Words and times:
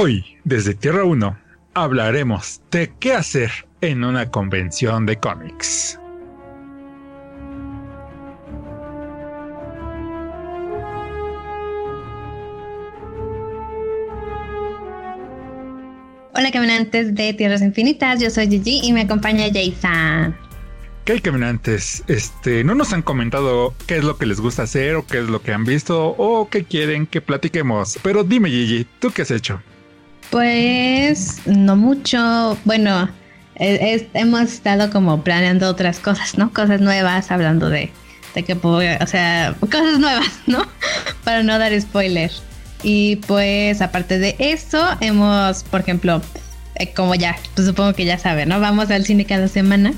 Hoy, 0.00 0.24
desde 0.44 0.74
Tierra 0.74 1.02
1, 1.02 1.36
hablaremos 1.74 2.60
de 2.70 2.92
qué 3.00 3.14
hacer 3.14 3.50
en 3.80 4.04
una 4.04 4.30
convención 4.30 5.06
de 5.06 5.16
cómics. 5.16 5.98
Hola 16.32 16.52
caminantes 16.52 17.16
de 17.16 17.32
Tierras 17.32 17.62
Infinitas, 17.62 18.20
yo 18.20 18.30
soy 18.30 18.46
Gigi 18.46 18.80
y 18.84 18.92
me 18.92 19.00
acompaña 19.00 19.46
Jason. 19.52 20.36
¿Qué 21.04 21.14
hay 21.14 21.20
caminantes? 21.20 22.04
Este, 22.06 22.62
no 22.62 22.76
nos 22.76 22.92
han 22.92 23.02
comentado 23.02 23.74
qué 23.88 23.96
es 23.96 24.04
lo 24.04 24.16
que 24.16 24.26
les 24.26 24.40
gusta 24.40 24.62
hacer 24.62 24.94
o 24.94 25.04
qué 25.04 25.18
es 25.18 25.28
lo 25.28 25.42
que 25.42 25.52
han 25.52 25.64
visto 25.64 26.14
o 26.16 26.48
qué 26.48 26.62
quieren 26.62 27.08
que 27.08 27.20
platiquemos. 27.20 27.98
Pero 28.00 28.22
dime 28.22 28.48
Gigi, 28.48 28.86
¿tú 29.00 29.10
qué 29.10 29.22
has 29.22 29.32
hecho? 29.32 29.60
Pues 30.30 31.40
no 31.46 31.76
mucho. 31.76 32.58
Bueno, 32.64 33.08
hemos 33.56 34.42
estado 34.42 34.90
como 34.90 35.22
planeando 35.22 35.68
otras 35.68 35.98
cosas, 35.98 36.38
¿no? 36.38 36.52
Cosas 36.52 36.80
nuevas, 36.80 37.30
hablando 37.30 37.70
de, 37.70 37.90
de 38.34 38.42
que, 38.42 38.54
o 38.54 39.06
sea, 39.06 39.54
cosas 39.60 39.98
nuevas, 39.98 40.30
¿no? 40.46 40.66
Para 41.24 41.42
no 41.42 41.58
dar 41.58 41.78
spoiler. 41.80 42.30
Y 42.82 43.16
pues 43.26 43.82
aparte 43.82 44.18
de 44.18 44.36
eso, 44.38 44.86
hemos, 45.00 45.64
por 45.64 45.80
ejemplo, 45.80 46.22
eh, 46.76 46.92
como 46.94 47.14
ya, 47.14 47.36
pues 47.54 47.66
supongo 47.66 47.92
que 47.94 48.04
ya 48.04 48.18
saben, 48.18 48.48
¿no? 48.48 48.60
Vamos 48.60 48.90
al 48.90 49.04
cine 49.04 49.24
cada 49.24 49.48
semana 49.48 49.94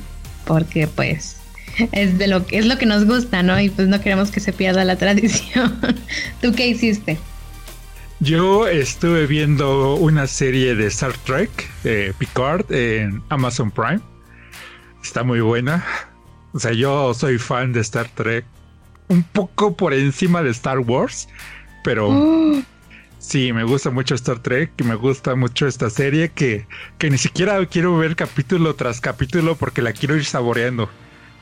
porque 0.46 0.86
pues 0.86 1.36
es 1.92 2.18
de 2.18 2.26
lo 2.26 2.46
que 2.46 2.58
es 2.58 2.66
lo 2.66 2.78
que 2.78 2.86
nos 2.86 3.04
gusta, 3.04 3.42
¿no? 3.42 3.60
Y 3.60 3.68
pues 3.68 3.88
no 3.88 4.00
queremos 4.00 4.30
que 4.30 4.40
se 4.40 4.52
pierda 4.52 4.84
la 4.84 4.96
tradición. 4.98 5.78
¿Tú 6.40 6.52
qué 6.52 6.68
hiciste? 6.68 7.18
Yo 8.22 8.68
estuve 8.68 9.26
viendo 9.26 9.94
una 9.94 10.26
serie 10.26 10.74
de 10.74 10.88
Star 10.88 11.14
Trek, 11.24 11.50
eh, 11.84 12.12
Picard, 12.18 12.70
en 12.70 13.22
Amazon 13.30 13.70
Prime. 13.70 14.00
Está 15.02 15.24
muy 15.24 15.40
buena. 15.40 15.82
O 16.52 16.58
sea, 16.58 16.72
yo 16.72 17.14
soy 17.14 17.38
fan 17.38 17.72
de 17.72 17.80
Star 17.80 18.10
Trek. 18.14 18.44
Un 19.08 19.22
poco 19.22 19.74
por 19.74 19.94
encima 19.94 20.42
de 20.42 20.50
Star 20.50 20.80
Wars. 20.80 21.30
Pero 21.82 22.62
sí, 23.18 23.54
me 23.54 23.64
gusta 23.64 23.88
mucho 23.88 24.14
Star 24.16 24.38
Trek 24.40 24.72
y 24.76 24.84
me 24.84 24.96
gusta 24.96 25.34
mucho 25.34 25.66
esta 25.66 25.88
serie 25.88 26.28
que, 26.28 26.66
que 26.98 27.08
ni 27.08 27.16
siquiera 27.16 27.64
quiero 27.64 27.96
ver 27.96 28.16
capítulo 28.16 28.74
tras 28.74 29.00
capítulo 29.00 29.56
porque 29.56 29.80
la 29.80 29.94
quiero 29.94 30.14
ir 30.14 30.26
saboreando. 30.26 30.90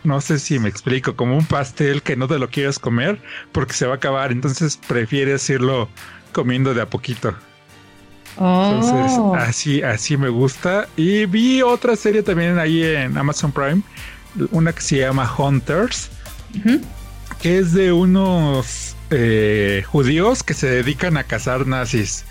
No 0.04 0.20
sé 0.20 0.38
si 0.38 0.60
me 0.60 0.68
explico, 0.68 1.16
como 1.16 1.36
un 1.36 1.44
pastel 1.44 2.02
que 2.02 2.14
no 2.14 2.28
te 2.28 2.38
lo 2.38 2.50
quieres 2.50 2.78
comer 2.78 3.20
porque 3.50 3.72
se 3.72 3.84
va 3.84 3.94
a 3.94 3.96
acabar, 3.96 4.30
entonces 4.30 4.76
prefieres 4.76 5.50
irlo 5.50 5.88
comiendo 6.38 6.72
de 6.72 6.82
a 6.82 6.86
poquito. 6.86 7.34
Entonces, 8.34 9.18
oh. 9.18 9.34
así, 9.34 9.82
así 9.82 10.16
me 10.16 10.28
gusta. 10.28 10.86
Y 10.96 11.26
vi 11.26 11.62
otra 11.62 11.96
serie 11.96 12.22
también 12.22 12.60
ahí 12.60 12.84
en 12.84 13.18
Amazon 13.18 13.50
Prime, 13.50 13.82
una 14.52 14.72
que 14.72 14.80
se 14.80 14.98
llama 14.98 15.28
Hunters, 15.36 16.10
que 17.42 17.58
es 17.58 17.72
de 17.72 17.90
unos 17.90 18.94
eh, 19.10 19.82
judíos 19.84 20.44
que 20.44 20.54
se 20.54 20.68
dedican 20.68 21.16
a 21.16 21.24
cazar 21.24 21.66
nazis. 21.66 22.24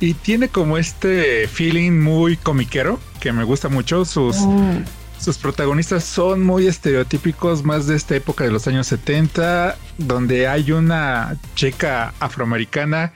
Y 0.00 0.12
tiene 0.12 0.50
como 0.50 0.76
este 0.76 1.48
feeling 1.48 1.92
muy 1.92 2.36
comiquero 2.36 3.00
que 3.20 3.32
me 3.32 3.44
gusta 3.44 3.70
mucho. 3.70 4.04
Sus, 4.04 4.36
oh. 4.40 4.74
sus 5.18 5.38
protagonistas 5.38 6.04
son 6.04 6.44
muy 6.44 6.66
estereotípicos, 6.66 7.64
más 7.64 7.86
de 7.86 7.96
esta 7.96 8.16
época 8.16 8.44
de 8.44 8.50
los 8.50 8.68
años 8.68 8.88
70, 8.88 9.78
donde 9.96 10.46
hay 10.46 10.72
una 10.72 11.38
chica 11.54 12.12
afroamericana 12.20 13.14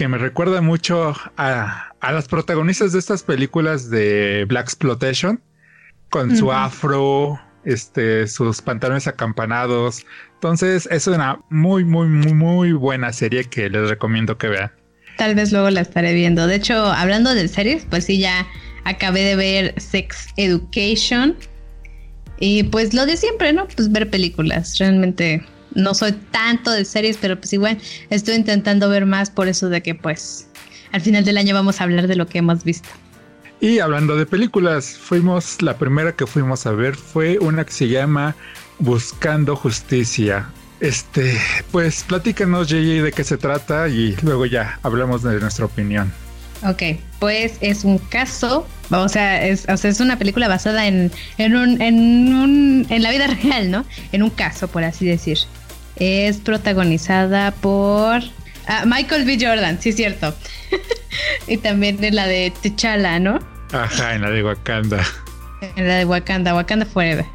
que 0.00 0.08
me 0.08 0.16
recuerda 0.16 0.62
mucho 0.62 1.14
a, 1.36 1.92
las 2.00 2.26
protagonistas 2.26 2.92
de 2.92 2.98
estas 2.98 3.22
películas 3.22 3.90
de 3.90 4.46
Black 4.48 4.64
Exploitation, 4.64 5.42
con 6.08 6.34
su 6.34 6.50
afro, 6.50 7.38
este, 7.66 8.26
sus 8.26 8.62
pantalones 8.62 9.06
acampanados. 9.06 10.06
Entonces 10.36 10.88
es 10.90 11.06
una 11.06 11.42
muy, 11.50 11.84
muy, 11.84 12.08
muy, 12.08 12.32
muy 12.32 12.72
buena 12.72 13.12
serie 13.12 13.44
que 13.44 13.68
les 13.68 13.90
recomiendo 13.90 14.38
que 14.38 14.48
vean. 14.48 14.72
Tal 15.18 15.34
vez 15.34 15.52
luego 15.52 15.68
la 15.68 15.82
estaré 15.82 16.14
viendo. 16.14 16.46
De 16.46 16.54
hecho, 16.54 16.82
hablando 16.82 17.34
de 17.34 17.46
series, 17.46 17.84
pues 17.84 18.06
sí, 18.06 18.18
ya 18.18 18.46
acabé 18.84 19.20
de 19.20 19.36
ver 19.36 19.74
Sex 19.78 20.28
Education. 20.38 21.36
Y 22.38 22.62
pues 22.62 22.94
lo 22.94 23.04
de 23.04 23.18
siempre, 23.18 23.52
¿no? 23.52 23.68
Pues 23.68 23.92
ver 23.92 24.08
películas. 24.08 24.78
Realmente 24.78 25.44
no 25.74 25.94
soy 25.94 26.12
tanto 26.12 26.70
de 26.70 26.84
series, 26.84 27.16
pero 27.16 27.38
pues 27.38 27.52
igual 27.52 27.78
estoy 28.10 28.34
intentando 28.34 28.88
ver 28.88 29.06
más 29.06 29.30
por 29.30 29.48
eso 29.48 29.68
de 29.68 29.82
que 29.82 29.94
pues 29.94 30.48
al 30.92 31.00
final 31.00 31.24
del 31.24 31.38
año 31.38 31.54
vamos 31.54 31.80
a 31.80 31.84
hablar 31.84 32.06
de 32.06 32.16
lo 32.16 32.26
que 32.26 32.38
hemos 32.38 32.64
visto. 32.64 32.88
Y 33.60 33.78
hablando 33.78 34.16
de 34.16 34.24
películas, 34.24 34.96
fuimos, 34.98 35.60
la 35.60 35.76
primera 35.76 36.12
que 36.12 36.26
fuimos 36.26 36.66
a 36.66 36.72
ver 36.72 36.96
fue 36.96 37.38
una 37.38 37.64
que 37.64 37.72
se 37.72 37.88
llama 37.88 38.34
Buscando 38.78 39.54
Justicia. 39.54 40.48
Este, 40.80 41.38
pues 41.70 42.04
platícanos, 42.04 42.68
JJ, 42.68 43.02
de 43.02 43.12
qué 43.12 43.22
se 43.22 43.36
trata 43.36 43.88
y 43.88 44.16
luego 44.22 44.46
ya 44.46 44.80
hablamos 44.82 45.22
de 45.22 45.38
nuestra 45.38 45.66
opinión. 45.66 46.10
Ok, 46.62 46.82
pues 47.18 47.58
es 47.60 47.84
un 47.84 47.98
caso, 47.98 48.66
o 48.90 49.08
sea, 49.08 49.46
es, 49.46 49.66
o 49.68 49.76
sea, 49.76 49.90
es 49.90 50.00
una 50.00 50.18
película 50.18 50.48
basada 50.48 50.86
en, 50.86 51.10
en, 51.36 51.56
un, 51.56 51.80
en, 51.82 52.34
un, 52.34 52.86
en 52.88 53.02
la 53.02 53.10
vida 53.10 53.26
real, 53.42 53.70
¿no? 53.70 53.84
En 54.12 54.22
un 54.22 54.30
caso, 54.30 54.68
por 54.68 54.84
así 54.84 55.06
decir. 55.06 55.38
Es 55.96 56.38
protagonizada 56.38 57.50
por 57.52 58.22
ah, 58.66 58.84
Michael 58.86 59.24
B. 59.24 59.38
Jordan, 59.40 59.80
sí 59.80 59.90
es 59.90 59.96
cierto. 59.96 60.34
y 61.46 61.56
también 61.58 62.02
en 62.02 62.16
la 62.16 62.26
de 62.26 62.52
T'Challa, 62.62 63.18
¿no? 63.18 63.38
Ajá, 63.72 64.14
en 64.14 64.22
la 64.22 64.30
de 64.30 64.42
Wakanda. 64.42 65.04
En 65.76 65.86
la 65.86 65.96
de 65.96 66.04
Wakanda, 66.04 66.54
Wakanda 66.54 66.86
Forever. 66.86 67.26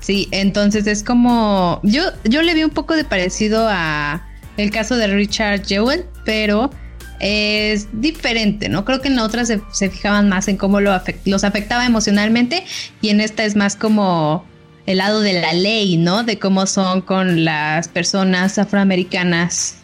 Sí, 0.00 0.28
entonces 0.30 0.86
es 0.86 1.02
como. 1.02 1.80
Yo, 1.82 2.02
yo 2.24 2.42
le 2.42 2.54
vi 2.54 2.62
un 2.62 2.70
poco 2.70 2.94
de 2.94 3.04
parecido 3.04 3.66
a 3.68 4.26
el 4.56 4.70
caso 4.70 4.96
de 4.96 5.08
Richard 5.08 5.66
Jewell, 5.66 6.04
pero 6.24 6.70
es 7.20 7.88
diferente, 7.92 8.68
¿no? 8.68 8.84
Creo 8.84 9.00
que 9.00 9.08
en 9.08 9.18
otras 9.18 9.48
se, 9.48 9.60
se 9.72 9.90
fijaban 9.90 10.28
más 10.28 10.48
en 10.48 10.56
cómo 10.56 10.80
lo 10.80 10.92
los 11.24 11.44
afectaba 11.44 11.84
emocionalmente 11.84 12.64
y 13.00 13.08
en 13.10 13.20
esta 13.20 13.44
es 13.44 13.56
más 13.56 13.76
como 13.76 14.44
el 14.88 14.98
lado 14.98 15.20
de 15.20 15.34
la 15.34 15.52
ley, 15.52 15.98
¿no? 15.98 16.24
De 16.24 16.38
cómo 16.38 16.64
son 16.66 17.02
con 17.02 17.44
las 17.44 17.88
personas 17.88 18.58
afroamericanas 18.58 19.74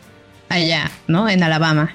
allá, 0.48 0.91
¿no? 1.09 1.28
En 1.28 1.42
Alabama. 1.42 1.94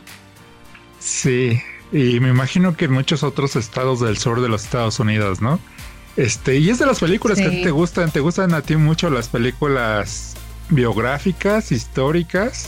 Sí, 0.99 1.59
y 1.91 2.19
me 2.19 2.29
imagino 2.29 2.77
que 2.77 2.85
en 2.85 2.91
muchos 2.91 3.23
otros 3.23 3.55
estados 3.55 3.99
del 3.99 4.19
sur 4.19 4.41
de 4.41 4.47
los 4.47 4.63
Estados 4.63 4.99
Unidos, 4.99 5.41
¿no? 5.41 5.59
Este, 6.17 6.57
y 6.59 6.69
es 6.69 6.77
de 6.77 6.85
las 6.85 6.99
películas 6.99 7.39
que 7.39 7.47
a 7.47 7.49
ti 7.49 7.63
te 7.63 7.71
gustan, 7.71 8.11
te 8.11 8.19
gustan 8.19 8.53
a 8.53 8.61
ti 8.61 8.75
mucho 8.75 9.09
las 9.09 9.27
películas 9.27 10.35
biográficas, 10.69 11.71
históricas. 11.71 12.67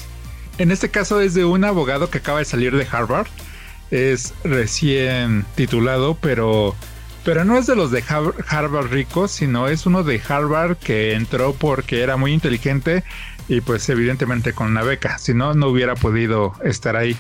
En 0.57 0.72
este 0.72 0.90
caso 0.90 1.22
es 1.22 1.35
de 1.35 1.46
un 1.46 1.66
abogado 1.66 2.09
que 2.09 2.18
acaba 2.18 2.40
de 2.40 2.46
salir 2.46 2.75
de 2.75 2.88
Harvard. 2.91 3.28
Es 3.91 4.34
recién 4.44 5.46
titulado, 5.53 6.18
pero 6.19 6.75
pero 7.24 7.46
no 7.46 7.58
es 7.58 7.68
de 7.68 7.76
los 7.76 7.92
de 7.92 8.04
Harvard 8.08 8.92
ricos, 8.92 9.32
sino 9.32 9.68
es 9.68 9.86
uno 9.86 10.04
de 10.04 10.22
Harvard 10.28 10.78
que 10.78 11.14
entró 11.14 11.54
porque 11.54 12.02
era 12.02 12.18
muy 12.18 12.34
inteligente 12.34 13.04
y 13.48 13.62
pues 13.62 13.88
evidentemente 13.90 14.54
con 14.54 14.68
una 14.68 14.82
beca, 14.82 15.18
si 15.18 15.34
no, 15.34 15.54
no 15.54 15.68
hubiera 15.68 15.96
podido 15.96 16.54
estar 16.64 16.96
ahí. 16.96 17.16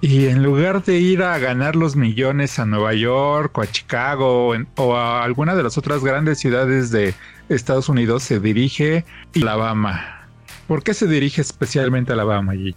Y 0.00 0.26
en 0.26 0.42
lugar 0.42 0.84
de 0.84 0.98
ir 0.98 1.22
a 1.22 1.38
ganar 1.38 1.74
los 1.74 1.96
millones 1.96 2.58
a 2.58 2.66
Nueva 2.66 2.92
York 2.92 3.56
o 3.56 3.62
a 3.62 3.66
Chicago 3.66 4.54
o 4.76 4.96
a 4.96 5.24
alguna 5.24 5.54
de 5.54 5.62
las 5.62 5.78
otras 5.78 6.04
grandes 6.04 6.38
ciudades 6.38 6.90
de 6.90 7.14
Estados 7.48 7.88
Unidos, 7.88 8.22
se 8.22 8.38
dirige 8.38 9.04
a 9.34 9.40
Alabama. 9.40 10.28
¿Por 10.66 10.82
qué 10.82 10.92
se 10.92 11.06
dirige 11.06 11.40
especialmente 11.40 12.12
a 12.12 12.14
Alabama 12.14 12.52
allí? 12.52 12.74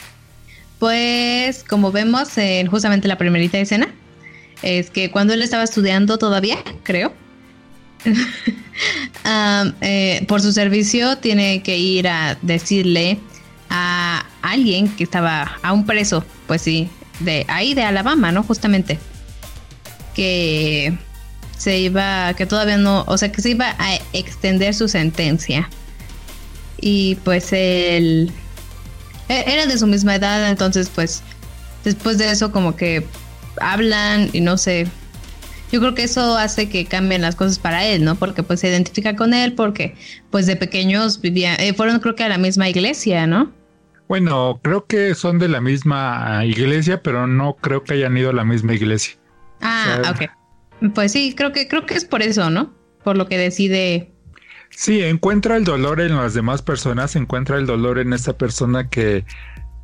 Pues 0.77 1.65
como 1.67 1.91
vemos 1.91 2.37
en 2.37 2.67
justamente 2.67 3.09
la 3.09 3.17
primerita 3.17 3.57
escena, 3.57 3.89
es 4.61 4.89
que 4.89 5.11
cuando 5.11 5.33
él 5.33 5.41
estaba 5.41 5.63
estudiando 5.63 6.17
todavía, 6.17 6.57
creo, 6.83 7.13
eh, 9.81 10.25
por 10.27 10.41
su 10.41 10.51
servicio 10.51 11.17
tiene 11.17 11.61
que 11.63 11.77
ir 11.77 12.07
a 12.07 12.37
decirle 12.41 13.19
a 13.69 14.25
alguien 14.41 14.89
que 14.95 15.03
estaba 15.03 15.57
a 15.61 15.73
un 15.73 15.85
preso, 15.85 16.23
pues 16.47 16.61
sí, 16.61 16.89
de 17.19 17.45
ahí 17.47 17.73
de 17.73 17.83
Alabama, 17.83 18.31
¿no? 18.31 18.43
Justamente, 18.43 18.99
que 20.15 20.97
se 21.57 21.77
iba, 21.77 22.33
que 22.33 22.45
todavía 22.45 22.77
no, 22.77 23.03
o 23.07 23.17
sea, 23.17 23.31
que 23.31 23.41
se 23.41 23.51
iba 23.51 23.75
a 23.77 23.95
extender 24.13 24.73
su 24.73 24.87
sentencia. 24.87 25.69
Y 26.81 27.15
pues 27.25 27.51
él 27.51 28.31
e, 29.27 29.43
era 29.53 29.65
de 29.65 29.77
su 29.77 29.85
misma 29.85 30.15
edad, 30.15 30.49
entonces 30.49 30.89
pues 30.93 31.21
después 31.83 32.17
de 32.17 32.31
eso 32.31 32.51
como 32.51 32.75
que 32.75 33.05
hablan 33.61 34.29
y 34.33 34.41
no 34.41 34.57
sé. 34.57 34.87
Yo 35.71 35.79
creo 35.79 35.93
que 35.93 36.03
eso 36.03 36.37
hace 36.37 36.67
que 36.67 36.85
cambien 36.85 37.21
las 37.21 37.35
cosas 37.35 37.59
para 37.59 37.85
él, 37.85 38.03
¿no? 38.03 38.15
Porque 38.15 38.41
pues 38.41 38.59
se 38.59 38.69
identifica 38.69 39.15
con 39.15 39.33
él 39.33 39.53
porque 39.53 39.95
pues 40.31 40.47
de 40.47 40.55
pequeños 40.55 41.21
vivían, 41.21 41.59
eh, 41.59 41.73
fueron 41.73 41.99
creo 41.99 42.15
que 42.15 42.23
a 42.23 42.29
la 42.29 42.39
misma 42.39 42.69
iglesia, 42.69 43.27
¿no? 43.27 43.51
Bueno, 44.07 44.59
creo 44.63 44.87
que 44.87 45.13
son 45.13 45.37
de 45.37 45.47
la 45.47 45.61
misma 45.61 46.43
iglesia, 46.43 47.03
pero 47.03 47.27
no 47.27 47.55
creo 47.55 47.83
que 47.83 47.93
hayan 47.93 48.17
ido 48.17 48.31
a 48.31 48.33
la 48.33 48.43
misma 48.43 48.73
iglesia. 48.73 49.13
Ah, 49.61 50.01
ok. 50.09 50.91
Pues 50.95 51.11
sí, 51.11 51.35
creo 51.35 51.51
que 51.51 51.67
creo 51.67 51.85
que 51.85 51.93
es 51.93 52.05
por 52.05 52.23
eso, 52.23 52.49
¿no? 52.49 52.73
Por 53.03 53.17
lo 53.17 53.27
que 53.27 53.37
decide. 53.37 54.11
Sí, 54.71 55.03
encuentra 55.03 55.57
el 55.57 55.63
dolor 55.63 56.01
en 56.01 56.15
las 56.15 56.33
demás 56.33 56.63
personas, 56.63 57.15
encuentra 57.15 57.57
el 57.57 57.67
dolor 57.67 57.99
en 57.99 58.13
esa 58.13 58.37
persona 58.37 58.89
que, 58.89 59.25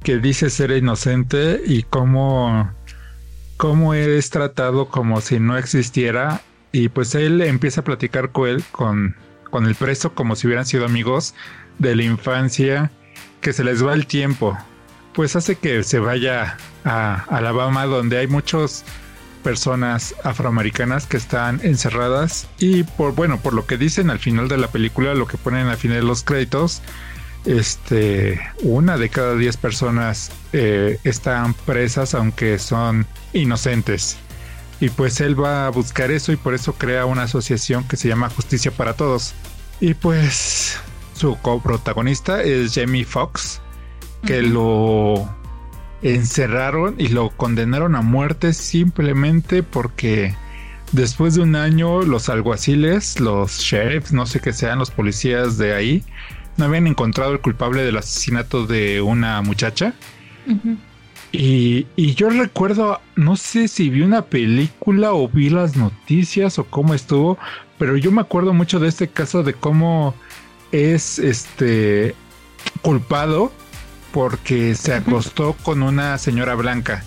que 0.04 0.18
dice 0.18 0.50
ser 0.50 0.72
inocente 0.72 1.62
y 1.66 1.83
cómo, 1.83 2.72
cómo 3.57 3.93
es 3.93 4.29
tratado 4.29 4.87
como 4.89 5.21
si 5.21 5.39
no 5.39 5.57
existiera. 5.57 6.41
Y 6.71 6.89
pues 6.89 7.15
él 7.15 7.41
empieza 7.41 7.81
a 7.81 7.83
platicar 7.83 8.31
con 8.31 8.49
él, 8.49 8.63
con, 8.71 9.15
con 9.49 9.65
el 9.65 9.75
preso, 9.75 10.13
como 10.13 10.35
si 10.35 10.47
hubieran 10.47 10.65
sido 10.65 10.85
amigos 10.85 11.33
de 11.79 11.95
la 11.95 12.03
infancia 12.03 12.91
que 13.41 13.53
se 13.53 13.63
les 13.63 13.85
va 13.85 13.93
el 13.93 14.07
tiempo, 14.07 14.57
pues 15.13 15.35
hace 15.35 15.55
que 15.55 15.83
se 15.83 15.99
vaya 15.99 16.57
a 16.83 17.23
Alabama 17.29 17.85
donde 17.85 18.17
hay 18.17 18.27
muchas 18.27 18.83
personas 19.43 20.15
afroamericanas 20.23 21.05
que 21.05 21.17
están 21.17 21.61
encerradas 21.63 22.47
y 22.57 22.83
por 22.83 23.13
bueno, 23.13 23.39
por 23.39 23.53
lo 23.53 23.67
que 23.67 23.77
dicen 23.77 24.09
al 24.09 24.17
final 24.17 24.47
de 24.47 24.57
la 24.57 24.69
película, 24.69 25.13
lo 25.13 25.27
que 25.27 25.37
ponen 25.37 25.67
al 25.67 25.77
final 25.77 25.99
de 25.99 26.07
los 26.07 26.23
créditos, 26.23 26.81
este, 27.45 28.39
una 28.63 28.97
de 28.97 29.09
cada 29.09 29.36
diez 29.36 29.57
personas 29.57 30.31
eh, 30.53 31.00
están 31.03 31.53
presas 31.53 32.13
aunque 32.13 32.59
son 32.59 33.06
inocentes. 33.33 34.18
Y 34.81 34.89
pues 34.89 35.21
él 35.21 35.42
va 35.42 35.68
a 35.68 35.69
buscar 35.69 36.12
eso 36.12 36.31
y 36.31 36.36
por 36.36 36.53
eso 36.53 36.74
crea 36.74 37.06
una 37.06 37.24
asociación 37.24 37.88
que 37.88 37.97
se 37.97 38.07
llama 38.07 38.30
Justicia 38.30 38.71
para 38.71 38.94
Todos. 38.94 39.33
Y 39.80 39.94
pues 39.94 40.77
su 41.13 41.38
coprotagonista 41.42 42.42
es 42.42 42.74
Jamie 42.74 43.06
Foxx, 43.06 43.62
que 44.25 44.41
lo 44.41 45.30
encerraron 46.01 46.95
y 46.98 47.07
lo 47.07 47.30
condenaron 47.31 47.95
a 47.95 48.01
muerte 48.01 48.53
simplemente 48.53 49.63
porque 49.63 50.36
después 50.91 51.36
de 51.36 51.41
un 51.41 51.56
año 51.56 52.01
los 52.01 52.30
alguaciles, 52.30 53.19
los 53.19 53.59
sheriffs, 53.59 54.12
no 54.12 54.25
sé 54.25 54.39
qué 54.39 54.53
sean, 54.53 54.80
los 54.80 54.91
policías 54.91 55.57
de 55.57 55.74
ahí, 55.74 56.03
no 56.57 56.65
habían 56.65 56.87
encontrado 56.87 57.33
el 57.33 57.41
culpable 57.41 57.83
del 57.83 57.97
asesinato 57.97 58.65
de 58.65 59.01
una 59.01 59.41
muchacha. 59.41 59.93
y, 61.31 61.87
y, 61.95 62.13
yo 62.15 62.29
recuerdo, 62.29 63.01
no 63.15 63.35
sé 63.35 63.67
si 63.67 63.89
vi 63.89 64.01
una 64.01 64.23
película 64.23 65.13
o 65.13 65.27
vi 65.27 65.49
las 65.49 65.75
noticias 65.75 66.59
o 66.59 66.65
cómo 66.65 66.93
estuvo, 66.93 67.37
pero 67.77 67.97
yo 67.97 68.11
me 68.11 68.21
acuerdo 68.21 68.53
mucho 68.53 68.79
de 68.79 68.87
este 68.87 69.07
caso 69.07 69.43
de 69.43 69.53
cómo 69.53 70.13
es 70.71 71.19
este 71.19 72.15
culpado 72.81 73.51
porque 74.11 74.75
se 74.75 74.93
acostó 74.93 75.53
con 75.63 75.83
una 75.83 76.17
señora 76.17 76.55
blanca 76.55 77.03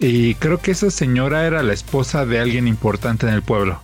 y 0.00 0.34
creo 0.36 0.58
que 0.58 0.70
esa 0.70 0.90
señora 0.90 1.46
era 1.46 1.62
la 1.62 1.72
esposa 1.72 2.24
de 2.24 2.38
alguien 2.38 2.68
importante 2.68 3.26
en 3.26 3.34
el 3.34 3.42
pueblo. 3.42 3.80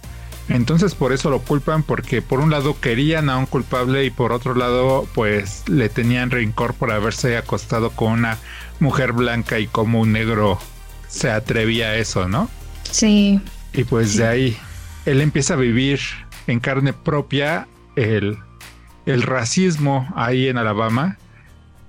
Entonces 0.49 0.95
por 0.95 1.13
eso 1.13 1.31
lo 1.31 1.41
culpan 1.41 1.83
porque 1.83 2.21
por 2.21 2.41
un 2.41 2.51
lado 2.51 2.79
querían 2.81 3.31
a 3.31 3.39
un 3.39 3.47
culpable 3.47 4.05
y 4.05 4.11
por 4.11 4.33
otro 4.33 4.55
lado 4.55 5.09
pues 5.15 5.69
le 5.69 5.89
tenían 5.89 6.31
rencor 6.31 6.75
por 6.75 6.93
haberse 6.93 7.37
acostado 7.37 7.91
con 7.91 8.13
una 8.13 8.39
mujer 8.79 9.13
blanca 9.13 9.59
y 9.59 9.67
como 9.67 10.01
un 10.01 10.13
negro 10.13 10.59
se 11.09 11.31
atrevía 11.31 11.89
a 11.89 11.97
eso, 11.97 12.29
¿no? 12.29 12.51
Sí. 12.91 13.41
Y 13.73 13.85
pues 13.85 14.17
de 14.17 14.27
ahí 14.27 14.57
él 15.07 15.21
empieza 15.21 15.55
a 15.55 15.57
vivir 15.57 16.01
en 16.47 16.61
carne 16.61 16.93
propia 16.93 17.67
el 17.97 18.39
el 19.07 19.23
racismo 19.23 20.09
ahí 20.17 20.49
en 20.49 20.59
Alabama, 20.59 21.19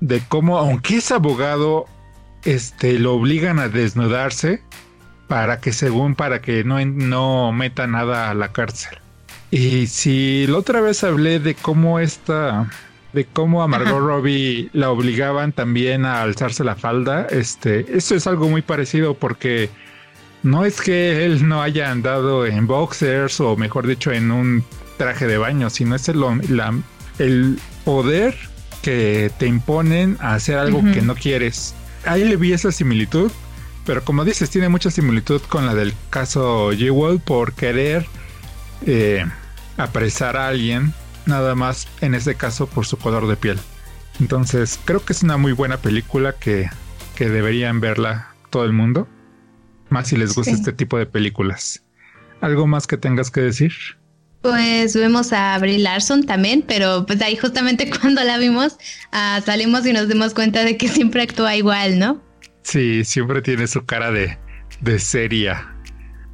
de 0.01 0.21
cómo, 0.27 0.57
aunque 0.57 0.97
es 0.97 1.11
abogado, 1.11 1.85
este, 2.43 2.99
lo 2.99 3.13
obligan 3.13 3.59
a 3.59 3.69
desnudarse 3.69 4.61
para 5.27 5.59
que, 5.59 5.73
según, 5.73 6.15
para 6.15 6.41
que 6.41 6.63
no, 6.63 6.83
no 6.85 7.51
meta 7.51 7.87
nada 7.87 8.29
a 8.29 8.33
la 8.33 8.51
cárcel. 8.51 8.97
Y 9.51 9.87
si 9.87 10.47
la 10.47 10.57
otra 10.57 10.81
vez 10.81 11.03
hablé 11.03 11.39
de 11.39 11.55
cómo 11.55 11.99
esta, 11.99 12.69
de 13.13 13.25
cómo 13.25 13.63
a 13.63 13.67
Margot 13.67 13.99
Robbie 13.99 14.69
la 14.73 14.89
obligaban 14.89 15.51
también 15.53 16.05
a 16.05 16.21
alzarse 16.21 16.63
la 16.63 16.75
falda, 16.75 17.27
este, 17.29 17.85
esto 17.95 18.15
es 18.15 18.27
algo 18.27 18.49
muy 18.49 18.61
parecido 18.61 19.13
porque 19.13 19.69
no 20.43 20.65
es 20.65 20.81
que 20.81 21.25
él 21.25 21.47
no 21.47 21.61
haya 21.61 21.91
andado 21.91 22.45
en 22.45 22.67
boxers 22.67 23.39
o 23.39 23.55
mejor 23.55 23.87
dicho 23.87 24.11
en 24.11 24.31
un 24.31 24.63
traje 24.97 25.25
de 25.25 25.37
baño, 25.37 25.69
sino 25.69 25.95
es 25.95 26.09
el, 26.09 26.19
la, 26.49 26.73
el 27.19 27.57
poder 27.83 28.35
que 28.81 29.31
te 29.39 29.47
imponen 29.47 30.17
a 30.19 30.35
hacer 30.35 30.57
algo 30.57 30.83
que 30.93 31.01
no 31.01 31.15
quieres. 31.15 31.73
Ahí 32.05 32.23
le 32.23 32.35
vi 32.35 32.53
esa 32.53 32.71
similitud, 32.71 33.31
pero 33.85 34.03
como 34.03 34.25
dices, 34.25 34.49
tiene 34.49 34.69
mucha 34.69 34.91
similitud 34.91 35.41
con 35.41 35.65
la 35.65 35.75
del 35.75 35.93
caso 36.09 36.71
Jewel 36.71 37.19
por 37.19 37.53
querer 37.53 38.05
eh, 38.85 39.25
apresar 39.77 40.37
a 40.37 40.47
alguien, 40.47 40.93
nada 41.25 41.55
más 41.55 41.87
en 42.01 42.15
este 42.15 42.35
caso 42.35 42.67
por 42.67 42.85
su 42.85 42.97
color 42.97 43.27
de 43.27 43.35
piel. 43.35 43.59
Entonces, 44.19 44.79
creo 44.85 45.03
que 45.03 45.13
es 45.13 45.23
una 45.23 45.37
muy 45.37 45.51
buena 45.51 45.77
película 45.77 46.33
que, 46.33 46.69
que 47.15 47.29
deberían 47.29 47.79
verla 47.79 48.33
todo 48.49 48.65
el 48.65 48.73
mundo, 48.73 49.07
más 49.89 50.07
si 50.07 50.17
les 50.17 50.33
gusta 50.33 50.51
este 50.51 50.73
tipo 50.73 50.97
de 50.97 51.05
películas. 51.05 51.83
¿Algo 52.41 52.67
más 52.67 52.87
que 52.87 52.97
tengas 52.97 53.29
que 53.29 53.41
decir? 53.41 53.73
Pues 54.41 54.95
vemos 54.95 55.33
a 55.33 55.57
Brie 55.57 55.79
Larson 55.79 56.23
también, 56.25 56.63
pero 56.67 57.05
pues 57.05 57.21
ahí 57.21 57.35
justamente 57.35 57.89
cuando 58.01 58.23
la 58.23 58.37
vimos 58.37 58.77
ah, 59.11 59.41
salimos 59.45 59.85
y 59.85 59.93
nos 59.93 60.07
dimos 60.07 60.33
cuenta 60.33 60.63
de 60.63 60.77
que 60.77 60.87
siempre 60.87 61.23
actúa 61.23 61.55
igual, 61.55 61.99
¿no? 61.99 62.21
Sí, 62.65 63.05
siempre 63.05 63.43
tiene 63.43 63.67
su 63.67 63.85
cara 63.85 64.09
de, 64.09 64.39
de 64.81 64.97
seria, 64.97 65.71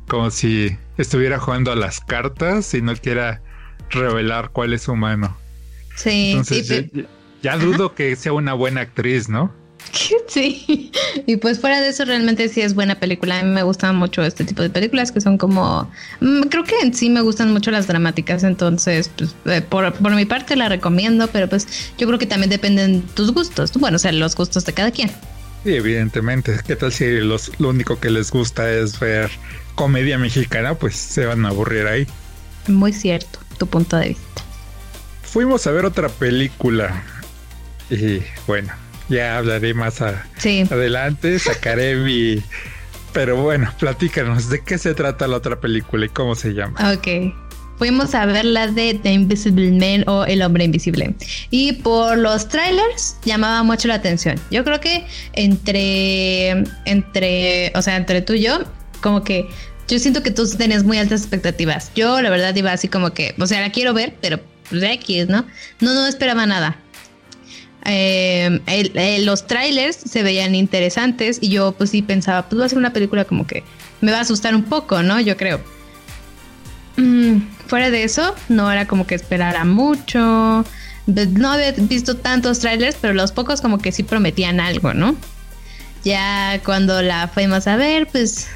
como 0.08 0.32
si 0.32 0.78
estuviera 0.98 1.38
jugando 1.40 1.74
a 1.74 1.76
las 1.76 2.00
cartas 2.00 2.74
y 2.74 2.82
no 2.82 2.96
quiera 2.96 3.42
revelar 3.90 4.52
cuál 4.52 4.72
es 4.72 4.88
humano. 4.88 5.38
Sí, 5.98 6.32
Entonces, 6.32 6.90
ya 7.44 7.58
dudo 7.58 7.94
que 7.96 8.16
sea 8.16 8.32
una 8.32 8.54
buena 8.54 8.80
actriz, 8.80 9.28
¿no? 9.28 9.54
Sí, 10.28 10.94
y 11.28 11.36
pues 11.36 11.60
fuera 11.60 11.82
de 11.82 11.90
eso 11.90 12.06
realmente 12.06 12.48
sí 12.48 12.62
es 12.62 12.76
buena 12.76 12.96
película. 12.96 13.40
A 13.40 13.44
mí 13.44 13.50
me 13.50 13.64
gustan 13.64 13.98
mucho 13.98 14.24
este 14.24 14.46
tipo 14.46 14.62
de 14.62 14.70
películas 14.70 15.12
que 15.12 15.20
son 15.20 15.38
como, 15.38 15.92
mm, 16.22 16.44
creo 16.44 16.64
que 16.64 16.80
en 16.82 16.94
sí 16.94 17.10
me 17.10 17.20
gustan 17.20 17.52
mucho 17.52 17.72
las 17.72 17.88
dramáticas, 17.88 18.46
entonces 18.46 19.12
pues, 19.18 19.36
eh, 19.48 19.62
por, 19.62 19.94
mi 20.16 20.26
parte 20.26 20.56
la 20.56 20.70
recomiendo, 20.70 21.28
pero 21.28 21.50
pues 21.50 21.68
yo 21.98 22.08
creo 22.08 22.18
que 22.18 22.26
también 22.26 22.50
dependen 22.50 23.02
tus 23.02 23.34
gustos, 23.34 23.74
bueno, 23.74 23.98
o 23.98 24.00
sea, 24.00 24.14
los 24.14 24.34
gustos 24.34 24.64
de 24.64 24.72
cada 24.72 24.92
quien. 24.92 25.12
Sí, 25.64 25.76
evidentemente. 25.76 26.60
¿Qué 26.66 26.76
tal 26.76 26.92
si 26.92 27.20
los, 27.20 27.60
lo 27.60 27.70
único 27.70 28.00
que 28.00 28.10
les 28.10 28.32
gusta 28.32 28.72
es 28.72 29.00
ver 29.00 29.30
comedia 29.76 30.18
mexicana? 30.18 30.76
Pues 30.76 30.96
se 30.96 31.26
van 31.26 31.46
a 31.46 31.50
aburrir 31.50 31.88
ahí. 31.88 32.08
Muy 32.68 32.94
cierto, 32.94 33.40
tu 33.58 33.68
punto 33.68 33.98
de 33.98 34.10
vista. 34.10 34.44
Fuimos 35.24 35.66
a 35.68 35.72
ver 35.72 35.86
otra 35.86 36.10
película 36.10 37.04
y 37.90 38.22
bueno, 38.48 38.74
ya 39.10 39.38
hablaré 39.38 39.74
más 39.74 40.02
adelante, 40.02 41.38
sacaré 41.40 41.96
mi... 42.04 42.44
Pero 43.14 43.36
bueno, 43.36 43.74
platícanos, 43.78 44.50
¿de 44.50 44.62
qué 44.62 44.78
se 44.78 44.94
trata 44.94 45.28
la 45.28 45.38
otra 45.38 45.60
película 45.60 46.06
y 46.06 46.10
cómo 46.10 46.34
se 46.36 46.54
llama? 46.54 46.94
Ok. 46.94 47.34
Fuimos 47.82 48.14
a 48.14 48.28
ver 48.28 48.46
la 48.46 48.68
de 48.68 48.94
The 48.94 49.12
Invisible 49.12 49.72
Man 49.72 50.08
o 50.08 50.24
El 50.26 50.44
Hombre 50.44 50.66
Invisible. 50.66 51.16
Y 51.50 51.74
por 51.74 52.16
los 52.16 52.48
trailers 52.48 53.16
llamaba 53.26 53.64
mucho 53.64 53.88
la 53.88 53.96
atención. 53.96 54.40
Yo 54.52 54.64
creo 54.64 54.80
que 54.80 55.04
entre, 55.34 56.64
entre, 56.86 57.72
o 57.74 57.82
sea, 57.82 57.96
entre 57.96 58.22
tú 58.22 58.34
y 58.34 58.44
yo, 58.44 58.60
como 59.02 59.24
que 59.24 59.48
yo 59.88 59.98
siento 59.98 60.22
que 60.22 60.30
tú 60.30 60.48
tenías 60.48 60.84
muy 60.84 61.00
altas 61.00 61.22
expectativas. 61.22 61.92
Yo, 61.96 62.22
la 62.22 62.30
verdad, 62.30 62.56
iba 62.56 62.72
así 62.72 62.88
como 62.88 63.16
que, 63.16 63.34
o 63.40 63.48
sea, 63.48 63.62
la 63.62 63.72
quiero 63.72 63.96
ver, 63.96 64.14
pero 64.22 64.40
pues 64.70 64.84
X, 64.84 65.28
¿no? 65.28 65.48
No, 65.80 65.96
no 65.96 66.06
esperaba 66.06 66.46
nada. 66.46 66.78
Eh, 67.86 69.22
los 69.26 69.48
trailers 69.48 69.96
se 69.96 70.22
veían 70.22 70.54
interesantes 70.54 71.40
y 71.42 71.50
yo 71.50 71.72
pues 71.72 71.90
sí 71.90 72.04
pensaba, 72.04 72.48
pues 72.48 72.62
va 72.62 72.66
a 72.68 72.70
ser 72.70 72.78
una 72.78 72.94
película 72.94 73.26
como 73.26 73.48
que 73.48 73.64
me 74.02 74.12
va 74.12 74.20
a 74.20 74.22
asustar 74.22 74.54
un 74.54 74.66
poco, 74.66 75.02
¿no? 75.02 75.20
Yo 75.20 75.36
creo. 75.36 75.81
Mm, 76.98 77.38
fuera 77.68 77.90
de 77.90 78.04
eso, 78.04 78.36
no 78.50 78.72
era 78.72 78.88
como 78.88 79.08
que 79.08 79.16
esperara 79.16 79.66
mucho. 79.66 80.66
No 81.08 81.52
había 81.52 81.72
visto 81.72 82.18
tantos 82.18 82.60
trailers, 82.60 82.98
pero 83.00 83.14
los 83.14 83.32
pocos 83.32 83.62
como 83.62 83.80
que 83.80 83.92
sí 83.92 84.04
prometían 84.04 84.60
algo, 84.60 84.94
¿no? 84.94 85.16
Ya 86.04 86.62
cuando 86.64 87.02
la 87.02 87.28
fuimos 87.28 87.68
a 87.68 87.76
ver, 87.76 88.08
pues 88.08 88.48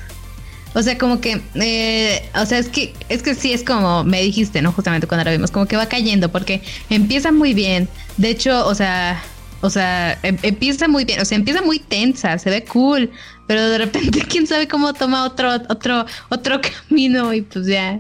o 0.76 0.84
sea, 0.84 0.98
como 0.98 1.22
que, 1.22 1.42
eh, 1.56 2.30
o 2.36 2.46
sea, 2.46 2.60
es 2.60 2.68
que, 2.68 2.94
es 3.08 3.24
que 3.24 3.34
sí 3.34 3.54
es 3.54 3.64
como 3.64 4.04
me 4.04 4.22
dijiste, 4.22 4.62
¿no? 4.62 4.74
Justamente 4.74 5.08
cuando 5.08 5.24
la 5.24 5.32
vimos, 5.32 5.50
como 5.50 5.68
que 5.68 5.78
va 5.78 5.86
cayendo, 5.86 6.30
porque 6.30 6.62
empieza 6.90 7.32
muy 7.32 7.54
bien. 7.54 7.88
De 8.18 8.30
hecho, 8.30 8.68
o 8.68 8.76
sea, 8.76 9.24
o 9.62 9.70
sea, 9.70 10.20
em, 10.22 10.38
empieza 10.42 10.90
muy 10.90 11.06
bien, 11.06 11.22
o 11.22 11.26
sea, 11.26 11.38
empieza 11.38 11.62
muy 11.62 11.80
tensa, 11.80 12.38
se 12.38 12.50
ve 12.50 12.66
cool, 12.66 13.10
pero 13.48 13.70
de 13.70 13.78
repente 13.78 14.20
quién 14.30 14.48
sabe 14.48 14.68
cómo 14.68 14.94
toma 14.94 15.24
otro, 15.24 15.50
otro, 15.70 16.06
otro 16.28 16.60
camino 16.90 17.34
y 17.34 17.42
pues 17.42 17.68
ya. 17.68 18.00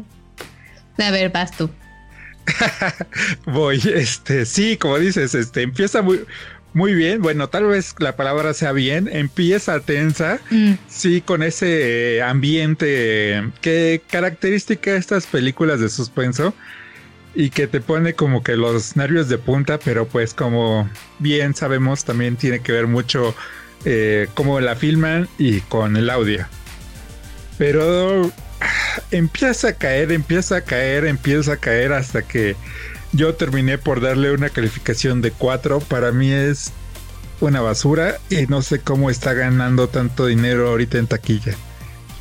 A 0.98 1.12
ver, 1.12 1.32
vas 1.32 1.52
tú. 1.52 1.70
Voy, 3.46 3.82
este, 3.94 4.46
sí, 4.46 4.78
como 4.78 5.00
dices, 5.00 5.34
este, 5.34 5.64
empieza 5.64 6.02
muy, 6.02 6.25
muy 6.74 6.94
bien. 6.94 7.22
Bueno, 7.22 7.50
tal 7.50 7.66
vez 7.66 7.96
la 8.00 8.16
palabra 8.16 8.54
sea 8.54 8.72
bien. 8.72 9.10
Empieza 9.12 9.80
tensa, 9.80 10.40
mm. 10.52 10.74
sí, 10.88 11.22
con 11.22 11.44
ese 11.44 12.22
ambiente 12.22 13.44
que 13.62 14.02
característica 14.10 14.96
estas 14.96 15.25
películas 15.25 15.80
de 15.80 15.90
suspenso 15.90 16.54
y 17.34 17.50
que 17.50 17.68
te 17.68 17.82
pone 17.82 18.14
como 18.14 18.44
que 18.44 18.56
los 18.56 18.96
nervios 18.96 19.28
de 19.28 19.38
punta, 19.38 19.78
pero 19.78 20.08
pues 20.08 20.34
como 20.34 20.90
bien 21.20 21.54
sabemos 21.54 22.06
también 22.06 22.38
tiene 22.38 22.62
que 22.62 22.72
ver 22.72 22.88
mucho 22.88 23.36
eh, 23.84 24.28
cómo 24.34 24.60
la 24.62 24.75
filman 24.75 25.28
y 25.38 25.60
con 25.62 25.98
el 25.98 26.10
audio. 26.10 26.46
Pero 27.58 28.32
empieza 29.12 29.70
a 29.70 29.74
caer, 29.74 30.12
empieza 30.12 30.58
a 30.58 30.62
caer, 30.62 31.06
empieza 31.06 31.54
a 31.54 31.58
caer 31.58 31.94
hasta 31.94 32.22
que 32.22 32.56
yo 33.14 33.36
terminé 33.36 33.78
por 33.78 34.02
darle 34.02 34.32
una 34.32 34.50
calificación 34.50 35.22
de 35.22 35.32
4. 35.32 35.80
Para 35.80 36.12
mí 36.12 36.32
es 36.32 36.72
una 37.42 37.62
basura 37.62 38.20
y 38.30 38.48
no 38.48 38.62
sé 38.62 38.80
cómo 38.80 39.10
está 39.10 39.34
ganando 39.34 39.88
tanto 39.88 40.26
dinero 40.26 40.70
ahorita 40.70 40.98
en 40.98 41.08
taquilla. 41.08 41.56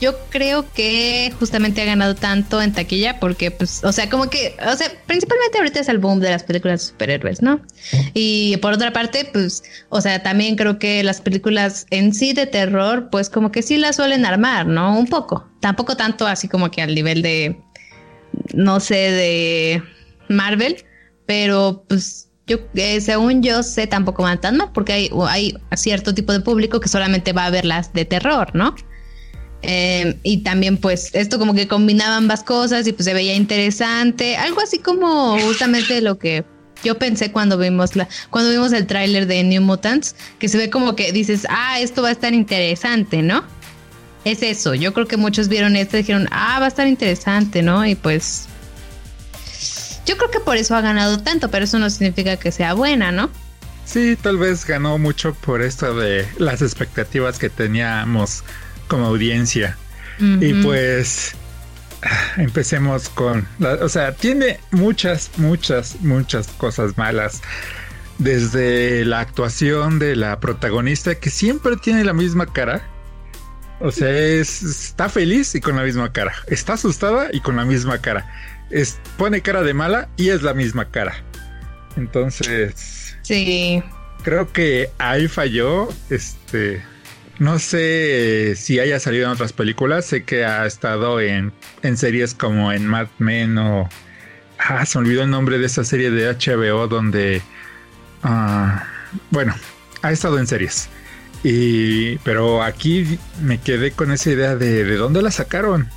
Yo 0.00 0.14
creo 0.28 0.70
que 0.72 1.32
justamente 1.38 1.80
ha 1.82 1.84
ganado 1.84 2.14
tanto 2.14 2.60
en 2.60 2.72
taquilla 2.72 3.20
porque, 3.20 3.50
pues, 3.50 3.82
o 3.84 3.92
sea, 3.92 4.10
como 4.10 4.28
que, 4.28 4.56
o 4.66 4.76
sea, 4.76 4.90
principalmente 5.06 5.58
ahorita 5.58 5.80
es 5.80 5.88
el 5.88 5.98
boom 5.98 6.20
de 6.20 6.30
las 6.30 6.42
películas 6.42 6.80
de 6.80 6.86
superhéroes, 6.88 7.42
¿no? 7.42 7.60
Y 8.12 8.56
por 8.58 8.72
otra 8.72 8.92
parte, 8.92 9.28
pues, 9.32 9.62
o 9.88 10.00
sea, 10.00 10.22
también 10.22 10.56
creo 10.56 10.78
que 10.78 11.02
las 11.02 11.20
películas 11.20 11.86
en 11.90 12.12
sí 12.12 12.32
de 12.32 12.46
terror, 12.46 13.08
pues 13.10 13.30
como 13.30 13.52
que 13.52 13.62
sí 13.62 13.76
las 13.76 13.96
suelen 13.96 14.26
armar, 14.26 14.66
¿no? 14.66 14.98
Un 14.98 15.06
poco. 15.06 15.48
Tampoco 15.60 15.96
tanto 15.96 16.26
así 16.26 16.48
como 16.48 16.70
que 16.70 16.82
al 16.82 16.94
nivel 16.94 17.22
de, 17.22 17.60
no 18.52 18.80
sé, 18.80 18.94
de 18.94 19.82
Marvel, 20.28 20.84
pero 21.26 21.84
pues 21.88 22.28
yo, 22.46 22.58
eh, 22.74 23.00
según 23.00 23.42
yo 23.42 23.62
sé, 23.62 23.86
tampoco 23.86 24.22
van 24.22 24.40
tan 24.40 24.56
mal 24.56 24.70
porque 24.74 24.92
hay, 24.92 25.10
hay 25.30 25.54
cierto 25.76 26.14
tipo 26.14 26.32
de 26.32 26.40
público 26.40 26.80
que 26.80 26.88
solamente 26.88 27.32
va 27.32 27.46
a 27.46 27.50
ver 27.50 27.64
las 27.64 27.92
de 27.92 28.04
terror, 28.04 28.54
¿no? 28.54 28.74
Eh, 29.66 30.18
y 30.22 30.38
también 30.42 30.76
pues 30.76 31.08
esto 31.14 31.38
como 31.38 31.54
que 31.54 31.66
combinaba 31.66 32.16
ambas 32.16 32.42
cosas 32.42 32.86
y 32.86 32.92
pues 32.92 33.06
se 33.06 33.14
veía 33.14 33.34
interesante, 33.34 34.36
algo 34.36 34.60
así 34.60 34.78
como 34.78 35.38
justamente 35.38 36.02
lo 36.02 36.18
que 36.18 36.44
yo 36.82 36.98
pensé 36.98 37.32
cuando 37.32 37.56
vimos 37.56 37.96
la 37.96 38.06
cuando 38.28 38.50
vimos 38.50 38.74
el 38.74 38.86
tráiler 38.86 39.26
de 39.26 39.42
New 39.42 39.62
Mutants, 39.62 40.16
que 40.38 40.48
se 40.48 40.58
ve 40.58 40.68
como 40.68 40.94
que 40.96 41.12
dices, 41.12 41.46
"Ah, 41.48 41.80
esto 41.80 42.02
va 42.02 42.10
a 42.10 42.12
estar 42.12 42.34
interesante", 42.34 43.22
¿no? 43.22 43.42
Es 44.26 44.42
eso, 44.42 44.74
yo 44.74 44.92
creo 44.92 45.06
que 45.06 45.16
muchos 45.16 45.48
vieron 45.48 45.76
esto 45.76 45.96
y 45.96 46.00
dijeron, 46.00 46.28
"Ah, 46.30 46.58
va 46.60 46.66
a 46.66 46.68
estar 46.68 46.86
interesante", 46.86 47.62
¿no? 47.62 47.86
Y 47.86 47.94
pues 47.94 48.48
yo 50.04 50.18
creo 50.18 50.30
que 50.30 50.40
por 50.40 50.58
eso 50.58 50.76
ha 50.76 50.82
ganado 50.82 51.20
tanto, 51.20 51.50
pero 51.50 51.64
eso 51.64 51.78
no 51.78 51.88
significa 51.88 52.36
que 52.36 52.52
sea 52.52 52.74
buena, 52.74 53.12
¿no? 53.12 53.30
Sí, 53.86 54.16
tal 54.20 54.36
vez 54.36 54.66
ganó 54.66 54.98
mucho 54.98 55.34
por 55.34 55.62
esto 55.62 55.94
de 55.94 56.26
las 56.38 56.60
expectativas 56.60 57.38
que 57.38 57.48
teníamos 57.48 58.44
como 58.94 59.06
audiencia. 59.06 59.76
Y 60.20 60.54
pues 60.62 61.34
empecemos 62.36 63.08
con, 63.08 63.44
o 63.80 63.88
sea, 63.88 64.14
tiene 64.14 64.60
muchas, 64.70 65.32
muchas, 65.36 66.00
muchas 66.00 66.46
cosas 66.46 66.96
malas. 66.96 67.42
Desde 68.18 69.04
la 69.04 69.18
actuación 69.18 69.98
de 69.98 70.14
la 70.14 70.38
protagonista 70.38 71.16
que 71.16 71.30
siempre 71.30 71.76
tiene 71.76 72.04
la 72.04 72.12
misma 72.12 72.46
cara. 72.46 72.88
O 73.80 73.90
sea, 73.90 74.08
está 74.08 75.08
feliz 75.08 75.56
y 75.56 75.60
con 75.60 75.74
la 75.74 75.82
misma 75.82 76.12
cara. 76.12 76.32
Está 76.46 76.74
asustada 76.74 77.30
y 77.32 77.40
con 77.40 77.56
la 77.56 77.64
misma 77.64 77.98
cara. 77.98 78.30
Es, 78.70 79.00
pone 79.16 79.40
cara 79.40 79.64
de 79.64 79.74
mala 79.74 80.08
y 80.16 80.28
es 80.28 80.42
la 80.42 80.54
misma 80.54 80.84
cara. 80.84 81.16
Entonces. 81.96 83.16
Sí. 83.22 83.82
Creo 84.22 84.52
que 84.52 84.90
ahí 84.98 85.26
falló. 85.26 85.88
Este. 86.10 86.93
No 87.38 87.58
sé 87.58 88.54
si 88.56 88.78
haya 88.78 89.00
salido 89.00 89.26
en 89.26 89.32
otras 89.32 89.52
películas. 89.52 90.06
Sé 90.06 90.24
que 90.24 90.44
ha 90.44 90.66
estado 90.66 91.20
en, 91.20 91.52
en 91.82 91.96
series 91.96 92.34
como 92.34 92.72
en 92.72 92.86
Mad 92.86 93.08
Men 93.18 93.58
o. 93.58 93.88
Ah, 94.58 94.86
se 94.86 94.98
olvidó 94.98 95.22
el 95.22 95.30
nombre 95.30 95.58
de 95.58 95.66
esa 95.66 95.84
serie 95.84 96.10
de 96.10 96.32
HBO 96.32 96.86
donde. 96.86 97.42
Ah, 98.22 98.84
bueno, 99.30 99.54
ha 100.02 100.12
estado 100.12 100.38
en 100.38 100.46
series. 100.46 100.88
Y, 101.42 102.16
pero 102.18 102.62
aquí 102.62 103.18
me 103.42 103.58
quedé 103.60 103.90
con 103.90 104.12
esa 104.12 104.30
idea 104.30 104.56
de 104.56 104.84
de 104.84 104.96
dónde 104.96 105.20
la 105.20 105.30
sacaron. 105.30 105.90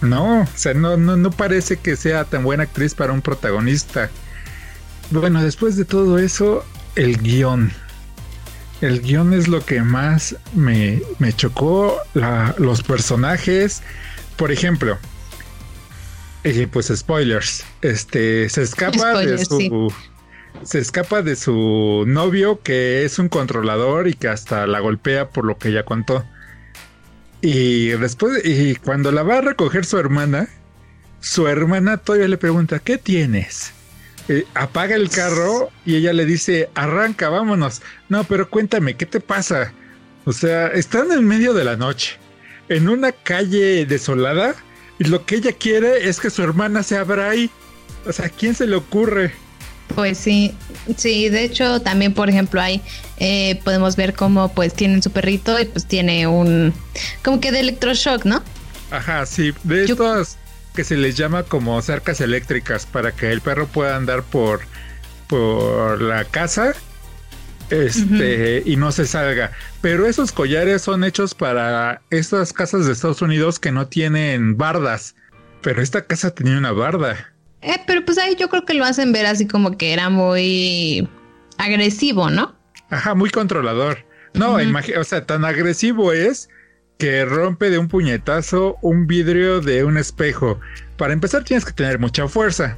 no, 0.00 0.42
o 0.42 0.48
sea, 0.54 0.74
no, 0.74 0.96
no, 0.96 1.16
no 1.16 1.30
parece 1.30 1.76
que 1.76 1.96
sea 1.96 2.24
tan 2.24 2.44
buena 2.44 2.64
actriz 2.64 2.94
para 2.94 3.12
un 3.12 3.22
protagonista. 3.22 4.10
Bueno, 5.10 5.42
después 5.42 5.76
de 5.76 5.84
todo 5.84 6.18
eso, 6.18 6.64
el 6.96 7.18
guion. 7.22 7.72
El 8.80 9.00
guion 9.00 9.32
es 9.32 9.48
lo 9.48 9.64
que 9.64 9.82
más 9.82 10.36
me, 10.54 11.00
chocó. 11.36 11.98
los 12.58 12.82
personajes. 12.82 13.82
Por 14.36 14.52
ejemplo, 14.52 14.98
eh, 16.44 16.68
pues 16.70 16.92
spoilers. 16.94 17.64
Este 17.82 18.48
se 18.48 18.62
escapa 18.62 19.18
de 19.18 19.44
su. 19.44 19.92
Se 20.62 20.78
escapa 20.78 21.22
de 21.22 21.36
su 21.36 22.04
novio, 22.06 22.60
que 22.62 23.04
es 23.04 23.18
un 23.18 23.28
controlador 23.28 24.08
y 24.08 24.14
que 24.14 24.28
hasta 24.28 24.66
la 24.66 24.80
golpea 24.80 25.28
por 25.28 25.44
lo 25.44 25.56
que 25.58 25.68
ella 25.68 25.84
contó. 25.84 26.24
Y 27.40 27.88
después, 27.88 28.44
y 28.44 28.74
cuando 28.76 29.12
la 29.12 29.22
va 29.22 29.38
a 29.38 29.40
recoger 29.40 29.84
su 29.84 29.98
hermana, 29.98 30.48
su 31.20 31.46
hermana 31.46 31.96
todavía 31.98 32.28
le 32.28 32.38
pregunta: 32.38 32.78
¿Qué 32.80 32.98
tienes? 32.98 33.72
Eh, 34.28 34.46
apaga 34.54 34.94
el 34.94 35.08
carro 35.08 35.70
y 35.86 35.96
ella 35.96 36.12
le 36.12 36.26
dice, 36.26 36.68
arranca, 36.74 37.30
vámonos. 37.30 37.80
No, 38.08 38.24
pero 38.24 38.50
cuéntame, 38.50 38.94
¿qué 38.94 39.06
te 39.06 39.20
pasa? 39.20 39.72
O 40.24 40.32
sea, 40.32 40.68
están 40.68 41.10
en 41.12 41.26
medio 41.26 41.54
de 41.54 41.64
la 41.64 41.76
noche, 41.76 42.18
en 42.68 42.88
una 42.88 43.12
calle 43.12 43.86
desolada, 43.86 44.54
y 44.98 45.04
lo 45.04 45.24
que 45.24 45.36
ella 45.36 45.52
quiere 45.52 46.08
es 46.08 46.20
que 46.20 46.28
su 46.28 46.42
hermana 46.42 46.82
se 46.82 46.98
abra 46.98 47.30
ahí. 47.30 47.50
O 48.06 48.12
sea, 48.12 48.26
¿a 48.26 48.28
quién 48.28 48.54
se 48.54 48.66
le 48.66 48.76
ocurre? 48.76 49.32
Pues 49.94 50.18
sí, 50.18 50.54
sí, 50.96 51.30
de 51.30 51.44
hecho 51.44 51.80
también 51.80 52.12
por 52.12 52.28
ejemplo 52.28 52.60
hay, 52.60 52.82
eh, 53.16 53.58
podemos 53.64 53.96
ver 53.96 54.12
cómo 54.12 54.52
pues 54.52 54.74
tienen 54.74 55.02
su 55.02 55.10
perrito 55.10 55.58
y 55.58 55.64
pues 55.64 55.86
tiene 55.86 56.26
un, 56.26 56.74
como 57.24 57.40
que 57.40 57.50
de 57.50 57.60
electroshock, 57.60 58.24
¿no? 58.24 58.42
Ajá, 58.90 59.24
sí, 59.24 59.54
de 59.64 59.84
estos 59.84 60.36
que 60.74 60.84
se 60.84 60.96
les 60.96 61.16
llama 61.16 61.42
como 61.42 61.80
cercas 61.82 62.20
eléctricas 62.20 62.86
para 62.86 63.12
que 63.12 63.32
el 63.32 63.40
perro 63.40 63.66
pueda 63.66 63.96
andar 63.96 64.22
por, 64.22 64.60
por 65.28 66.00
la 66.00 66.24
casa 66.24 66.74
este, 67.70 68.62
y 68.64 68.76
no 68.76 68.92
se 68.92 69.06
salga. 69.06 69.52
Pero 69.80 70.06
esos 70.06 70.32
collares 70.32 70.82
son 70.82 71.04
hechos 71.04 71.34
para 71.34 72.00
estas 72.10 72.52
casas 72.52 72.86
de 72.86 72.92
Estados 72.92 73.22
Unidos 73.22 73.58
que 73.58 73.72
no 73.72 73.86
tienen 73.86 74.56
bardas. 74.56 75.14
Pero 75.62 75.82
esta 75.82 76.06
casa 76.06 76.30
tenía 76.30 76.56
una 76.56 76.72
barda. 76.72 77.32
Eh, 77.60 77.76
pero 77.86 78.04
pues 78.04 78.18
ahí 78.18 78.36
yo 78.38 78.48
creo 78.48 78.64
que 78.64 78.74
lo 78.74 78.84
hacen 78.84 79.12
ver 79.12 79.26
así 79.26 79.46
como 79.46 79.76
que 79.76 79.92
era 79.92 80.08
muy 80.08 81.08
agresivo, 81.58 82.30
¿no? 82.30 82.54
Ajá, 82.90 83.14
muy 83.14 83.30
controlador. 83.30 84.04
No, 84.34 84.56
o 84.56 85.04
sea, 85.04 85.26
tan 85.26 85.44
agresivo 85.44 86.12
es 86.12 86.48
que 86.98 87.24
rompe 87.24 87.70
de 87.70 87.78
un 87.78 87.88
puñetazo 87.88 88.76
un 88.82 89.06
vidrio 89.06 89.60
de 89.60 89.84
un 89.84 89.96
espejo. 89.96 90.60
Para 90.96 91.12
empezar 91.12 91.44
tienes 91.44 91.64
que 91.64 91.72
tener 91.72 91.98
mucha 91.98 92.26
fuerza. 92.28 92.76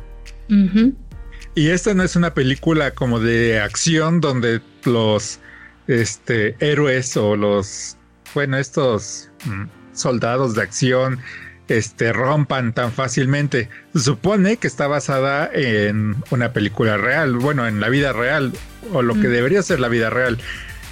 Y 1.54 1.68
esta 1.68 1.94
no 1.94 2.02
es 2.02 2.16
una 2.16 2.34
película 2.34 2.92
como 2.92 3.18
de 3.18 3.60
acción 3.60 4.20
donde 4.20 4.60
los 4.84 5.40
este, 5.88 6.54
héroes 6.60 7.16
o 7.16 7.34
los, 7.34 7.96
bueno, 8.34 8.58
estos 8.58 9.30
mm, 9.46 9.64
soldados 9.92 10.54
de 10.54 10.62
acción 10.62 11.20
este, 11.68 12.12
rompan 12.12 12.74
tan 12.74 12.92
fácilmente. 12.92 13.68
Se 13.94 14.00
supone 14.00 14.58
que 14.58 14.66
está 14.66 14.86
basada 14.86 15.50
en 15.52 16.16
una 16.30 16.52
película 16.52 16.96
real, 16.96 17.36
bueno, 17.36 17.66
en 17.66 17.80
la 17.80 17.88
vida 17.88 18.12
real, 18.12 18.52
o 18.92 19.02
lo 19.02 19.14
que 19.14 19.28
mm. 19.28 19.32
debería 19.32 19.62
ser 19.62 19.80
la 19.80 19.88
vida 19.88 20.10
real. 20.10 20.38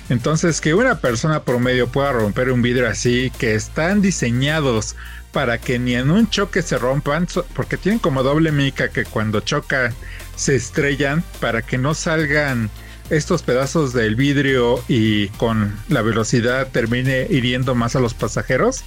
Entonces, 0.08 0.60
que 0.60 0.74
una 0.74 1.00
persona 1.00 1.44
promedio 1.44 1.88
pueda 1.88 2.12
romper 2.12 2.50
un 2.50 2.62
vidrio 2.62 2.88
así, 2.88 3.30
que 3.38 3.54
están 3.54 4.00
diseñados 4.00 4.96
para 5.32 5.58
que 5.58 5.78
ni 5.78 5.94
en 5.94 6.10
un 6.10 6.30
choque 6.30 6.62
se 6.62 6.78
rompan, 6.78 7.26
porque 7.54 7.76
tienen 7.76 7.98
como 7.98 8.22
doble 8.22 8.50
mica 8.50 8.88
que 8.88 9.04
cuando 9.04 9.40
chocan 9.40 9.94
se 10.36 10.56
estrellan 10.56 11.22
para 11.40 11.62
que 11.62 11.78
no 11.78 11.94
salgan 11.94 12.70
estos 13.10 13.42
pedazos 13.42 13.92
del 13.92 14.16
vidrio 14.16 14.82
y 14.86 15.28
con 15.30 15.74
la 15.88 16.02
velocidad 16.02 16.68
termine 16.70 17.26
hiriendo 17.28 17.74
más 17.74 17.96
a 17.96 18.00
los 18.00 18.14
pasajeros. 18.14 18.84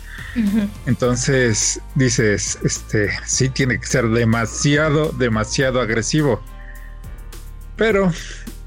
Entonces 0.86 1.82
dices, 1.96 2.60
este 2.63 3.12
sí 3.25 3.50
tiene 3.50 3.80
que 3.80 3.86
ser 3.86 4.10
demasiado, 4.10 5.12
demasiado 5.12 5.82
agresivo. 5.82 6.42
Pero 7.75 8.12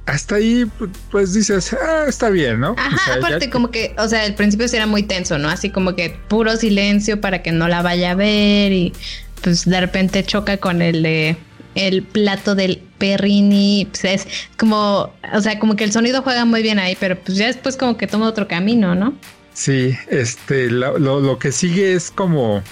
hasta 0.07 0.37
ahí, 0.37 0.67
pues 1.11 1.33
dices, 1.33 1.73
ah, 1.73 2.05
está 2.07 2.29
bien, 2.29 2.61
¿no? 2.61 2.75
Ajá, 2.77 3.15
aparte 3.15 3.49
como 3.49 3.71
que, 3.71 3.95
o 3.99 4.07
sea, 4.07 4.27
el 4.27 4.35
principio 4.35 4.69
sí 4.69 4.77
era 4.77 4.87
muy 4.87 5.03
tenso, 5.03 5.39
¿no? 5.39 5.49
Así 5.49 5.71
como 5.71 5.97
que 5.97 6.11
puro 6.29 6.57
silencio 6.57 7.21
para 7.21 7.43
que 7.43 7.53
no 7.53 7.69
la 7.69 7.83
vaya 7.83 8.11
a 8.11 8.15
ver 8.15 8.73
y 8.73 8.93
pues 9.43 9.65
de 9.65 9.81
repente 9.81 10.25
choca 10.25 10.57
con 10.59 10.83
el 10.83 11.03
de 11.03 11.37
el 11.75 12.03
plato 12.03 12.55
del 12.55 12.83
perrini, 12.99 13.89
pues 13.91 14.05
es 14.05 14.29
como, 14.57 15.13
o 15.33 15.41
sea, 15.41 15.59
como 15.59 15.75
que 15.75 15.85
el 15.85 15.93
sonido 15.93 16.23
juega 16.23 16.45
muy 16.45 16.63
bien 16.63 16.79
ahí, 16.79 16.97
pero 17.01 17.19
pues 17.19 17.37
ya 17.37 17.47
después 17.47 17.77
como 17.77 17.97
que 17.97 18.07
toma 18.07 18.29
otro 18.29 18.47
camino, 18.47 18.95
¿no? 18.95 19.15
Sí, 19.55 19.97
este, 20.09 20.71
lo, 20.71 20.99
lo 20.99 21.39
que 21.39 21.51
sigue 21.51 21.95
es 21.95 22.13
como, 22.13 22.63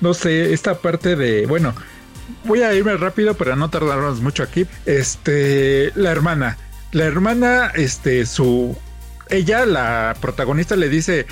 no 0.00 0.14
sé, 0.14 0.52
esta 0.52 0.78
parte 0.78 1.16
de, 1.16 1.46
bueno, 1.46 1.74
voy 2.44 2.62
a 2.62 2.74
irme 2.74 2.96
rápido 2.96 3.34
para 3.34 3.56
no 3.56 3.70
tardarnos 3.70 4.20
mucho 4.20 4.42
aquí. 4.42 4.66
Este, 4.86 5.92
la 5.94 6.10
hermana, 6.10 6.56
la 6.92 7.04
hermana, 7.04 7.72
este, 7.74 8.26
su 8.26 8.76
ella, 9.30 9.66
la 9.66 10.16
protagonista, 10.20 10.76
le 10.76 10.88
dice, 10.88 11.26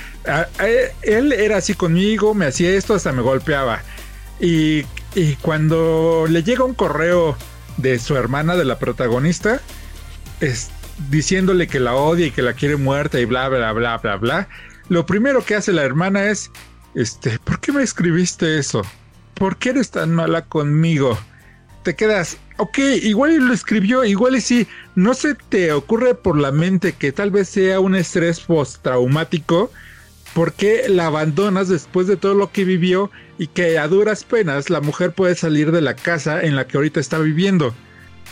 él 1.02 1.32
era 1.32 1.58
así 1.58 1.74
conmigo, 1.74 2.34
me 2.34 2.46
hacía 2.46 2.70
esto, 2.70 2.94
hasta 2.94 3.12
me 3.12 3.22
golpeaba. 3.22 3.82
Y, 4.40 4.84
cuando 5.40 6.26
le 6.28 6.42
llega 6.42 6.64
un 6.64 6.74
correo 6.74 7.36
de 7.78 7.98
su 7.98 8.16
hermana, 8.16 8.54
de 8.54 8.66
la 8.66 8.78
protagonista, 8.78 9.62
diciéndole 11.08 11.68
que 11.68 11.80
la 11.80 11.94
odia 11.94 12.26
y 12.26 12.30
que 12.30 12.42
la 12.42 12.52
quiere 12.52 12.76
muerta 12.76 13.18
y 13.18 13.24
bla, 13.24 13.48
bla, 13.48 13.72
bla, 13.72 13.96
bla, 13.96 14.16
bla, 14.16 14.48
lo 14.88 15.06
primero 15.06 15.44
que 15.44 15.54
hace 15.54 15.72
la 15.72 15.82
hermana 15.84 16.26
es, 16.26 16.50
este, 16.94 17.38
¿por 17.38 17.60
qué 17.60 17.72
me 17.72 17.82
escribiste 17.82 18.58
eso? 18.58 18.82
¿Por 19.36 19.58
qué 19.58 19.70
eres 19.70 19.90
tan 19.90 20.14
mala 20.14 20.46
conmigo? 20.46 21.18
Te 21.82 21.94
quedas, 21.94 22.38
ok, 22.56 22.78
igual 23.02 23.36
lo 23.36 23.52
escribió, 23.52 24.02
igual 24.02 24.34
y 24.36 24.40
sí, 24.40 24.66
no 24.94 25.12
se 25.12 25.34
te 25.34 25.72
ocurre 25.72 26.14
por 26.14 26.38
la 26.38 26.52
mente 26.52 26.94
que 26.94 27.12
tal 27.12 27.30
vez 27.30 27.50
sea 27.50 27.78
un 27.78 27.94
estrés 27.94 28.40
postraumático, 28.40 29.70
¿por 30.32 30.54
qué 30.54 30.88
la 30.88 31.06
abandonas 31.06 31.68
después 31.68 32.06
de 32.06 32.16
todo 32.16 32.32
lo 32.34 32.50
que 32.50 32.64
vivió 32.64 33.10
y 33.38 33.48
que 33.48 33.78
a 33.78 33.88
duras 33.88 34.24
penas 34.24 34.70
la 34.70 34.80
mujer 34.80 35.12
puede 35.12 35.34
salir 35.34 35.70
de 35.70 35.82
la 35.82 35.94
casa 35.94 36.40
en 36.40 36.56
la 36.56 36.66
que 36.66 36.78
ahorita 36.78 36.98
está 36.98 37.18
viviendo? 37.18 37.74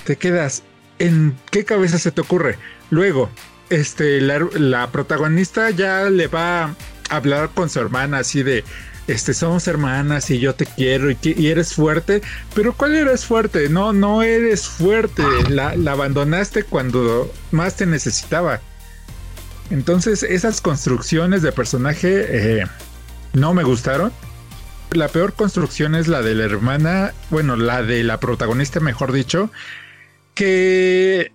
Te 0.06 0.16
quedas, 0.16 0.62
¿en 0.98 1.36
qué 1.50 1.66
cabeza 1.66 1.98
se 1.98 2.12
te 2.12 2.22
ocurre? 2.22 2.56
Luego, 2.88 3.28
este, 3.68 4.22
la, 4.22 4.38
la 4.54 4.90
protagonista 4.90 5.68
ya 5.68 6.08
le 6.08 6.28
va 6.28 6.64
a 6.64 6.76
hablar 7.10 7.50
con 7.54 7.68
su 7.68 7.78
hermana 7.78 8.18
así 8.18 8.42
de, 8.42 8.64
este, 9.06 9.34
somos 9.34 9.68
hermanas 9.68 10.30
y 10.30 10.38
yo 10.38 10.54
te 10.54 10.66
quiero 10.66 11.10
y, 11.10 11.46
eres 11.46 11.74
fuerte, 11.74 12.22
pero 12.54 12.72
¿cuál 12.72 12.94
eres 12.96 13.24
fuerte? 13.24 13.68
No, 13.68 13.92
no 13.92 14.22
eres 14.22 14.66
fuerte, 14.66 15.22
la, 15.48 15.74
abandonaste 15.90 16.64
cuando 16.64 17.32
más 17.50 17.76
te 17.76 17.86
necesitaba. 17.86 18.60
Entonces 19.70 20.22
esas 20.22 20.60
construcciones 20.60 21.42
de 21.42 21.52
personaje 21.52 22.26
eh, 22.28 22.66
no 23.32 23.54
me 23.54 23.62
gustaron. 23.62 24.12
La 24.92 25.08
peor 25.08 25.32
construcción 25.32 25.94
es 25.94 26.08
la 26.08 26.22
de 26.22 26.34
la 26.34 26.44
hermana, 26.44 27.12
bueno, 27.30 27.56
la 27.56 27.82
de 27.82 28.04
la 28.04 28.20
protagonista, 28.20 28.80
mejor 28.80 29.12
dicho, 29.12 29.50
que 30.34 31.32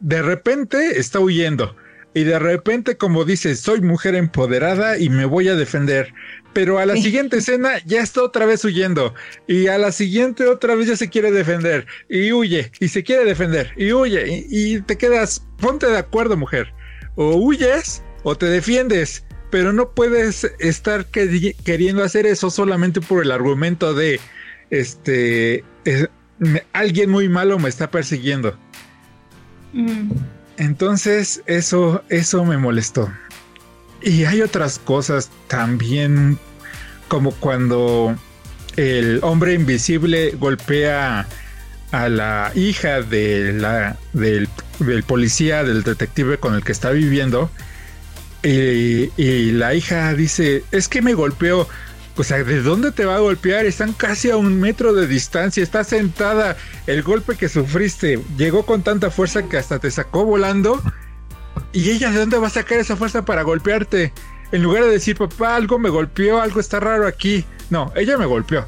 de 0.00 0.22
repente 0.22 0.98
está 0.98 1.20
huyendo. 1.20 1.74
Y 2.12 2.24
de 2.24 2.38
repente, 2.38 2.96
como 2.96 3.24
dice, 3.24 3.54
soy 3.54 3.80
mujer 3.82 4.16
empoderada 4.16 4.98
y 4.98 5.08
me 5.10 5.24
voy 5.24 5.48
a 5.48 5.54
defender. 5.54 6.12
Pero 6.52 6.78
a 6.78 6.86
la 6.86 6.96
siguiente 6.96 7.38
escena 7.38 7.78
ya 7.86 8.00
está 8.00 8.22
otra 8.22 8.44
vez 8.44 8.64
huyendo. 8.64 9.14
Y 9.46 9.68
a 9.68 9.78
la 9.78 9.92
siguiente 9.92 10.46
otra 10.46 10.74
vez 10.74 10.88
ya 10.88 10.96
se 10.96 11.08
quiere 11.08 11.30
defender. 11.30 11.86
Y 12.08 12.32
huye. 12.32 12.72
Y 12.80 12.88
se 12.88 13.04
quiere 13.04 13.24
defender. 13.24 13.72
Y 13.76 13.92
huye. 13.92 14.46
Y, 14.48 14.80
te 14.80 14.98
quedas. 14.98 15.44
Ponte 15.58 15.86
de 15.86 15.98
acuerdo, 15.98 16.36
mujer. 16.36 16.72
O 17.14 17.36
huyes 17.36 18.02
o 18.24 18.36
te 18.36 18.46
defiendes. 18.46 19.24
Pero 19.50 19.72
no 19.72 19.90
puedes 19.90 20.50
estar 20.58 21.06
queriendo 21.06 22.02
hacer 22.02 22.26
eso 22.26 22.50
solamente 22.50 23.00
por 23.00 23.22
el 23.22 23.30
argumento 23.32 23.94
de 23.94 24.20
este 24.70 25.64
alguien 26.72 27.10
muy 27.10 27.28
malo 27.28 27.58
me 27.58 27.68
está 27.68 27.90
persiguiendo. 27.90 28.56
Mm. 29.72 30.12
Entonces, 30.56 31.42
eso, 31.46 32.02
eso 32.08 32.44
me 32.44 32.56
molestó. 32.58 33.10
Y 34.02 34.24
hay 34.24 34.42
otras 34.42 34.78
cosas 34.78 35.30
también, 35.46 36.38
como 37.08 37.32
cuando 37.32 38.16
el 38.76 39.20
hombre 39.22 39.54
invisible 39.54 40.30
golpea 40.38 41.26
a 41.92 42.08
la 42.08 42.52
hija 42.54 43.02
de 43.02 43.52
la, 43.52 43.96
del, 44.12 44.48
policía, 45.06 45.64
del 45.64 45.82
detective 45.82 46.38
con 46.38 46.54
el 46.54 46.64
que 46.64 46.72
está 46.72 46.90
viviendo. 46.90 47.50
Y, 48.42 49.10
y, 49.22 49.52
la 49.52 49.74
hija 49.74 50.14
dice, 50.14 50.64
es 50.70 50.88
que 50.88 51.02
me 51.02 51.14
golpeó. 51.14 51.68
O 52.16 52.24
sea, 52.24 52.42
¿de 52.42 52.62
dónde 52.62 52.92
te 52.92 53.04
va 53.04 53.16
a 53.16 53.20
golpear? 53.20 53.66
Están 53.66 53.92
casi 53.92 54.30
a 54.30 54.36
un 54.36 54.60
metro 54.60 54.92
de 54.92 55.06
distancia, 55.06 55.62
está 55.62 55.84
sentada. 55.84 56.56
El 56.86 57.02
golpe 57.02 57.36
que 57.36 57.48
sufriste 57.48 58.20
llegó 58.36 58.66
con 58.66 58.82
tanta 58.82 59.10
fuerza 59.10 59.42
que 59.48 59.58
hasta 59.58 59.78
te 59.78 59.90
sacó 59.90 60.24
volando. 60.24 60.82
¿Y 61.72 61.90
ella 61.90 62.10
de 62.10 62.18
dónde 62.18 62.38
va 62.38 62.48
a 62.48 62.50
sacar 62.50 62.78
esa 62.78 62.96
fuerza 62.96 63.24
para 63.24 63.42
golpearte? 63.42 64.12
En 64.52 64.62
lugar 64.62 64.84
de 64.84 64.90
decir, 64.90 65.16
papá, 65.16 65.54
algo 65.54 65.78
me 65.78 65.88
golpeó, 65.88 66.40
algo 66.40 66.58
está 66.58 66.80
raro 66.80 67.06
aquí. 67.06 67.44
No, 67.70 67.92
ella 67.94 68.18
me 68.18 68.26
golpeó. 68.26 68.66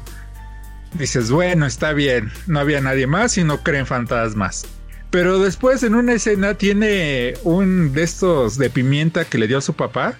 Dices, 0.93 1.31
bueno, 1.31 1.65
está 1.65 1.91
bien, 1.91 2.31
no 2.47 2.59
había 2.59 2.79
nadie 2.79 3.07
más 3.07 3.37
y 3.37 3.43
no 3.43 3.61
creen 3.63 3.85
fantasmas. 3.85 4.65
Pero 5.09 5.39
después 5.39 5.83
en 5.83 5.95
una 5.95 6.13
escena 6.13 6.53
tiene 6.53 7.33
un 7.43 7.93
de 7.93 8.03
estos 8.03 8.57
de 8.57 8.69
pimienta 8.69 9.25
que 9.25 9.37
le 9.37 9.47
dio 9.47 9.57
a 9.57 9.61
su 9.61 9.73
papá 9.73 10.15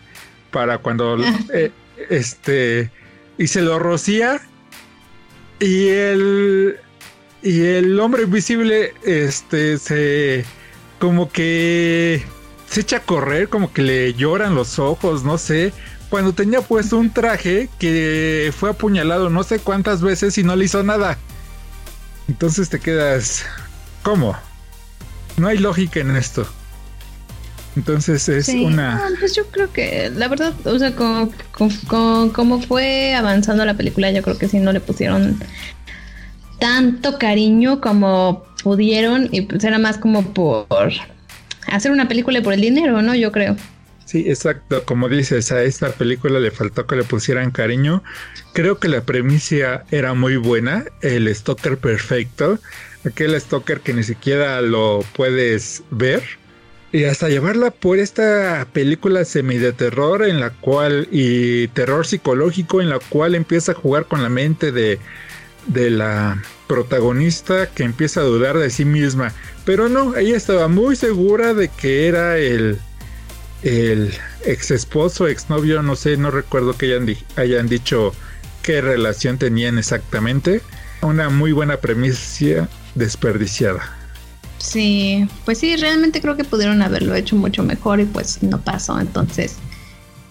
para 0.52 0.78
cuando 0.78 1.18
eh, 1.54 1.72
este 2.10 2.92
y 3.38 3.48
se 3.48 3.62
lo 3.62 3.80
rocía 3.80 4.40
y 5.60 5.88
el 5.88 6.78
y 7.42 7.62
el 7.62 8.00
hombre 8.00 8.24
invisible 8.24 8.94
este 9.04 9.80
se 9.80 10.46
como 11.00 11.32
que 11.32 12.24
se 12.74 12.82
echa 12.82 12.98
a 12.98 13.00
correr, 13.02 13.50
como 13.50 13.72
que 13.72 13.84
le 13.84 14.14
lloran 14.16 14.56
los 14.56 14.80
ojos, 14.80 15.24
no 15.24 15.38
sé. 15.38 15.72
Cuando 16.10 16.34
tenía 16.34 16.62
puesto 16.62 16.98
un 16.98 17.14
traje 17.14 17.70
que 17.78 18.52
fue 18.56 18.72
apuñalado 18.72 19.30
no 19.30 19.44
sé 19.44 19.60
cuántas 19.60 20.02
veces 20.02 20.38
y 20.40 20.44
no 20.44 20.56
le 20.56 20.66
hizo 20.66 20.82
nada. 20.82 21.20
Entonces 22.28 22.70
te 22.70 22.80
quedas, 22.80 23.46
¿cómo? 24.02 24.36
No 25.38 25.48
hay 25.48 25.60
lógica 25.60 26.00
en 26.00 26.16
esto. 26.16 26.48
Entonces 27.76 28.28
es 28.28 28.50
una... 28.50 29.08
pues 29.20 29.36
yo 29.36 29.46
creo 29.48 29.72
que 29.72 30.12
la 30.16 30.28
verdad, 30.28 30.54
o 30.66 30.80
sea, 30.80 30.96
como, 30.96 31.32
como, 32.32 32.62
fue 32.62 33.14
avanzando 33.14 33.66
la 33.66 33.76
película, 33.76 34.12
yo 34.12 34.24
creo 34.24 34.38
que 34.38 34.48
sí 34.48 34.58
no 34.58 34.72
le 34.72 34.80
pusieron 34.80 35.40
tanto 36.60 37.20
cariño 37.20 37.82
como 37.82 38.46
pudieron 38.64 39.30
y 39.32 39.42
pues 39.42 39.64
era 39.64 39.78
más 39.78 39.98
como 39.98 40.34
por 40.34 40.94
hacer 41.68 41.92
una 41.92 42.08
película 42.08 42.42
por 42.42 42.54
el 42.54 42.62
dinero, 42.62 43.02
¿no? 43.02 43.16
Yo 43.16 43.32
creo. 43.32 43.56
Sí, 44.06 44.26
exacto. 44.28 44.84
Como 44.86 45.10
dices, 45.10 45.52
a 45.52 45.64
esta 45.64 45.92
película 45.92 46.40
le 46.40 46.52
faltó 46.52 46.86
que 46.86 46.96
le 46.96 47.04
pusieran 47.04 47.52
cariño. 47.52 48.04
Creo 48.54 48.80
que 48.80 48.88
la 48.88 49.02
premisa 49.02 49.86
era 49.92 50.14
muy 50.14 50.36
buena. 50.38 50.86
El 51.02 51.34
stalker 51.34 51.78
perfecto. 51.78 52.60
Aquel 53.06 53.40
stalker 53.40 53.80
que 53.80 53.94
ni 53.94 54.04
siquiera 54.04 54.62
lo 54.62 55.04
puedes 55.16 55.84
ver. 55.90 56.24
Y 56.92 57.06
hasta 57.06 57.28
llevarla 57.28 57.72
por 57.72 57.98
esta 57.98 58.68
película 58.72 59.26
semi 59.26 59.58
de 59.58 59.74
terror 59.74 60.24
en 60.24 60.40
la 60.40 60.52
cual 60.52 61.08
y 61.12 61.68
terror 61.70 62.06
psicológico 62.06 62.82
en 62.82 62.90
la 62.90 63.00
cual 63.00 63.34
empieza 63.34 63.72
a 63.72 63.76
jugar 63.76 64.06
con 64.06 64.22
la 64.22 64.30
mente 64.30 64.72
de, 64.72 65.00
de 65.68 65.90
la 65.90 66.42
protagonista 66.68 67.70
que 67.70 67.84
empieza 67.84 68.22
a 68.22 68.24
dudar 68.24 68.58
de 68.58 68.70
sí 68.70 68.86
misma. 68.86 69.34
Pero 69.66 69.90
no, 69.90 70.16
ella 70.16 70.36
estaba 70.36 70.68
muy 70.68 70.96
segura 70.96 71.54
de 71.54 71.70
que 71.70 72.08
era 72.08 72.38
el, 72.38 72.80
el 73.64 74.14
ex 74.46 74.72
esposo, 74.72 75.28
ex 75.28 75.50
novio, 75.50 75.82
no 75.82 75.96
sé, 75.96 76.18
no 76.18 76.32
recuerdo 76.32 76.78
que 76.78 76.94
hayan, 76.94 77.16
hayan 77.36 77.68
dicho 77.68 78.14
qué 78.62 78.82
relación 78.82 79.38
tenían 79.38 79.78
exactamente. 79.78 80.62
Una 81.02 81.30
muy 81.30 81.52
buena 81.52 81.78
premisa 81.78 82.68
desperdiciada. 82.96 83.82
Sí, 84.58 85.28
pues 85.44 85.58
sí, 85.58 85.76
realmente 85.76 86.22
creo 86.22 86.38
que 86.38 86.46
pudieron 86.46 86.82
haberlo 86.82 87.14
hecho 87.16 87.36
mucho 87.36 87.64
mejor 87.64 88.00
y 88.00 88.06
pues 88.06 88.42
no 88.42 88.62
pasó. 88.62 88.98
Entonces, 89.00 89.58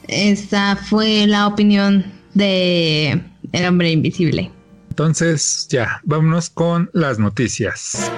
esa 0.09 0.77
fue 0.77 1.27
la 1.27 1.47
opinión 1.47 2.05
de 2.33 3.23
El 3.53 3.66
hombre 3.66 3.90
invisible. 3.90 4.51
Entonces, 4.92 5.68
ya, 5.70 6.02
vámonos 6.05 6.50
con 6.50 6.90
las 6.92 7.18
noticias. 7.18 8.12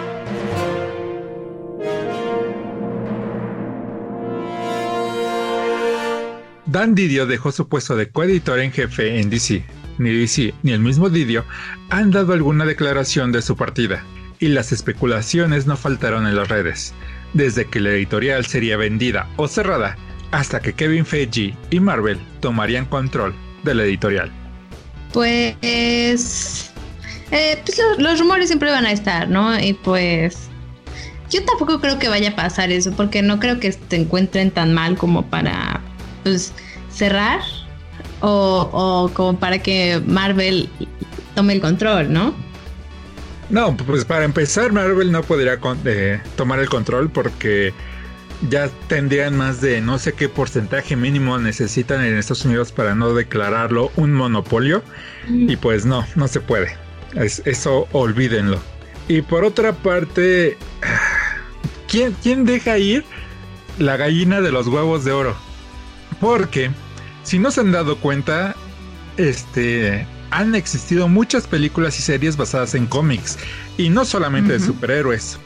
Dan 6.67 6.97
Didio 6.97 7.27
dejó 7.27 7.53
su 7.53 7.69
puesto 7.69 7.95
de 7.95 8.09
coeditor 8.09 8.59
en 8.59 8.73
jefe 8.73 9.21
en 9.21 9.31
DC. 9.31 9.65
Ni 9.99 10.11
DC 10.11 10.53
ni 10.65 10.73
el 10.73 10.81
mismo 10.81 11.11
Didio 11.11 11.45
han 11.91 12.11
dado 12.11 12.33
alguna 12.33 12.65
declaración 12.65 13.31
de 13.31 13.43
su 13.43 13.57
partida, 13.57 14.05
y 14.41 14.49
las 14.49 14.73
especulaciones 14.73 15.69
no 15.69 15.77
faltaron 15.77 16.27
en 16.27 16.35
las 16.35 16.49
redes, 16.49 16.93
desde 17.35 17.67
que 17.67 17.79
la 17.79 17.91
editorial 17.91 18.47
sería 18.47 18.77
vendida 18.77 19.31
o 19.37 19.47
cerrada, 19.47 19.97
hasta 20.33 20.59
que 20.59 20.73
Kevin 20.73 21.07
Feige 21.07 21.57
y 21.71 21.79
Marvel 21.79 22.19
tomarían 22.41 22.87
control 22.87 23.33
de 23.63 23.75
la 23.77 23.85
editorial. 23.85 24.44
Pues 25.15 26.73
eh, 27.31 27.59
pues 27.65 27.81
los 27.99 28.19
rumores 28.19 28.49
siempre 28.49 28.71
van 28.71 28.85
a 28.85 28.93
estar, 28.93 29.29
¿no? 29.29 29.59
Y 29.59 29.73
pues 29.73 30.49
yo 31.31 31.45
tampoco 31.45 31.81
creo 31.81 31.99
que 31.99 32.09
vaya 32.09 32.31
a 32.31 32.37
pasar 32.37 32.71
eso, 32.71 32.93
porque 32.93 33.23
no 33.23 33.39
creo 33.41 33.61
que 33.61 33.73
se 33.73 33.97
encuentren 33.97 34.51
tan 34.51 34.75
mal 34.75 34.97
como 34.97 35.25
para 35.25 35.81
pues, 36.25 36.53
cerrar 36.91 37.41
o, 38.21 38.69
o 38.73 39.15
como 39.15 39.39
para 39.39 39.59
que 39.59 40.03
Marvel 40.05 40.69
tome 41.37 41.53
el 41.53 41.61
control, 41.61 42.13
¿no? 42.13 42.35
No, 43.51 43.77
pues 43.77 44.05
para 44.05 44.25
empezar, 44.25 44.73
Marvel 44.73 45.13
no 45.13 45.23
podría 45.23 45.59
eh, 45.85 46.21
tomar 46.37 46.59
el 46.59 46.69
control 46.69 47.11
porque 47.11 47.73
ya 48.49 48.69
tendrían 48.89 49.37
más 49.37 49.61
de 49.61 49.81
no 49.81 49.99
sé 49.99 50.13
qué 50.13 50.29
porcentaje 50.29 50.97
mínimo 50.97 51.39
necesitan 51.39 52.05
en 52.05 52.17
Estados 52.17 52.45
Unidos 52.45 52.73
para 52.73 52.95
no 52.95 53.15
declararlo 53.15 53.91
un 53.97 54.13
monopolio. 54.13 54.83
Mm. 55.29 55.51
Y 55.51 55.57
pues 55.57 55.87
no, 55.87 56.07
no 56.15 56.29
se 56.29 56.41
puede. 56.41 56.77
eso 57.15 57.89
olvídenlo. 57.93 58.61
Y 59.09 59.23
por 59.23 59.45
otra 59.45 59.73
parte, 59.73 60.57
¿quién, 61.89 62.17
¿quién 62.23 62.45
deja 62.45 62.79
ir 62.79 63.05
la 63.79 63.97
gallina 63.97 64.41
de 64.41 64.53
los 64.53 64.67
huevos 64.67 65.05
de 65.05 65.13
oro? 65.13 65.37
Porque, 66.21 66.71
si 67.23 67.39
no 67.39 67.51
se 67.51 67.61
han 67.61 67.73
dado 67.73 67.97
cuenta, 67.97 68.55
este, 69.17 70.07
han 70.31 70.55
existido 70.55 71.09
muchas 71.09 71.47
películas 71.47 71.99
y 71.99 72.03
series 72.03 72.37
basadas 72.37 72.75
en 72.75 72.87
cómics. 72.87 73.39
Y 73.77 73.91
no 73.91 74.05
solamente 74.05 74.55
de 74.55 74.61
superhéroes, 74.61 75.39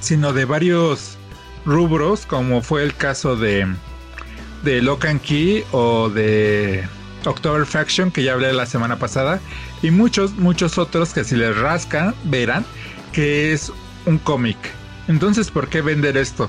sino 0.00 0.32
de 0.32 0.44
varios 0.44 1.18
rubros, 1.64 2.26
como 2.26 2.62
fue 2.62 2.82
el 2.82 2.94
caso 2.94 3.36
de, 3.36 3.66
de 4.62 4.82
Lock 4.82 5.04
and 5.06 5.20
Key 5.20 5.64
o 5.72 6.08
de 6.08 6.84
October 7.24 7.66
Faction, 7.66 8.10
que 8.10 8.22
ya 8.22 8.32
hablé 8.32 8.52
la 8.52 8.66
semana 8.66 8.98
pasada, 8.98 9.40
y 9.82 9.90
muchos, 9.90 10.32
muchos 10.32 10.78
otros 10.78 11.12
que 11.12 11.24
si 11.24 11.36
les 11.36 11.56
rascan, 11.56 12.14
verán 12.24 12.64
que 13.12 13.52
es 13.52 13.72
un 14.06 14.18
cómic. 14.18 14.56
Entonces, 15.08 15.50
¿por 15.50 15.68
qué 15.68 15.82
vender 15.82 16.16
esto? 16.16 16.48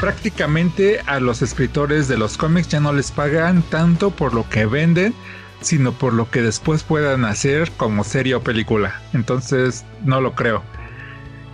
Prácticamente 0.00 1.00
a 1.06 1.18
los 1.18 1.42
escritores 1.42 2.08
de 2.08 2.18
los 2.18 2.36
cómics 2.36 2.68
ya 2.68 2.80
no 2.80 2.92
les 2.92 3.10
pagan 3.10 3.62
tanto 3.62 4.10
por 4.10 4.34
lo 4.34 4.48
que 4.48 4.66
venden, 4.66 5.14
sino 5.60 5.92
por 5.92 6.12
lo 6.12 6.30
que 6.30 6.42
después 6.42 6.82
puedan 6.82 7.24
hacer 7.24 7.70
como 7.72 8.04
serie 8.04 8.34
o 8.34 8.42
película. 8.42 9.00
Entonces, 9.12 9.84
no 10.04 10.20
lo 10.20 10.34
creo. 10.34 10.62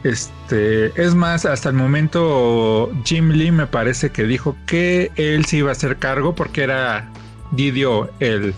Este, 0.04 0.92
es 1.02 1.14
más, 1.14 1.46
hasta 1.46 1.70
el 1.70 1.76
momento 1.76 2.92
Jim 3.04 3.30
Lee 3.30 3.50
me 3.50 3.66
parece 3.66 4.10
que 4.10 4.24
dijo 4.24 4.54
que 4.66 5.10
él 5.16 5.46
se 5.46 5.56
iba 5.56 5.70
a 5.70 5.72
hacer 5.72 5.96
cargo 5.96 6.34
porque 6.34 6.62
era 6.62 7.10
Didio 7.52 8.10
el 8.20 8.54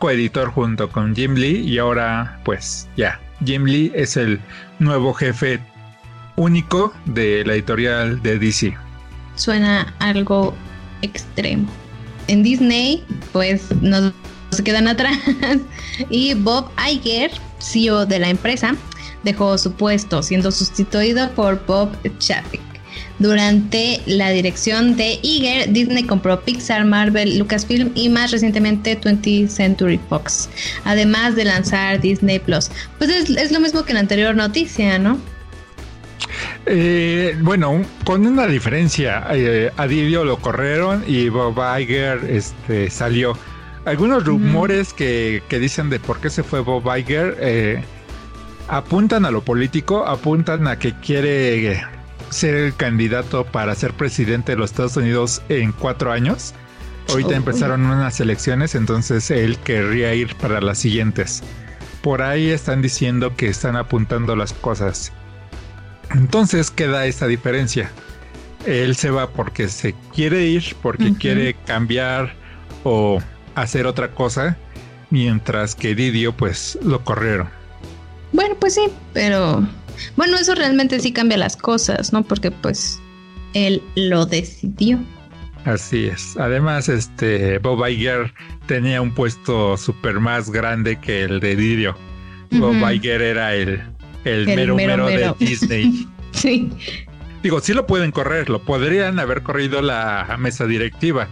coeditor 0.00 0.50
junto 0.50 0.90
con 0.90 1.14
Jim 1.14 1.34
Lee 1.34 1.60
y 1.60 1.78
ahora 1.78 2.40
pues 2.44 2.88
ya, 2.96 3.20
Jim 3.44 3.64
Lee 3.64 3.92
es 3.94 4.16
el 4.16 4.40
nuevo 4.80 5.14
jefe 5.14 5.60
único 6.34 6.92
de 7.04 7.44
la 7.44 7.54
editorial 7.54 8.20
de 8.22 8.38
DC. 8.38 8.76
Suena 9.36 9.94
algo 10.00 10.52
extremo. 11.02 11.68
En 12.26 12.42
Disney 12.42 13.04
pues 13.32 13.70
nos 13.82 14.12
quedan 14.64 14.88
atrás 14.88 15.16
y 16.10 16.34
Bob 16.34 16.70
Iger, 16.90 17.30
CEO 17.60 18.04
de 18.04 18.18
la 18.18 18.30
empresa, 18.30 18.74
dejó 19.24 19.58
su 19.58 19.72
puesto, 19.72 20.22
siendo 20.22 20.50
sustituido 20.50 21.30
por 21.30 21.64
Bob 21.66 21.90
Chapek. 22.18 22.68
Durante 23.18 24.00
la 24.06 24.30
dirección 24.30 24.96
de 24.96 25.18
Iger, 25.22 25.72
Disney 25.72 26.04
compró 26.04 26.40
Pixar, 26.40 26.84
Marvel, 26.84 27.38
Lucasfilm 27.38 27.90
y 27.96 28.08
más 28.08 28.30
recientemente 28.30 29.00
20th 29.00 29.48
Century 29.48 29.98
Fox, 30.08 30.48
además 30.84 31.34
de 31.34 31.44
lanzar 31.44 32.00
Disney 32.00 32.38
Plus. 32.38 32.70
Pues 32.98 33.10
es, 33.10 33.50
lo 33.50 33.58
mismo 33.58 33.84
que 33.84 33.92
la 33.92 34.00
anterior 34.00 34.36
noticia, 34.36 34.98
¿no? 35.00 35.18
Eh, 36.66 37.36
bueno, 37.40 37.82
con 38.04 38.24
una 38.24 38.46
diferencia. 38.46 39.26
Eh, 39.32 39.72
a 39.76 39.86
Didio 39.88 40.24
lo 40.24 40.36
corrieron 40.36 41.02
y 41.06 41.28
Bob 41.28 41.58
Iger 41.80 42.20
este, 42.28 42.88
salió. 42.88 43.36
Algunos 43.84 44.24
rumores 44.24 44.92
que, 44.92 45.42
que, 45.48 45.58
dicen 45.58 45.88
de 45.90 45.98
por 45.98 46.20
qué 46.20 46.30
se 46.30 46.44
fue 46.44 46.60
Bob 46.60 46.84
Iger. 46.96 47.36
Eh, 47.40 47.82
apuntan 48.68 49.24
a 49.24 49.30
lo 49.30 49.42
político, 49.42 50.06
apuntan 50.06 50.66
a 50.68 50.78
que 50.78 50.94
quiere 51.00 51.82
ser 52.30 52.54
el 52.54 52.74
candidato 52.74 53.44
para 53.44 53.74
ser 53.74 53.94
presidente 53.94 54.52
de 54.52 54.58
los 54.58 54.70
Estados 54.70 54.96
Unidos 54.96 55.42
en 55.48 55.72
cuatro 55.72 56.12
años. 56.12 56.54
Ahorita 57.08 57.34
empezaron 57.34 57.86
unas 57.86 58.20
elecciones, 58.20 58.74
entonces 58.74 59.30
él 59.30 59.56
querría 59.58 60.14
ir 60.14 60.34
para 60.36 60.60
las 60.60 60.78
siguientes. 60.78 61.42
Por 62.02 62.20
ahí 62.20 62.50
están 62.50 62.82
diciendo 62.82 63.34
que 63.34 63.48
están 63.48 63.76
apuntando 63.76 64.36
las 64.36 64.52
cosas. 64.52 65.10
Entonces 66.10 66.70
queda 66.70 67.06
esta 67.06 67.26
diferencia. 67.26 67.90
Él 68.66 68.94
se 68.94 69.10
va 69.10 69.30
porque 69.30 69.68
se 69.68 69.94
quiere 70.14 70.44
ir, 70.44 70.76
porque 70.82 71.14
quiere 71.14 71.54
cambiar 71.54 72.34
o 72.84 73.22
hacer 73.54 73.86
otra 73.86 74.10
cosa, 74.10 74.58
mientras 75.08 75.74
que 75.74 75.94
Didio 75.94 76.36
pues 76.36 76.78
lo 76.82 77.02
corrieron. 77.04 77.57
Bueno, 78.32 78.56
pues 78.58 78.74
sí, 78.74 78.88
pero 79.12 79.66
bueno, 80.16 80.36
eso 80.36 80.54
realmente 80.54 81.00
sí 81.00 81.12
cambia 81.12 81.36
las 81.36 81.56
cosas, 81.56 82.12
¿no? 82.12 82.22
Porque 82.22 82.50
pues 82.50 83.00
él 83.54 83.82
lo 83.94 84.26
decidió. 84.26 84.98
Así 85.64 86.06
es. 86.06 86.36
Además, 86.38 86.88
este 86.88 87.58
Bob 87.58 87.86
Iger 87.86 88.32
tenía 88.66 89.02
un 89.02 89.12
puesto 89.12 89.76
súper 89.76 90.20
más 90.20 90.50
grande 90.50 90.96
que 90.96 91.22
el 91.24 91.40
de 91.40 91.56
Didio. 91.56 91.96
Bob 92.50 92.76
Iger 92.90 93.20
era 93.20 93.54
el, 93.54 93.82
el, 94.24 94.46
mero, 94.46 94.76
mero, 94.76 95.06
de 95.06 95.34
Disney. 95.38 96.06
sí. 96.32 96.70
Digo, 97.42 97.60
sí 97.60 97.72
lo 97.72 97.86
pueden 97.86 98.10
correr, 98.10 98.48
lo 98.48 98.62
podrían 98.62 99.18
haber 99.18 99.42
corrido 99.42 99.80
la 99.82 100.36
mesa 100.38 100.66
directiva 100.66 101.28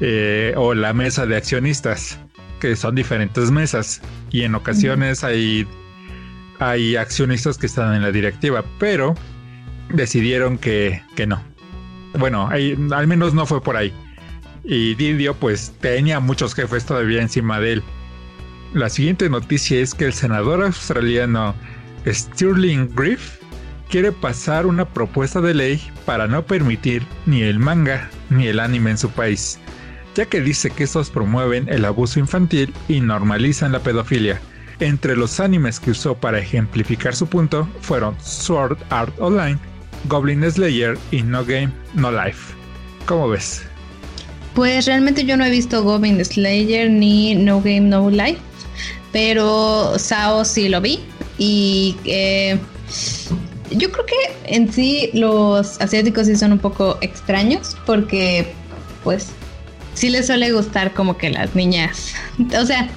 eh, 0.00 0.52
o 0.56 0.74
la 0.74 0.92
mesa 0.92 1.26
de 1.26 1.36
accionistas, 1.36 2.18
que 2.60 2.76
son 2.76 2.94
diferentes 2.94 3.50
mesas. 3.50 4.00
Y 4.30 4.42
en 4.42 4.54
ocasiones 4.54 5.24
hay 5.24 5.66
hay 6.58 6.96
accionistas 6.96 7.58
que 7.58 7.66
están 7.66 7.94
en 7.94 8.02
la 8.02 8.12
directiva, 8.12 8.64
pero 8.78 9.14
decidieron 9.92 10.58
que, 10.58 11.02
que 11.16 11.26
no. 11.26 11.42
Bueno, 12.18 12.48
al 12.50 13.06
menos 13.06 13.34
no 13.34 13.46
fue 13.46 13.62
por 13.62 13.76
ahí. 13.76 13.92
Y 14.64 14.94
Didio 14.94 15.34
pues 15.34 15.72
tenía 15.80 16.20
muchos 16.20 16.54
jefes 16.54 16.84
todavía 16.84 17.22
encima 17.22 17.60
de 17.60 17.74
él. 17.74 17.82
La 18.74 18.90
siguiente 18.90 19.30
noticia 19.30 19.80
es 19.80 19.94
que 19.94 20.06
el 20.06 20.12
senador 20.12 20.62
australiano 20.62 21.54
Stirling 22.06 22.94
Griff 22.94 23.38
quiere 23.88 24.12
pasar 24.12 24.66
una 24.66 24.84
propuesta 24.84 25.40
de 25.40 25.54
ley 25.54 25.82
para 26.04 26.26
no 26.26 26.44
permitir 26.44 27.02
ni 27.26 27.42
el 27.42 27.58
manga 27.58 28.10
ni 28.28 28.46
el 28.46 28.60
anime 28.60 28.90
en 28.90 28.98
su 28.98 29.10
país, 29.10 29.58
ya 30.14 30.26
que 30.26 30.40
dice 30.40 30.70
que 30.70 30.84
estos 30.84 31.10
promueven 31.10 31.68
el 31.68 31.84
abuso 31.84 32.20
infantil 32.20 32.74
y 32.88 33.00
normalizan 33.00 33.72
la 33.72 33.80
pedofilia. 33.80 34.40
Entre 34.80 35.16
los 35.16 35.40
animes 35.40 35.80
que 35.80 35.90
usó 35.90 36.14
para 36.14 36.38
ejemplificar 36.38 37.14
su 37.14 37.26
punto 37.26 37.68
fueron 37.80 38.16
Sword 38.20 38.78
Art 38.90 39.12
Online, 39.18 39.58
Goblin 40.04 40.48
Slayer 40.48 40.96
y 41.10 41.22
No 41.22 41.44
Game, 41.44 41.70
No 41.94 42.12
Life. 42.12 42.54
¿Cómo 43.06 43.28
ves? 43.28 43.62
Pues 44.54 44.86
realmente 44.86 45.24
yo 45.24 45.36
no 45.36 45.44
he 45.44 45.50
visto 45.50 45.82
Goblin 45.82 46.24
Slayer 46.24 46.90
ni 46.90 47.34
No 47.34 47.60
Game, 47.60 47.80
No 47.80 48.08
Life, 48.08 48.38
pero 49.12 49.98
Sao 49.98 50.44
sí 50.44 50.68
lo 50.68 50.80
vi 50.80 51.00
y 51.38 51.96
eh, 52.04 52.58
yo 53.70 53.90
creo 53.90 54.06
que 54.06 54.14
en 54.44 54.72
sí 54.72 55.10
los 55.12 55.80
asiáticos 55.80 56.26
sí 56.26 56.36
son 56.36 56.52
un 56.52 56.58
poco 56.58 56.98
extraños 57.00 57.76
porque 57.84 58.52
pues 59.02 59.28
sí 59.94 60.08
les 60.08 60.26
suele 60.26 60.52
gustar 60.52 60.94
como 60.94 61.16
que 61.18 61.30
las 61.30 61.54
niñas, 61.54 62.14
o 62.60 62.64
sea, 62.64 62.88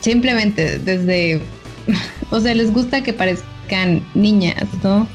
simplemente 0.00 0.78
desde, 0.78 1.40
o 2.30 2.40
sea, 2.40 2.54
les 2.54 2.72
gusta 2.72 3.02
que 3.02 3.12
parezcan 3.12 4.04
niñas, 4.14 4.66
¿no? 4.82 5.08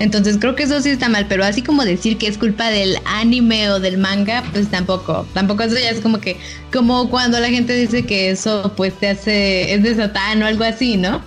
Entonces 0.00 0.38
creo 0.38 0.54
que 0.54 0.62
eso 0.62 0.80
sí 0.80 0.90
está 0.90 1.08
mal, 1.08 1.26
pero 1.28 1.44
así 1.44 1.62
como 1.62 1.84
decir 1.84 2.18
que 2.18 2.28
es 2.28 2.38
culpa 2.38 2.70
del 2.70 2.98
anime 3.04 3.70
o 3.70 3.80
del 3.80 3.98
manga, 3.98 4.44
pues 4.52 4.68
tampoco. 4.68 5.26
Tampoco 5.34 5.64
eso 5.64 5.74
ya 5.74 5.90
es 5.90 6.00
como 6.00 6.20
que, 6.20 6.36
como 6.72 7.10
cuando 7.10 7.40
la 7.40 7.48
gente 7.48 7.74
dice 7.74 8.06
que 8.06 8.30
eso 8.30 8.72
pues 8.76 8.94
te 8.94 9.08
hace, 9.08 9.74
es 9.74 9.82
de 9.82 9.96
satán 9.96 10.42
o 10.42 10.46
algo 10.46 10.64
así, 10.64 10.96
¿no? 10.96 11.20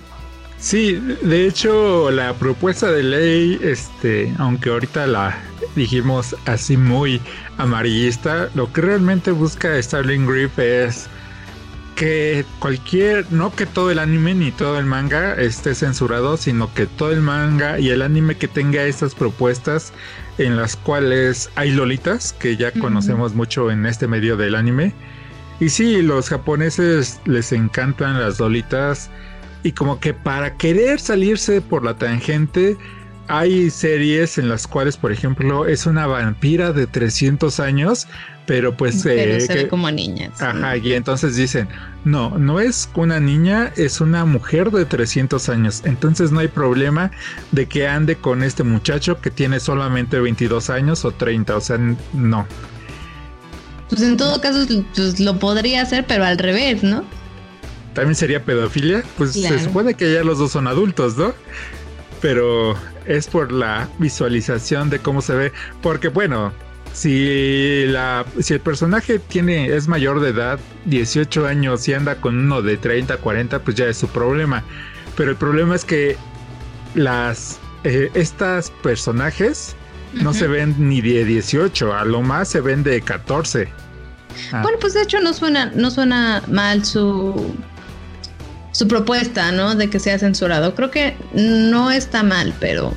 Sí, 0.58 0.94
de 1.22 1.48
hecho 1.48 2.10
la 2.10 2.32
propuesta 2.34 2.90
de 2.90 3.02
ley, 3.02 3.58
este, 3.62 4.32
aunque 4.38 4.70
ahorita 4.70 5.06
la 5.06 5.36
dijimos 5.74 6.36
así 6.46 6.76
muy 6.76 7.20
amarillista, 7.58 8.48
lo 8.54 8.72
que 8.72 8.80
realmente 8.80 9.32
busca 9.32 9.82
Starling 9.82 10.24
Griff 10.24 10.58
es 10.58 11.08
que 11.94 12.44
cualquier, 12.58 13.30
no 13.32 13.54
que 13.54 13.66
todo 13.66 13.90
el 13.90 13.98
anime 13.98 14.34
ni 14.34 14.50
todo 14.50 14.78
el 14.78 14.86
manga 14.86 15.34
esté 15.34 15.74
censurado, 15.74 16.36
sino 16.36 16.72
que 16.74 16.86
todo 16.86 17.12
el 17.12 17.20
manga 17.20 17.78
y 17.78 17.90
el 17.90 18.02
anime 18.02 18.36
que 18.36 18.48
tenga 18.48 18.84
estas 18.84 19.14
propuestas 19.14 19.92
en 20.38 20.56
las 20.56 20.76
cuales 20.76 21.50
hay 21.54 21.72
lolitas, 21.72 22.32
que 22.32 22.56
ya 22.56 22.72
conocemos 22.72 23.34
mucho 23.34 23.70
en 23.70 23.86
este 23.86 24.06
medio 24.06 24.36
del 24.36 24.54
anime. 24.54 24.94
Y 25.60 25.68
sí, 25.68 26.02
los 26.02 26.28
japoneses 26.28 27.20
les 27.24 27.52
encantan 27.52 28.20
las 28.20 28.40
lolitas 28.40 29.10
y 29.62 29.72
como 29.72 30.00
que 30.00 30.12
para 30.14 30.56
querer 30.56 30.98
salirse 30.98 31.60
por 31.60 31.84
la 31.84 31.96
tangente 31.96 32.76
hay 33.32 33.70
series 33.70 34.36
en 34.36 34.50
las 34.50 34.66
cuales, 34.66 34.98
por 34.98 35.10
ejemplo, 35.10 35.66
es 35.66 35.86
una 35.86 36.06
vampira 36.06 36.74
de 36.74 36.86
300 36.86 37.60
años, 37.60 38.06
pero 38.44 38.76
pues... 38.76 39.00
Pero 39.02 39.32
eh, 39.32 39.40
se 39.40 39.54
ve 39.54 39.68
como 39.68 39.90
niña. 39.90 40.30
Ajá, 40.38 40.76
y 40.76 40.92
entonces 40.92 41.34
dicen, 41.36 41.66
no, 42.04 42.36
no 42.36 42.60
es 42.60 42.90
una 42.94 43.20
niña, 43.20 43.72
es 43.76 44.02
una 44.02 44.26
mujer 44.26 44.70
de 44.70 44.84
300 44.84 45.48
años. 45.48 45.80
Entonces 45.86 46.30
no 46.30 46.40
hay 46.40 46.48
problema 46.48 47.10
de 47.52 47.64
que 47.64 47.88
ande 47.88 48.16
con 48.16 48.42
este 48.42 48.64
muchacho 48.64 49.18
que 49.18 49.30
tiene 49.30 49.60
solamente 49.60 50.20
22 50.20 50.68
años 50.68 51.06
o 51.06 51.12
30, 51.12 51.56
o 51.56 51.60
sea, 51.62 51.78
no. 52.12 52.46
Pues 53.88 54.02
en 54.02 54.18
todo 54.18 54.42
caso 54.42 54.66
pues, 54.94 55.20
lo 55.20 55.38
podría 55.38 55.80
hacer, 55.80 56.04
pero 56.06 56.26
al 56.26 56.36
revés, 56.36 56.82
¿no? 56.82 57.02
También 57.94 58.14
sería 58.14 58.44
pedofilia, 58.44 59.02
pues 59.16 59.32
se 59.32 59.58
supone 59.58 59.94
que 59.94 60.12
ya 60.12 60.22
los 60.22 60.38
dos 60.38 60.52
son 60.52 60.66
adultos, 60.66 61.16
¿no? 61.16 61.32
Pero 62.22 62.74
es 63.04 63.26
por 63.26 63.52
la 63.52 63.88
visualización 63.98 64.88
de 64.88 65.00
cómo 65.00 65.20
se 65.20 65.34
ve, 65.34 65.52
porque 65.82 66.08
bueno, 66.08 66.52
si 66.92 67.86
la 67.86 68.24
si 68.40 68.54
el 68.54 68.60
personaje 68.60 69.18
tiene 69.18 69.74
es 69.74 69.88
mayor 69.88 70.20
de 70.20 70.30
edad, 70.30 70.58
18 70.86 71.46
años 71.46 71.88
y 71.88 71.94
anda 71.94 72.16
con 72.16 72.38
uno 72.38 72.62
de 72.62 72.76
30, 72.76 73.16
40, 73.16 73.58
pues 73.60 73.76
ya 73.76 73.86
es 73.86 73.96
su 73.96 74.08
problema. 74.08 74.62
Pero 75.16 75.30
el 75.30 75.36
problema 75.36 75.74
es 75.74 75.84
que 75.84 76.16
las 76.94 77.58
eh, 77.84 78.10
estas 78.14 78.70
personajes 78.82 79.74
no 80.12 80.34
se 80.34 80.46
ven 80.46 80.74
ni 80.78 81.00
de 81.00 81.24
18, 81.24 81.94
a 81.94 82.04
lo 82.04 82.22
más 82.22 82.48
se 82.48 82.60
ven 82.60 82.82
de 82.82 83.00
14. 83.00 83.68
Ah. 84.52 84.60
Bueno, 84.62 84.78
pues 84.80 84.94
de 84.94 85.02
hecho 85.02 85.20
no 85.20 85.32
suena 85.32 85.72
no 85.74 85.90
suena 85.90 86.42
mal 86.48 86.84
su 86.84 87.54
su 88.72 88.88
propuesta, 88.88 89.52
¿no? 89.52 89.74
De 89.74 89.88
que 89.88 90.00
sea 90.00 90.18
censurado. 90.18 90.74
Creo 90.74 90.90
que 90.90 91.14
no 91.32 91.90
está 91.90 92.22
mal, 92.22 92.54
pero 92.58 92.94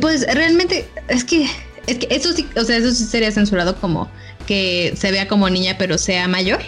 pues 0.00 0.26
realmente 0.34 0.88
es 1.08 1.24
que 1.24 1.46
es 1.86 1.98
que 1.98 2.08
eso 2.10 2.32
sí, 2.32 2.48
o 2.56 2.64
sea, 2.64 2.78
eso 2.78 2.90
sí 2.90 3.04
sería 3.04 3.30
censurado 3.30 3.76
como 3.76 4.10
que 4.46 4.94
se 4.96 5.10
vea 5.10 5.28
como 5.28 5.48
niña 5.50 5.76
pero 5.78 5.98
sea 5.98 6.26
mayor. 6.26 6.60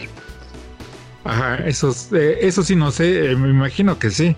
Ajá, 1.25 1.57
eso, 1.67 1.95
eh, 2.15 2.39
eso 2.43 2.63
sí 2.63 2.77
no 2.77 2.91
sé, 2.91 3.33
eh, 3.33 3.37
me 3.37 3.49
imagino 3.49 3.99
que 3.99 4.11
sí. 4.11 4.37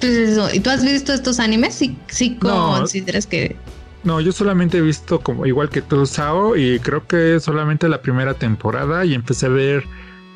Pues 0.00 0.12
eso, 0.12 0.48
¿y 0.52 0.60
tú 0.60 0.70
has 0.70 0.84
visto 0.84 1.12
estos 1.12 1.38
animes? 1.38 1.74
Sí, 1.74 1.96
sí 2.08 2.36
consideras 2.36 3.26
que 3.26 3.56
no, 4.04 4.20
yo 4.20 4.32
solamente 4.32 4.78
he 4.78 4.80
visto 4.80 5.20
como 5.20 5.46
igual 5.46 5.68
que 5.68 5.80
tú 5.80 6.06
Sao 6.06 6.56
y 6.56 6.80
creo 6.80 7.06
que 7.06 7.38
solamente 7.38 7.88
la 7.88 8.02
primera 8.02 8.34
temporada 8.34 9.04
y 9.04 9.14
empecé 9.14 9.46
a 9.46 9.50
ver 9.50 9.84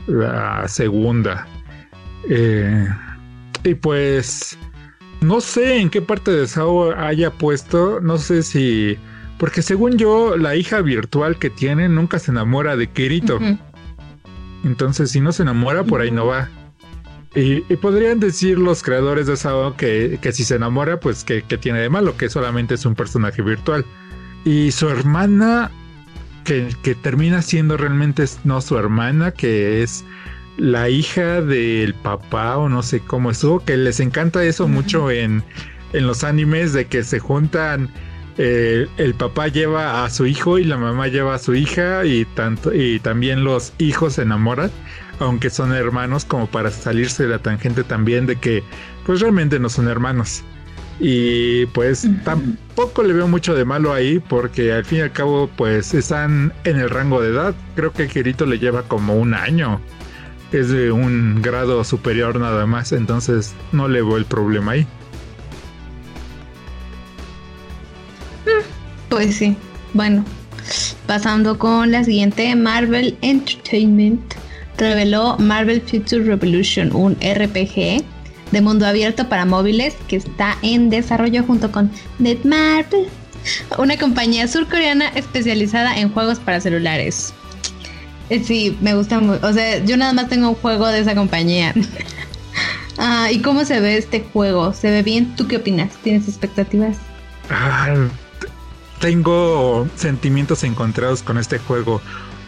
la 0.06 0.66
segunda. 0.68 1.46
Eh, 2.28 2.88
y 3.64 3.74
pues 3.74 4.58
no 5.20 5.40
sé 5.40 5.78
en 5.78 5.90
qué 5.90 6.02
parte 6.02 6.30
de 6.30 6.46
Sao 6.46 6.96
haya 6.96 7.30
puesto, 7.30 8.00
no 8.00 8.18
sé 8.18 8.42
si... 8.42 8.96
Porque 9.38 9.60
según 9.60 9.98
yo, 9.98 10.36
la 10.36 10.56
hija 10.56 10.80
virtual 10.80 11.38
que 11.38 11.50
tiene 11.50 11.88
nunca 11.88 12.18
se 12.18 12.30
enamora 12.30 12.76
de 12.76 12.88
Kirito. 12.88 13.38
Entonces, 14.64 15.10
si 15.10 15.20
no 15.20 15.32
se 15.32 15.42
enamora, 15.42 15.84
por 15.84 16.00
ahí 16.00 16.10
no 16.10 16.26
va. 16.26 16.48
Y, 17.34 17.60
podrían 17.76 18.18
decir 18.18 18.58
los 18.58 18.82
creadores 18.82 19.26
de 19.26 19.36
Sao 19.36 19.76
que, 19.76 20.18
que 20.22 20.32
si 20.32 20.42
se 20.44 20.54
enamora, 20.54 21.00
pues 21.00 21.22
que, 21.22 21.42
tiene 21.42 21.80
de 21.80 21.90
malo, 21.90 22.16
que 22.16 22.30
solamente 22.30 22.74
es 22.74 22.86
un 22.86 22.94
personaje 22.94 23.42
virtual. 23.42 23.84
Y 24.46 24.72
su 24.72 24.88
hermana, 24.88 25.70
que, 26.46 26.68
que 26.82 26.94
termina 26.94 27.42
siendo 27.42 27.76
realmente 27.76 28.24
no 28.44 28.60
su 28.60 28.78
hermana, 28.78 29.32
que 29.32 29.82
es 29.82 30.04
la 30.56 30.88
hija 30.88 31.42
del 31.42 31.92
papá 31.92 32.56
o 32.56 32.68
no 32.68 32.82
sé 32.82 33.00
cómo 33.00 33.32
estuvo, 33.32 33.62
que 33.62 33.76
les 33.76 34.00
encanta 34.00 34.42
eso 34.44 34.68
mucho 34.68 35.10
en, 35.10 35.42
en, 35.92 36.06
los 36.06 36.24
animes 36.24 36.72
de 36.72 36.86
que 36.86 37.02
se 37.02 37.18
juntan, 37.18 37.90
eh, 38.38 38.86
el 38.96 39.14
papá 39.14 39.48
lleva 39.48 40.04
a 40.04 40.10
su 40.10 40.24
hijo 40.24 40.58
y 40.58 40.64
la 40.64 40.78
mamá 40.78 41.08
lleva 41.08 41.34
a 41.34 41.38
su 41.38 41.54
hija 41.54 42.06
y, 42.06 42.24
tanto, 42.24 42.72
y 42.72 43.00
también 43.00 43.42
los 43.44 43.72
hijos 43.78 44.14
se 44.14 44.22
enamoran, 44.22 44.70
aunque 45.18 45.50
son 45.50 45.72
hermanos, 45.72 46.24
como 46.24 46.46
para 46.46 46.70
salirse 46.70 47.24
de 47.24 47.30
la 47.30 47.38
tangente 47.40 47.82
también 47.82 48.26
de 48.26 48.36
que 48.36 48.62
pues 49.04 49.20
realmente 49.20 49.58
no 49.58 49.68
son 49.68 49.88
hermanos. 49.88 50.44
Y 50.98 51.66
pues 51.66 52.08
tampoco 52.24 53.02
le 53.02 53.12
veo 53.12 53.28
mucho 53.28 53.54
de 53.54 53.64
malo 53.64 53.92
ahí 53.92 54.18
porque 54.18 54.72
al 54.72 54.84
fin 54.84 54.98
y 54.98 55.00
al 55.02 55.12
cabo 55.12 55.50
pues 55.56 55.92
están 55.92 56.52
en 56.64 56.78
el 56.78 56.88
rango 56.88 57.20
de 57.20 57.30
edad. 57.30 57.54
Creo 57.74 57.92
que 57.92 58.08
Kirito 58.08 58.46
le 58.46 58.58
lleva 58.58 58.82
como 58.82 59.14
un 59.14 59.34
año 59.34 59.80
es 60.52 60.70
de 60.70 60.92
un 60.92 61.42
grado 61.42 61.82
superior 61.84 62.38
nada 62.38 62.66
más, 62.66 62.92
entonces 62.92 63.54
no 63.72 63.88
le 63.88 64.02
veo 64.02 64.16
el 64.16 64.24
problema 64.24 64.72
ahí. 64.72 64.82
Mm, 68.44 69.08
pues 69.08 69.36
sí, 69.36 69.56
bueno, 69.92 70.24
pasando 71.06 71.58
con 71.58 71.90
la 71.90 72.04
siguiente, 72.04 72.54
Marvel 72.54 73.16
Entertainment 73.22 74.34
reveló 74.78 75.36
Marvel 75.38 75.80
Future 75.80 76.22
Revolution, 76.22 76.94
un 76.94 77.14
RPG 77.14 78.04
de 78.50 78.60
mundo 78.60 78.86
abierto 78.86 79.28
para 79.28 79.44
móviles 79.44 79.94
que 80.08 80.16
está 80.16 80.56
en 80.62 80.90
desarrollo 80.90 81.42
junto 81.44 81.72
con 81.72 81.90
Netmarble, 82.18 83.08
una 83.78 83.96
compañía 83.96 84.48
surcoreana 84.48 85.08
especializada 85.08 85.98
en 85.98 86.10
juegos 86.10 86.38
para 86.38 86.60
celulares. 86.60 87.34
Eh, 88.28 88.42
sí, 88.42 88.76
me 88.80 88.94
gusta 88.94 89.20
mucho. 89.20 89.46
O 89.46 89.52
sea, 89.52 89.84
yo 89.84 89.96
nada 89.96 90.12
más 90.12 90.28
tengo 90.28 90.48
un 90.48 90.54
juego 90.56 90.86
de 90.88 91.00
esa 91.00 91.14
compañía. 91.14 91.72
ah, 92.98 93.28
¿Y 93.30 93.40
cómo 93.40 93.64
se 93.64 93.80
ve 93.80 93.96
este 93.96 94.24
juego? 94.32 94.72
¿Se 94.72 94.90
ve 94.90 95.02
bien? 95.02 95.34
¿Tú 95.36 95.46
qué 95.46 95.56
opinas? 95.56 95.92
¿Tienes 96.02 96.28
expectativas? 96.28 96.96
Ah, 97.50 97.94
tengo 99.00 99.88
sentimientos 99.96 100.64
encontrados 100.64 101.22
con 101.22 101.38
este 101.38 101.58
juego. 101.58 102.00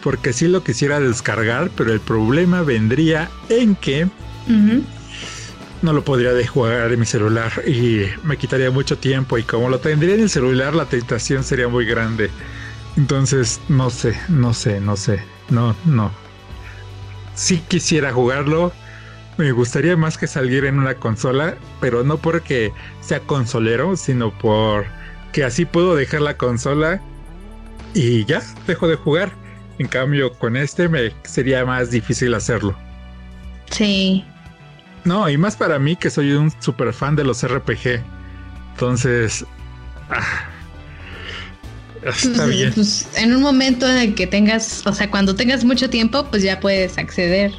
Porque 0.03 0.31
sí 0.31 0.47
lo 0.47 0.63
quisiera 0.63 0.99
descargar, 0.99 1.69
pero 1.75 1.91
el 1.93 1.99
problema 1.99 2.61
vendría 2.61 3.29
en 3.49 3.75
que 3.75 4.07
no 5.81 5.93
lo 5.93 6.03
podría 6.03 6.33
de 6.33 6.45
jugar 6.45 6.91
en 6.91 6.99
mi 6.99 7.05
celular 7.05 7.51
y 7.67 8.05
me 8.23 8.37
quitaría 8.37 8.71
mucho 8.71 8.97
tiempo. 8.97 9.37
Y 9.37 9.43
como 9.43 9.69
lo 9.69 9.79
tendría 9.79 10.15
en 10.15 10.21
el 10.21 10.29
celular, 10.29 10.75
la 10.75 10.85
tentación 10.85 11.43
sería 11.43 11.67
muy 11.67 11.85
grande. 11.85 12.29
Entonces, 12.97 13.61
no 13.69 13.89
sé, 13.89 14.19
no 14.29 14.53
sé, 14.53 14.81
no 14.81 14.97
sé 14.97 15.23
no, 15.51 15.75
no. 15.85 16.11
Sí 17.35 17.61
quisiera 17.67 18.11
jugarlo. 18.11 18.71
Me 19.37 19.51
gustaría 19.51 19.95
más 19.95 20.17
que 20.17 20.27
saliera 20.27 20.67
en 20.67 20.79
una 20.79 20.95
consola, 20.95 21.55
pero 21.79 22.03
no 22.03 22.17
porque 22.17 22.73
sea 23.01 23.21
consolero, 23.21 23.95
sino 23.95 24.37
por 24.37 24.85
que 25.31 25.43
así 25.43 25.65
puedo 25.65 25.95
dejar 25.95 26.21
la 26.21 26.35
consola 26.37 27.01
y 27.93 28.25
ya 28.25 28.41
dejo 28.67 28.87
de 28.87 28.95
jugar. 28.95 29.31
En 29.77 29.87
cambio, 29.87 30.33
con 30.33 30.57
este 30.57 30.89
me 30.89 31.13
sería 31.23 31.65
más 31.65 31.89
difícil 31.89 32.33
hacerlo. 32.33 32.75
Sí. 33.71 34.25
No, 35.05 35.29
y 35.29 35.37
más 35.37 35.55
para 35.55 35.79
mí 35.79 35.95
que 35.95 36.09
soy 36.09 36.31
un 36.31 36.51
super 36.59 36.93
fan 36.93 37.15
de 37.15 37.23
los 37.23 37.47
RPG. 37.47 38.01
Entonces, 38.73 39.45
ah, 40.09 40.49
Está 42.03 42.43
pues, 42.43 42.49
bien. 42.49 42.73
Pues, 42.73 43.07
en 43.15 43.33
un 43.33 43.41
momento 43.41 43.87
en 43.87 43.97
el 43.97 44.15
que 44.15 44.27
tengas, 44.27 44.85
o 44.85 44.93
sea, 44.93 45.09
cuando 45.09 45.35
tengas 45.35 45.63
mucho 45.63 45.89
tiempo, 45.89 46.25
pues 46.29 46.43
ya 46.43 46.59
puedes 46.59 46.97
acceder. 46.97 47.51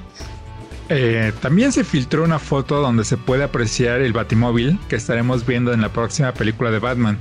Eh, 0.88 1.32
también 1.40 1.70
se 1.70 1.84
filtró 1.84 2.24
una 2.24 2.38
foto 2.38 2.80
donde 2.80 3.04
se 3.04 3.16
puede 3.16 3.44
apreciar 3.44 4.00
el 4.00 4.12
Batimóvil 4.12 4.78
que 4.88 4.96
estaremos 4.96 5.46
viendo 5.46 5.72
en 5.72 5.82
la 5.82 5.90
próxima 5.90 6.32
película 6.32 6.70
de 6.72 6.80
Batman, 6.80 7.18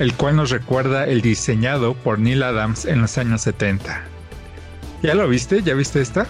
el 0.00 0.12
cual 0.14 0.36
nos 0.36 0.50
recuerda 0.50 1.06
el 1.06 1.20
diseñado 1.20 1.94
por 1.94 2.18
Neil 2.18 2.42
Adams 2.42 2.84
en 2.84 3.00
los 3.00 3.16
años 3.18 3.42
70. 3.42 4.02
¿Ya 5.02 5.14
lo 5.14 5.28
viste? 5.28 5.62
¿Ya 5.62 5.74
viste 5.74 6.00
esta? 6.00 6.26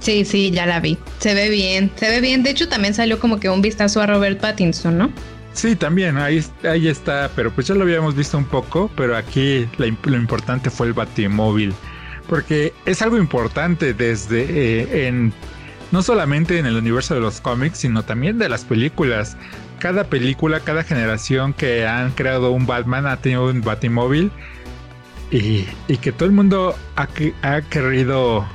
Sí, 0.00 0.24
sí, 0.24 0.50
ya 0.50 0.66
la 0.66 0.80
vi. 0.80 0.96
Se 1.18 1.34
ve 1.34 1.50
bien, 1.50 1.90
se 1.96 2.08
ve 2.08 2.20
bien. 2.20 2.42
De 2.42 2.50
hecho, 2.50 2.68
también 2.68 2.94
salió 2.94 3.18
como 3.18 3.40
que 3.40 3.48
un 3.48 3.62
vistazo 3.62 4.00
a 4.00 4.06
Robert 4.06 4.40
Pattinson, 4.40 4.96
¿no? 4.96 5.12
Sí, 5.52 5.74
también, 5.74 6.18
ahí, 6.18 6.44
ahí 6.62 6.86
está, 6.86 7.30
pero 7.34 7.50
pues 7.50 7.66
ya 7.66 7.74
lo 7.74 7.82
habíamos 7.82 8.14
visto 8.14 8.38
un 8.38 8.44
poco, 8.44 8.88
pero 8.96 9.16
aquí 9.16 9.68
lo 9.76 10.16
importante 10.16 10.70
fue 10.70 10.86
el 10.86 10.92
batimóvil, 10.92 11.74
porque 12.28 12.72
es 12.86 13.02
algo 13.02 13.18
importante 13.18 13.92
desde 13.92 14.42
eh, 14.42 15.08
en 15.08 15.32
no 15.90 16.02
solamente 16.02 16.58
en 16.58 16.66
el 16.66 16.76
universo 16.76 17.14
de 17.14 17.20
los 17.20 17.40
cómics, 17.40 17.78
sino 17.78 18.04
también 18.04 18.38
de 18.38 18.48
las 18.48 18.64
películas. 18.64 19.36
Cada 19.80 20.04
película, 20.04 20.60
cada 20.60 20.84
generación 20.84 21.52
que 21.54 21.86
han 21.86 22.12
creado 22.12 22.52
un 22.52 22.66
Batman 22.66 23.06
ha 23.06 23.16
tenido 23.16 23.46
un 23.46 23.62
batimóvil 23.62 24.30
y, 25.30 25.64
y 25.88 25.96
que 25.96 26.12
todo 26.12 26.26
el 26.26 26.34
mundo 26.34 26.76
ha, 26.94 27.08
ha 27.42 27.62
querido 27.62 28.46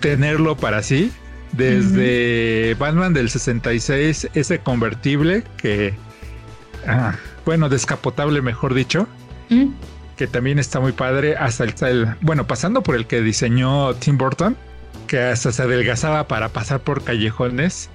tenerlo 0.00 0.56
para 0.56 0.82
sí. 0.82 1.12
Desde 1.52 2.76
Batman 2.78 3.14
del 3.14 3.30
66, 3.30 4.28
ese 4.34 4.58
convertible 4.58 5.44
que 5.56 5.94
Ah, 6.86 7.14
bueno, 7.44 7.68
descapotable, 7.68 8.42
mejor 8.42 8.74
dicho. 8.74 9.06
Que 10.16 10.26
también 10.26 10.58
está 10.58 10.80
muy 10.80 10.92
padre. 10.92 11.36
Hasta 11.36 11.64
el, 11.64 12.16
bueno, 12.20 12.46
pasando 12.46 12.82
por 12.82 12.94
el 12.96 13.06
que 13.06 13.20
diseñó 13.20 13.94
Tim 13.94 14.18
Burton, 14.18 14.56
que 15.06 15.20
hasta 15.20 15.52
se 15.52 15.62
adelgazaba 15.62 16.28
para 16.28 16.48
pasar 16.50 16.80
por 16.80 17.02
callejones. 17.02 17.90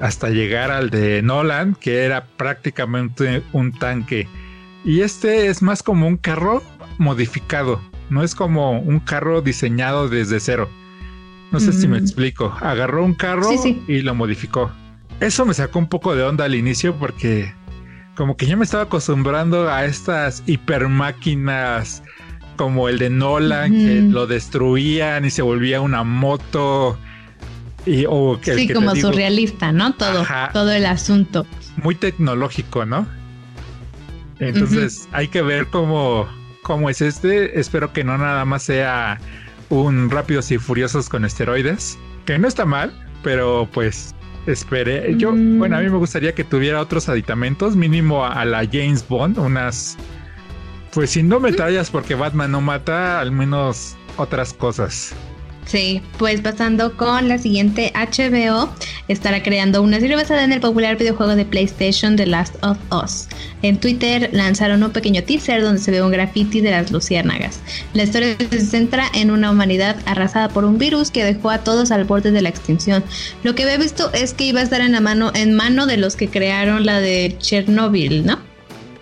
hasta 0.00 0.28
llegar 0.28 0.70
al 0.70 0.90
de 0.90 1.22
Nolan, 1.22 1.74
que 1.74 2.04
era 2.04 2.26
prácticamente 2.26 3.42
un 3.52 3.72
tanque. 3.72 4.28
Y 4.84 5.00
este 5.00 5.48
es 5.48 5.62
más 5.62 5.82
como 5.82 6.06
un 6.06 6.16
carro 6.16 6.62
modificado, 6.98 7.80
no 8.10 8.22
es 8.22 8.34
como 8.34 8.78
un 8.78 9.00
carro 9.00 9.40
diseñado 9.42 10.08
desde 10.08 10.40
cero. 10.40 10.68
No 11.52 11.60
sé 11.60 11.72
si 11.72 11.88
me 11.88 11.98
explico. 11.98 12.54
Agarró 12.60 13.04
un 13.04 13.14
carro 13.14 13.48
y 13.86 14.02
lo 14.02 14.14
modificó. 14.14 14.70
Eso 15.20 15.46
me 15.46 15.54
sacó 15.54 15.78
un 15.78 15.88
poco 15.88 16.14
de 16.14 16.22
onda 16.22 16.44
al 16.44 16.54
inicio 16.54 16.94
porque 16.96 17.54
como 18.16 18.36
que 18.36 18.46
yo 18.46 18.56
me 18.56 18.64
estaba 18.64 18.84
acostumbrando 18.84 19.70
a 19.70 19.84
estas 19.84 20.42
hipermáquinas 20.46 22.02
como 22.56 22.88
el 22.88 22.98
de 22.98 23.10
Nolan, 23.10 23.72
que 23.72 24.00
lo 24.00 24.26
destruían 24.26 25.24
y 25.24 25.30
se 25.30 25.42
volvía 25.42 25.80
una 25.80 26.02
moto. 26.02 26.98
Y, 27.84 28.04
o 28.08 28.40
que, 28.40 28.54
sí, 28.54 28.68
como 28.72 28.96
surrealista, 28.96 29.70
¿no? 29.70 29.94
Todo, 29.94 30.24
todo 30.52 30.72
el 30.72 30.86
asunto. 30.86 31.46
Muy 31.82 31.94
tecnológico, 31.94 32.84
¿no? 32.84 33.06
Entonces 34.40 35.08
hay 35.12 35.28
que 35.28 35.42
ver 35.42 35.66
cómo, 35.66 36.26
cómo 36.62 36.90
es 36.90 37.00
este. 37.00 37.60
Espero 37.60 37.92
que 37.92 38.02
no 38.02 38.18
nada 38.18 38.44
más 38.44 38.64
sea 38.64 39.20
un 39.68 40.10
Rápidos 40.10 40.50
y 40.50 40.58
Furiosos 40.58 41.08
con 41.08 41.24
esteroides, 41.24 41.98
que 42.24 42.38
no 42.38 42.48
está 42.48 42.64
mal, 42.64 42.92
pero 43.22 43.68
pues 43.72 44.14
esperé. 44.46 45.14
Yo, 45.16 45.32
mm. 45.32 45.58
bueno, 45.58 45.76
a 45.76 45.80
mí 45.80 45.88
me 45.88 45.98
gustaría 45.98 46.34
que 46.34 46.44
tuviera 46.44 46.80
otros 46.80 47.08
aditamentos, 47.08 47.76
mínimo 47.76 48.24
a, 48.24 48.44
la 48.44 48.64
James 48.64 49.06
Bond, 49.06 49.38
unas. 49.38 49.96
Pues 50.92 51.10
si 51.10 51.22
no 51.22 51.40
metrallas 51.40 51.90
porque 51.90 52.14
Batman 52.14 52.52
no 52.52 52.60
mata, 52.60 53.20
al 53.20 53.30
menos 53.30 53.96
otras 54.16 54.54
cosas. 54.54 55.14
Sí, 55.66 56.00
pues 56.16 56.40
pasando 56.40 56.96
con 56.96 57.28
la 57.28 57.38
siguiente, 57.38 57.92
HBO 57.92 58.72
estará 59.08 59.42
creando 59.42 59.82
una 59.82 59.98
serie 59.98 60.14
basada 60.14 60.44
en 60.44 60.52
el 60.52 60.60
popular 60.60 60.96
videojuego 60.96 61.34
de 61.34 61.44
PlayStation 61.44 62.14
The 62.14 62.26
Last 62.26 62.54
of 62.62 62.78
Us. 62.92 63.26
En 63.62 63.76
Twitter 63.78 64.30
lanzaron 64.32 64.84
un 64.84 64.92
pequeño 64.92 65.24
teaser 65.24 65.62
donde 65.62 65.80
se 65.80 65.90
ve 65.90 66.02
un 66.02 66.12
graffiti 66.12 66.60
de 66.60 66.70
las 66.70 66.92
luciérnagas. 66.92 67.60
La 67.94 68.04
historia 68.04 68.36
se 68.48 68.60
centra 68.60 69.06
en 69.12 69.32
una 69.32 69.50
humanidad 69.50 69.96
arrasada 70.06 70.50
por 70.50 70.64
un 70.64 70.78
virus 70.78 71.10
que 71.10 71.24
dejó 71.24 71.50
a 71.50 71.58
todos 71.58 71.90
al 71.90 72.04
borde 72.04 72.30
de 72.30 72.42
la 72.42 72.48
extinción. 72.48 73.02
Lo 73.42 73.56
que 73.56 73.64
había 73.64 73.78
visto 73.78 74.12
es 74.12 74.34
que 74.34 74.44
iba 74.44 74.60
a 74.60 74.62
estar 74.62 74.80
en 74.80 74.92
la 74.92 75.00
mano, 75.00 75.32
en 75.34 75.52
mano 75.52 75.86
de 75.86 75.96
los 75.96 76.14
que 76.14 76.28
crearon 76.28 76.86
la 76.86 77.00
de 77.00 77.34
Chernobyl, 77.40 78.24
¿no? 78.24 78.38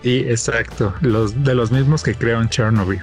Sí, 0.03 0.25
exacto, 0.27 0.95
los 1.03 1.45
de 1.45 1.55
los 1.55 1.71
mismos 1.71 2.03
que 2.03 2.15
crearon 2.15 2.49
Chernobyl. 2.49 3.01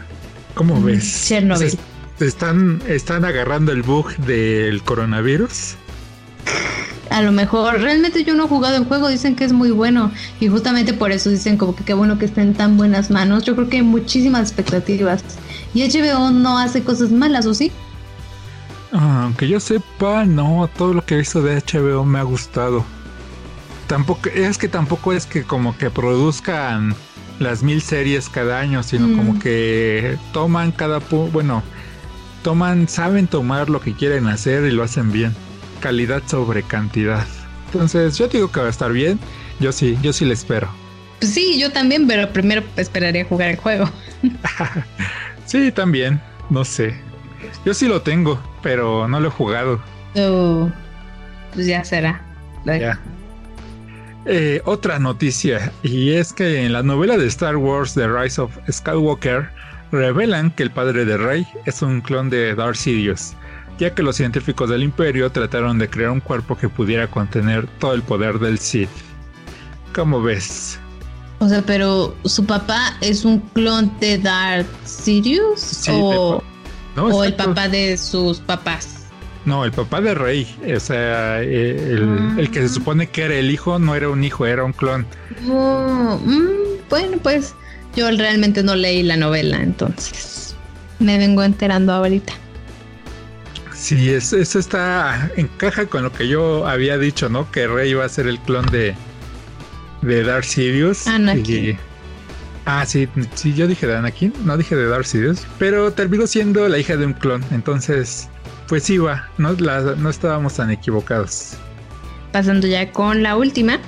¿Cómo 0.56 0.82
ves? 0.82 1.28
Chernobyl 1.28 1.78
están, 2.22 2.82
están 2.88 3.26
agarrando 3.26 3.72
el 3.72 3.84
bug 3.84 4.16
del 4.18 4.82
coronavirus. 4.84 5.76
A 7.10 7.22
lo 7.22 7.34
mejor, 7.34 7.82
realmente 7.82 8.24
yo 8.24 8.36
no 8.36 8.46
he 8.46 8.48
jugado 8.48 8.78
el 8.78 8.86
juego, 8.86 9.10
dicen 9.10 9.36
que 9.36 9.44
es 9.44 9.52
muy 9.52 9.72
bueno 9.72 10.12
y 10.40 10.48
justamente 10.48 10.94
por 10.94 11.12
eso 11.12 11.30
dicen 11.30 11.58
como 11.58 11.76
que 11.76 11.84
qué 11.84 11.94
bueno 11.94 12.18
que 12.18 12.26
esté 12.26 12.42
en 12.42 12.54
tan 12.54 12.78
buenas 12.78 13.12
manos. 13.12 13.44
Yo 13.44 13.54
creo 13.56 13.68
que 13.68 13.78
hay 13.78 13.84
muchísimas 13.84 14.44
expectativas. 14.44 15.22
¿Y 15.74 15.84
HBO 15.84 16.32
no 16.32 16.58
hace 16.58 16.84
cosas 16.84 17.12
malas 17.12 17.46
o 17.46 17.54
sí? 17.54 17.72
Aunque 18.94 19.48
yo 19.48 19.60
sepa, 19.60 20.26
no, 20.26 20.70
todo 20.78 20.94
lo 20.94 21.06
que 21.06 21.16
he 21.16 21.18
visto 21.18 21.42
de 21.42 21.62
HBO 21.62 22.06
me 22.06 22.20
ha 22.20 22.24
gustado. 22.24 22.86
Tampoco, 23.88 24.30
es 24.30 24.58
que 24.58 24.70
tampoco 24.70 25.12
es 25.12 25.26
que 25.26 25.44
como 25.44 25.78
que 25.78 25.90
produzcan 25.90 26.96
las 27.40 27.62
mil 27.62 27.82
series 27.82 28.30
cada 28.30 28.60
año, 28.60 28.84
sino 28.84 29.18
como 29.18 29.34
mm. 29.34 29.40
que 29.40 30.18
toman 30.32 30.72
cada, 30.72 31.00
bueno, 31.00 31.62
toman, 32.44 32.88
saben 32.88 33.28
tomar 33.28 33.70
lo 33.70 33.82
que 33.82 33.94
quieren 33.94 34.28
hacer 34.28 34.66
y 34.66 34.72
lo 34.72 34.84
hacen 34.84 35.12
bien. 35.12 35.34
Calidad 35.80 36.22
sobre 36.28 36.64
cantidad. 36.64 37.26
Entonces, 37.68 38.18
yo 38.18 38.28
digo 38.28 38.52
que 38.52 38.60
va 38.60 38.68
a 38.68 38.70
estar 38.70 38.92
bien. 38.92 39.20
Yo 39.60 39.72
sí, 39.72 39.98
yo 40.02 40.14
sí 40.14 40.26
le 40.26 40.34
espero. 40.34 40.70
Pues 41.20 41.34
sí, 41.34 41.60
yo 41.60 41.72
también, 41.72 42.08
pero 42.08 42.32
primero 42.34 42.64
esperaría 42.76 43.26
jugar 43.26 43.52
el 43.52 43.58
juego. 43.58 43.90
sí, 45.46 45.72
también. 45.72 46.22
No 46.50 46.66
sé. 46.66 47.00
Yo 47.66 47.74
sí 47.74 47.88
lo 47.88 48.02
tengo, 48.02 48.42
pero 48.62 49.08
no 49.08 49.20
lo 49.20 49.28
he 49.28 49.32
jugado. 49.32 49.82
Oh, 50.16 50.70
pues 51.54 51.68
ya 51.68 51.84
será. 51.84 52.22
Ya. 52.66 53.00
Eh, 54.26 54.62
otra 54.66 55.00
noticia, 55.00 55.72
y 55.82 56.12
es 56.12 56.32
que 56.32 56.64
en 56.64 56.74
la 56.74 56.84
novela 56.84 57.18
de 57.18 57.26
Star 57.28 57.58
Wars 57.58 57.96
The 57.96 58.08
Rise 58.08 58.40
of 58.40 58.56
Skywalker, 58.70 59.50
revelan 59.92 60.52
que 60.52 60.64
el 60.64 60.72
padre 60.72 61.06
de 61.06 61.18
Rey 61.18 61.48
es 61.66 61.82
un 61.82 62.02
clon 62.02 62.30
de 62.30 62.56
Darth 62.56 62.76
Sidious, 62.76 63.34
ya 63.78 63.94
que 63.94 64.04
los 64.04 64.16
científicos 64.16 64.70
del 64.70 64.84
Imperio 64.84 65.32
trataron 65.32 65.78
de 65.78 65.90
crear 65.90 66.12
un 66.12 66.20
cuerpo 66.20 66.58
que 66.58 66.70
pudiera 66.70 67.08
contener 67.08 67.68
todo 67.80 67.94
el 67.94 68.02
poder 68.02 68.40
del 68.40 68.60
Sith. 68.60 68.90
¿Cómo 69.94 70.22
ves? 70.22 70.80
O 71.40 71.50
sea, 71.50 71.62
pero 71.64 72.16
su 72.26 72.46
papá 72.46 72.96
es 73.02 73.26
un 73.26 73.40
clon 73.40 73.92
de 74.00 74.18
Darth 74.20 74.68
Sidious 74.86 75.88
o, 75.90 76.44
el 77.24 77.34
papá 77.34 77.68
de 77.68 77.98
sus 77.98 78.40
papás. 78.40 78.98
No, 79.44 79.66
el 79.66 79.72
papá 79.72 80.02
de 80.02 80.14
Rey, 80.14 80.48
o 80.76 80.80
sea, 80.80 81.42
eh, 81.42 81.98
el, 82.38 82.52
que 82.52 82.60
se 82.60 82.66
ah. 82.66 82.70
supone 82.70 83.10
que 83.10 83.24
era 83.24 83.34
el 83.34 83.50
hijo 83.50 83.80
no 83.80 83.96
era 83.96 84.10
un 84.10 84.24
hijo, 84.24 84.46
era 84.46 84.64
un 84.64 84.72
clon. 84.72 85.08
Oh, 85.50 86.20
mm, 86.24 86.88
bueno, 86.90 87.18
pues 87.24 87.56
yo 87.96 88.10
realmente 88.12 88.64
no 88.64 88.76
leí 88.76 89.04
la 89.04 89.18
novela, 89.18 89.62
entonces 89.62 90.56
me 91.00 91.18
vengo 91.18 91.44
enterando 91.44 91.94
ahorita. 91.94 92.34
Sí, 93.74 94.12
eso, 94.12 94.38
está 94.38 95.32
encaja 95.36 95.88
con 95.88 96.04
lo 96.04 96.14
que 96.14 96.28
yo 96.28 96.68
había 96.68 96.98
dicho, 96.98 97.30
¿no? 97.30 97.50
Que 97.52 97.68
Rey 97.68 97.92
iba 97.92 98.06
a 98.06 98.10
ser 98.10 98.28
el 98.28 98.40
clon 98.40 98.66
de 98.68 98.96
de 100.02 100.24
Darth 100.24 100.46
Sidious. 100.46 101.08
Anakin. 101.08 101.78
ah, 102.66 102.86
sí, 102.86 103.08
sí, 103.36 103.54
yo 103.54 103.68
dije 103.68 103.88
de 103.88 103.96
Anakin, 103.96 104.34
no 104.46 104.58
dije 104.58 104.76
de 104.76 104.88
Darth 104.88 105.06
Sidious, 105.06 105.46
pero 105.60 105.92
terminó 105.92 106.28
siendo 106.28 106.68
la 106.68 106.78
hija 106.78 106.98
de 106.98 107.06
un 107.06 107.14
clon, 107.14 107.44
entonces, 107.52 108.30
pues 108.68 108.90
iba, 108.90 109.30
no, 109.38 109.54
no 109.54 110.10
estábamos 110.10 110.56
tan 110.56 110.72
equivocados. 110.72 111.54
Pasando 112.32 112.68
ya 112.68 112.92
con 112.92 113.24
la 113.24 113.36
última, 113.36 113.80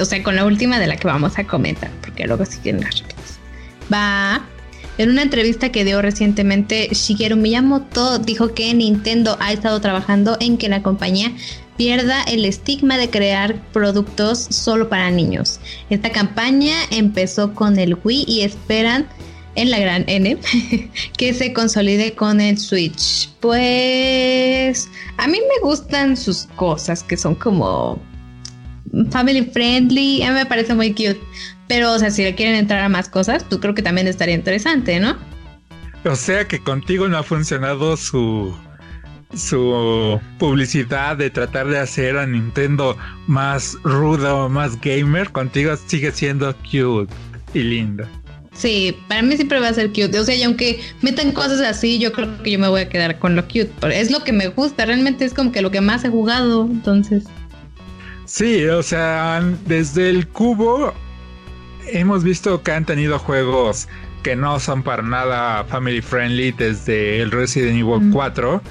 o 0.00 0.04
sea, 0.04 0.22
con 0.22 0.36
la 0.36 0.44
última 0.44 0.78
de 0.78 0.86
la 0.86 0.96
que 0.96 1.06
vamos 1.06 1.38
a 1.38 1.44
comentar, 1.44 1.90
porque 2.00 2.26
luego 2.26 2.44
siguen 2.44 2.80
las 2.80 3.00
rápidas. 3.00 3.38
Va. 3.92 4.46
En 4.98 5.08
una 5.08 5.22
entrevista 5.22 5.72
que 5.72 5.84
dio 5.84 6.02
recientemente, 6.02 6.88
Shigeru 6.92 7.36
Miyamoto 7.36 8.18
dijo 8.18 8.52
que 8.52 8.74
Nintendo 8.74 9.38
ha 9.40 9.52
estado 9.52 9.80
trabajando 9.80 10.36
en 10.38 10.58
que 10.58 10.68
la 10.68 10.82
compañía 10.82 11.32
pierda 11.78 12.22
el 12.24 12.44
estigma 12.44 12.98
de 12.98 13.08
crear 13.08 13.60
productos 13.72 14.46
solo 14.50 14.90
para 14.90 15.10
niños. 15.10 15.60
Esta 15.88 16.10
campaña 16.10 16.74
empezó 16.90 17.54
con 17.54 17.78
el 17.78 17.96
Wii 18.04 18.24
y 18.28 18.42
esperan 18.42 19.08
en 19.54 19.70
la 19.70 19.78
gran 19.78 20.04
N 20.06 20.38
que 21.16 21.34
se 21.34 21.52
consolide 21.52 22.14
con 22.14 22.40
el 22.40 22.58
Switch. 22.58 23.30
Pues 23.40 24.88
a 25.16 25.26
mí 25.26 25.38
me 25.38 25.68
gustan 25.68 26.16
sus 26.16 26.48
cosas 26.56 27.02
que 27.02 27.16
son 27.16 27.34
como 27.34 27.98
family 29.10 29.42
friendly, 29.42 30.22
a 30.22 30.28
mí 30.28 30.34
me 30.34 30.46
parece 30.46 30.74
muy 30.74 30.92
cute. 30.92 31.20
Pero, 31.68 31.92
o 31.92 31.98
sea, 31.98 32.10
si 32.10 32.22
le 32.22 32.34
quieren 32.34 32.54
entrar 32.54 32.82
a 32.82 32.88
más 32.88 33.08
cosas, 33.08 33.48
tú 33.48 33.60
creo 33.60 33.74
que 33.74 33.82
también 33.82 34.06
estaría 34.06 34.34
interesante, 34.34 35.00
¿no? 35.00 35.16
O 36.04 36.16
sea 36.16 36.46
que 36.46 36.58
contigo 36.58 37.08
no 37.08 37.16
ha 37.16 37.22
funcionado 37.22 37.96
su 37.96 38.54
su 39.34 40.20
publicidad 40.38 41.16
de 41.16 41.30
tratar 41.30 41.66
de 41.68 41.78
hacer 41.78 42.18
a 42.18 42.26
Nintendo 42.26 42.96
más 43.26 43.76
rudo, 43.82 44.48
más 44.48 44.78
gamer, 44.80 45.30
contigo 45.30 45.74
sigue 45.86 46.12
siendo 46.12 46.54
cute 46.56 47.12
y 47.54 47.60
linda. 47.60 48.08
Sí, 48.52 48.94
para 49.08 49.22
mí 49.22 49.34
siempre 49.36 49.60
va 49.60 49.68
a 49.68 49.74
ser 49.74 49.88
cute. 49.88 50.18
O 50.18 50.24
sea, 50.24 50.34
y 50.34 50.42
aunque 50.42 50.80
metan 51.00 51.32
cosas 51.32 51.60
así, 51.60 51.98
yo 51.98 52.12
creo 52.12 52.42
que 52.42 52.50
yo 52.50 52.58
me 52.58 52.68
voy 52.68 52.82
a 52.82 52.88
quedar 52.88 53.18
con 53.18 53.34
lo 53.34 53.44
cute. 53.44 53.72
Es 53.92 54.10
lo 54.10 54.22
que 54.24 54.32
me 54.32 54.48
gusta, 54.48 54.84
realmente 54.84 55.24
es 55.24 55.32
como 55.32 55.52
que 55.52 55.62
lo 55.62 55.70
que 55.70 55.80
más 55.80 56.04
he 56.04 56.10
jugado, 56.10 56.66
entonces. 56.70 57.24
Sí, 58.24 58.66
o 58.66 58.82
sea, 58.82 59.42
desde 59.66 60.08
el 60.08 60.28
cubo 60.28 60.94
hemos 61.86 62.24
visto 62.24 62.62
que 62.62 62.72
han 62.72 62.84
tenido 62.84 63.18
juegos 63.18 63.88
que 64.22 64.36
no 64.36 64.60
son 64.60 64.82
para 64.82 65.02
nada 65.02 65.64
family 65.64 66.00
friendly 66.00 66.52
desde 66.52 67.20
el 67.20 67.30
Resident 67.30 67.80
Evil 67.80 68.10
4 68.12 68.62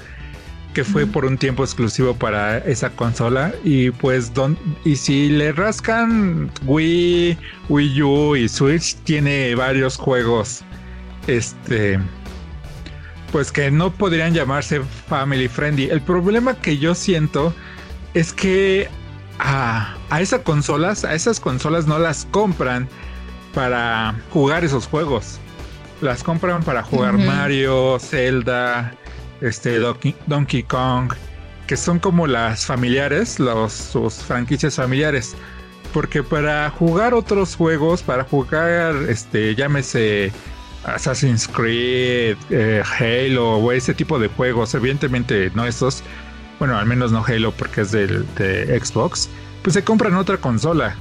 que 0.72 0.84
fue 0.84 1.06
por 1.06 1.24
un 1.24 1.36
tiempo 1.36 1.64
exclusivo 1.64 2.14
para 2.14 2.58
esa 2.58 2.90
consola. 2.90 3.52
Y 3.64 3.90
pues 3.90 4.32
don, 4.32 4.58
y 4.84 4.96
si 4.96 5.28
le 5.28 5.52
rascan 5.52 6.50
Wii, 6.64 7.38
Wii 7.68 8.02
U 8.02 8.36
y 8.36 8.48
Switch 8.48 8.96
tiene 9.04 9.54
varios 9.54 9.96
juegos 9.96 10.64
este 11.26 11.98
pues 13.30 13.50
que 13.50 13.70
no 13.70 13.90
podrían 13.90 14.34
llamarse 14.34 14.82
family 15.08 15.48
friendly. 15.48 15.88
El 15.88 16.02
problema 16.02 16.54
que 16.54 16.76
yo 16.76 16.94
siento 16.94 17.54
es 18.12 18.32
que 18.32 18.88
a, 19.42 20.20
esas 20.20 20.42
consolas, 20.42 21.04
a 21.04 21.14
esas 21.14 21.40
consolas 21.40 21.86
no 21.86 21.98
las 21.98 22.26
compran 22.30 22.88
para 23.54 24.14
jugar 24.30 24.64
esos 24.64 24.86
juegos. 24.86 25.38
Las 26.00 26.22
compran 26.22 26.62
para 26.62 26.82
jugar 26.82 27.18
Mario, 27.18 27.98
Zelda, 28.00 28.94
este 29.40 29.78
Donkey, 29.78 30.62
Kong 30.64 31.12
que 31.66 31.76
son 31.76 32.00
como 32.00 32.26
las 32.26 32.66
familiares, 32.66 33.38
los, 33.38 33.72
sus 33.72 34.14
franquicias 34.14 34.74
familiares. 34.76 35.34
Porque 35.92 36.22
para 36.22 36.68
jugar 36.70 37.14
otros 37.14 37.54
juegos, 37.54 38.02
para 38.02 38.24
jugar, 38.24 38.94
este, 39.08 39.54
llámese 39.54 40.32
Assassin's 40.84 41.46
Creed, 41.46 42.36
eh, 42.50 42.82
Halo 42.98 43.58
o 43.58 43.72
ese 43.72 43.94
tipo 43.94 44.18
de 44.18 44.28
juegos, 44.28 44.74
evidentemente 44.74 45.50
no 45.54 45.66
estos, 45.66 46.02
bueno, 46.62 46.78
al 46.78 46.86
menos 46.86 47.10
no 47.10 47.24
Halo 47.26 47.50
porque 47.50 47.80
es 47.80 47.90
del, 47.90 48.24
de 48.36 48.80
Xbox, 48.80 49.28
pues 49.62 49.74
se 49.74 49.82
compran 49.82 50.14
otra 50.14 50.36
consola. 50.36 50.94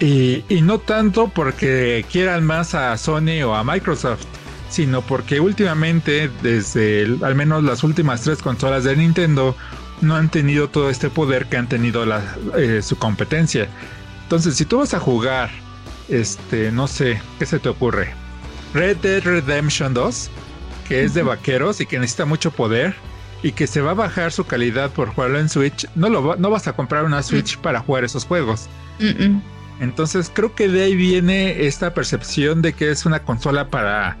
Y, 0.00 0.42
y, 0.48 0.60
no 0.60 0.80
tanto 0.80 1.28
porque 1.28 2.04
quieran 2.10 2.42
más 2.42 2.74
a 2.74 2.96
Sony 2.96 3.44
o 3.46 3.54
a 3.54 3.62
Microsoft, 3.62 4.24
sino 4.70 5.02
porque 5.02 5.38
últimamente, 5.38 6.28
desde 6.42 7.16
al 7.22 7.36
menos 7.36 7.62
las 7.62 7.84
últimas 7.84 8.22
tres 8.22 8.42
consolas 8.42 8.82
de 8.82 8.96
Nintendo, 8.96 9.54
no 10.00 10.16
han 10.16 10.28
tenido 10.28 10.68
todo 10.68 10.90
este 10.90 11.10
poder 11.10 11.46
que 11.46 11.56
han 11.56 11.68
tenido 11.68 12.04
la, 12.04 12.20
eh, 12.56 12.82
su 12.82 12.96
competencia. 12.96 13.68
Entonces, 14.24 14.56
si 14.56 14.64
tú 14.64 14.78
vas 14.78 14.94
a 14.94 14.98
jugar, 14.98 15.48
este, 16.08 16.72
no 16.72 16.88
sé, 16.88 17.22
¿qué 17.38 17.46
se 17.46 17.60
te 17.60 17.68
ocurre? 17.68 18.12
Red 18.74 18.96
Dead 18.96 19.22
Redemption 19.22 19.94
2, 19.94 20.28
que 20.88 21.04
es 21.04 21.14
de 21.14 21.22
vaqueros 21.22 21.80
y 21.80 21.86
que 21.86 22.00
necesita 22.00 22.24
mucho 22.24 22.50
poder 22.50 22.96
y 23.42 23.52
que 23.52 23.66
se 23.66 23.80
va 23.80 23.92
a 23.92 23.94
bajar 23.94 24.32
su 24.32 24.44
calidad 24.44 24.90
por 24.90 25.08
jugarlo 25.10 25.38
en 25.38 25.48
Switch, 25.48 25.86
no, 25.94 26.08
lo 26.08 26.36
no 26.36 26.50
vas 26.50 26.66
a 26.66 26.72
comprar 26.72 27.04
una 27.04 27.22
Switch 27.22 27.58
para 27.58 27.80
jugar 27.80 28.04
esos 28.04 28.24
juegos. 28.24 28.68
Entonces 29.80 30.30
creo 30.32 30.54
que 30.54 30.68
de 30.68 30.84
ahí 30.84 30.96
viene 30.96 31.66
esta 31.66 31.92
percepción 31.92 32.62
de 32.62 32.72
que 32.72 32.90
es 32.90 33.04
una 33.06 33.20
consola 33.22 33.68
para 33.68 34.16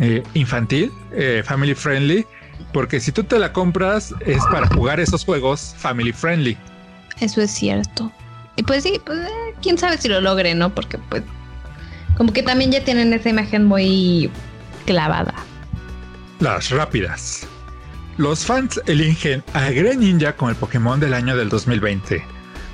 eh, 0.00 0.22
infantil, 0.34 0.90
eh, 1.12 1.42
family 1.44 1.74
friendly, 1.74 2.26
porque 2.72 3.00
si 3.00 3.12
tú 3.12 3.24
te 3.24 3.38
la 3.38 3.52
compras 3.52 4.14
es 4.20 4.42
para 4.50 4.66
jugar 4.68 4.98
esos 4.98 5.24
juegos 5.24 5.74
family 5.78 6.12
friendly. 6.12 6.56
Eso 7.20 7.40
es 7.42 7.50
cierto. 7.50 8.10
Y 8.56 8.62
pues 8.62 8.82
sí, 8.82 9.00
pues, 9.04 9.18
eh, 9.20 9.54
quién 9.62 9.78
sabe 9.78 9.98
si 9.98 10.08
lo 10.08 10.20
logre, 10.20 10.54
¿no? 10.54 10.74
Porque 10.74 10.98
pues 10.98 11.22
como 12.16 12.32
que 12.32 12.42
también 12.42 12.72
ya 12.72 12.82
tienen 12.82 13.12
esa 13.12 13.28
imagen 13.28 13.64
muy 13.64 14.30
clavada. 14.86 15.34
Las 16.40 16.70
rápidas. 16.70 17.46
Los 18.18 18.44
fans 18.44 18.80
eligen 18.86 19.44
a 19.54 19.70
Greninja 19.70 20.34
como 20.34 20.50
el 20.50 20.56
Pokémon 20.56 20.98
del 20.98 21.14
año 21.14 21.36
del 21.36 21.48
2020. 21.48 22.24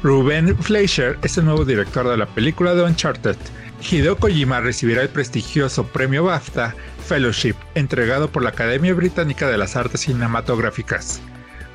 Ruben 0.03 0.57
Fleischer 0.57 1.19
es 1.23 1.37
el 1.37 1.45
nuevo 1.45 1.67
director 1.67 2.09
de 2.09 2.17
la 2.17 2.25
película 2.25 2.75
de 2.75 2.83
Uncharted. 2.83 3.37
Hideo 3.83 4.17
Kojima 4.17 4.63
recibirá 4.63 5.03
el 5.03 5.11
prestigioso 5.11 5.85
premio 5.87 6.25
BAFTA 6.25 6.75
Fellowship, 7.07 7.57
entregado 7.75 8.33
por 8.33 8.43
la 8.43 8.49
Academia 8.49 8.95
Británica 8.95 9.47
de 9.47 9.59
las 9.59 9.77
Artes 9.77 10.01
Cinematográficas. 10.01 11.21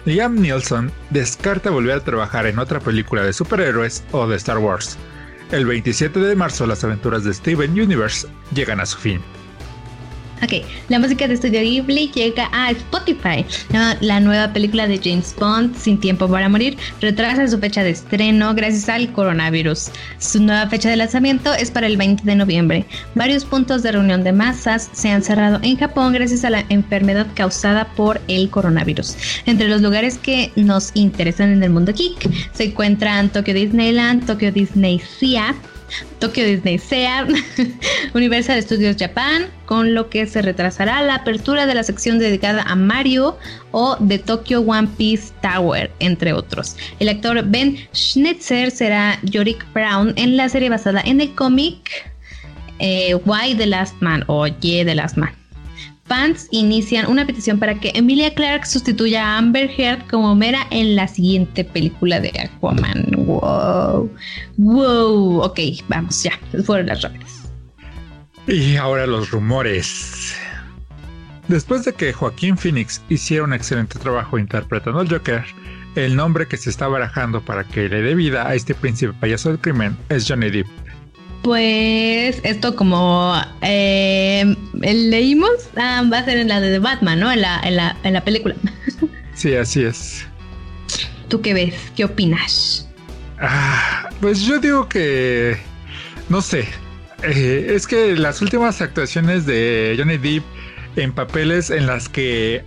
Liam 0.06 0.42
Neeson 0.42 0.92
descarta 1.12 1.70
volver 1.70 1.98
a 1.98 2.04
trabajar 2.04 2.48
en 2.48 2.58
otra 2.58 2.80
película 2.80 3.22
de 3.22 3.34
superhéroes 3.34 4.04
o 4.12 4.28
de 4.28 4.36
Star 4.38 4.58
Wars. 4.58 4.98
El 5.52 5.68
27 5.68 6.20
de 6.20 6.36
marzo 6.36 6.66
las 6.66 6.84
aventuras 6.84 7.24
de 7.24 7.36
Steven 7.36 7.80
Universe 7.80 8.28
llegan 8.52 8.80
a 8.80 8.88
su 8.88 8.98
fin. 8.98 9.22
Ok, 10.42 10.66
la 10.88 11.00
música 11.00 11.28
de 11.28 11.36
Studio 11.36 11.60
Ghibli 11.60 12.10
llega 12.14 12.50
a 12.54 12.72
Spotify. 12.72 13.46
La, 14.00 14.20
nueva 14.22 14.54
película 14.54 14.88
de 14.88 14.98
James 14.98 15.36
Bond, 15.38 15.76
Sin 15.76 16.00
Tiempo 16.00 16.30
para 16.30 16.48
Morir, 16.48 16.78
retrasa 17.02 17.46
su 17.48 17.60
fecha 17.60 17.84
de 17.84 17.90
estreno 17.90 18.54
gracias 18.56 18.88
al 18.88 19.12
coronavirus. 19.12 19.92
Su 20.18 20.42
nueva 20.42 20.68
fecha 20.70 20.90
de 20.90 20.96
lanzamiento 20.96 21.54
es 21.54 21.72
para 21.72 21.88
el 21.88 21.98
20 21.98 22.24
de 22.24 22.36
noviembre. 22.36 22.86
Varios 23.16 23.44
puntos 23.44 23.84
de 23.84 23.92
reunión 23.92 24.24
de 24.24 24.32
masas 24.32 24.90
se 24.94 25.10
han 25.10 25.24
cerrado 25.24 25.60
en 25.62 25.78
Japón 25.78 26.14
gracias 26.14 26.46
a 26.46 26.50
la 26.50 26.64
enfermedad 26.70 27.28
causada 27.34 27.86
por 27.96 28.22
el 28.30 28.50
coronavirus. 28.50 29.18
Entre 29.46 29.68
los 29.68 29.82
lugares 29.82 30.18
que 30.18 30.54
nos 30.56 30.92
interesan 30.94 31.52
en 31.52 31.64
el 31.64 31.70
mundo 31.70 31.92
geek 31.94 32.30
se 32.54 32.66
encuentran 32.66 33.30
Tokyo 33.30 33.54
Disneyland, 33.54 34.26
Tokyo 34.26 34.54
Disney 34.54 35.00
Sea, 35.00 35.54
Tokyo 36.20 36.46
Disney 36.46 36.78
Sea, 36.78 37.28
Universal 38.14 38.62
Studios 38.62 38.96
Japan, 38.98 39.48
con 39.66 39.94
lo 39.94 40.10
que 40.10 40.26
se 40.26 40.42
retrasará 40.42 41.02
la 41.02 41.16
apertura 41.16 41.66
de 41.66 41.76
la 41.76 41.84
sección 41.84 42.20
dedicada 42.20 42.64
a 42.64 42.76
Mario 42.76 43.38
o 43.72 43.98
de 44.00 44.20
Tokyo 44.20 44.62
One 44.62 44.88
Piece 44.98 45.34
Tower, 45.42 45.92
entre 46.00 46.34
otros. 46.34 46.76
El 47.00 47.10
actor 47.10 47.44
Ben 47.46 47.78
Schnitzer 47.94 48.72
será 48.72 49.20
Yorick 49.24 49.66
Brown 49.74 50.14
en 50.16 50.38
la 50.38 50.50
serie 50.50 50.70
basada 50.70 51.02
en 51.02 51.22
el 51.22 51.34
cómic 51.36 52.12
eh, 52.80 53.16
Why 53.26 53.56
the 53.56 53.66
Last 53.66 53.96
Man 54.02 54.24
o 54.28 54.48
Ye 54.48 54.86
the 54.86 54.96
Last 54.96 55.18
Man 55.18 55.40
fans 56.10 56.48
inician 56.52 57.10
una 57.10 57.26
petición 57.26 57.60
para 57.60 57.76
que 57.76 57.92
Emilia 57.94 58.34
Clarke 58.34 58.66
sustituya 58.66 59.26
a 59.26 59.38
Amber 59.38 59.70
Heard 59.78 60.08
como 60.10 60.36
Mera 60.36 60.68
en 60.72 60.96
la 60.96 61.08
siguiente 61.08 61.64
película 61.64 62.20
de 62.20 62.32
Aquaman. 62.38 63.12
Wow. 63.16 64.12
Wow. 64.58 65.42
Ok, 65.44 65.60
vamos, 65.88 66.22
ya. 66.24 66.38
Fueron 66.66 66.88
las 66.88 67.04
rápidas. 67.04 67.50
Y 68.48 68.76
ahora 68.76 69.06
los 69.06 69.30
rumores. 69.30 70.36
Después 71.48 71.86
de 71.86 71.94
que 71.94 72.12
Joaquín 72.12 72.58
Phoenix 72.58 73.02
hiciera 73.10 73.44
un 73.44 73.54
excelente 73.54 73.98
trabajo 74.00 74.38
interpretando 74.38 75.00
al 75.00 75.10
Joker, 75.10 75.44
el 75.96 76.16
nombre 76.16 76.48
que 76.48 76.58
se 76.58 76.70
está 76.70 76.88
barajando 76.88 77.42
para 77.42 77.64
que 77.64 77.90
le 77.90 78.02
dé 78.02 78.16
vida 78.16 78.48
a 78.48 78.56
este 78.56 78.76
príncipe 78.76 79.14
payaso 79.14 79.50
del 79.50 79.60
crimen 79.60 79.98
es 80.10 80.28
Johnny 80.28 80.50
Depp. 80.50 80.68
Pues 81.44 82.42
esto 82.44 82.76
como 82.76 83.34
eh, 83.62 84.56
leímos, 84.74 85.52
ah, 85.78 86.04
va 86.12 86.20
a 86.20 86.26
ser 86.26 86.38
en 86.38 86.50
la 86.50 86.60
de 86.60 86.80
Batman, 86.80 87.20
¿no? 87.20 87.32
En 87.32 87.42
la, 87.42 87.62
en 87.64 87.78
la, 87.78 87.98
en 88.04 88.14
la 88.14 88.24
película. 88.24 88.56
Sí, 89.40 89.56
así 89.56 89.84
es. 89.86 90.28
¿Tú 91.30 91.42
qué 91.42 91.54
ves? 91.54 91.74
¿Qué 91.96 92.04
opinas? 92.04 92.90
Ah, 93.40 94.10
pues 94.20 94.42
yo 94.42 94.60
digo 94.60 94.90
que, 94.90 95.56
no 96.28 96.42
sé, 96.42 96.68
eh, 97.24 97.72
es 97.74 97.88
que 97.88 98.18
las 98.18 98.42
últimas 98.42 98.82
actuaciones 98.82 99.46
de 99.46 99.96
Johnny 99.98 100.18
Depp 100.18 100.44
en 100.98 101.14
papeles 101.14 101.70
en 101.70 101.88
las 101.88 102.10
que 102.10 102.66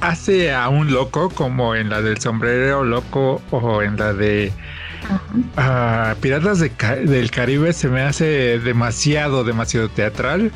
hace 0.00 0.52
a 0.52 0.68
un 0.68 0.92
loco, 0.92 1.30
como 1.30 1.74
en 1.74 1.90
la 1.90 2.02
del 2.02 2.20
sombrero 2.20 2.82
loco 2.82 3.40
o 3.50 3.82
en 3.82 3.96
la 3.96 4.12
de 4.12 4.52
Piratas 6.20 6.60
del 6.60 7.30
Caribe 7.30 7.72
se 7.72 7.88
me 7.88 8.02
hace 8.02 8.58
demasiado, 8.58 9.44
demasiado 9.44 9.88
teatral. 9.88 10.52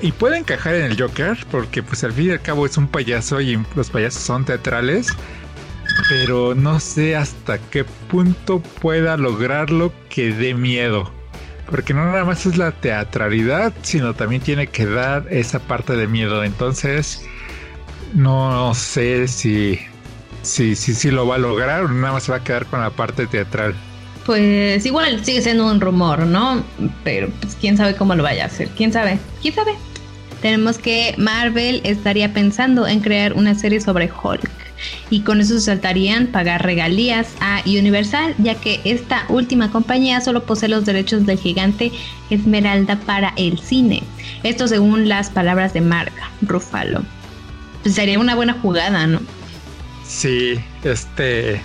Y 0.00 0.12
puede 0.12 0.38
encajar 0.38 0.74
en 0.74 0.90
el 0.90 1.00
Joker, 1.00 1.38
porque 1.50 1.82
pues 1.82 2.02
al 2.02 2.12
fin 2.12 2.28
y 2.28 2.30
al 2.30 2.42
cabo 2.42 2.66
es 2.66 2.76
un 2.76 2.88
payaso 2.88 3.40
y 3.40 3.64
los 3.76 3.90
payasos 3.90 4.22
son 4.22 4.44
teatrales. 4.44 5.08
Pero 6.08 6.54
no 6.54 6.80
sé 6.80 7.14
hasta 7.16 7.58
qué 7.58 7.84
punto 7.84 8.60
pueda 8.60 9.16
lograrlo 9.16 9.92
que 10.08 10.32
dé 10.32 10.54
miedo. 10.54 11.12
Porque 11.70 11.94
no 11.94 12.04
nada 12.04 12.24
más 12.24 12.46
es 12.46 12.56
la 12.56 12.72
teatralidad, 12.72 13.72
sino 13.82 14.14
también 14.14 14.42
tiene 14.42 14.66
que 14.66 14.86
dar 14.86 15.26
esa 15.30 15.60
parte 15.60 15.94
de 15.94 16.06
miedo. 16.06 16.42
Entonces, 16.42 17.24
no 18.14 18.74
sé 18.74 19.28
si 19.28 19.78
Sí, 20.42 20.74
sí, 20.74 20.94
sí 20.94 21.10
lo 21.10 21.26
va 21.26 21.36
a 21.36 21.38
lograr 21.38 21.88
nada 21.90 22.14
más 22.14 22.24
se 22.24 22.32
va 22.32 22.38
a 22.38 22.44
quedar 22.44 22.66
con 22.66 22.80
la 22.80 22.90
parte 22.90 23.26
teatral. 23.26 23.74
Pues 24.26 24.84
igual 24.86 25.24
sigue 25.24 25.42
siendo 25.42 25.66
un 25.66 25.80
rumor, 25.80 26.20
¿no? 26.26 26.62
Pero 27.04 27.28
pues 27.40 27.56
quién 27.60 27.76
sabe 27.76 27.96
cómo 27.96 28.14
lo 28.14 28.22
vaya 28.22 28.44
a 28.44 28.46
hacer. 28.46 28.68
¿Quién 28.76 28.92
sabe? 28.92 29.18
¿Quién 29.40 29.54
sabe? 29.54 29.74
Tenemos 30.40 30.78
que 30.78 31.14
Marvel 31.18 31.80
estaría 31.84 32.32
pensando 32.32 32.86
en 32.86 33.00
crear 33.00 33.32
una 33.34 33.54
serie 33.54 33.80
sobre 33.80 34.10
Hulk. 34.10 34.50
Y 35.10 35.20
con 35.20 35.40
eso 35.40 35.54
se 35.54 35.60
saltarían 35.60 36.26
pagar 36.26 36.64
regalías 36.64 37.28
a 37.40 37.62
Universal, 37.64 38.34
ya 38.38 38.56
que 38.56 38.80
esta 38.84 39.24
última 39.28 39.70
compañía 39.70 40.20
solo 40.20 40.42
posee 40.42 40.68
los 40.68 40.84
derechos 40.84 41.24
del 41.24 41.38
gigante 41.38 41.92
Esmeralda 42.30 42.96
para 42.96 43.32
el 43.36 43.60
cine. 43.60 44.02
Esto 44.42 44.66
según 44.66 45.08
las 45.08 45.30
palabras 45.30 45.72
de 45.72 45.82
Mark 45.82 46.12
Ruffalo. 46.42 47.02
Pues 47.82 47.94
sería 47.94 48.18
una 48.18 48.34
buena 48.34 48.54
jugada, 48.54 49.06
¿no? 49.06 49.20
Sí, 50.12 50.62
este. 50.84 51.60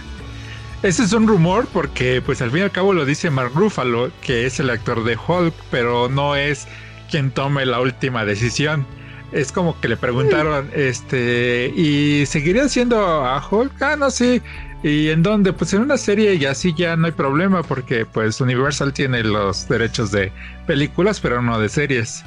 Ese 0.82 1.04
es 1.04 1.12
un 1.12 1.28
rumor 1.28 1.68
porque, 1.74 2.22
pues 2.26 2.42
al 2.42 2.50
fin 2.50 2.62
y 2.62 2.64
al 2.64 2.72
cabo 2.72 2.94
lo 2.94 3.06
dice 3.06 3.30
Mark 3.30 3.52
Ruffalo, 3.54 4.10
que 4.22 4.46
es 4.46 4.60
el 4.60 4.70
actor 4.70 5.04
de 5.04 5.18
Hulk, 5.18 5.54
pero 5.70 6.08
no 6.08 6.36
es 6.36 6.66
quien 7.12 7.32
tome 7.32 7.66
la 7.66 7.82
última 7.82 8.24
decisión. 8.24 8.86
Es 9.34 9.52
como 9.52 9.80
que 9.82 9.90
le 9.90 9.98
preguntaron, 9.98 10.72
este, 10.74 11.74
¿y 11.76 12.26
seguiría 12.26 12.70
siendo 12.70 12.98
a 13.06 13.46
Hulk? 13.46 13.82
Ah, 13.82 13.96
no, 13.98 14.10
sí. 14.10 14.42
¿Y 14.82 15.10
en 15.10 15.24
dónde? 15.24 15.52
Pues 15.52 15.74
en 15.74 15.82
una 15.82 15.98
serie 15.98 16.36
y 16.36 16.46
así 16.46 16.74
ya 16.74 16.96
no 16.96 17.08
hay 17.08 17.12
problema 17.12 17.64
porque 17.64 18.06
pues 18.06 18.40
Universal 18.40 18.94
tiene 18.94 19.24
los 19.24 19.68
derechos 19.68 20.12
de 20.12 20.32
películas, 20.66 21.20
pero 21.20 21.42
no 21.42 21.60
de 21.60 21.68
series 21.68 22.24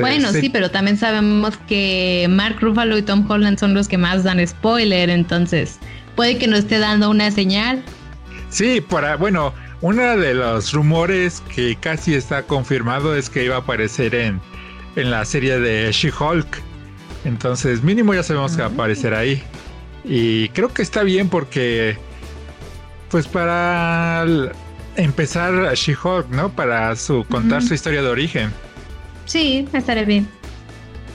bueno, 0.00 0.32
sí, 0.32 0.48
pero 0.48 0.70
también 0.70 0.96
sabemos 0.96 1.56
que 1.68 2.26
Mark 2.30 2.58
Ruffalo 2.60 2.96
y 2.96 3.02
Tom 3.02 3.28
Holland 3.28 3.58
son 3.58 3.74
los 3.74 3.88
que 3.88 3.98
más 3.98 4.22
dan 4.24 4.46
spoiler, 4.46 5.10
entonces 5.10 5.78
puede 6.14 6.38
que 6.38 6.46
nos 6.46 6.60
esté 6.60 6.78
dando 6.78 7.10
una 7.10 7.30
señal. 7.30 7.82
Sí, 8.48 8.80
para, 8.80 9.16
bueno, 9.16 9.52
uno 9.80 10.16
de 10.16 10.34
los 10.34 10.72
rumores 10.72 11.42
que 11.54 11.76
casi 11.76 12.14
está 12.14 12.42
confirmado 12.42 13.14
es 13.14 13.28
que 13.28 13.44
iba 13.44 13.56
a 13.56 13.58
aparecer 13.58 14.14
en, 14.14 14.40
en 14.96 15.10
la 15.10 15.24
serie 15.24 15.58
de 15.58 15.90
She-Hulk. 15.92 16.62
Entonces, 17.24 17.82
mínimo 17.82 18.14
ya 18.14 18.22
sabemos 18.22 18.52
que 18.52 18.62
va 18.62 18.68
a 18.68 18.70
aparecer 18.70 19.14
ahí. 19.14 19.42
Y 20.04 20.48
creo 20.50 20.72
que 20.72 20.82
está 20.82 21.02
bien 21.02 21.28
porque, 21.28 21.98
pues 23.10 23.26
para 23.26 24.24
empezar 24.96 25.74
She-Hulk, 25.74 26.28
¿no? 26.30 26.50
Para 26.50 26.94
su, 26.96 27.24
contar 27.28 27.62
su 27.62 27.74
historia 27.74 28.02
de 28.02 28.08
origen. 28.08 28.52
Sí, 29.26 29.68
estaré 29.72 30.04
bien. 30.04 30.26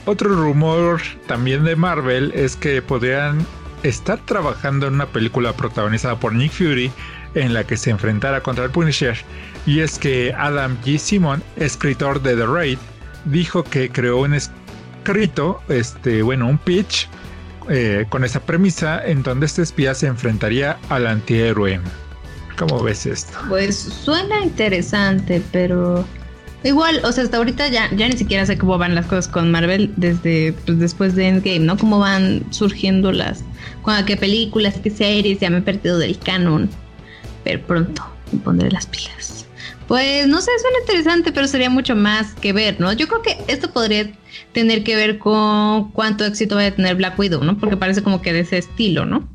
Otro 0.06 0.28
rumor 0.28 1.00
también 1.26 1.64
de 1.64 1.76
Marvel 1.76 2.32
es 2.34 2.56
que 2.56 2.82
podrían 2.82 3.44
estar 3.82 4.18
trabajando 4.26 4.86
en 4.86 4.94
una 4.94 5.06
película 5.06 5.52
protagonizada 5.52 6.18
por 6.18 6.34
Nick 6.34 6.52
Fury 6.52 6.90
en 7.34 7.54
la 7.54 7.64
que 7.64 7.76
se 7.76 7.90
enfrentara 7.90 8.42
contra 8.42 8.64
el 8.64 8.70
Punisher. 8.70 9.16
Y 9.66 9.80
es 9.80 9.98
que 9.98 10.34
Adam 10.36 10.76
G. 10.84 10.98
Simon, 10.98 11.42
escritor 11.56 12.22
de 12.22 12.36
The 12.36 12.46
Raid, 12.46 12.78
dijo 13.24 13.62
que 13.64 13.90
creó 13.90 14.20
un 14.20 14.34
escrito, 14.34 15.60
este, 15.68 16.22
bueno, 16.22 16.48
un 16.48 16.58
pitch 16.58 17.08
eh, 17.68 18.06
con 18.08 18.24
esa 18.24 18.40
premisa 18.40 19.04
en 19.04 19.22
donde 19.22 19.46
este 19.46 19.62
espía 19.62 19.94
se 19.94 20.08
enfrentaría 20.08 20.78
al 20.88 21.06
antihéroe. 21.06 21.80
¿Cómo 22.58 22.82
ves 22.82 23.06
esto? 23.06 23.38
Pues 23.48 23.76
suena 23.76 24.40
interesante, 24.42 25.40
pero 25.52 26.04
igual, 26.64 27.00
o 27.04 27.12
sea, 27.12 27.24
hasta 27.24 27.36
ahorita 27.36 27.68
ya, 27.68 27.90
ya 27.94 28.08
ni 28.08 28.16
siquiera 28.16 28.46
sé 28.46 28.58
cómo 28.58 28.78
van 28.78 28.94
las 28.94 29.06
cosas 29.06 29.28
con 29.28 29.50
Marvel 29.50 29.92
desde 29.96 30.52
pues, 30.64 30.78
después 30.78 31.14
de 31.14 31.28
Endgame, 31.28 31.60
¿no? 31.60 31.76
Cómo 31.76 31.98
van 31.98 32.44
surgiendo 32.50 33.12
las, 33.12 33.44
qué 34.06 34.16
películas, 34.16 34.74
qué 34.82 34.90
series, 34.90 35.40
ya 35.40 35.50
me 35.50 35.58
he 35.58 35.62
perdido 35.62 35.98
del 35.98 36.18
canon. 36.18 36.70
Pero 37.44 37.60
pronto 37.66 38.04
me 38.32 38.38
pondré 38.40 38.70
las 38.70 38.86
pilas. 38.86 39.46
Pues 39.88 40.26
no 40.26 40.40
sé, 40.40 40.50
suena 40.60 40.78
interesante, 40.80 41.32
pero 41.32 41.46
sería 41.46 41.68
mucho 41.68 41.96
más 41.96 42.34
que 42.34 42.52
ver, 42.52 42.80
¿no? 42.80 42.92
Yo 42.92 43.08
creo 43.08 43.22
que 43.22 43.36
esto 43.48 43.72
podría 43.72 44.10
tener 44.52 44.84
que 44.84 44.96
ver 44.96 45.18
con 45.18 45.90
cuánto 45.90 46.24
éxito 46.24 46.56
va 46.56 46.66
a 46.66 46.70
tener 46.70 46.96
Black 46.96 47.18
Widow, 47.18 47.42
¿no? 47.42 47.58
Porque 47.58 47.76
parece 47.76 48.02
como 48.02 48.22
que 48.22 48.32
de 48.32 48.40
ese 48.40 48.58
estilo, 48.58 49.04
¿no? 49.04 49.28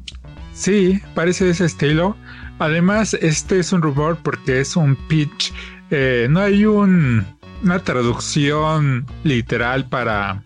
Sí, 0.54 1.00
parece 1.14 1.46
de 1.46 1.52
ese 1.52 1.66
estilo. 1.66 2.16
Además, 2.60 3.14
este 3.14 3.60
es 3.60 3.72
un 3.72 3.82
rumor 3.82 4.18
porque 4.24 4.62
es 4.62 4.76
un 4.76 4.96
pitch. 5.08 5.54
Eh, 5.90 6.28
no 6.30 6.42
hay 6.42 6.66
un, 6.66 7.26
una 7.64 7.80
traducción 7.80 9.06
literal 9.24 9.88
para, 9.88 10.44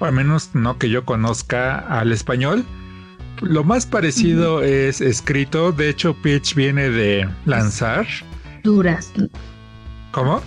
al 0.00 0.12
menos 0.12 0.50
no 0.54 0.78
que 0.78 0.90
yo 0.90 1.04
conozca 1.04 1.78
al 1.78 2.12
español. 2.12 2.64
Lo 3.40 3.64
más 3.64 3.86
parecido 3.86 4.62
es 4.62 5.00
escrito. 5.00 5.72
De 5.72 5.88
hecho, 5.88 6.14
pitch 6.14 6.54
viene 6.54 6.90
de 6.90 7.28
lanzar. 7.46 8.06
Durazno. 8.62 9.28
¿Cómo? 10.12 10.40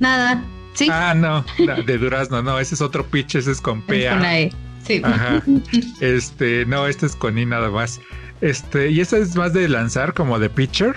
Nada. 0.00 0.42
Sí. 0.74 0.88
Ah, 0.90 1.14
no, 1.14 1.44
de 1.86 1.98
durazno, 1.98 2.42
no, 2.42 2.58
ese 2.58 2.74
es 2.74 2.82
otro 2.82 3.06
pitch, 3.06 3.36
ese 3.36 3.52
es 3.52 3.62
con 3.62 3.80
P. 3.80 4.08
con 4.10 4.20
la 4.20 4.40
E. 4.40 4.52
Sí. 4.84 5.00
Ajá. 5.02 5.42
Este, 6.00 6.66
no, 6.66 6.86
este 6.86 7.06
es 7.06 7.16
con 7.16 7.38
I 7.38 7.46
nada 7.46 7.70
más. 7.70 8.00
Este, 8.40 8.90
y 8.90 9.00
este 9.00 9.20
es 9.20 9.34
más 9.36 9.52
de 9.54 9.68
lanzar 9.68 10.12
como 10.12 10.38
de 10.38 10.50
pitcher. 10.50 10.94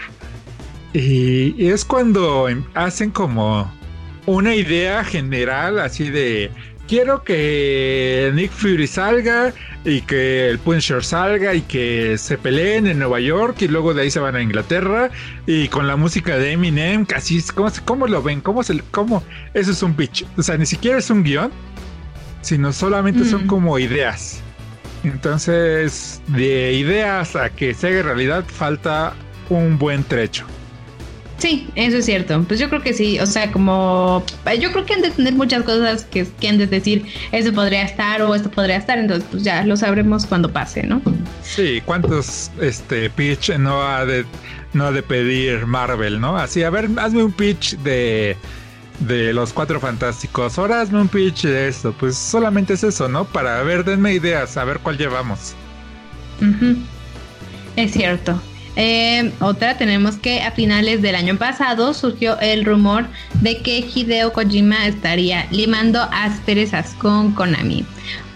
Y, 0.94 1.68
es 1.68 1.86
cuando 1.86 2.48
hacen 2.74 3.12
como 3.12 3.72
una 4.26 4.56
idea 4.56 5.04
general 5.04 5.80
así 5.80 6.10
de 6.10 6.52
quiero 6.88 7.24
que 7.24 8.32
Nick 8.34 8.52
Fury 8.52 8.88
salga 8.88 9.54
y 9.86 10.02
que 10.02 10.50
el 10.50 10.58
Punisher 10.58 11.04
salga 11.04 11.54
y 11.54 11.62
que 11.62 12.18
se 12.18 12.38
peleen 12.38 12.88
en 12.88 13.00
Nueva 13.00 13.20
York 13.20 13.58
y 13.62 13.68
luego 13.68 13.94
de 13.94 14.02
ahí 14.02 14.12
se 14.12 14.20
van 14.20 14.36
a 14.36 14.42
Inglaterra 14.42 15.12
y 15.46 15.68
con 15.68 15.88
la 15.88 15.96
música 15.96 16.38
de 16.38 16.54
Eminem, 16.54 17.06
casi 17.06 17.42
¿cómo, 17.54 17.70
cómo 17.86 18.08
lo 18.08 18.24
ven? 18.24 18.42
¿Cómo, 18.42 18.64
se, 18.64 18.82
¿Cómo? 18.92 19.24
Eso 19.54 19.72
es 19.72 19.84
un 19.84 19.94
pitch. 19.94 20.26
O 20.38 20.42
sea, 20.44 20.58
ni 20.58 20.66
siquiera 20.66 20.98
es 20.98 21.10
un 21.12 21.24
guion, 21.24 21.52
sino 22.42 22.74
solamente 22.74 23.24
son 23.26 23.46
mm. 23.46 23.48
como 23.48 23.78
ideas. 23.78 24.42
Entonces, 25.04 26.22
de 26.28 26.74
ideas 26.74 27.36
a 27.36 27.50
que 27.50 27.74
se 27.74 27.88
haga 27.88 28.02
realidad 28.02 28.44
falta 28.48 29.14
un 29.50 29.78
buen 29.78 30.04
trecho. 30.04 30.46
Sí, 31.40 31.68
eso 31.76 31.98
es 31.98 32.06
cierto. 32.06 32.44
Pues 32.48 32.60
yo 32.60 32.70
creo 32.70 32.82
que 32.82 32.94
sí. 32.94 33.20
O 33.20 33.26
sea, 33.26 33.52
como 33.52 34.24
yo 34.60 34.72
creo 34.72 34.86
que 34.86 34.94
han 34.94 35.02
de 35.02 35.10
tener 35.10 35.34
muchas 35.34 35.64
cosas 35.64 36.04
que, 36.04 36.28
que 36.40 36.50
han 36.50 36.58
de 36.58 36.68
decir, 36.68 37.06
eso 37.32 37.54
podría 37.54 37.84
estar 37.84 38.22
o 38.22 38.36
esto 38.36 38.52
podría 38.52 38.76
estar. 38.76 39.00
Entonces, 39.00 39.28
pues 39.32 39.44
ya 39.44 39.64
lo 39.64 39.78
sabremos 39.78 40.26
cuando 40.26 40.52
pase, 40.52 40.84
¿no? 40.84 41.02
Sí, 41.42 41.82
¿cuántos 41.86 42.52
este 42.62 43.10
pitch 43.10 43.52
no 43.58 43.82
ha 43.82 44.06
de 44.06 44.26
no 44.74 44.86
ha 44.86 44.92
de 44.92 45.02
pedir 45.02 45.66
Marvel, 45.66 46.20
no? 46.20 46.38
Así, 46.38 46.62
a 46.64 46.70
ver, 46.70 46.90
hazme 46.98 47.24
un 47.24 47.32
pitch 47.32 47.78
de 47.78 48.36
de 49.00 49.34
los 49.34 49.54
cuatro 49.54 49.80
fantásticos. 49.80 50.60
Ahora 50.60 50.82
hazme 50.82 51.00
un 51.00 51.08
pitch 51.08 51.44
de 51.44 51.70
esto. 51.70 51.94
Pues 51.98 52.18
solamente 52.18 52.74
es 52.74 52.84
eso, 52.84 53.08
¿no? 53.08 53.24
Para 53.24 53.64
ver, 53.64 53.86
denme 53.86 54.14
ideas, 54.14 54.58
a 54.58 54.66
ver 54.66 54.80
cuál 54.80 54.98
llevamos. 54.98 55.56
Es 57.78 57.92
cierto. 57.92 58.42
Eh, 58.82 59.34
otra, 59.42 59.78
tenemos 59.78 60.16
que 60.16 60.42
a 60.42 60.52
finales 60.52 61.02
del 61.02 61.16
año 61.16 61.36
pasado 61.38 61.94
surgió 61.94 62.40
el 62.40 62.64
rumor 62.64 63.08
de 63.42 63.58
que 63.58 63.80
Hideo 63.94 64.32
Kojima 64.32 64.88
estaría 64.88 65.48
limando 65.52 66.02
asperezas 66.14 66.94
con 66.94 67.34
Konami, 67.34 67.84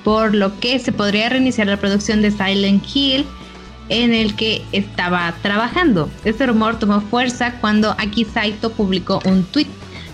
por 0.04 0.36
lo 0.36 0.60
que 0.60 0.80
se 0.80 0.92
podría 0.92 1.30
reiniciar 1.30 1.68
la 1.68 1.78
producción 1.78 2.22
de 2.22 2.32
Silent 2.32 2.84
Hill 2.94 3.26
en 3.88 4.14
el 4.14 4.36
que 4.36 4.62
estaba 4.74 5.34
trabajando. 5.42 6.10
Este 6.26 6.46
rumor 6.46 6.78
tomó 6.78 7.00
fuerza 7.00 7.54
cuando 7.62 7.92
Aki 7.92 8.26
Saito 8.26 8.70
publicó 8.74 9.22
un 9.24 9.46
tweet 9.46 9.68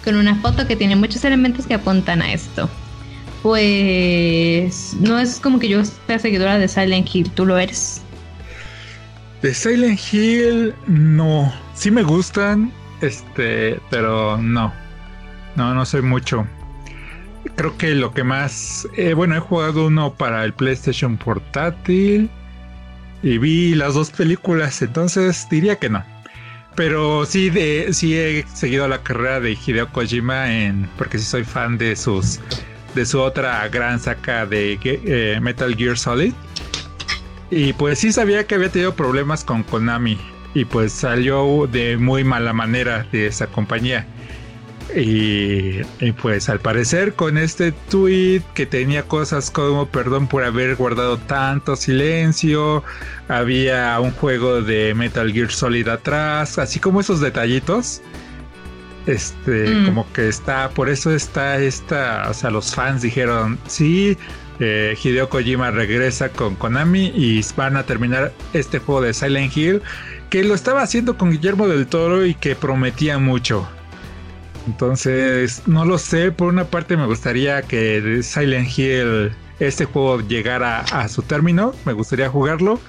con 0.03 0.15
una 0.15 0.35
foto 0.35 0.67
que 0.67 0.75
tiene 0.75 0.95
muchos 0.95 1.25
elementos 1.25 1.65
que 1.65 1.73
apuntan 1.73 2.21
a 2.21 2.33
esto. 2.33 2.69
Pues 3.41 4.93
no 4.99 5.17
es 5.17 5.39
como 5.39 5.57
que 5.57 5.69
yo 5.69 5.81
sea 6.05 6.19
seguidora 6.19 6.59
de 6.59 6.67
Silent 6.67 7.09
Hill, 7.11 7.31
¿tú 7.31 7.47
lo 7.47 7.57
eres? 7.57 8.03
De 9.41 9.53
Silent 9.53 9.99
Hill, 10.11 10.73
no. 10.87 11.53
Sí 11.73 11.91
me 11.91 12.03
gustan, 12.03 12.71
este, 13.01 13.79
pero 13.89 14.37
no. 14.37 14.73
No, 15.55 15.73
no 15.73 15.85
soy 15.85 16.01
mucho. 16.01 16.45
Creo 17.55 17.77
que 17.77 17.95
lo 17.95 18.11
que 18.11 18.23
más. 18.23 18.87
Eh, 18.97 19.13
bueno, 19.13 19.35
he 19.35 19.39
jugado 19.39 19.87
uno 19.87 20.13
para 20.13 20.43
el 20.43 20.53
PlayStation 20.53 21.17
Portátil. 21.17 22.29
Y 23.21 23.37
vi 23.37 23.75
las 23.75 23.95
dos 23.95 24.11
películas, 24.11 24.81
entonces 24.81 25.47
diría 25.49 25.77
que 25.77 25.89
no. 25.89 26.03
Pero 26.75 27.25
sí, 27.25 27.49
de, 27.49 27.89
sí 27.91 28.17
he 28.17 28.45
seguido 28.53 28.87
la 28.87 29.03
carrera 29.03 29.41
de 29.41 29.51
Hideo 29.51 29.91
Kojima 29.91 30.53
en, 30.53 30.89
porque 30.97 31.17
sí 31.19 31.25
soy 31.25 31.43
fan 31.43 31.77
de 31.77 31.95
sus 31.97 32.39
de 32.95 33.05
su 33.05 33.19
otra 33.19 33.67
gran 33.67 33.99
saca 33.99 34.45
de 34.45 34.79
eh, 34.83 35.39
Metal 35.41 35.75
Gear 35.75 35.97
Solid. 35.97 36.33
Y 37.51 37.73
pues 37.73 37.99
sí 37.99 38.11
sabía 38.11 38.45
que 38.45 38.55
había 38.55 38.69
tenido 38.69 38.93
problemas 38.93 39.43
con 39.43 39.63
Konami. 39.63 40.17
Y 40.53 40.65
pues 40.65 40.93
salió 40.93 41.67
de 41.71 41.97
muy 41.97 42.23
mala 42.23 42.53
manera 42.53 43.05
de 43.11 43.27
esa 43.27 43.47
compañía. 43.47 44.07
Y, 44.95 45.83
pues 46.13 46.49
al 46.49 46.59
parecer 46.59 47.13
con 47.13 47.37
este 47.37 47.71
tweet 47.71 48.41
que 48.55 48.65
tenía 48.65 49.03
cosas 49.03 49.51
como 49.51 49.85
perdón 49.85 50.27
por 50.27 50.43
haber 50.43 50.75
guardado 50.75 51.17
tanto 51.17 51.75
silencio, 51.75 52.83
había 53.27 53.99
un 53.99 54.11
juego 54.11 54.63
de 54.63 54.95
Metal 54.95 55.31
Gear 55.31 55.51
Solid 55.51 55.87
atrás, 55.87 56.57
así 56.57 56.79
como 56.79 57.01
esos 57.01 57.19
detallitos. 57.19 58.01
Este, 59.05 59.69
mm. 59.69 59.85
como 59.85 60.11
que 60.11 60.27
está, 60.27 60.69
por 60.71 60.89
eso 60.89 61.11
está 61.11 61.57
esta, 61.57 62.27
o 62.29 62.33
sea, 62.33 62.49
los 62.49 62.73
fans 62.73 63.01
dijeron, 63.01 63.59
sí, 63.67 64.17
eh, 64.59 64.97
Hideo 65.01 65.29
Kojima 65.29 65.71
regresa 65.71 66.29
con 66.29 66.55
Konami 66.55 67.13
y 67.15 67.41
van 67.55 67.77
a 67.77 67.83
terminar 67.83 68.33
este 68.53 68.79
juego 68.79 69.01
de 69.01 69.13
Silent 69.13 69.55
Hill, 69.55 69.81
que 70.29 70.43
lo 70.43 70.53
estaba 70.53 70.81
haciendo 70.81 71.17
con 71.17 71.31
Guillermo 71.31 71.67
del 71.67 71.87
Toro 71.87 72.25
y 72.25 72.35
que 72.35 72.55
prometía 72.55 73.17
mucho. 73.17 73.67
Entonces, 74.67 75.63
no 75.65 75.85
lo 75.85 75.97
sé. 75.97 76.31
Por 76.31 76.49
una 76.49 76.65
parte, 76.65 76.97
me 76.97 77.05
gustaría 77.05 77.61
que 77.61 78.21
Silent 78.21 78.77
Hill, 78.77 79.31
este 79.59 79.85
juego, 79.85 80.21
llegara 80.21 80.81
a 80.81 81.07
su 81.07 81.21
término. 81.21 81.73
Me 81.85 81.93
gustaría 81.93 82.29
jugarlo. 82.29 82.79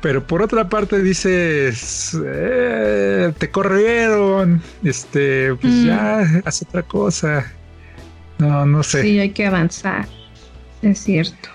Pero 0.00 0.24
por 0.26 0.42
otra 0.42 0.68
parte, 0.68 1.00
dices, 1.02 2.16
eh, 2.24 3.32
te 3.38 3.50
corrieron. 3.50 4.60
Este, 4.84 5.54
pues 5.54 5.72
mm. 5.72 5.86
ya, 5.86 6.42
haz 6.44 6.62
otra 6.62 6.82
cosa. 6.82 7.50
No, 8.38 8.66
no 8.66 8.82
sé. 8.82 9.02
Sí, 9.02 9.18
hay 9.18 9.30
que 9.30 9.46
avanzar. 9.46 10.06
Es 10.82 11.00
cierto. 11.00 11.48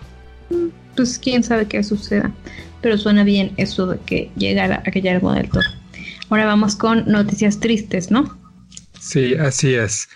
Pues 0.95 1.19
quién 1.19 1.43
sabe 1.43 1.67
qué 1.67 1.83
suceda. 1.83 2.31
Pero 2.81 2.97
suena 2.97 3.23
bien 3.23 3.53
eso 3.57 3.87
de 3.87 3.99
que 4.05 4.31
llegara 4.35 4.83
a 4.85 4.89
Guillermo 4.89 5.33
del 5.33 5.49
Toro. 5.49 5.69
Ahora 6.29 6.45
vamos 6.45 6.75
con 6.75 7.05
noticias 7.09 7.59
tristes, 7.59 8.11
¿no? 8.11 8.37
Sí, 8.99 9.35
así 9.35 9.73
es. 9.73 10.09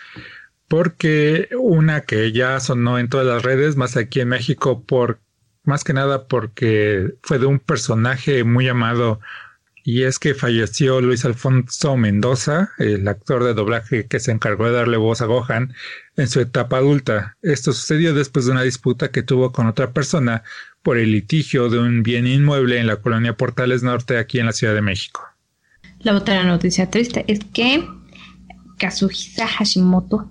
Porque 0.68 1.50
una 1.58 2.02
que 2.02 2.32
ya 2.32 2.60
sonó 2.60 3.00
en 3.00 3.08
todas 3.08 3.26
las 3.26 3.44
redes, 3.44 3.78
más 3.78 3.96
aquí 3.96 4.20
en 4.20 4.30
México, 4.30 4.84
por 4.84 5.20
más 5.64 5.84
que 5.84 5.94
nada 5.94 6.28
porque 6.28 7.14
fue 7.24 7.40
de 7.40 7.46
un 7.46 7.60
personaje 7.60 8.44
muy 8.44 8.68
amado 8.68 9.20
y 9.88 10.04
es 10.04 10.20
que 10.20 10.34
falleció 10.34 11.00
Luis 11.00 11.24
Alfonso 11.24 11.96
Mendoza, 11.96 12.72
el 12.78 13.08
actor 13.08 13.46
de 13.46 13.54
doblaje 13.54 14.06
que 14.06 14.20
se 14.20 14.34
encargó 14.34 14.66
de 14.66 14.74
darle 14.74 14.98
voz 14.98 15.22
a 15.22 15.28
Gohan 15.28 15.74
en 16.18 16.28
su 16.28 16.42
etapa 16.42 16.80
adulta. 16.80 17.38
Esto 17.42 17.72
sucedió 17.72 18.14
después 18.14 18.46
de 18.46 18.52
una 18.52 18.64
disputa 18.64 19.12
que 19.12 19.24
tuvo 19.24 19.54
con 19.54 19.66
otra 19.66 19.94
persona 19.94 20.44
por 20.84 20.98
el 20.98 21.14
litigio 21.14 21.70
de 21.70 21.80
un 21.80 22.04
bien 22.04 22.28
inmueble 22.28 22.80
en 22.80 22.88
la 22.88 22.98
colonia 22.98 23.38
Portales 23.38 23.82
Norte 23.82 24.18
aquí 24.18 24.40
en 24.40 24.48
la 24.48 24.52
Ciudad 24.52 24.74
de 24.74 24.82
México. 24.82 25.22
La 26.00 26.18
otra 26.18 26.44
noticia 26.44 26.90
triste 26.90 27.24
es 27.30 27.40
que 27.54 27.88
Kazuhisa 28.78 29.48
Hashimoto, 29.48 30.30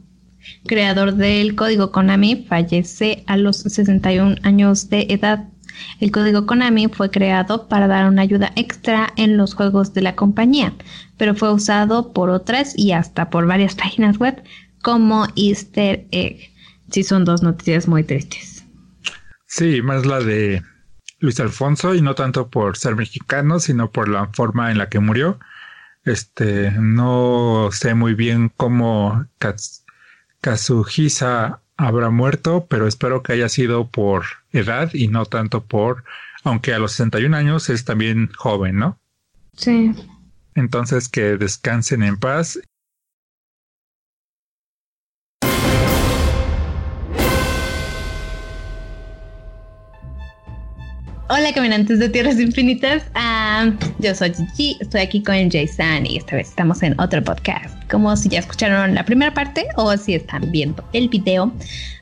creador 0.67 1.15
del 1.15 1.55
código 1.55 1.93
Konami, 1.93 2.45
fallece 2.47 3.25
a 3.27 3.39
los 3.39 3.57
61 3.57 4.37
años 4.43 4.91
de 4.91 5.07
edad 5.09 5.49
el 6.01 6.11
código 6.11 6.47
Konami 6.47 6.89
fue 6.89 7.11
creado 7.11 7.69
para 7.69 7.87
dar 7.87 8.09
una 8.09 8.23
ayuda 8.23 8.53
extra 8.57 9.13
en 9.17 9.37
los 9.37 9.55
juegos 9.55 9.95
de 9.95 10.03
la 10.03 10.15
compañía, 10.15 10.73
pero 11.17 11.35
fue 11.35 11.53
usado 11.53 12.13
por 12.13 12.31
otras 12.31 12.77
y 12.77 12.93
hasta 12.93 13.31
por 13.31 13.47
varias 13.47 13.75
páginas 13.77 14.19
web 14.19 14.43
como 14.83 15.27
Easter 15.37 16.07
Egg. 16.11 16.51
Sí, 16.91 17.03
son 17.03 17.25
dos 17.25 17.43
noticias 17.43 17.89
muy 17.89 18.05
tristes. 18.05 18.65
Sí, 19.47 19.83
más 19.83 20.07
la 20.07 20.21
de 20.21 20.63
Luis 21.19 21.41
Alfonso 21.41 21.95
y 21.95 22.03
no 22.03 22.15
tanto 22.15 22.49
por 22.49 22.77
ser 22.77 22.95
mexicano, 22.95 23.59
sino 23.59 23.91
por 23.91 24.09
la 24.09 24.29
forma 24.29 24.71
en 24.71 24.79
la 24.79 24.89
que 24.89 25.01
murió. 25.01 25.39
Este, 26.05 26.71
no 26.73 27.71
sé 27.73 27.95
muy 27.95 28.15
bien 28.15 28.53
cómo 28.57 29.27
Kazuhisa 30.41 31.61
habrá 31.77 32.11
muerto, 32.11 32.67
pero 32.69 32.87
espero 32.87 33.23
que 33.23 33.35
haya 33.35 33.49
sido 33.49 33.89
por 33.89 34.25
edad 34.53 34.91
y 34.95 35.09
no 35.09 35.27
tanto 35.27 35.65
por, 35.65 36.05
aunque 36.45 36.75
a 36.75 36.79
los 36.79 36.93
61 36.93 37.37
años 37.37 37.69
es 37.71 37.85
también 37.85 38.31
joven, 38.37 38.77
¿no? 38.79 38.99
Sí. 39.57 39.93
Entonces 40.55 41.09
que 41.09 41.37
descansen 41.37 42.03
en 42.03 42.17
paz 42.17 42.59
Hola 51.29 51.53
caminantes 51.53 51.99
de 51.99 52.09
tierras 52.09 52.39
infinitas, 52.39 53.03
ah, 53.15 53.73
yo 53.99 54.15
soy 54.15 54.33
Gigi, 54.33 54.77
estoy 54.79 55.01
aquí 55.01 55.21
con 55.25 55.51
Jason 55.51 56.07
y 56.07 56.19
esta 56.19 56.37
vez 56.37 56.51
estamos 56.51 56.85
en 56.85 56.99
otro 57.01 57.21
podcast. 57.25 57.75
Como 57.91 58.17
si 58.17 58.29
ya 58.29 58.39
escucharon 58.39 58.95
la 58.95 59.05
primera 59.05 59.35
parte 59.35 59.67
o 59.75 59.97
si 59.97 60.15
están 60.15 60.53
viendo 60.53 60.89
el 60.93 61.09
video, 61.09 61.53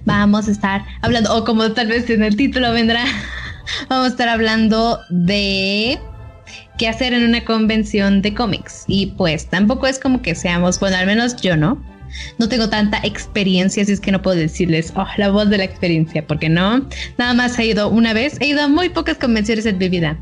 vamos 0.04 0.46
a 0.46 0.50
estar 0.50 0.84
hablando, 1.00 1.34
o 1.34 1.42
como 1.42 1.72
tal 1.72 1.86
vez 1.86 2.10
en 2.10 2.22
el 2.22 2.36
título 2.36 2.70
vendrá, 2.72 3.02
vamos 3.88 4.08
a 4.08 4.10
estar 4.10 4.28
hablando 4.28 5.00
de 5.08 5.98
qué 6.76 6.88
hacer 6.88 7.14
en 7.14 7.24
una 7.24 7.42
convención 7.46 8.20
de 8.20 8.34
cómics. 8.34 8.84
Y 8.88 9.06
pues 9.16 9.46
tampoco 9.46 9.86
es 9.86 9.98
como 9.98 10.20
que 10.20 10.34
seamos, 10.34 10.78
bueno, 10.80 10.98
al 10.98 11.06
menos 11.06 11.36
yo 11.36 11.56
no, 11.56 11.82
no 12.38 12.48
tengo 12.48 12.68
tanta 12.68 12.98
experiencia, 13.02 13.82
así 13.82 13.92
es 13.92 14.00
que 14.00 14.12
no 14.12 14.22
puedo 14.22 14.36
decirles, 14.36 14.92
oh, 14.96 15.06
la 15.16 15.30
voz 15.30 15.50
de 15.50 15.58
la 15.58 15.64
experiencia, 15.64 16.26
porque 16.26 16.48
no, 16.48 16.86
nada 17.18 17.34
más 17.34 17.58
he 17.58 17.66
ido 17.66 17.88
una 17.88 18.12
vez, 18.12 18.36
he 18.40 18.46
ido 18.46 18.62
a 18.62 18.68
muy 18.68 18.88
pocas 18.88 19.18
convenciones 19.18 19.66
en 19.66 19.78
mi 19.78 19.88
vida, 19.88 20.18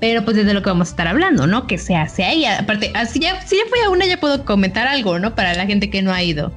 pero 0.00 0.24
pues 0.24 0.36
es 0.36 0.46
de 0.46 0.54
lo 0.54 0.62
que 0.62 0.70
vamos 0.70 0.88
a 0.88 0.90
estar 0.90 1.08
hablando, 1.08 1.46
¿no? 1.46 1.66
Que 1.66 1.78
se 1.78 1.96
hace 1.96 2.24
ahí, 2.24 2.44
aparte, 2.44 2.90
así 2.94 3.20
ya, 3.20 3.40
si 3.42 3.56
ya 3.56 3.62
fui 3.68 3.78
a 3.84 3.90
una 3.90 4.06
ya 4.06 4.18
puedo 4.18 4.44
comentar 4.44 4.86
algo, 4.86 5.18
¿no? 5.18 5.34
Para 5.34 5.54
la 5.54 5.66
gente 5.66 5.90
que 5.90 6.02
no 6.02 6.12
ha 6.12 6.22
ido. 6.22 6.52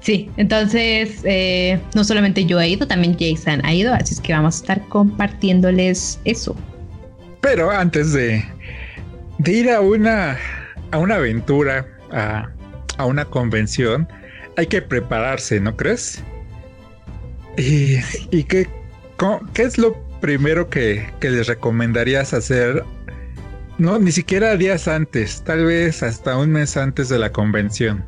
Sí, 0.00 0.30
entonces 0.36 1.20
eh, 1.24 1.80
no 1.94 2.04
solamente 2.04 2.44
yo 2.44 2.60
he 2.60 2.68
ido, 2.68 2.86
también 2.86 3.16
Jason 3.18 3.60
ha 3.64 3.74
ido, 3.74 3.92
así 3.92 4.14
es 4.14 4.20
que 4.20 4.32
vamos 4.32 4.56
a 4.56 4.58
estar 4.58 4.88
compartiéndoles 4.88 6.20
eso. 6.24 6.56
Pero 7.40 7.72
antes 7.72 8.12
de, 8.12 8.44
de 9.38 9.52
ir 9.52 9.70
a 9.70 9.80
una, 9.80 10.38
a 10.92 10.98
una 10.98 11.16
aventura, 11.16 11.86
a 12.12 12.48
a 12.98 13.06
una 13.06 13.24
convención, 13.24 14.08
hay 14.56 14.66
que 14.66 14.82
prepararse, 14.82 15.60
¿no 15.60 15.76
crees? 15.76 16.22
¿Y, 17.56 17.96
y 18.30 18.44
qué, 18.44 18.68
qué 19.54 19.62
es 19.62 19.78
lo 19.78 19.96
primero 20.20 20.68
que, 20.68 21.10
que 21.20 21.30
les 21.30 21.46
recomendarías 21.46 22.34
hacer? 22.34 22.84
No, 23.78 23.98
ni 23.98 24.10
siquiera 24.10 24.56
días 24.56 24.88
antes, 24.88 25.42
tal 25.44 25.66
vez 25.66 26.02
hasta 26.02 26.36
un 26.36 26.50
mes 26.50 26.76
antes 26.76 27.08
de 27.08 27.18
la 27.18 27.30
convención. 27.30 28.04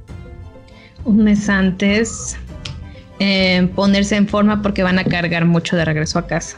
Un 1.05 1.25
mes 1.25 1.49
antes, 1.49 2.37
eh, 3.19 3.69
ponerse 3.75 4.17
en 4.17 4.27
forma 4.27 4.63
porque 4.63 4.83
van 4.83 4.99
a 4.99 5.05
cargar 5.05 5.45
mucho 5.45 5.77
de 5.77 5.85
regreso 5.85 6.19
a 6.19 6.27
casa. 6.27 6.57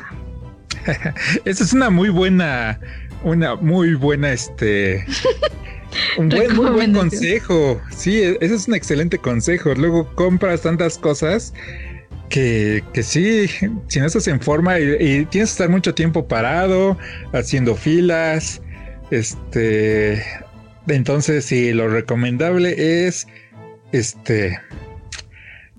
Esa 1.44 1.64
es 1.64 1.72
una 1.72 1.90
muy 1.90 2.08
buena, 2.08 2.78
una 3.24 3.56
muy 3.56 3.94
buena, 3.94 4.32
este, 4.32 5.04
Un 6.16 6.28
buen, 6.28 6.54
muy 6.56 6.70
buen 6.70 6.92
consejo. 6.92 7.80
Sí, 7.90 8.22
e-, 8.22 8.38
ese 8.40 8.54
es 8.54 8.68
un 8.68 8.74
excelente 8.74 9.18
consejo. 9.18 9.74
Luego 9.74 10.14
compras 10.14 10.62
tantas 10.62 10.98
cosas 10.98 11.52
que, 12.28 12.82
que 12.92 13.02
sí, 13.02 13.48
si 13.88 14.00
no 14.00 14.06
estás 14.06 14.28
en 14.28 14.40
forma 14.40 14.78
y, 14.78 15.26
tienes 15.26 15.30
que 15.30 15.40
estar 15.40 15.68
mucho 15.68 15.94
tiempo 15.94 16.26
parado, 16.26 16.96
haciendo 17.32 17.74
filas. 17.74 18.62
Este. 19.10 20.22
Entonces, 20.86 21.44
sí, 21.44 21.72
lo 21.72 21.88
recomendable 21.88 23.06
es 23.06 23.26
este 23.92 24.58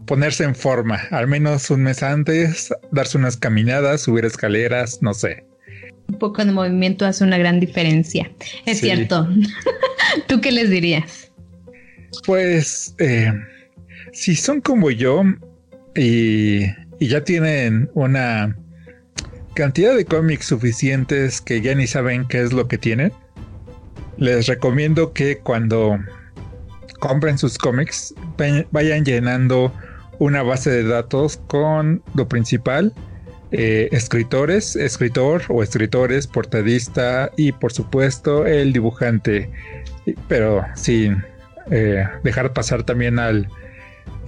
ponerse 0.05 0.43
en 0.43 0.55
forma, 0.55 1.01
al 1.11 1.27
menos 1.27 1.69
un 1.69 1.83
mes 1.83 2.03
antes, 2.03 2.73
darse 2.91 3.17
unas 3.17 3.37
caminadas, 3.37 4.01
subir 4.01 4.25
escaleras, 4.25 4.99
no 5.01 5.13
sé 5.13 5.45
un 6.11 6.19
poco 6.19 6.43
de 6.43 6.51
movimiento 6.51 7.05
hace 7.05 7.23
una 7.23 7.37
gran 7.37 7.59
diferencia. 7.59 8.29
Es 8.65 8.79
cierto. 8.79 9.27
¿Tú 10.27 10.41
qué 10.41 10.51
les 10.51 10.69
dirías? 10.69 11.31
Pues, 12.25 12.93
eh, 12.99 13.31
si 14.11 14.35
son 14.35 14.59
como 14.59 14.91
yo 14.91 15.23
y, 15.95 16.63
y 16.99 17.07
ya 17.07 17.23
tienen 17.23 17.89
una 17.93 18.57
cantidad 19.53 19.95
de 19.95 20.03
cómics 20.03 20.47
suficientes 20.47 21.39
que 21.39 21.61
ya 21.61 21.73
ni 21.75 21.87
saben 21.87 22.27
qué 22.27 22.41
es 22.41 22.51
lo 22.51 22.67
que 22.67 22.77
tienen, 22.77 23.13
les 24.17 24.47
recomiendo 24.47 25.13
que 25.13 25.37
cuando 25.37 25.97
compren 26.99 27.37
sus 27.37 27.57
cómics 27.57 28.13
vayan 28.71 29.05
llenando 29.05 29.73
una 30.19 30.43
base 30.43 30.69
de 30.69 30.83
datos 30.83 31.37
con 31.47 32.03
lo 32.15 32.27
principal 32.27 32.93
eh, 33.51 33.89
escritores, 33.91 34.77
escritor 34.77 35.43
o 35.49 35.61
escritores, 35.61 36.25
portadista 36.25 37.31
y 37.35 37.51
por 37.51 37.73
supuesto 37.73 38.45
el 38.45 38.71
dibujante, 38.71 39.49
pero 40.29 40.63
sin 40.75 41.21
eh, 41.69 42.05
dejar 42.23 42.53
pasar 42.53 42.83
también 42.83 43.19
al 43.19 43.49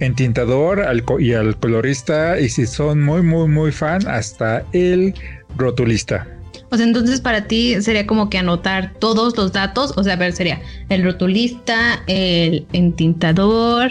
entintador 0.00 0.80
al 0.80 1.02
y 1.18 1.32
al 1.32 1.56
colorista 1.58 2.38
y 2.38 2.50
si 2.50 2.66
son 2.66 3.02
muy 3.02 3.22
muy 3.22 3.48
muy 3.48 3.72
fan 3.72 4.06
hasta 4.06 4.62
el 4.72 5.14
rotulista. 5.56 6.26
O 6.70 6.76
sea, 6.76 6.84
entonces 6.84 7.20
para 7.22 7.46
ti 7.46 7.80
sería 7.80 8.06
como 8.06 8.28
que 8.28 8.36
anotar 8.36 8.92
todos 8.98 9.36
los 9.38 9.52
datos, 9.52 9.94
o 9.96 10.02
sea, 10.02 10.14
a 10.14 10.16
ver, 10.16 10.34
sería 10.34 10.60
el 10.90 11.02
rotulista, 11.02 12.02
el 12.08 12.66
entintador, 12.72 13.90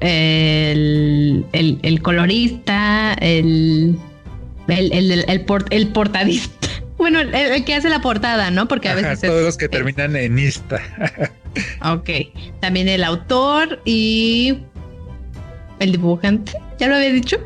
el, 0.00 1.44
el 1.52 2.02
colorista, 2.02 3.14
el 3.20 3.98
el, 4.70 4.92
el, 4.92 5.10
el, 5.28 5.46
el 5.70 5.88
portadista. 5.88 6.68
Bueno, 7.00 7.20
el, 7.20 7.64
que 7.64 7.74
hace 7.74 7.88
la 7.88 8.02
portada, 8.02 8.50
¿no? 8.50 8.68
Porque 8.68 8.90
a 8.90 8.94
veces. 8.94 9.22
todos 9.22 9.42
los 9.42 9.56
que 9.56 9.68
terminan 9.68 10.16
en 10.16 10.38
ista. 10.38 10.82
ok. 11.94 12.10
También 12.60 12.88
el 12.88 13.04
autor 13.04 13.80
y. 13.86 14.58
El 15.78 15.92
dibujante. 15.92 16.52
¿Ya 16.78 16.88
lo 16.88 16.96
había 16.96 17.10
dicho? 17.10 17.38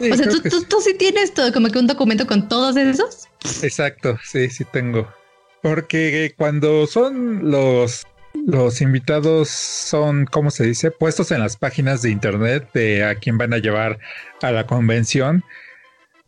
o 0.00 0.16
sea, 0.16 0.28
¿tú, 0.28 0.40
tú, 0.40 0.80
sí 0.80 0.94
tienes 0.94 1.34
todo, 1.34 1.52
como 1.52 1.68
que 1.68 1.78
un 1.78 1.86
documento 1.86 2.26
con 2.26 2.48
todos 2.48 2.76
esos. 2.76 3.28
Exacto, 3.62 4.18
sí, 4.24 4.48
sí 4.48 4.64
tengo. 4.72 5.06
Porque 5.62 6.34
cuando 6.36 6.86
son 6.86 7.50
los 7.50 8.06
los 8.46 8.80
invitados 8.80 9.48
son, 9.48 10.26
¿cómo 10.26 10.50
se 10.50 10.64
dice? 10.64 10.90
Puestos 10.90 11.30
en 11.30 11.40
las 11.40 11.56
páginas 11.56 12.02
de 12.02 12.10
internet 12.10 12.68
de 12.74 13.04
a 13.04 13.14
quién 13.14 13.38
van 13.38 13.54
a 13.54 13.58
llevar 13.58 13.98
a 14.42 14.50
la 14.50 14.66
convención 14.66 15.44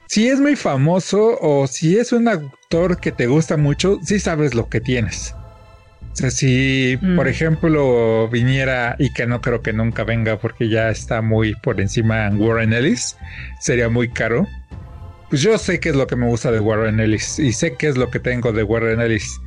si 0.06 0.28
es 0.28 0.40
muy 0.40 0.56
famoso 0.56 1.38
o 1.40 1.66
si 1.66 1.98
es 1.98 2.12
un 2.12 2.28
actor 2.28 3.00
que 3.00 3.12
te 3.12 3.26
gusta 3.26 3.56
mucho, 3.56 3.98
sí 4.02 4.18
sabes 4.20 4.54
lo 4.54 4.68
que 4.68 4.80
tienes. 4.80 5.34
O 6.12 6.16
sea, 6.16 6.30
si 6.30 6.98
mm. 7.00 7.16
por 7.16 7.28
ejemplo 7.28 8.28
viniera 8.28 8.96
y 8.98 9.12
que 9.12 9.26
no 9.26 9.42
creo 9.42 9.60
que 9.60 9.72
nunca 9.72 10.04
venga 10.04 10.38
porque 10.38 10.68
ya 10.68 10.88
está 10.88 11.20
muy 11.20 11.54
por 11.56 11.80
encima 11.80 12.30
Warren 12.30 12.72
Ellis, 12.72 13.16
sería 13.60 13.88
muy 13.88 14.08
caro. 14.08 14.46
Pues 15.28 15.42
yo 15.42 15.58
sé 15.58 15.80
qué 15.80 15.90
es 15.90 15.96
lo 15.96 16.06
que 16.06 16.16
me 16.16 16.26
gusta 16.26 16.52
de 16.52 16.60
Warren 16.60 17.00
Ellis 17.00 17.38
y 17.38 17.52
sé 17.52 17.74
qué 17.74 17.88
es 17.88 17.98
lo 17.98 18.10
que 18.10 18.20
tengo 18.20 18.52
de 18.52 18.62
Warren 18.62 19.00
Ellis. 19.00 19.40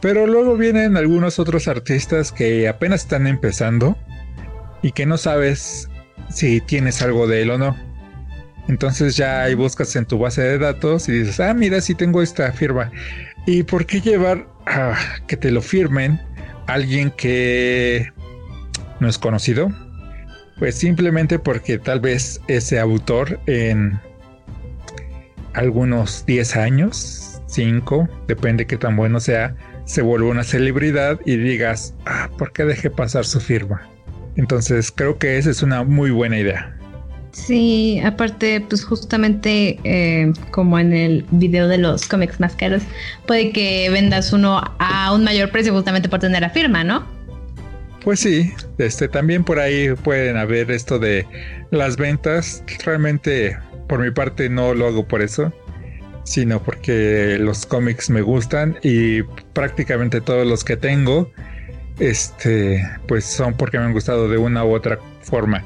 Pero 0.00 0.26
luego 0.26 0.56
vienen 0.56 0.96
algunos 0.96 1.38
otros 1.38 1.68
artistas 1.68 2.30
que 2.30 2.68
apenas 2.68 3.02
están 3.02 3.26
empezando 3.26 3.96
y 4.82 4.92
que 4.92 5.06
no 5.06 5.16
sabes 5.16 5.88
si 6.28 6.60
tienes 6.60 7.02
algo 7.02 7.26
de 7.26 7.42
él 7.42 7.50
o 7.50 7.58
no. 7.58 7.91
Entonces 8.68 9.16
ya 9.16 9.42
ahí 9.42 9.54
buscas 9.54 9.94
en 9.96 10.06
tu 10.06 10.18
base 10.18 10.42
de 10.42 10.58
datos 10.58 11.08
y 11.08 11.12
dices, 11.12 11.40
ah, 11.40 11.52
mira, 11.52 11.80
sí 11.80 11.94
tengo 11.94 12.22
esta 12.22 12.52
firma. 12.52 12.90
¿Y 13.46 13.64
por 13.64 13.86
qué 13.86 14.00
llevar 14.00 14.46
ah, 14.66 14.98
que 15.26 15.36
te 15.36 15.50
lo 15.50 15.60
firmen 15.60 16.20
alguien 16.66 17.10
que 17.10 18.12
no 19.00 19.08
es 19.08 19.18
conocido, 19.18 19.68
pues 20.58 20.76
simplemente 20.76 21.38
porque 21.38 21.78
tal 21.78 22.00
vez 22.00 22.40
ese 22.46 22.78
autor 22.78 23.40
en 23.46 23.98
algunos 25.54 26.24
10 26.24 26.56
años, 26.56 27.42
5, 27.46 28.08
depende 28.28 28.66
qué 28.66 28.76
tan 28.76 28.96
bueno 28.96 29.20
sea, 29.20 29.54
se 29.84 30.02
vuelve 30.02 30.28
una 30.28 30.44
celebridad 30.44 31.20
y 31.26 31.36
digas, 31.36 31.94
ah, 32.06 32.30
¿por 32.38 32.52
qué 32.52 32.64
dejé 32.64 32.90
pasar 32.90 33.24
su 33.24 33.40
firma? 33.40 33.88
Entonces 34.36 34.90
creo 34.92 35.18
que 35.18 35.36
esa 35.36 35.50
es 35.50 35.62
una 35.62 35.82
muy 35.82 36.10
buena 36.10 36.38
idea. 36.38 36.78
Sí, 37.32 37.98
aparte, 38.04 38.60
pues 38.60 38.84
justamente 38.84 39.78
eh, 39.84 40.32
como 40.50 40.78
en 40.78 40.92
el 40.92 41.24
video 41.30 41.66
de 41.66 41.78
los 41.78 42.06
cómics 42.06 42.38
más 42.38 42.54
caros, 42.54 42.82
puede 43.26 43.52
que 43.52 43.88
vendas 43.90 44.34
uno 44.34 44.60
a 44.78 45.12
un 45.14 45.24
mayor 45.24 45.50
precio 45.50 45.72
justamente 45.72 46.10
por 46.10 46.20
tener 46.20 46.42
la 46.42 46.50
firma, 46.50 46.84
¿no? 46.84 47.06
Pues 48.04 48.20
sí, 48.20 48.52
este 48.78 49.08
también 49.08 49.44
por 49.44 49.58
ahí 49.58 49.94
pueden 49.94 50.36
haber 50.36 50.70
esto 50.70 50.98
de 50.98 51.26
las 51.70 51.96
ventas. 51.96 52.62
Realmente, 52.84 53.56
por 53.88 54.00
mi 54.00 54.10
parte, 54.10 54.50
no 54.50 54.74
lo 54.74 54.88
hago 54.88 55.08
por 55.08 55.22
eso, 55.22 55.52
sino 56.24 56.62
porque 56.62 57.38
los 57.40 57.64
cómics 57.64 58.10
me 58.10 58.20
gustan 58.20 58.76
y 58.82 59.22
prácticamente 59.54 60.20
todos 60.20 60.46
los 60.46 60.64
que 60.64 60.76
tengo, 60.76 61.30
este, 61.98 62.86
pues 63.08 63.24
son 63.24 63.54
porque 63.54 63.78
me 63.78 63.84
han 63.84 63.92
gustado 63.92 64.28
de 64.28 64.36
una 64.36 64.64
u 64.64 64.74
otra 64.74 64.98
forma. 65.22 65.64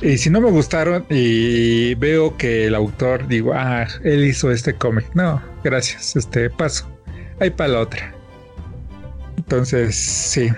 Y 0.00 0.18
si 0.18 0.30
no 0.30 0.40
me 0.40 0.50
gustaron 0.50 1.04
y 1.10 1.94
veo 1.94 2.36
que 2.36 2.66
el 2.66 2.74
autor, 2.74 3.28
digo, 3.28 3.52
ah, 3.54 3.86
él 4.02 4.24
hizo 4.24 4.50
este 4.50 4.74
cómic. 4.74 5.06
No, 5.14 5.42
gracias, 5.62 6.16
este 6.16 6.50
paso. 6.50 6.88
Hay 7.38 7.50
para 7.50 7.70
la 7.70 7.80
otra. 7.80 8.14
Entonces, 9.36 9.94
sí. 9.94 10.48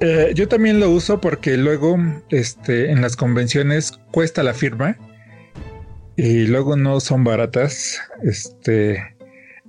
Eh, 0.00 0.32
yo 0.34 0.48
también 0.48 0.80
lo 0.80 0.90
uso 0.90 1.20
porque 1.20 1.56
luego, 1.56 1.98
este, 2.30 2.90
en 2.90 3.00
las 3.00 3.16
convenciones 3.16 3.92
cuesta 4.12 4.42
la 4.42 4.54
firma 4.54 4.96
y 6.16 6.46
luego 6.46 6.76
no 6.76 7.00
son 7.00 7.24
baratas. 7.24 8.00
Este, 8.22 9.02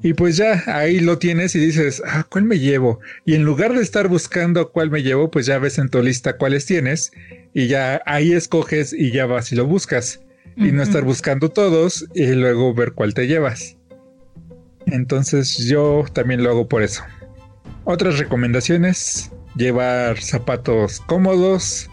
y 0.04 0.14
pues 0.14 0.38
ya 0.38 0.64
ahí 0.68 1.00
lo 1.00 1.18
tienes 1.18 1.56
y 1.56 1.60
dices, 1.60 2.02
ah, 2.06 2.26
¿cuál 2.30 2.46
me 2.46 2.60
llevo? 2.60 3.00
Y 3.26 3.36
en 3.36 3.44
lugar 3.44 3.74
de 3.74 3.82
estar 3.82 4.08
buscando 4.08 4.72
cuál 4.72 4.90
me 4.90 5.04
llevo, 5.04 5.30
pues 5.30 5.46
ya 5.46 5.60
ves 5.60 5.78
en 5.78 5.90
tu 5.90 6.02
lista 6.02 6.38
cuáles 6.38 6.66
tienes 6.66 7.12
y 7.54 7.68
ya 7.68 8.02
ahí 8.06 8.34
escoges 8.34 8.94
y 8.94 9.12
ya 9.12 9.26
vas 9.26 9.52
y 9.52 9.56
lo 9.56 9.66
buscas. 9.66 10.22
Y 10.58 10.74
no 10.74 10.84
estar 10.84 11.04
buscando 11.04 11.50
todos 11.50 12.06
y 12.14 12.28
luego 12.34 12.74
ver 12.74 12.92
cuál 12.92 13.14
te 13.14 13.26
llevas. 13.26 13.78
Entonces 14.86 15.58
yo 15.58 16.04
también 16.14 16.44
lo 16.44 16.52
hago 16.52 16.68
por 16.68 16.84
eso. 16.84 17.04
Otras 17.86 18.20
recomendaciones, 18.20 19.32
llevar 19.56 20.20
zapatos 20.20 21.00
cómodos, 21.00 21.90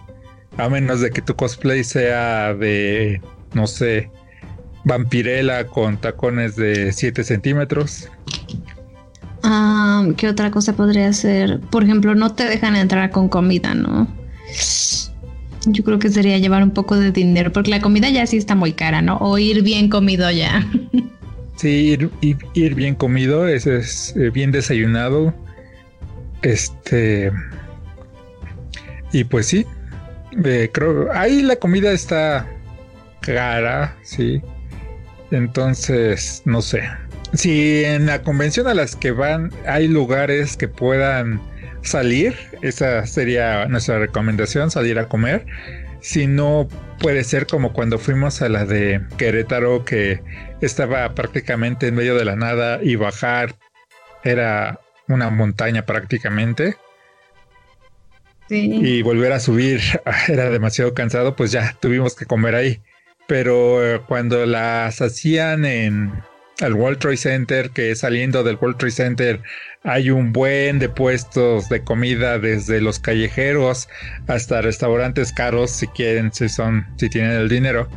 a 0.57 0.69
menos 0.69 1.01
de 1.01 1.11
que 1.11 1.23
tu 1.23 1.35
cosplay 1.35 1.85
sea 1.85 2.53
de, 2.53 3.23
no 3.55 3.67
sé, 3.67 4.11
vampirela 4.85 5.67
con 5.67 5.97
tacones 5.99 6.57
de 6.57 6.93
7 6.93 7.25
centímetros. 7.25 8.09
Ah, 9.43 10.07
¿Qué 10.17 10.29
otra 10.29 10.51
cosa 10.51 10.75
podría 10.75 11.13
ser? 11.13 11.61
Por 11.61 11.85
ejemplo, 11.85 12.15
no 12.15 12.35
te 12.35 12.45
dejan 12.45 12.77
entrar 12.77 13.11
con 13.11 13.29
comida, 13.29 13.75
¿no? 13.75 14.09
Yo 15.69 15.85
creo 15.85 15.99
que 15.99 16.09
sería 16.09 16.39
llevar 16.39 16.63
un 16.63 16.71
poco 16.71 16.97
de 16.97 17.13
dinero, 17.13 17.53
porque 17.53 17.71
la 17.71 17.81
comida 17.81 18.09
ya 18.09 18.27
sí 18.27 18.37
está 18.37 18.55
muy 18.55 18.73
cara, 18.73 19.03
¿no? 19.03 19.17
O 19.19 19.39
ir 19.39 19.63
bien 19.63 19.89
comido 19.89 20.31
ya. 20.31 20.67
Sí, 21.57 21.99
ir, 22.55 22.75
bien 22.77 22.95
comido, 22.95 23.49
ese 23.49 23.79
es 23.79 24.15
eh, 24.17 24.31
bien 24.31 24.53
desayunado. 24.53 25.35
Este. 26.43 27.33
Y 29.13 29.25
pues 29.25 29.47
sí, 29.47 29.67
eh, 30.45 30.71
creo. 30.73 31.11
Ahí 31.13 31.43
la 31.43 31.57
comida 31.57 31.91
está 31.91 32.47
cara, 33.23 33.97
sí. 34.03 34.41
Entonces, 35.33 36.43
no 36.45 36.63
sé. 36.63 36.85
Si 37.35 37.85
en 37.85 38.07
la 38.07 38.23
convención 38.23 38.69
a 38.69 38.75
las 38.75 38.95
que 38.95 39.11
van 39.11 39.53
hay 39.67 39.89
lugares 39.89 40.57
que 40.57 40.69
puedan 40.69 41.41
salir, 41.83 42.35
esa 42.63 43.07
sería 43.07 43.67
nuestra 43.67 43.99
recomendación, 43.99 44.71
salir 44.71 44.99
a 44.99 45.09
comer. 45.09 45.47
Si 46.01 46.27
no, 46.27 46.69
puede 47.01 47.25
ser 47.25 47.47
como 47.47 47.73
cuando 47.73 47.99
fuimos 47.99 48.41
a 48.43 48.49
la 48.49 48.65
de 48.65 49.01
Querétaro, 49.17 49.85
que 49.85 50.21
estaba 50.61 51.15
prácticamente 51.15 51.89
en 51.89 51.95
medio 51.95 52.15
de 52.15 52.25
la 52.25 52.37
nada 52.37 52.81
y 52.83 52.97
bajar 52.97 53.57
era 54.25 54.81
una 55.09 55.31
montaña 55.31 55.85
prácticamente. 55.87 56.77
Y 58.51 59.03
volver 59.03 59.33
a 59.33 59.41
subir 59.41 59.81
era 60.29 60.51
demasiado 60.51 60.95
cansado, 60.95 61.37
pues 61.37 61.53
ya 61.53 61.77
tuvimos 61.81 62.15
que 62.15 62.25
comer 62.25 62.55
ahí 62.55 62.81
pero 63.29 63.85
eh, 63.87 64.01
cuando 64.09 64.47
las 64.47 65.03
hacían 65.03 65.67
en 65.67 66.13
el 66.61 66.75
World 66.75 66.99
Trade 66.99 67.17
Center, 67.17 67.71
que 67.71 67.95
saliendo 67.95 68.43
del 68.43 68.57
World 68.57 68.79
Trade 68.79 68.93
Center 68.93 69.41
hay 69.85 70.11
un 70.11 70.33
buen 70.33 70.79
de 70.79 70.89
puestos 70.89 71.69
de 71.69 71.83
comida 71.85 72.39
desde 72.39 72.81
los 72.81 72.99
callejeros 72.99 73.89
hasta 74.27 74.61
restaurantes 74.61 75.33
caros 75.33 75.71
si 75.71 75.87
quieren, 75.89 76.33
si 76.33 76.49
son, 76.49 76.87
si 76.97 77.09
tienen 77.09 77.33
el 77.33 77.49
dinero, 77.49 77.89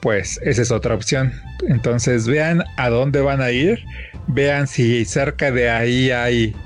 pues 0.00 0.40
esa 0.42 0.62
es 0.62 0.70
otra 0.70 0.94
opción. 0.94 1.32
Entonces 1.68 2.26
vean 2.26 2.64
a 2.76 2.88
dónde 2.88 3.20
van 3.20 3.42
a 3.42 3.50
ir, 3.50 3.84
vean 4.28 4.66
si 4.66 5.04
cerca 5.04 5.50
de 5.50 5.68
ahí 5.68 6.10
hay 6.10 6.56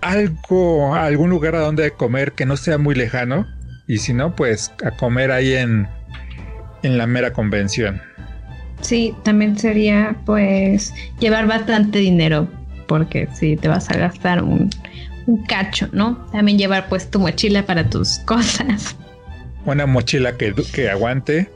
algo, 0.00 0.94
algún 0.94 1.30
lugar 1.30 1.54
a 1.56 1.60
donde 1.60 1.90
comer 1.90 2.32
que 2.32 2.46
no 2.46 2.56
sea 2.56 2.78
muy 2.78 2.94
lejano 2.94 3.46
y 3.86 3.98
si 3.98 4.14
no, 4.14 4.34
pues 4.34 4.72
a 4.82 4.92
comer 4.92 5.30
ahí 5.30 5.54
en 5.54 5.88
en 6.84 6.98
la 6.98 7.06
mera 7.06 7.32
convención. 7.32 8.00
Sí, 8.84 9.14
también 9.22 9.58
sería 9.58 10.14
pues 10.26 10.92
llevar 11.18 11.46
bastante 11.46 12.00
dinero, 12.00 12.46
porque 12.86 13.26
si 13.34 13.56
te 13.56 13.66
vas 13.66 13.90
a 13.90 13.96
gastar 13.96 14.42
un, 14.42 14.68
cacho, 15.48 15.88
¿no? 15.92 16.18
También 16.32 16.58
llevar 16.58 16.86
pues 16.90 17.10
tu 17.10 17.18
mochila 17.18 17.64
para 17.64 17.88
tus 17.88 18.18
cosas. 18.26 18.94
Una 19.64 19.86
mochila 19.86 20.36
que, 20.36 20.54
que 20.74 20.90
aguante, 20.90 21.48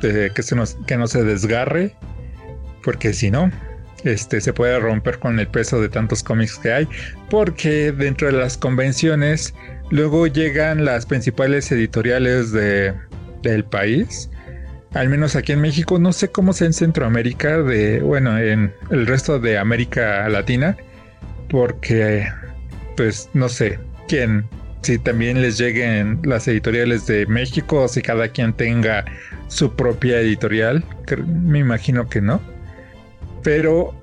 que, 0.00 0.30
se 0.40 0.56
que 0.86 0.96
no 0.96 1.08
se 1.08 1.24
desgarre, 1.24 1.96
porque 2.84 3.12
si 3.12 3.32
no, 3.32 3.50
este 4.04 4.40
se 4.40 4.52
puede 4.52 4.78
romper 4.78 5.18
con 5.18 5.40
el 5.40 5.48
peso 5.48 5.80
de 5.80 5.88
tantos 5.88 6.22
cómics 6.22 6.58
que 6.58 6.72
hay, 6.72 6.88
porque 7.28 7.90
dentro 7.90 8.28
de 8.28 8.34
las 8.34 8.56
convenciones 8.56 9.52
luego 9.90 10.28
llegan 10.28 10.84
las 10.84 11.06
principales 11.06 11.72
editoriales 11.72 12.52
de, 12.52 12.94
del 13.42 13.64
país 13.64 14.30
al 14.94 15.08
menos 15.08 15.36
aquí 15.36 15.52
en 15.52 15.60
México, 15.60 15.98
no 15.98 16.12
sé 16.12 16.28
cómo 16.28 16.52
sea 16.52 16.66
en 16.66 16.72
Centroamérica, 16.72 17.58
de, 17.62 18.00
bueno, 18.00 18.38
en 18.38 18.72
el 18.90 19.06
resto 19.06 19.38
de 19.38 19.58
América 19.58 20.28
Latina, 20.28 20.76
porque, 21.50 22.26
pues, 22.96 23.28
no 23.34 23.48
sé, 23.48 23.78
quién, 24.08 24.44
si 24.82 24.98
también 24.98 25.42
les 25.42 25.58
lleguen 25.58 26.20
las 26.24 26.48
editoriales 26.48 27.06
de 27.06 27.26
México 27.26 27.82
o 27.82 27.88
si 27.88 28.02
cada 28.02 28.28
quien 28.28 28.52
tenga 28.52 29.04
su 29.48 29.74
propia 29.74 30.20
editorial, 30.20 30.84
me 31.26 31.58
imagino 31.58 32.08
que 32.08 32.20
no, 32.20 32.40
pero 33.42 33.94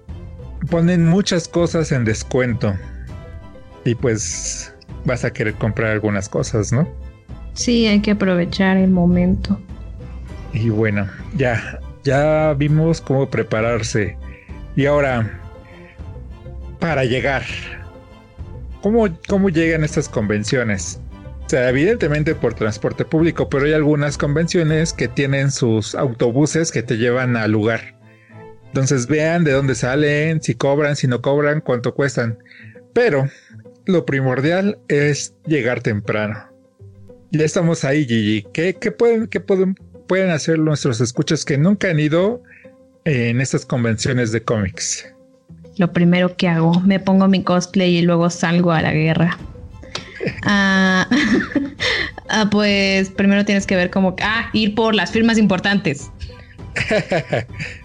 ponen 0.70 1.08
muchas 1.08 1.48
cosas 1.48 1.92
en 1.92 2.06
descuento 2.06 2.76
y 3.84 3.96
pues 3.96 4.74
vas 5.06 5.24
a 5.24 5.32
querer 5.32 5.54
comprar 5.56 5.92
algunas 5.92 6.28
cosas, 6.28 6.72
¿no? 6.72 6.88
Sí, 7.54 7.88
hay 7.88 8.02
que 8.02 8.12
aprovechar 8.12 8.78
el 8.78 8.92
momento. 8.92 9.60
Y 10.56 10.70
bueno, 10.70 11.10
ya, 11.36 11.82
ya 12.06 12.53
vimos 12.53 13.01
cómo 13.01 13.30
prepararse. 13.30 14.18
Y 14.78 14.86
ahora, 14.86 15.41
para 16.80 17.03
llegar, 17.03 17.43
¿cómo, 18.82 19.08
cómo 19.28 19.49
llegan 19.49 19.84
estas 19.84 20.08
convenciones? 20.08 21.01
O 21.45 21.49
sea, 21.49 21.70
evidentemente 21.70 22.36
por 22.36 22.53
transporte 22.53 23.03
público, 23.03 23.49
pero 23.49 23.66
hay 23.66 23.74
algunas 23.74 24.18
convenciones 24.18 24.93
que 24.93 25.10
tienen 25.10 25.51
sus 25.51 25.93
autobuses 25.93 26.72
que 26.72 26.84
te 26.84 26.97
llevan 26.97 27.36
al 27.36 27.51
lugar. 27.51 27.99
Entonces 28.68 29.08
vean 29.08 29.43
de 29.43 29.51
dónde 29.51 29.76
salen, 29.76 30.41
si 30.41 30.56
cobran, 30.56 30.95
si 30.95 31.08
no 31.08 31.22
cobran, 31.22 31.60
cuánto 31.60 31.93
cuestan. 31.93 32.39
Pero 32.93 33.28
lo 33.86 34.06
primordial 34.06 34.80
es 34.88 35.36
llegar 35.45 35.82
temprano. 35.82 36.49
Ya 37.32 37.43
estamos 37.43 37.84
ahí, 37.84 38.06
Gigi. 38.06 38.47
¿Qué, 38.53 38.76
qué 38.76 38.91
pueden, 38.91 39.28
qué 39.28 39.41
pueden, 39.41 39.76
pueden 40.08 40.30
hacer 40.32 40.60
nuestros 40.60 41.01
escuchas 41.01 41.45
que 41.45 41.58
nunca 41.58 41.89
han 41.89 41.99
ido 41.99 42.41
en 43.06 43.41
estas 43.41 43.66
convenciones 43.66 44.32
de 44.32 44.43
cómics? 44.43 45.06
Lo 45.78 45.91
primero 45.91 46.36
que 46.36 46.47
hago, 46.47 46.80
me 46.82 46.99
pongo 46.99 47.28
mi 47.28 47.43
cosplay 47.43 47.97
y 47.97 48.01
luego 48.01 48.30
salgo 48.30 48.72
a 48.72 48.82
la 48.82 48.93
guerra. 48.93 49.38
Ah, 50.41 51.08
ah, 52.30 52.47
pues 52.49 53.12
primero 53.12 53.45
tienes 53.45 53.68
que 53.68 53.76
ver 53.76 53.91
como, 53.91 54.16
ah, 54.24 54.49
ir 54.53 54.74
por 54.74 54.95
las 54.95 55.12
firmas 55.12 55.38
importantes. 55.38 56.10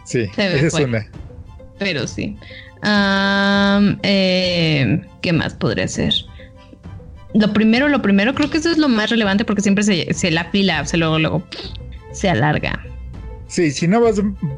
sí, 0.07 0.21
esa 0.39 0.67
es 0.67 0.73
una. 0.73 1.07
Pero 1.79 2.07
sí. 2.07 2.39
Eh, 4.03 5.03
¿Qué 5.21 5.33
más 5.35 5.53
podría 5.53 5.87
ser? 5.87 6.15
Lo 7.35 7.53
primero, 7.53 7.89
lo 7.89 8.03
primero, 8.03 8.35
creo 8.35 8.51
que 8.51 8.59
eso 8.59 8.71
es 8.71 8.79
lo 8.79 8.89
más 8.89 9.11
relevante 9.11 9.45
porque 9.45 9.63
siempre 9.63 9.85
se, 9.85 10.31
la 10.31 10.45
fila, 10.51 10.85
se 10.85 10.97
luego, 10.97 11.19
luego 11.19 11.45
se 12.13 12.29
alarga. 12.29 12.81
Sí, 13.51 13.73
si 13.73 13.89
no 13.89 14.01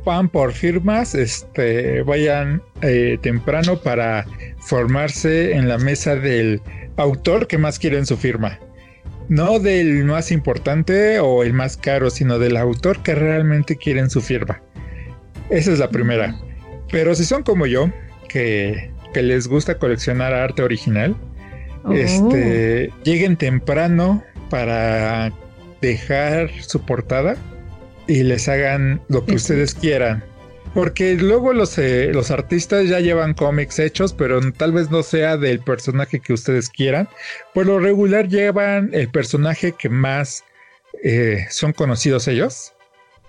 van 0.04 0.28
por 0.28 0.52
firmas, 0.52 1.14
este, 1.14 2.02
vayan 2.02 2.62
eh, 2.82 3.16
temprano 3.22 3.78
para 3.78 4.26
formarse 4.58 5.52
en 5.52 5.66
la 5.66 5.78
mesa 5.78 6.14
del 6.14 6.60
autor 6.98 7.46
que 7.46 7.56
más 7.56 7.78
quiere 7.78 7.96
en 7.96 8.04
su 8.04 8.18
firma. 8.18 8.58
No 9.30 9.58
del 9.58 10.04
más 10.04 10.30
importante 10.30 11.20
o 11.20 11.42
el 11.42 11.54
más 11.54 11.78
caro, 11.78 12.10
sino 12.10 12.38
del 12.38 12.56
autor 12.58 13.02
que 13.02 13.14
realmente 13.14 13.76
quiere 13.76 14.00
en 14.00 14.10
su 14.10 14.20
firma. 14.20 14.60
Esa 15.48 15.72
es 15.72 15.78
la 15.78 15.88
primera. 15.88 16.38
Pero 16.90 17.14
si 17.14 17.24
son 17.24 17.42
como 17.44 17.64
yo, 17.64 17.90
que, 18.28 18.90
les 19.14 19.48
gusta 19.48 19.78
coleccionar 19.78 20.34
arte 20.34 20.62
original, 20.62 21.16
oh. 21.84 21.92
este, 21.92 22.90
lleguen 23.04 23.38
temprano 23.38 24.22
para 24.50 25.32
dejar 25.82 26.50
su 26.62 26.80
portada 26.80 27.36
y 28.06 28.22
les 28.22 28.48
hagan 28.48 29.02
lo 29.08 29.26
que 29.26 29.34
ustedes 29.34 29.74
quieran. 29.74 30.24
Porque 30.74 31.14
luego 31.16 31.52
los, 31.52 31.76
eh, 31.76 32.12
los 32.14 32.30
artistas 32.30 32.88
ya 32.88 33.00
llevan 33.00 33.34
cómics 33.34 33.78
hechos, 33.78 34.14
pero 34.14 34.40
tal 34.52 34.72
vez 34.72 34.90
no 34.90 35.02
sea 35.02 35.36
del 35.36 35.60
personaje 35.60 36.20
que 36.20 36.32
ustedes 36.32 36.70
quieran. 36.70 37.08
Por 37.52 37.66
lo 37.66 37.78
regular 37.78 38.28
llevan 38.28 38.88
el 38.94 39.10
personaje 39.10 39.72
que 39.72 39.90
más 39.90 40.44
eh, 41.04 41.44
son 41.50 41.72
conocidos 41.72 42.26
ellos. 42.26 42.72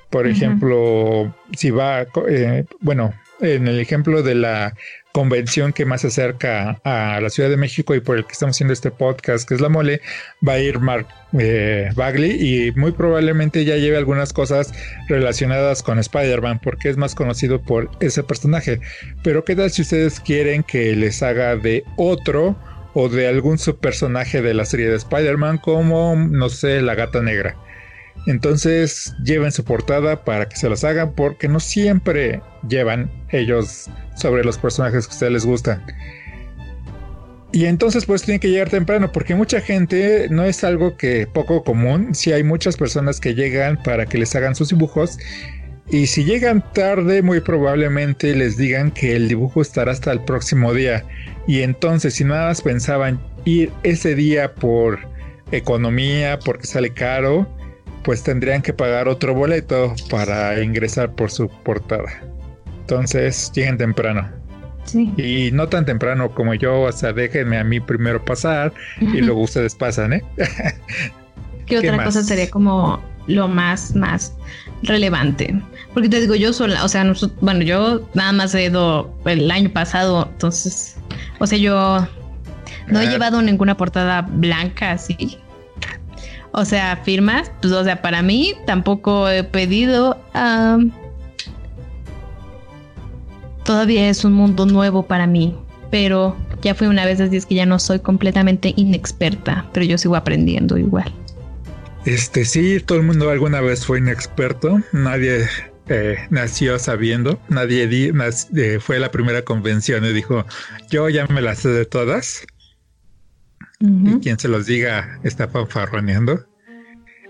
Por 0.10 0.28
ejemplo, 0.28 1.36
si 1.58 1.72
va, 1.72 2.06
eh, 2.30 2.66
bueno, 2.80 3.14
en 3.42 3.68
el 3.68 3.80
ejemplo 3.80 4.22
de 4.22 4.36
la 4.36 4.76
convención 5.14 5.74
que 5.74 5.86
más 5.86 6.02
se 6.02 6.08
acerca 6.08 6.82
a 6.84 7.22
la 7.22 7.30
Ciudad 7.30 7.50
de 7.50 7.56
México 7.56 7.94
y 7.94 8.02
por 8.02 8.18
el 8.18 8.26
que 8.26 8.34
estamos 8.34 8.56
haciendo 8.56 8.74
este 8.74 8.90
podcast, 8.90 9.48
que 9.48 9.54
es 9.54 9.62
la 9.62 9.70
mole, 9.70 10.02
va 10.46 10.54
a 10.54 10.60
ir 10.60 10.80
Mark 10.80 11.08
eh, 11.38 11.92
Bagley 11.96 12.32
y 12.32 12.72
muy 12.72 12.92
probablemente 12.92 13.64
ya 13.64 13.78
lleve 13.78 13.98
algunas 13.98 14.34
cosas 14.34 14.74
relacionadas 15.08 15.84
con 15.84 16.00
Spider-Man 16.00 16.60
porque 16.64 16.90
es 16.90 16.98
más 16.98 17.14
conocido 17.14 17.62
por 17.62 17.92
ese 18.00 18.24
personaje. 18.24 18.82
Pero 19.24 19.46
qué 19.46 19.56
tal 19.56 19.70
si 19.70 19.84
ustedes 19.84 20.20
quieren 20.20 20.64
que 20.64 20.96
les 20.96 21.22
haga 21.22 21.56
de 21.56 21.84
otro 21.96 22.58
o 22.96 23.08
de 23.08 23.28
algún 23.28 23.60
subpersonaje 23.60 24.42
de 24.42 24.56
la 24.56 24.66
serie 24.66 24.90
de 24.90 24.96
Spider-Man 24.96 25.60
como, 25.60 26.16
no 26.16 26.50
sé, 26.50 26.82
la 26.82 26.96
gata 26.96 27.22
negra. 27.22 27.56
Entonces 28.26 29.14
lleven 29.24 29.52
su 29.52 29.64
portada 29.64 30.24
para 30.24 30.48
que 30.48 30.56
se 30.56 30.70
las 30.70 30.84
hagan 30.84 31.14
porque 31.14 31.48
no 31.48 31.60
siempre 31.60 32.42
llevan 32.68 33.12
ellos 33.30 33.90
sobre 34.16 34.44
los 34.44 34.58
personajes 34.58 35.08
que 35.08 35.12
a 35.12 35.14
ustedes 35.14 35.34
les 35.34 35.46
gustan. 35.46 35.84
Y 37.52 37.66
entonces 37.66 38.06
pues 38.06 38.24
tienen 38.24 38.40
que 38.40 38.50
llegar 38.50 38.70
temprano 38.70 39.12
porque 39.12 39.36
mucha 39.36 39.62
gente 39.62 40.28
no 40.30 40.44
es 40.44 40.64
algo 40.64 40.98
que 40.98 41.28
poco 41.28 41.64
común. 41.64 42.16
Si 42.16 42.32
hay 42.32 42.44
muchas 42.44 42.78
personas 42.78 43.20
que 43.20 43.36
llegan 43.36 43.82
para 43.84 44.08
que 44.08 44.18
les 44.18 44.36
hagan 44.36 44.56
sus 44.56 44.70
dibujos 44.70 45.20
y 45.90 46.08
si 46.08 46.24
llegan 46.24 46.64
tarde 46.74 47.22
muy 47.22 47.42
probablemente 47.42 48.34
les 48.36 48.58
digan 48.58 48.90
que 48.90 49.16
el 49.16 49.28
dibujo 49.28 49.62
estará 49.62 49.92
hasta 49.92 50.12
el 50.12 50.24
próximo 50.24 50.74
día. 50.74 51.06
Y 51.46 51.62
entonces 51.62 52.16
si 52.16 52.24
nada 52.24 52.48
más 52.48 52.62
pensaban 52.62 53.22
ir 53.46 53.72
ese 53.84 54.16
día 54.16 54.56
por 54.56 55.00
economía, 55.52 56.40
porque 56.40 56.66
sale 56.66 56.92
caro, 56.92 57.48
pues 58.04 58.24
tendrían 58.24 58.62
que 58.62 58.74
pagar 58.74 59.08
otro 59.08 59.34
boleto 59.34 59.94
para 60.10 60.62
ingresar 60.62 61.14
por 61.14 61.32
su 61.32 61.48
portada. 61.48 62.22
Entonces, 62.82 63.52
lleguen 63.54 63.78
temprano. 63.78 64.30
Sí. 64.86 65.12
Y 65.18 65.52
no 65.54 65.70
tan 65.70 65.86
temprano 65.86 66.30
como 66.32 66.54
yo, 66.54 66.82
o 66.82 66.92
sea, 66.92 67.14
déjenme 67.14 67.58
a 67.58 67.64
mí 67.64 67.80
primero 67.80 68.24
pasar 68.24 68.74
y 69.00 69.22
luego 69.22 69.42
ustedes 69.44 69.76
pasan, 69.76 70.14
¿eh? 70.14 70.24
¿Qué, 71.66 71.78
otra 71.78 72.04
cosa 72.04 72.24
sería 72.24 72.50
como 72.50 73.02
lo 73.28 73.48
más, 73.48 73.96
más 73.96 74.34
relevante? 74.84 75.58
Porque 75.94 76.10
te 76.10 76.20
digo, 76.20 76.36
yo 76.36 76.52
sola, 76.52 76.84
o 76.84 76.90
sea, 76.90 77.12
bueno, 77.40 77.62
yo 77.62 78.10
nada 78.14 78.34
más 78.34 78.54
he 78.54 78.66
ido 78.66 79.14
el 79.26 79.50
año 79.50 79.70
pasado, 79.70 80.28
entonces, 80.34 80.98
o 81.40 81.48
sea, 81.48 81.58
yo 81.58 82.06
no 82.88 83.00
he 83.00 83.08
ah. 83.08 83.10
llevado 83.10 83.42
ninguna 83.42 83.78
portada 83.78 84.22
blanca 84.22 84.92
así. 84.92 85.40
O 86.54 86.66
sea, 86.66 86.98
firmas, 87.04 87.52
pues, 87.62 87.74
o 87.74 87.84
sea, 87.84 88.02
para 88.02 88.22
mí 88.22 88.54
tampoco 88.66 89.28
he 89.28 89.44
pedido. 89.44 90.18
todavía 93.64 94.10
es 94.10 94.24
un 94.24 94.34
mundo 94.34 94.66
nuevo 94.66 95.04
para 95.04 95.26
mí, 95.26 95.58
pero 95.90 96.38
ya 96.62 96.76
fui 96.76 96.88
una 96.88 97.06
vez, 97.06 97.20
así 97.20 97.38
es 97.38 97.46
que 97.46 97.56
ya 97.56 97.66
no 97.66 97.80
soy 97.80 98.00
completamente 98.00 98.74
inexperta, 98.78 99.66
pero 99.74 99.86
yo 99.86 99.98
sigo 99.98 100.16
aprendiendo 100.16 100.78
igual. 100.78 101.12
Este 102.06 102.46
sí, 102.46 102.80
todo 102.80 103.00
el 103.00 103.06
mundo 103.06 103.30
alguna 103.30 103.62
vez 103.62 103.86
fue 103.86 103.98
inexperto, 103.98 104.80
nadie 104.92 105.48
eh, 105.90 106.18
nació 106.30 106.78
sabiendo, 106.78 107.40
nadie 107.50 107.88
di, 107.88 108.12
eh, 108.56 108.80
fue 108.80 109.00
la 109.00 109.10
primera 109.10 109.42
convención 109.42 110.06
y 110.06 110.14
dijo, 110.14 110.46
yo 110.90 111.10
ya 111.10 111.26
me 111.28 111.42
las 111.42 111.60
sé 111.60 111.70
de 111.70 111.86
todas. 111.86 112.46
Y 113.86 114.20
quien 114.22 114.40
se 114.40 114.48
los 114.48 114.66
diga 114.66 115.20
está 115.24 115.50
fanfarroneando. 115.50 116.46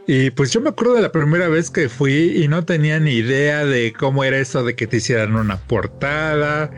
Y 0.05 0.29
pues 0.31 0.51
yo 0.51 0.61
me 0.61 0.69
acuerdo 0.69 0.93
de 0.93 1.01
la 1.01 1.11
primera 1.11 1.47
vez 1.47 1.71
que 1.71 1.89
fui 1.89 2.43
y 2.43 2.47
no 2.47 2.63
tenía 2.63 2.99
ni 2.99 3.13
idea 3.13 3.65
de 3.65 3.91
cómo 3.93 4.23
era 4.23 4.37
eso 4.37 4.63
de 4.63 4.75
que 4.75 4.85
te 4.85 4.97
hicieran 4.97 5.35
una 5.35 5.57
portada 5.57 6.69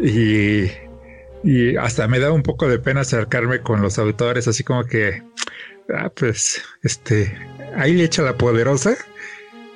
y, 0.00 0.64
y 1.44 1.76
hasta 1.76 2.08
me 2.08 2.18
daba 2.18 2.32
un 2.32 2.42
poco 2.42 2.68
de 2.68 2.80
pena 2.80 3.02
acercarme 3.02 3.60
con 3.60 3.80
los 3.80 3.98
autores, 3.98 4.48
así 4.48 4.64
como 4.64 4.84
que, 4.84 5.22
ah, 5.94 6.10
pues, 6.16 6.60
este, 6.82 7.32
ahí 7.76 7.92
le 7.92 8.04
echa 8.04 8.22
la 8.22 8.36
poderosa. 8.36 8.96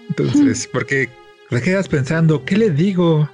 Entonces, 0.09 0.68
porque 0.72 1.09
te 1.51 1.62
quedas 1.62 1.88
pensando, 1.88 2.44
¿qué 2.44 2.57
le 2.57 2.70
digo? 2.70 3.30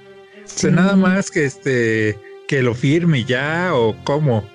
nada 0.69 0.95
más 0.95 1.31
que 1.31 1.45
este, 1.45 2.19
que 2.47 2.61
lo 2.61 2.75
firme 2.75 3.23
ya 3.23 3.71
o 3.73 3.95
cómo. 4.03 4.47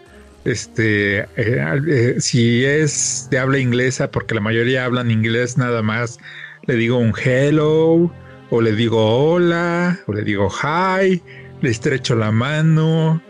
Este, 0.49 1.18
eh, 1.18 1.26
eh, 1.36 2.14
si 2.20 2.64
es 2.64 3.28
de 3.30 3.38
habla 3.38 3.59
inglesa, 3.59 4.11
porque 4.11 4.34
la 4.34 4.40
mayoría 4.40 4.86
hablan 4.86 5.11
inglés 5.11 5.59
nada 5.59 5.82
más, 5.82 6.18
le 6.66 6.76
digo 6.76 6.96
un 6.96 7.12
hello, 7.22 8.11
o 8.49 8.62
le 8.62 8.72
digo 8.72 9.32
hola, 9.32 9.99
o 10.07 10.14
le 10.14 10.22
digo 10.22 10.49
hi, 10.49 11.22
le 11.61 11.68
estrecho 11.68 12.16
la 12.16 12.32
mano, 12.32 13.22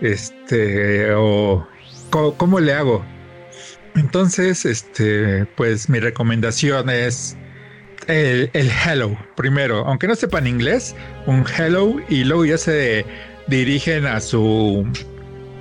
este, 0.00 1.12
o 1.12 1.68
¿cómo, 2.08 2.58
le 2.58 2.72
hago? 2.72 3.04
Entonces, 3.94 4.64
este, 4.64 5.44
pues 5.56 5.90
mi 5.90 6.00
recomendación 6.00 6.88
es 6.88 7.36
el, 8.06 8.48
el, 8.54 8.70
hello 8.70 9.14
primero, 9.36 9.86
aunque 9.86 10.08
no 10.08 10.14
sepan 10.14 10.46
inglés, 10.46 10.96
un 11.26 11.44
hello 11.44 11.96
y 12.08 12.24
luego 12.24 12.46
ya 12.46 12.56
se 12.56 13.04
dirigen 13.46 14.06
a 14.06 14.20
su 14.20 14.86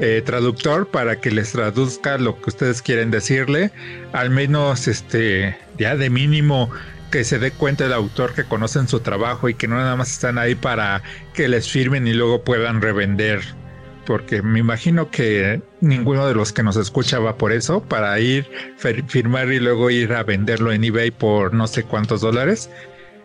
eh, 0.04 0.24
traductor 0.26 0.88
para 0.88 1.22
que 1.22 1.30
les 1.30 1.52
traduzca 1.52 2.18
lo 2.18 2.42
que 2.42 2.50
ustedes 2.50 2.82
quieren 2.82 3.12
decirle, 3.12 3.72
al 4.14 4.32
menos 4.32 4.88
este 4.88 5.56
ya 5.78 5.96
de 5.96 6.10
mínimo 6.10 6.72
que 7.12 7.24
se 7.24 7.38
dé 7.38 7.52
cuenta 7.52 7.86
el 7.86 7.94
autor 7.94 8.34
que 8.34 8.46
conocen 8.46 8.88
su 8.88 9.02
trabajo 9.02 9.48
y 9.48 9.54
que 9.54 9.68
no 9.68 9.76
nada 9.76 9.96
más 9.96 10.12
están 10.12 10.40
ahí 10.40 10.56
para 10.56 11.04
que 11.36 11.48
les 11.48 11.70
firmen 11.70 12.08
y 12.08 12.14
luego 12.14 12.44
puedan 12.44 12.82
revender. 12.82 13.42
Porque 14.08 14.42
me 14.42 14.58
imagino 14.58 15.12
que 15.12 15.62
ninguno 15.82 16.26
de 16.26 16.34
los 16.34 16.52
que 16.52 16.64
nos 16.64 16.78
escucha 16.78 17.20
va 17.20 17.38
por 17.38 17.52
eso, 17.52 17.84
para 17.84 18.20
ir, 18.20 18.50
firmar 19.08 19.52
y 19.52 19.60
luego 19.60 19.92
ir 19.92 20.14
a 20.14 20.24
venderlo 20.24 20.72
en 20.72 20.84
eBay 20.84 21.12
por 21.12 21.54
no 21.54 21.68
sé 21.68 21.84
cuántos 21.84 22.22
dólares. 22.22 22.72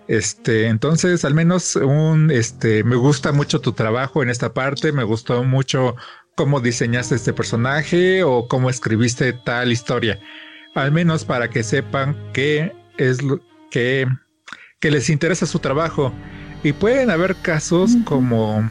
Este, 0.08 0.66
entonces, 0.66 1.24
al 1.24 1.32
menos 1.32 1.76
un, 1.76 2.30
este, 2.30 2.84
me 2.84 2.96
gusta 2.96 3.32
mucho 3.32 3.62
tu 3.62 3.72
trabajo 3.72 4.22
en 4.22 4.28
esta 4.28 4.52
parte, 4.52 4.92
me 4.92 5.04
gustó 5.04 5.42
mucho 5.42 5.96
cómo 6.36 6.60
diseñaste 6.60 7.16
este 7.16 7.32
personaje 7.32 8.22
o 8.22 8.46
cómo 8.46 8.70
escribiste 8.70 9.32
tal 9.32 9.72
historia. 9.72 10.20
Al 10.74 10.92
menos 10.92 11.24
para 11.24 11.48
que 11.48 11.62
sepan 11.62 12.16
qué 12.32 12.72
es 12.98 13.22
lo 13.22 13.40
que, 13.70 14.06
que 14.78 14.90
les 14.90 15.10
interesa 15.10 15.46
su 15.46 15.58
trabajo. 15.58 16.12
Y 16.62 16.72
pueden 16.72 17.10
haber 17.10 17.34
casos 17.36 17.96
como... 18.04 18.70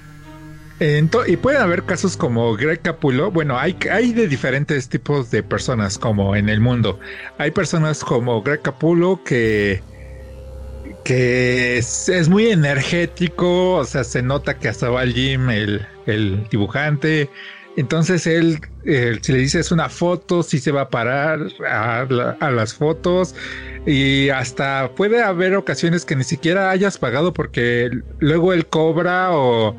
y 0.80 1.38
pueden 1.38 1.62
haber 1.62 1.84
casos 1.84 2.16
como 2.16 2.56
Greg 2.56 2.82
Capulo. 2.82 3.32
Bueno, 3.32 3.58
hay, 3.58 3.76
hay 3.92 4.14
de 4.14 4.28
diferentes 4.28 4.88
tipos 4.88 5.32
de 5.32 5.42
personas 5.42 5.98
como 5.98 6.36
en 6.36 6.50
el 6.50 6.62
mundo. 6.62 7.00
Hay 7.40 7.50
personas 7.50 8.04
como 8.04 8.44
Greg 8.44 8.62
Capulo 8.62 9.22
que 9.26 9.82
que 11.04 11.78
es, 11.78 12.30
muy 12.30 12.48
energético, 12.48 13.76
o 13.76 13.86
sea, 13.86 14.04
se 14.04 14.24
nota 14.24 14.58
que 14.58 14.68
hasta 14.68 14.90
va 14.90 15.02
al 15.02 15.14
gym 15.14 15.50
el, 15.52 15.86
el 16.08 16.48
dibujante, 16.50 17.30
entonces 17.78 18.26
él, 18.28 18.60
si 19.22 19.32
le 19.32 19.40
dices 19.40 19.72
una 19.72 19.90
foto, 19.90 20.44
sí 20.44 20.60
se 20.60 20.72
va 20.72 20.82
a 20.82 20.90
parar 20.90 21.40
a, 21.70 22.52
las 22.52 22.74
fotos 22.74 23.36
y 23.86 24.30
hasta 24.30 24.92
puede 24.96 25.22
haber 25.22 25.56
ocasiones 25.56 26.06
que 26.06 26.16
ni 26.16 26.24
siquiera 26.24 26.70
hayas 26.70 26.98
pagado 26.98 27.34
porque 27.34 27.90
luego 28.20 28.54
él 28.54 28.68
cobra 28.68 29.32
o, 29.32 29.78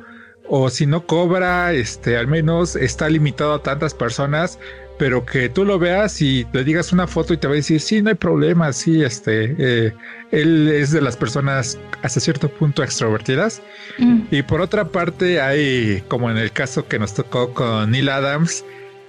o 0.48 0.70
si 0.70 0.86
no 0.86 1.06
cobra, 1.06 1.72
este, 1.72 2.16
al 2.16 2.26
menos 2.26 2.76
está 2.76 3.08
limitado 3.08 3.54
a 3.54 3.62
tantas 3.62 3.94
personas, 3.94 4.58
pero 4.98 5.24
que 5.26 5.48
tú 5.48 5.64
lo 5.64 5.78
veas 5.78 6.20
y 6.22 6.46
le 6.52 6.64
digas 6.64 6.92
una 6.92 7.06
foto 7.06 7.34
y 7.34 7.36
te 7.36 7.46
va 7.46 7.52
a 7.52 7.56
decir, 7.56 7.80
sí, 7.80 8.00
no 8.00 8.10
hay 8.10 8.14
problema, 8.14 8.72
sí, 8.72 9.02
este, 9.02 9.54
eh, 9.58 9.92
él 10.30 10.68
es 10.68 10.90
de 10.90 11.00
las 11.02 11.16
personas 11.16 11.78
hasta 12.02 12.20
cierto 12.20 12.48
punto 12.48 12.82
extrovertidas. 12.82 13.62
Mm. 13.98 14.22
Y 14.30 14.42
por 14.42 14.60
otra 14.60 14.86
parte, 14.86 15.40
hay, 15.40 16.02
como 16.08 16.30
en 16.30 16.38
el 16.38 16.50
caso 16.52 16.88
que 16.88 16.98
nos 16.98 17.14
tocó 17.14 17.52
con 17.52 17.90
Neil 17.90 18.08
Adams, 18.08 18.64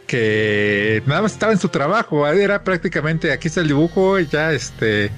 que 0.08 1.02
nada 1.06 1.22
más 1.22 1.34
estaba 1.34 1.52
en 1.54 1.60
su 1.60 1.70
trabajo, 1.70 2.28
era 2.28 2.64
prácticamente, 2.64 3.32
aquí 3.32 3.48
está 3.48 3.62
el 3.62 3.68
dibujo, 3.68 4.20
y 4.20 4.28
ya, 4.28 4.52
este, 4.52 5.10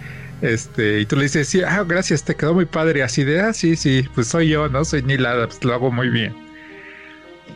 este, 0.41 0.99
y 0.99 1.05
tú 1.05 1.15
le 1.15 1.23
dices, 1.23 1.47
sí, 1.47 1.61
ah, 1.63 1.83
gracias, 1.87 2.23
te 2.23 2.35
quedó 2.35 2.53
muy 2.53 2.65
padre, 2.65 3.01
así 3.01 3.23
de, 3.23 3.41
ah, 3.41 3.53
sí, 3.53 3.75
sí, 3.75 4.05
pues 4.13 4.27
soy 4.27 4.49
yo, 4.49 4.69
¿no? 4.69 4.85
Soy 4.85 5.01
Neil 5.01 5.25
Adams, 5.25 5.63
lo 5.63 5.73
hago 5.73 5.91
muy 5.91 6.09
bien. 6.09 6.33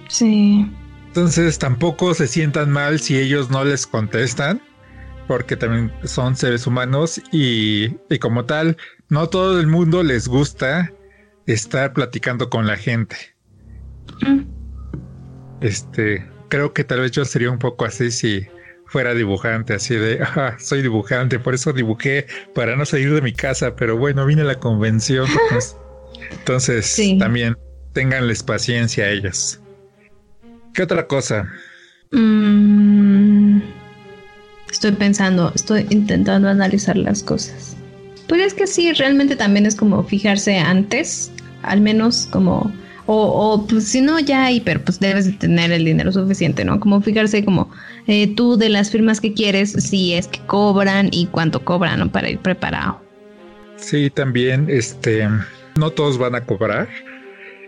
Sí. 0.10 0.68
Entonces 1.14 1.60
tampoco 1.60 2.16
se 2.16 2.26
sientan 2.26 2.72
mal 2.72 3.00
si 3.00 3.20
ellos 3.20 3.52
no 3.52 3.64
les 3.64 3.86
contestan, 3.86 4.60
porque 5.28 5.56
también 5.56 5.94
son 6.06 6.36
seres 6.36 6.66
humanos 6.66 7.22
y, 7.32 7.90
como 8.18 8.46
tal, 8.46 8.78
no 9.10 9.30
todo 9.30 9.60
el 9.60 9.68
mundo 9.68 10.02
les 10.02 10.28
gusta 10.28 10.92
estar 11.46 11.94
platicando 11.94 12.50
con 12.50 12.66
la 12.66 12.78
gente. 12.78 13.16
Mm. 14.22 14.42
Este, 15.62 16.28
creo 16.50 16.74
que 16.74 16.84
tal 16.84 17.02
vez 17.02 17.12
yo 17.12 17.26
sería 17.26 17.52
un 17.52 17.60
poco 17.60 17.86
así 17.86 18.10
si 18.10 18.48
fuera 18.88 19.14
dibujante, 19.14 19.76
así 19.76 19.96
de, 19.96 20.20
ah, 20.24 20.56
soy 20.58 20.82
dibujante, 20.82 21.38
por 21.38 21.54
eso 21.54 21.74
dibujé 21.74 22.26
para 22.56 22.76
no 22.76 22.88
salir 22.88 23.14
de 23.14 23.22
mi 23.22 23.34
casa, 23.34 23.76
pero 23.76 23.98
bueno, 23.98 24.26
vine 24.26 24.42
a 24.42 24.46
la 24.46 24.60
convención. 24.60 25.28
entonces, 26.32 27.00
también 27.20 27.56
tenganles 27.94 28.42
paciencia 28.42 29.06
a 29.06 29.10
ellos. 29.12 29.60
¿Qué 30.74 30.82
otra 30.82 31.06
cosa? 31.08 31.48
Mm, 32.12 33.60
estoy 34.72 34.92
pensando, 34.94 35.52
estoy 35.54 35.86
intentando 35.92 36.50
analizar 36.50 36.98
las 36.98 37.22
cosas. 37.22 37.78
Pues 38.28 38.42
es 38.42 38.54
que 38.54 38.66
sí, 38.66 38.92
realmente 38.94 39.36
también 39.36 39.66
es 39.66 39.76
como 39.76 40.04
fijarse 40.04 40.58
antes, 40.58 41.32
al 41.62 41.82
menos 41.82 42.28
como, 42.32 42.72
o, 43.06 43.66
pues 43.70 43.88
si 43.88 44.02
no 44.02 44.20
ya 44.20 44.46
hay, 44.46 44.62
pero 44.62 44.82
pues 44.82 45.00
debes 45.00 45.26
de 45.26 45.34
tener 45.34 45.72
el 45.72 45.86
dinero 45.86 46.12
suficiente, 46.12 46.66
¿no? 46.66 46.80
Como 46.80 47.02
fijarse 47.02 47.46
como 47.46 47.70
eh, 48.08 48.34
tú 48.36 48.58
de 48.58 48.70
las 48.70 48.90
firmas 48.90 49.22
que 49.22 49.34
quieres, 49.34 49.74
si 49.74 50.14
es 50.14 50.28
que 50.28 50.40
cobran 50.48 51.10
y 51.12 51.28
cuánto 51.28 51.64
cobran, 51.64 52.00
¿no? 52.00 52.12
Para 52.12 52.30
ir 52.30 52.40
preparado. 52.40 53.00
Sí, 53.76 54.10
también, 54.10 54.68
este, 54.70 55.28
no 55.76 55.92
todos 55.92 56.18
van 56.18 56.36
a 56.36 56.46
cobrar 56.46 56.88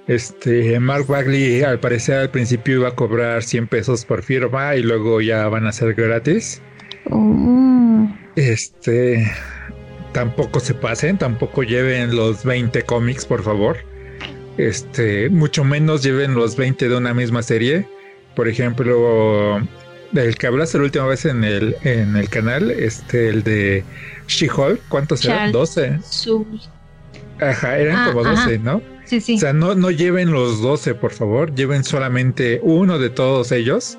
este, 0.08 0.80
Mark 0.80 1.08
Bagley 1.08 1.64
al 1.64 1.80
parecer 1.80 2.18
al 2.18 2.30
principio 2.30 2.76
iba 2.76 2.90
a 2.90 2.96
cobrar 2.96 3.44
100 3.44 3.68
pesos 3.68 4.06
por 4.06 4.22
firma 4.22 4.76
y 4.76 4.84
luego 4.84 5.22
ya 5.22 5.48
van 5.48 5.66
a 5.66 5.72
ser 5.72 5.94
gratis. 5.94 6.62
Oh. 7.10 8.08
Este, 8.36 9.32
tampoco 10.12 10.60
se 10.60 10.74
pasen, 10.74 11.18
tampoco 11.18 11.64
lleven 11.64 12.16
los 12.16 12.44
20 12.44 12.84
cómics, 12.84 13.26
por 13.26 13.44
favor. 13.44 13.78
Este, 14.58 15.30
mucho 15.30 15.64
menos 15.64 16.04
lleven 16.04 16.36
los 16.36 16.56
20 16.56 16.88
de 16.88 16.98
una 16.98 17.14
misma 17.14 17.42
serie. 17.42 17.88
Por 18.36 18.48
ejemplo, 18.48 19.62
del 20.12 20.38
que 20.38 20.48
hablaste 20.48 20.78
la 20.78 20.86
última 20.86 21.06
vez 21.06 21.26
en 21.26 21.44
el, 21.44 21.76
en 21.84 22.16
el 22.16 22.30
canal, 22.30 22.70
este, 22.70 23.30
el 23.30 23.44
de 23.44 23.84
She-Hulk, 24.28 24.82
¿cuántos 24.90 25.26
eran? 25.26 25.52
12. 25.52 26.00
Ajá, 27.42 27.78
eran 27.78 27.96
ah, 27.98 28.08
como 28.12 28.24
12, 28.24 28.60
¿no? 28.60 28.82
Sí, 29.06 29.22
sí. 29.22 29.36
O 29.36 29.40
sea, 29.40 29.54
no, 29.54 29.76
no 29.76 29.92
lleven 29.92 30.32
los 30.32 30.62
12, 30.62 30.96
por 30.96 31.12
favor, 31.12 31.54
lleven 31.54 31.84
solamente 31.84 32.60
uno 32.64 33.00
de 33.00 33.10
todos 33.10 33.52
ellos. 33.52 33.98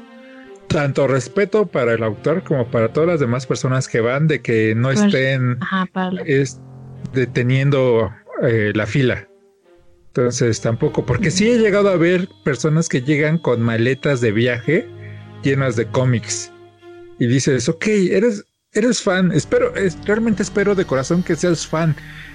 Tanto 0.69 1.07
respeto 1.07 1.67
para 1.67 1.95
el 1.95 2.03
autor 2.03 2.43
como 2.43 2.67
para 2.69 2.93
todas 2.93 3.09
las 3.09 3.21
demás 3.21 3.47
personas 3.47 3.87
que 3.87 4.01
van, 4.01 4.27
de 4.27 4.43
que 4.43 4.75
no 4.75 4.91
estén 4.91 5.59
deteniendo 7.13 8.13
eh, 8.43 8.73
la 8.75 8.87
fila. 8.87 9.29
Entonces 10.09 10.61
tampoco, 10.61 11.07
porque 11.07 11.31
sí 11.31 11.49
he 11.49 11.59
llegado 11.59 11.91
a 11.91 11.97
ver 11.97 12.29
personas 12.45 12.89
que 12.89 13.03
llegan 13.03 13.39
con 13.39 13.63
maletas 13.63 14.21
de 14.21 14.33
viaje 14.33 14.89
llenas 15.43 15.77
de 15.77 15.87
cómics. 15.87 16.51
Y 17.19 17.27
dices, 17.27 17.69
ok, 17.69 17.87
eres, 18.11 18.45
eres 18.73 19.01
fan, 19.03 19.33
espero, 19.33 19.73
realmente 20.05 20.43
espero 20.43 20.75
de 20.75 20.85
corazón 20.85 21.23
que 21.23 21.37
seas 21.37 21.67
fan 21.67 21.95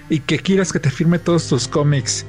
y 0.09 0.19
que 0.19 0.39
quieras 0.39 0.71
que 0.71 0.79
te 0.79 0.89
firme 0.89 1.19
todos 1.19 1.47
tus 1.47 1.67
cómics. 1.67 2.25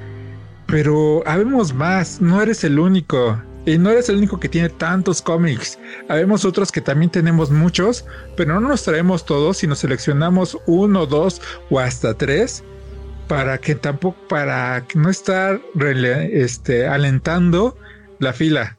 Pero 0.67 1.23
habemos 1.27 1.75
más, 1.75 2.21
no 2.21 2.41
eres 2.41 2.65
el 2.65 2.79
único. 2.79 3.41
Y 3.65 3.79
no 3.79 3.91
eres 3.91 4.09
el 4.09 4.17
único 4.17 4.41
que 4.41 4.49
tiene 4.49 4.69
tantos 4.69 5.23
cómics. 5.23 5.79
Habemos 6.09 6.45
otros 6.45 6.73
que 6.73 6.81
también 6.81 7.11
tenemos 7.11 7.51
muchos, 7.51 8.05
pero 8.37 8.61
no 8.61 8.69
nos 8.69 8.83
traemos 8.83 9.25
todos, 9.25 9.59
nos 9.69 9.79
seleccionamos 9.79 10.59
uno, 10.67 11.07
dos 11.07 11.41
o 11.71 11.79
hasta 11.79 12.15
tres 12.15 12.65
para 13.29 13.59
que 13.59 13.75
tampoco, 13.75 14.19
para 14.29 14.85
no 14.95 15.09
estar 15.09 15.61
este, 16.33 16.87
alentando 16.87 17.79
la 18.19 18.33
fila. 18.33 18.77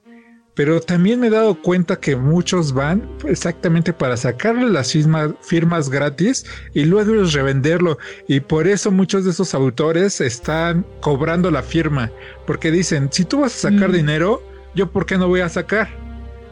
Pero 0.55 0.79
también 0.79 1.19
me 1.19 1.27
he 1.27 1.31
dado 1.31 1.55
cuenta 1.55 1.95
que 1.99 2.15
muchos 2.15 2.73
van 2.73 3.09
exactamente 3.25 3.91
para 3.91 4.17
sacarle 4.17 4.69
las 4.69 4.93
firmas, 5.41 5.89
gratis 5.89 6.45
y 6.73 6.85
luego 6.85 7.23
revenderlo. 7.23 7.97
Y 8.27 8.39
por 8.39 8.67
eso 8.67 8.91
muchos 8.91 9.25
de 9.25 9.31
esos 9.31 9.55
autores 9.55 10.21
están 10.21 10.85
cobrando 11.01 11.49
la 11.49 11.63
firma. 11.63 12.11
Porque 12.45 12.69
dicen, 12.69 13.09
si 13.11 13.25
tú 13.25 13.41
vas 13.41 13.55
a 13.55 13.71
sacar 13.71 13.89
mm. 13.89 13.93
dinero, 13.93 14.43
yo 14.75 14.91
por 14.91 15.07
qué 15.07 15.17
no 15.17 15.27
voy 15.27 15.41
a 15.41 15.49
sacar. 15.49 15.89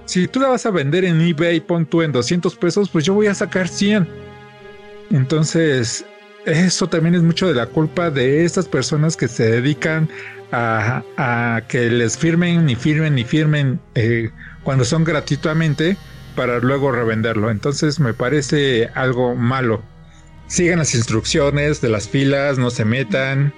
Si 0.06 0.28
tú 0.28 0.40
la 0.40 0.48
vas 0.48 0.66
a 0.66 0.72
vender 0.72 1.06
en 1.06 1.22
eBay, 1.22 1.60
pon 1.60 1.86
tú 1.86 2.02
en 2.02 2.12
200 2.12 2.56
pesos, 2.56 2.90
pues 2.90 3.06
yo 3.06 3.14
voy 3.14 3.28
a 3.28 3.36
sacar 3.36 3.68
100. 3.68 4.08
Entonces, 5.12 6.06
eso 6.46 6.88
también 6.88 7.16
es 7.16 7.22
mucho 7.22 7.48
de 7.48 7.54
la 7.54 7.68
culpa 7.68 8.10
de 8.10 8.44
estas 8.46 8.68
personas 8.68 9.16
que 9.16 9.28
se 9.28 9.44
dedican 9.44 10.10
a, 10.52 11.62
que 11.68 11.90
les 11.90 12.18
firmen 12.18 12.70
y 12.70 12.76
firmen 12.76 13.18
y 13.18 13.24
firmen 13.24 13.80
eh, 13.96 14.30
cuando 14.64 14.84
son 14.84 15.04
gratuitamente 15.04 15.98
para 16.36 16.60
luego 16.60 16.92
revenderlo. 16.92 17.50
Entonces 17.50 18.00
me 18.00 18.14
parece 18.14 18.90
algo 18.96 19.36
malo. 19.36 19.84
Sigan 20.48 20.80
las 20.80 20.96
instrucciones 20.96 21.82
de 21.82 21.90
las 21.90 22.10
filas, 22.10 22.58
no 22.58 22.70
se 22.70 22.86
metan. 22.86 23.54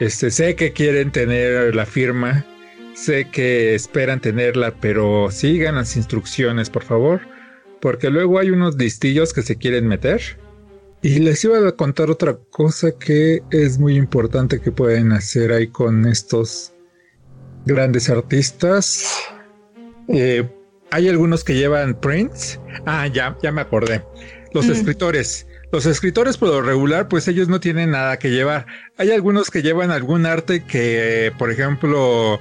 Este, 0.00 0.30
sé 0.30 0.54
que 0.54 0.72
quieren 0.72 1.10
tener 1.10 1.74
la 1.74 1.84
firma, 1.84 2.44
sé 2.94 3.28
que 3.30 3.74
esperan 3.74 4.20
tenerla, 4.20 4.74
pero 4.80 5.30
sigan 5.30 5.74
las 5.74 5.96
instrucciones, 5.96 6.70
por 6.70 6.84
favor, 6.84 7.20
porque 7.80 8.08
luego 8.08 8.38
hay 8.38 8.50
unos 8.50 8.76
listillos 8.76 9.32
que 9.32 9.42
se 9.42 9.56
quieren 9.56 9.88
meter 9.88 10.20
y 11.02 11.20
les 11.20 11.44
iba 11.44 11.66
a 11.66 11.72
contar 11.72 12.10
otra 12.10 12.36
cosa 12.50 12.90
que 12.92 13.42
es 13.50 13.78
muy 13.78 13.96
importante 13.96 14.60
que 14.60 14.72
pueden 14.72 15.12
hacer 15.12 15.52
ahí 15.52 15.68
con 15.68 16.06
estos 16.06 16.72
grandes 17.66 18.10
artistas. 18.10 19.22
Eh, 20.08 20.48
hay 20.90 21.08
algunos 21.08 21.44
que 21.44 21.54
llevan 21.54 22.00
prints. 22.00 22.58
Ah, 22.86 23.06
ya, 23.06 23.36
ya 23.42 23.52
me 23.52 23.60
acordé. 23.60 24.02
Los 24.52 24.66
escritores. 24.66 25.46
Los 25.70 25.84
escritores 25.84 26.38
por 26.38 26.48
lo 26.48 26.62
regular, 26.62 27.08
pues 27.08 27.28
ellos 27.28 27.48
no 27.48 27.60
tienen 27.60 27.90
nada 27.90 28.18
que 28.18 28.30
llevar. 28.30 28.66
Hay 28.96 29.10
algunos 29.10 29.50
que 29.50 29.62
llevan 29.62 29.90
algún 29.90 30.24
arte 30.24 30.64
que, 30.64 31.30
por 31.38 31.52
ejemplo, 31.52 32.40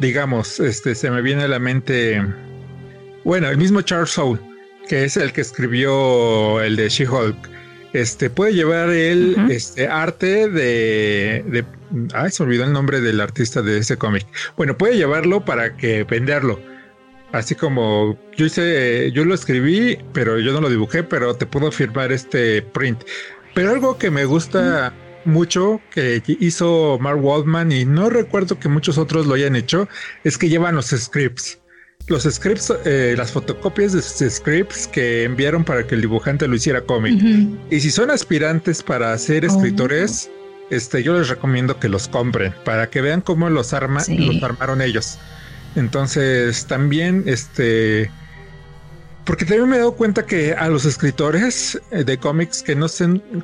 digamos, 0.00 0.60
este, 0.60 0.94
se 0.94 1.10
me 1.10 1.22
viene 1.22 1.44
a 1.44 1.48
la 1.48 1.58
mente, 1.58 2.22
bueno, 3.24 3.48
el 3.48 3.56
mismo 3.56 3.80
Charles 3.80 4.10
Soule, 4.10 4.40
que 4.86 5.04
es 5.04 5.16
el 5.16 5.32
que 5.32 5.40
escribió 5.40 6.60
el 6.60 6.76
de 6.76 6.90
She-Hulk 6.90 7.57
este 7.92 8.30
puede 8.30 8.54
llevar 8.54 8.90
el 8.90 9.50
este 9.50 9.88
arte 9.88 10.48
de, 10.48 11.44
de, 11.46 11.64
ay 12.14 12.30
se 12.30 12.42
olvidó 12.42 12.64
el 12.64 12.72
nombre 12.72 13.00
del 13.00 13.20
artista 13.20 13.62
de 13.62 13.78
ese 13.78 13.96
cómic. 13.96 14.26
Bueno 14.56 14.76
puede 14.76 14.96
llevarlo 14.96 15.44
para 15.44 15.76
que 15.76 16.04
venderlo. 16.04 16.60
Así 17.32 17.54
como 17.54 18.18
yo 18.36 18.46
hice 18.46 19.10
yo 19.12 19.24
lo 19.24 19.34
escribí 19.34 19.98
pero 20.12 20.38
yo 20.38 20.52
no 20.52 20.60
lo 20.60 20.70
dibujé 20.70 21.02
pero 21.02 21.34
te 21.34 21.46
puedo 21.46 21.72
firmar 21.72 22.12
este 22.12 22.62
print. 22.62 23.02
Pero 23.54 23.70
algo 23.70 23.98
que 23.98 24.10
me 24.10 24.24
gusta 24.24 24.92
mucho 25.24 25.80
que 25.90 26.22
hizo 26.26 26.98
Mark 27.00 27.22
Waldman 27.22 27.72
y 27.72 27.84
no 27.84 28.08
recuerdo 28.08 28.58
que 28.58 28.68
muchos 28.68 28.98
otros 28.98 29.26
lo 29.26 29.34
hayan 29.34 29.56
hecho 29.56 29.88
es 30.24 30.38
que 30.38 30.48
llevan 30.48 30.74
los 30.74 30.86
scripts 30.86 31.58
los 32.08 32.24
scripts, 32.24 32.72
eh, 32.84 33.14
las 33.16 33.32
fotocopias 33.32 33.92
de 33.92 34.02
sus 34.02 34.32
scripts 34.32 34.86
que 34.86 35.24
enviaron 35.24 35.64
para 35.64 35.86
que 35.86 35.94
el 35.94 36.00
dibujante 36.00 36.48
lo 36.48 36.56
hiciera 36.56 36.80
cómic. 36.80 37.22
Y 37.70 37.80
si 37.80 37.90
son 37.90 38.10
aspirantes 38.10 38.82
para 38.82 39.16
ser 39.18 39.44
oh. 39.44 39.48
escritores, 39.48 40.30
este, 40.70 41.02
yo 41.02 41.18
les 41.18 41.28
recomiendo 41.28 41.78
que 41.78 41.88
los 41.88 42.08
compren 42.08 42.54
para 42.64 42.88
que 42.90 43.00
vean 43.00 43.20
cómo 43.20 43.48
los 43.50 43.72
arma, 43.72 44.02
los 44.08 44.42
armaron 44.42 44.80
ellos. 44.82 45.18
Entonces, 45.76 46.66
también, 46.66 47.24
este, 47.26 48.10
porque 49.24 49.44
también 49.44 49.68
me 49.68 49.76
he 49.76 49.80
dado 49.80 49.92
cuenta 49.92 50.24
que 50.24 50.54
a 50.54 50.68
los 50.68 50.86
escritores 50.86 51.80
eh, 51.90 52.04
de 52.04 52.18
cómics 52.18 52.62
que 52.62 52.74
no, 52.74 52.86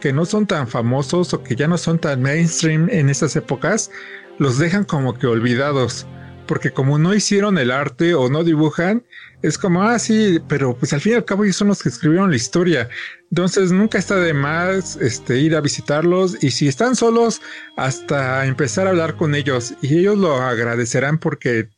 que 0.00 0.12
no 0.12 0.24
son 0.24 0.46
tan 0.46 0.66
famosos 0.66 1.34
o 1.34 1.42
que 1.42 1.54
ya 1.54 1.68
no 1.68 1.76
son 1.76 1.98
tan 1.98 2.22
mainstream 2.22 2.88
en 2.90 3.10
estas 3.10 3.36
épocas, 3.36 3.90
los 4.38 4.58
dejan 4.58 4.84
como 4.84 5.14
que 5.14 5.26
olvidados, 5.26 6.06
porque 6.46 6.70
como 6.70 6.98
no 6.98 7.14
hicieron 7.14 7.58
el 7.58 7.70
arte 7.70 8.14
o 8.14 8.28
no 8.28 8.44
dibujan, 8.44 9.04
es 9.42 9.58
como, 9.58 9.82
ah, 9.82 9.98
sí, 9.98 10.40
pero 10.48 10.74
pues 10.74 10.92
al 10.92 11.00
fin 11.00 11.12
y 11.12 11.16
al 11.16 11.24
cabo 11.24 11.44
ellos 11.44 11.56
son 11.56 11.68
los 11.68 11.82
que 11.82 11.90
escribieron 11.90 12.30
la 12.30 12.36
historia. 12.36 12.88
Entonces 13.30 13.72
nunca 13.72 13.98
está 13.98 14.16
de 14.16 14.32
más 14.32 14.96
este, 14.96 15.38
ir 15.38 15.54
a 15.54 15.60
visitarlos 15.60 16.42
y 16.42 16.50
si 16.50 16.68
están 16.68 16.96
solos, 16.96 17.42
hasta 17.76 18.46
empezar 18.46 18.86
a 18.86 18.90
hablar 18.90 19.16
con 19.16 19.34
ellos 19.34 19.74
y 19.82 19.98
ellos 19.98 20.16
lo 20.16 20.36
agradecerán 20.36 21.18
porque 21.18 21.68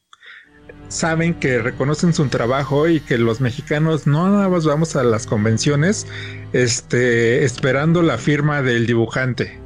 saben 0.88 1.34
que 1.34 1.58
reconocen 1.58 2.14
su 2.14 2.26
trabajo 2.28 2.88
y 2.88 3.00
que 3.00 3.18
los 3.18 3.40
mexicanos 3.40 4.06
no 4.06 4.28
nada 4.28 4.48
más 4.48 4.64
vamos 4.64 4.94
a 4.96 5.02
las 5.02 5.26
convenciones 5.26 6.06
este, 6.52 7.44
esperando 7.44 8.02
la 8.02 8.18
firma 8.18 8.62
del 8.62 8.86
dibujante. 8.86 9.58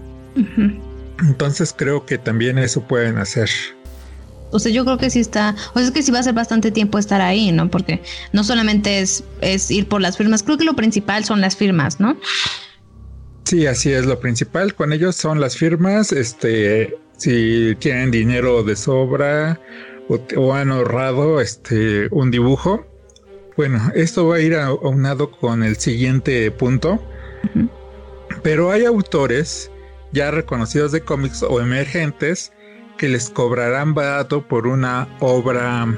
Entonces 1.21 1.75
creo 1.77 2.07
que 2.07 2.19
también 2.19 2.59
eso 2.59 2.87
pueden 2.87 3.19
hacer. 3.19 3.51
O 4.51 4.59
sea, 4.59 4.73
yo 4.73 4.85
creo 4.85 4.99
que 4.99 5.11
sí 5.11 5.21
está, 5.21 5.55
o 5.75 5.79
sea, 5.79 5.89
es 5.89 5.91
que 5.91 6.03
sí 6.03 6.11
va 6.11 6.19
a 6.19 6.23
ser 6.23 6.35
bastante 6.35 6.71
tiempo 6.71 6.99
estar 6.99 7.21
ahí, 7.21 7.53
¿no? 7.53 7.71
Porque 7.71 8.03
no 8.33 8.45
solamente 8.45 9.01
es, 9.01 9.25
es 9.41 9.71
ir 9.71 9.89
por 9.89 10.01
las 10.01 10.17
firmas, 10.17 10.43
creo 10.43 10.59
que 10.59 10.65
lo 10.65 10.75
principal 10.75 11.25
son 11.25 11.41
las 11.41 11.57
firmas, 11.57 12.01
¿no? 12.01 12.17
Sí, 13.45 13.67
así 13.67 13.93
es, 13.93 14.07
lo 14.07 14.21
principal 14.21 14.75
con 14.75 14.93
ellos 14.93 15.17
son 15.17 15.41
las 15.41 15.57
firmas, 15.57 16.13
este, 16.13 16.97
si 17.17 17.75
tienen 17.81 18.11
dinero 18.11 18.63
de 18.63 18.77
sobra 18.77 19.61
o, 20.37 20.55
han 20.55 20.71
ahorrado 20.71 21.41
este, 21.41 22.09
un 22.11 22.31
dibujo. 22.31 22.87
Bueno, 23.57 23.91
esto 23.95 24.27
va 24.27 24.37
a 24.37 24.41
ir 24.41 24.55
aunado 24.55 25.31
con 25.31 25.63
el 25.63 25.77
siguiente 25.77 26.51
punto, 26.51 27.03
pero 28.43 28.71
hay 28.71 28.85
autores 28.85 29.71
ya 30.13 30.31
reconocidos 30.31 30.93
de 30.93 31.03
cómics 31.03 31.43
o 31.43 31.61
emergentes 31.61 32.53
que 33.01 33.09
les 33.09 33.31
cobrarán 33.31 33.95
barato 33.95 34.47
por 34.47 34.67
una 34.67 35.09
obra 35.21 35.89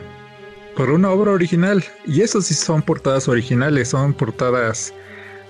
por 0.77 0.89
una 0.89 1.11
obra 1.11 1.33
original. 1.33 1.85
Y 2.07 2.21
eso 2.21 2.41
sí 2.41 2.55
son 2.55 2.81
portadas 2.81 3.27
originales 3.27 3.89
son 3.89 4.15
portadas 4.15 4.95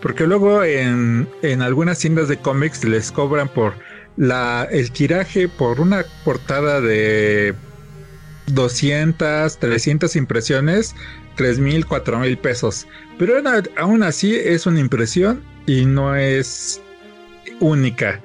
porque 0.01 0.27
luego 0.27 0.65
en, 0.65 1.29
en 1.43 1.61
algunas 1.61 1.99
tiendas 1.99 2.29
de 2.29 2.39
cómics 2.39 2.83
les 2.85 3.13
cobran 3.13 3.49
por 3.49 3.75
la 4.17 4.67
el 4.71 4.91
tiraje 4.93 5.47
por 5.47 5.79
una 5.79 6.07
portada 6.25 6.81
de 6.81 7.55
200 8.47 9.59
300 9.59 10.17
impresiones 10.17 10.95
3 11.37 11.59
mil 11.59 11.85
4 11.85 12.19
mil 12.19 12.39
pesos. 12.39 12.87
Pero 13.19 13.35
aún 13.77 14.03
así 14.03 14.37
es 14.37 14.65
una 14.65 14.81
impresión 14.81 15.43
y 15.67 15.85
no 15.85 16.17
es 16.17 16.81
única 17.61 18.23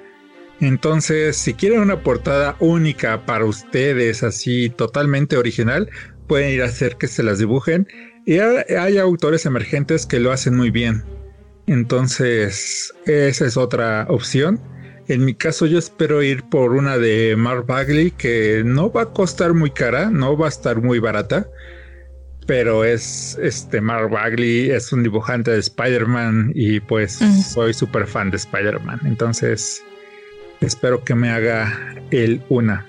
entonces, 0.59 1.37
si 1.37 1.53
quieren 1.53 1.81
una 1.81 2.01
portada 2.01 2.55
única 2.59 3.25
para 3.25 3.45
ustedes, 3.45 4.23
así 4.23 4.69
totalmente 4.69 5.37
original, 5.37 5.89
pueden 6.27 6.51
ir 6.51 6.61
a 6.63 6.65
hacer 6.65 6.97
que 6.97 7.07
se 7.07 7.23
las 7.23 7.39
dibujen. 7.39 7.87
Y 8.25 8.39
hay 8.39 8.97
autores 8.97 9.45
emergentes 9.45 10.05
que 10.05 10.19
lo 10.19 10.31
hacen 10.31 10.55
muy 10.55 10.71
bien. 10.71 11.03
Entonces, 11.67 12.93
esa 13.05 13.45
es 13.45 13.55
otra 13.55 14.05
opción. 14.09 14.59
En 15.07 15.23
mi 15.23 15.35
caso, 15.35 15.65
yo 15.65 15.79
espero 15.79 16.21
ir 16.23 16.43
por 16.43 16.73
una 16.73 16.97
de 16.97 17.35
Mark 17.37 17.65
Bagley 17.65 18.11
que 18.11 18.63
no 18.65 18.91
va 18.91 19.03
a 19.03 19.13
costar 19.13 19.53
muy 19.53 19.71
cara, 19.71 20.09
no 20.09 20.37
va 20.37 20.47
a 20.47 20.49
estar 20.49 20.81
muy 20.81 20.99
barata. 20.99 21.47
Pero 22.47 22.83
es 22.83 23.37
este 23.41 23.79
Mark 23.79 24.09
Bagley, 24.09 24.71
es 24.71 24.91
un 24.91 25.03
dibujante 25.03 25.51
de 25.51 25.59
Spider-Man 25.59 26.51
y 26.55 26.79
pues 26.79 27.19
soy 27.45 27.73
súper 27.73 28.07
fan 28.07 28.31
de 28.31 28.37
Spider-Man. 28.37 29.01
Entonces, 29.05 29.83
Espero 30.61 31.03
que 31.03 31.15
me 31.15 31.29
haga 31.29 31.95
el 32.11 32.41
una. 32.49 32.85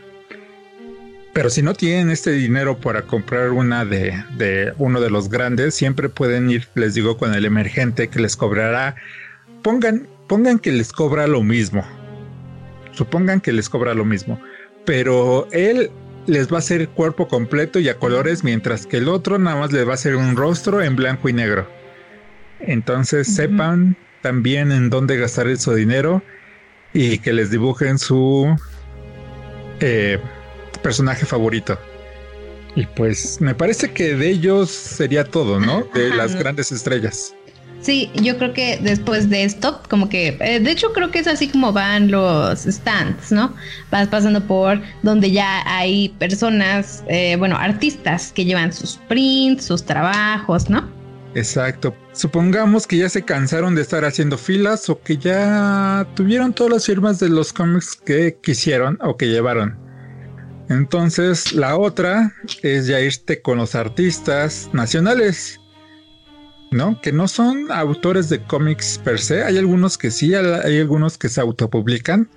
Pero 1.33 1.51
si 1.51 1.63
no 1.63 1.75
tienen 1.75 2.11
este 2.11 2.33
dinero 2.33 2.79
para 2.79 3.03
comprar 3.03 3.51
una 3.51 3.85
de, 3.85 4.73
uno 4.79 5.01
de 5.01 5.11
los 5.11 5.29
grandes, 5.29 5.75
siempre 5.75 6.09
pueden 6.09 6.51
ir, 6.51 6.67
les 6.75 6.95
digo, 6.95 7.17
con 7.17 7.33
el 7.33 7.45
emergente 7.45 8.09
que 8.09 8.19
les 8.19 8.37
cobrará. 8.37 8.97
Pongan, 9.63 10.09
pongan 10.27 10.59
que 10.59 10.73
les 10.73 10.93
cobra 10.93 11.29
lo 11.29 11.43
mismo. 11.43 11.85
Supongan 12.93 13.41
que 13.41 13.53
les 13.53 13.69
cobra 13.69 13.95
lo 13.95 14.05
mismo. 14.05 14.41
Pero 14.85 15.47
él 15.53 15.93
les 16.27 16.51
va 16.51 16.57
a 16.57 16.59
hacer 16.59 16.89
cuerpo 16.89 17.29
completo 17.29 17.79
y 17.79 17.89
a 17.89 17.99
colores, 17.99 18.43
mientras 18.43 18.87
que 18.87 18.97
el 18.97 19.09
otro 19.09 19.39
nada 19.39 19.61
más 19.61 19.73
les 19.73 19.87
va 19.87 19.93
a 19.93 19.95
hacer 19.95 20.17
un 20.17 20.35
rostro 20.35 20.83
en 20.83 20.97
blanco 20.97 21.29
y 21.29 21.35
negro. 21.35 21.69
Entonces 22.59 23.33
sepan 23.33 23.97
también 24.23 24.73
en 24.73 24.91
dónde 24.91 25.17
gastar 25.17 25.57
su 25.57 25.73
dinero 25.73 26.23
y 26.93 27.19
que 27.19 27.33
les 27.33 27.51
dibujen 27.51 27.99
su 27.99 28.57
eh, 29.81 30.19
personaje 30.83 31.27
favorito. 31.27 31.79
Y 32.75 32.87
pues 32.87 33.41
me 33.41 33.55
parece 33.55 33.93
que 33.93 34.15
de 34.15 34.31
ellos 34.31 34.71
sería 34.71 35.25
todo, 35.25 35.59
¿no? 35.59 35.87
De 35.95 36.11
las 36.11 36.37
grandes 36.37 36.71
estrellas. 36.71 37.35
Sí, 37.81 38.11
yo 38.15 38.37
creo 38.39 38.53
que 38.53 38.79
después 38.83 39.31
de 39.31 39.45
esto, 39.45 39.81
como 39.89 40.09
que, 40.09 40.37
eh, 40.41 40.61
de 40.61 40.71
hecho 40.71 40.93
creo 40.93 41.11
que 41.11 41.21
es 41.21 41.29
así 41.29 41.49
como 41.49 41.73
van 41.73 42.11
los 42.11 42.61
stands, 42.65 43.31
¿no? 43.31 43.55
Vas 43.91 44.09
pasando 44.09 44.45
por 44.45 44.81
donde 45.03 45.31
ya 45.31 45.63
hay 45.65 46.09
personas, 46.19 47.05
eh, 47.09 47.37
bueno, 47.37 47.57
artistas 47.57 48.33
que 48.33 48.45
llevan 48.45 48.73
sus 48.73 48.97
prints, 49.09 49.65
sus 49.65 49.85
trabajos, 49.85 50.69
¿no? 50.69 50.98
Exacto. 51.35 51.95
Supongamos 52.13 52.87
que 52.87 52.99
ya 52.99 53.09
se 53.09 53.25
cansaron 53.25 53.75
de 53.75 53.83
estar 53.83 54.05
haciendo 54.05 54.39
filas 54.39 54.89
o 54.89 55.01
que 55.01 55.19
ya 55.19 56.07
tuvieron 56.15 56.53
todas 56.53 56.73
las 56.73 56.87
firmas 56.87 57.19
de 57.19 57.29
los 57.29 57.53
cómics 57.53 57.97
que 57.97 58.39
quisieron 58.43 58.99
o 59.03 59.17
que 59.17 59.29
llevaron. 59.29 59.79
Entonces 60.69 61.53
la 61.53 61.77
otra 61.77 62.35
es 62.63 62.87
ya 62.87 63.01
irte 63.01 63.41
con 63.41 63.59
los 63.59 63.75
artistas 63.75 64.69
nacionales, 64.73 65.61
¿no? 66.71 67.01
Que 67.01 67.13
no 67.13 67.29
son 67.29 67.71
autores 67.71 68.29
de 68.29 68.43
cómics 68.43 68.99
per 69.03 69.19
se. 69.19 69.45
Hay 69.45 69.59
algunos 69.59 69.97
que 69.97 70.11
sí, 70.11 70.35
hay 70.35 70.79
algunos 70.81 71.17
que 71.19 71.29
se 71.29 71.41
autopublican, 71.41 72.29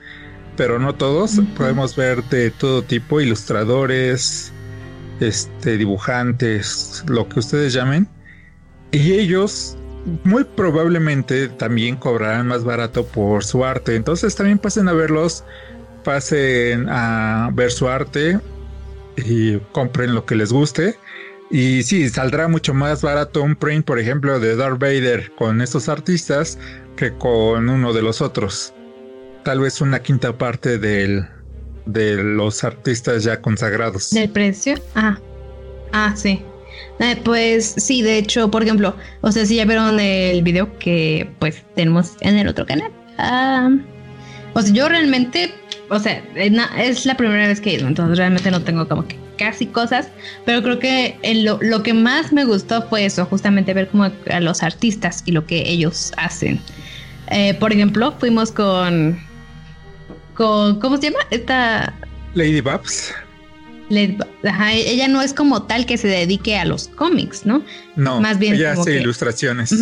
pero 0.55 0.79
no 0.79 0.95
todos. 0.95 1.41
Podemos 1.57 1.95
ver 1.95 2.23
de 2.25 2.51
todo 2.51 2.83
tipo, 2.83 3.19
ilustradores, 3.19 4.53
este, 5.19 5.77
dibujantes, 5.77 7.03
lo 7.07 7.27
que 7.27 7.39
ustedes 7.39 7.73
llamen 7.73 8.07
y 8.91 9.13
ellos 9.13 9.77
muy 10.23 10.43
probablemente 10.43 11.47
también 11.47 11.95
cobrarán 11.95 12.47
más 12.47 12.63
barato 12.63 13.05
por 13.05 13.43
su 13.43 13.63
arte. 13.63 13.95
Entonces 13.95 14.35
también 14.35 14.57
pasen 14.57 14.87
a 14.87 14.93
verlos, 14.93 15.43
pasen 16.03 16.87
a 16.89 17.49
ver 17.53 17.71
su 17.71 17.87
arte 17.87 18.39
y 19.17 19.57
compren 19.71 20.15
lo 20.15 20.25
que 20.25 20.35
les 20.35 20.51
guste. 20.51 20.97
Y 21.49 21.83
sí, 21.83 22.09
saldrá 22.09 22.47
mucho 22.47 22.73
más 22.73 23.01
barato 23.01 23.43
un 23.43 23.55
print, 23.55 23.85
por 23.85 23.99
ejemplo, 23.99 24.39
de 24.39 24.55
Darth 24.55 24.79
Vader 24.79 25.31
con 25.35 25.61
estos 25.61 25.89
artistas 25.89 26.57
que 26.95 27.13
con 27.13 27.69
uno 27.69 27.93
de 27.93 28.01
los 28.01 28.21
otros. 28.21 28.73
Tal 29.43 29.59
vez 29.59 29.81
una 29.81 30.01
quinta 30.01 30.37
parte 30.37 30.77
del, 30.77 31.27
de 31.85 32.23
los 32.23 32.63
artistas 32.63 33.23
ya 33.23 33.41
consagrados. 33.41 34.11
¿Del 34.11 34.29
precio? 34.29 34.75
Ah, 34.95 35.19
ah, 35.91 36.13
sí. 36.15 36.41
Eh, 36.99 37.19
pues 37.23 37.73
sí, 37.77 38.01
de 38.01 38.17
hecho, 38.17 38.51
por 38.51 38.63
ejemplo, 38.63 38.95
o 39.21 39.31
sea, 39.31 39.45
si 39.45 39.55
ya 39.55 39.65
vieron 39.65 39.99
el 39.99 40.41
video 40.43 40.77
que 40.77 41.29
pues 41.39 41.63
tenemos 41.75 42.13
en 42.21 42.37
el 42.37 42.47
otro 42.47 42.65
canal. 42.65 42.91
Ah, 43.17 43.69
o 44.53 44.61
sea, 44.61 44.73
yo 44.73 44.89
realmente, 44.89 45.53
o 45.89 45.99
sea, 45.99 46.23
es 46.35 47.05
la 47.05 47.15
primera 47.15 47.47
vez 47.47 47.59
que 47.59 47.71
he 47.71 47.73
ido, 47.75 47.87
entonces 47.87 48.17
realmente 48.17 48.51
no 48.51 48.61
tengo 48.61 48.87
como 48.87 49.07
que 49.07 49.17
casi 49.37 49.65
cosas, 49.65 50.09
pero 50.45 50.61
creo 50.61 50.77
que 50.77 51.17
lo, 51.43 51.57
lo, 51.61 51.81
que 51.81 51.95
más 51.95 52.31
me 52.31 52.45
gustó 52.45 52.83
fue 52.83 53.05
eso, 53.05 53.25
justamente 53.25 53.73
ver 53.73 53.87
como 53.87 54.03
a 54.03 54.39
los 54.39 54.61
artistas 54.61 55.23
y 55.25 55.31
lo 55.31 55.47
que 55.47 55.67
ellos 55.67 56.11
hacen. 56.17 56.59
Eh, 57.31 57.55
por 57.55 57.73
ejemplo, 57.73 58.13
fuimos 58.19 58.51
con, 58.51 59.19
con, 60.35 60.79
¿cómo 60.79 60.97
se 60.97 61.09
llama? 61.09 61.19
Esta... 61.31 61.93
Lady 62.35 62.61
Babs 62.61 63.13
ella 63.91 65.07
no 65.07 65.21
es 65.21 65.33
como 65.33 65.63
tal 65.63 65.85
que 65.85 65.97
se 65.97 66.07
dedique 66.07 66.57
a 66.57 66.65
los 66.65 66.87
cómics, 66.87 67.45
¿no? 67.45 67.63
No, 67.95 68.21
más 68.21 68.39
bien. 68.39 68.55
Ella 68.55 68.73
hace 68.73 68.99
ilustraciones. 68.99 69.73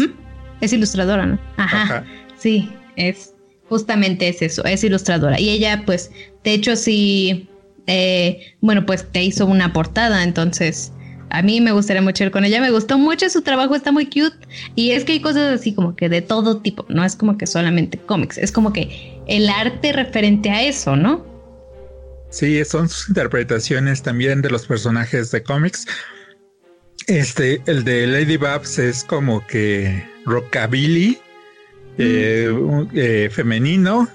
es 0.61 0.73
ilustradora, 0.73 1.25
¿no? 1.25 1.39
Ajá, 1.57 2.05
Sí, 2.37 2.69
es 2.95 3.33
justamente 3.67 4.27
es 4.27 4.41
eso, 4.41 4.65
es 4.65 4.83
ilustradora. 4.83 5.39
Y 5.39 5.49
ella, 5.49 5.83
pues, 5.85 6.11
de 6.43 6.53
hecho, 6.53 6.75
sí, 6.75 7.47
eh, 7.87 8.55
bueno, 8.61 8.85
pues 8.85 9.05
te 9.11 9.23
hizo 9.23 9.45
una 9.45 9.71
portada, 9.73 10.23
entonces 10.23 10.91
a 11.29 11.41
mí 11.43 11.61
me 11.61 11.71
gustaría 11.71 12.01
mucho 12.01 12.23
ir 12.23 12.31
con 12.31 12.43
ella. 12.43 12.59
Me 12.59 12.71
gustó 12.71 12.97
mucho 12.97 13.29
su 13.29 13.41
trabajo, 13.41 13.75
está 13.75 13.91
muy 13.91 14.05
cute. 14.05 14.35
Y 14.75 14.91
es 14.91 15.03
que 15.05 15.13
hay 15.13 15.19
cosas 15.19 15.59
así 15.59 15.73
como 15.73 15.95
que 15.95 16.09
de 16.09 16.21
todo 16.21 16.57
tipo, 16.57 16.85
no 16.89 17.05
es 17.05 17.15
como 17.15 17.37
que 17.37 17.47
solamente 17.47 17.97
cómics, 17.97 18.37
es 18.37 18.51
como 18.51 18.73
que 18.73 19.19
el 19.27 19.47
arte 19.49 19.93
referente 19.93 20.49
a 20.49 20.63
eso, 20.63 20.95
¿no? 20.95 21.28
Sí, 22.29 22.63
son 22.63 22.89
sus 22.89 23.09
interpretaciones 23.09 24.03
también 24.03 24.41
de 24.41 24.49
los 24.49 24.65
personajes 24.67 25.31
de 25.31 25.41
cómics. 25.43 25.87
Este, 27.07 27.61
el 27.65 27.83
de 27.83 28.05
Lady 28.05 28.37
Babs 28.37 28.77
es 28.77 29.03
como 29.03 29.45
que 29.47 30.07
rockabilly, 30.25 31.19
eh, 31.97 32.53
eh, 32.93 33.29
femenino 33.31 34.07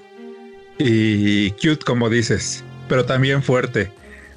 y 0.79 1.51
cute, 1.53 1.85
como 1.85 2.09
dices. 2.09 2.63
pero 2.89 3.05
también 3.05 3.43
fuerte. 3.43 3.91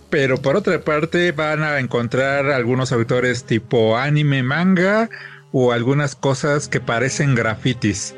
Pero 0.09 0.41
por 0.41 0.55
otra 0.55 0.79
parte 0.81 1.31
van 1.33 1.63
a 1.63 1.79
encontrar 1.79 2.49
algunos 2.49 2.91
autores 2.91 3.43
tipo 3.43 3.97
anime, 3.97 4.41
manga 4.41 5.09
o 5.51 5.73
algunas 5.73 6.15
cosas 6.15 6.67
que 6.69 6.79
parecen 6.79 7.35
grafitis. 7.35 8.15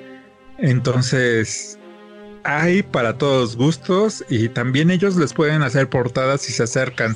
Entonces 0.60 1.79
hay 2.44 2.84
para 2.84 3.18
todos 3.18 3.56
gustos 3.56 4.24
y 4.30 4.50
también 4.50 4.92
ellos 4.92 5.16
les 5.16 5.34
pueden 5.34 5.64
hacer 5.64 5.90
portadas 5.90 6.42
si 6.42 6.54
se 6.54 6.64
acercan. 6.64 7.16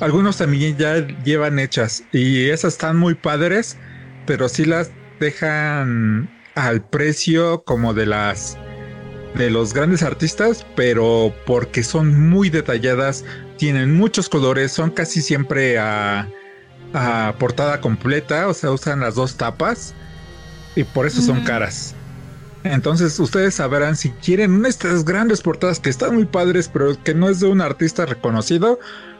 Algunos 0.00 0.38
también 0.38 0.76
ya 0.76 1.06
llevan 1.24 1.58
hechas 1.58 2.04
y 2.12 2.48
esas 2.50 2.74
están 2.74 2.96
muy 2.96 3.14
padres, 3.14 3.76
pero 4.26 4.48
sí 4.48 4.64
las 4.64 4.90
dejan 5.20 6.30
al 6.54 6.82
precio 6.82 7.62
como 7.64 7.94
de 7.94 8.06
las 8.06 8.56
de 9.34 9.50
los 9.50 9.74
grandes 9.74 10.02
artistas, 10.02 10.66
pero 10.74 11.32
porque 11.46 11.82
son 11.82 12.28
muy 12.28 12.50
detalladas, 12.50 13.24
tienen 13.56 13.94
muchos 13.94 14.28
colores, 14.28 14.72
son 14.72 14.90
casi 14.90 15.22
siempre 15.22 15.78
a, 15.78 16.28
portada 17.38 17.80
completa, 17.80 18.48
o 18.48 18.54
sea, 18.54 18.70
usan 18.70 19.00
las 19.00 19.14
dos 19.14 19.36
tapas 19.36 19.94
y 20.74 20.84
por 20.84 21.06
eso 21.06 21.20
son 21.20 21.44
caras. 21.44 21.94
Entonces 22.64 23.18
ustedes 23.20 23.54
sabrán 23.54 23.96
si 23.96 24.10
quieren 24.10 24.64
estas 24.66 25.04
grandes 25.04 25.40
portadas 25.40 25.80
que 25.80 25.90
están 25.90 26.14
muy 26.14 26.24
padres, 26.24 26.68
pero 26.68 27.00
que 27.02 27.14
no 27.14 27.28
es 27.28 27.40
de 27.40 27.46
un 27.46 27.60
artista 27.60 28.04
reconocido, 28.04 28.78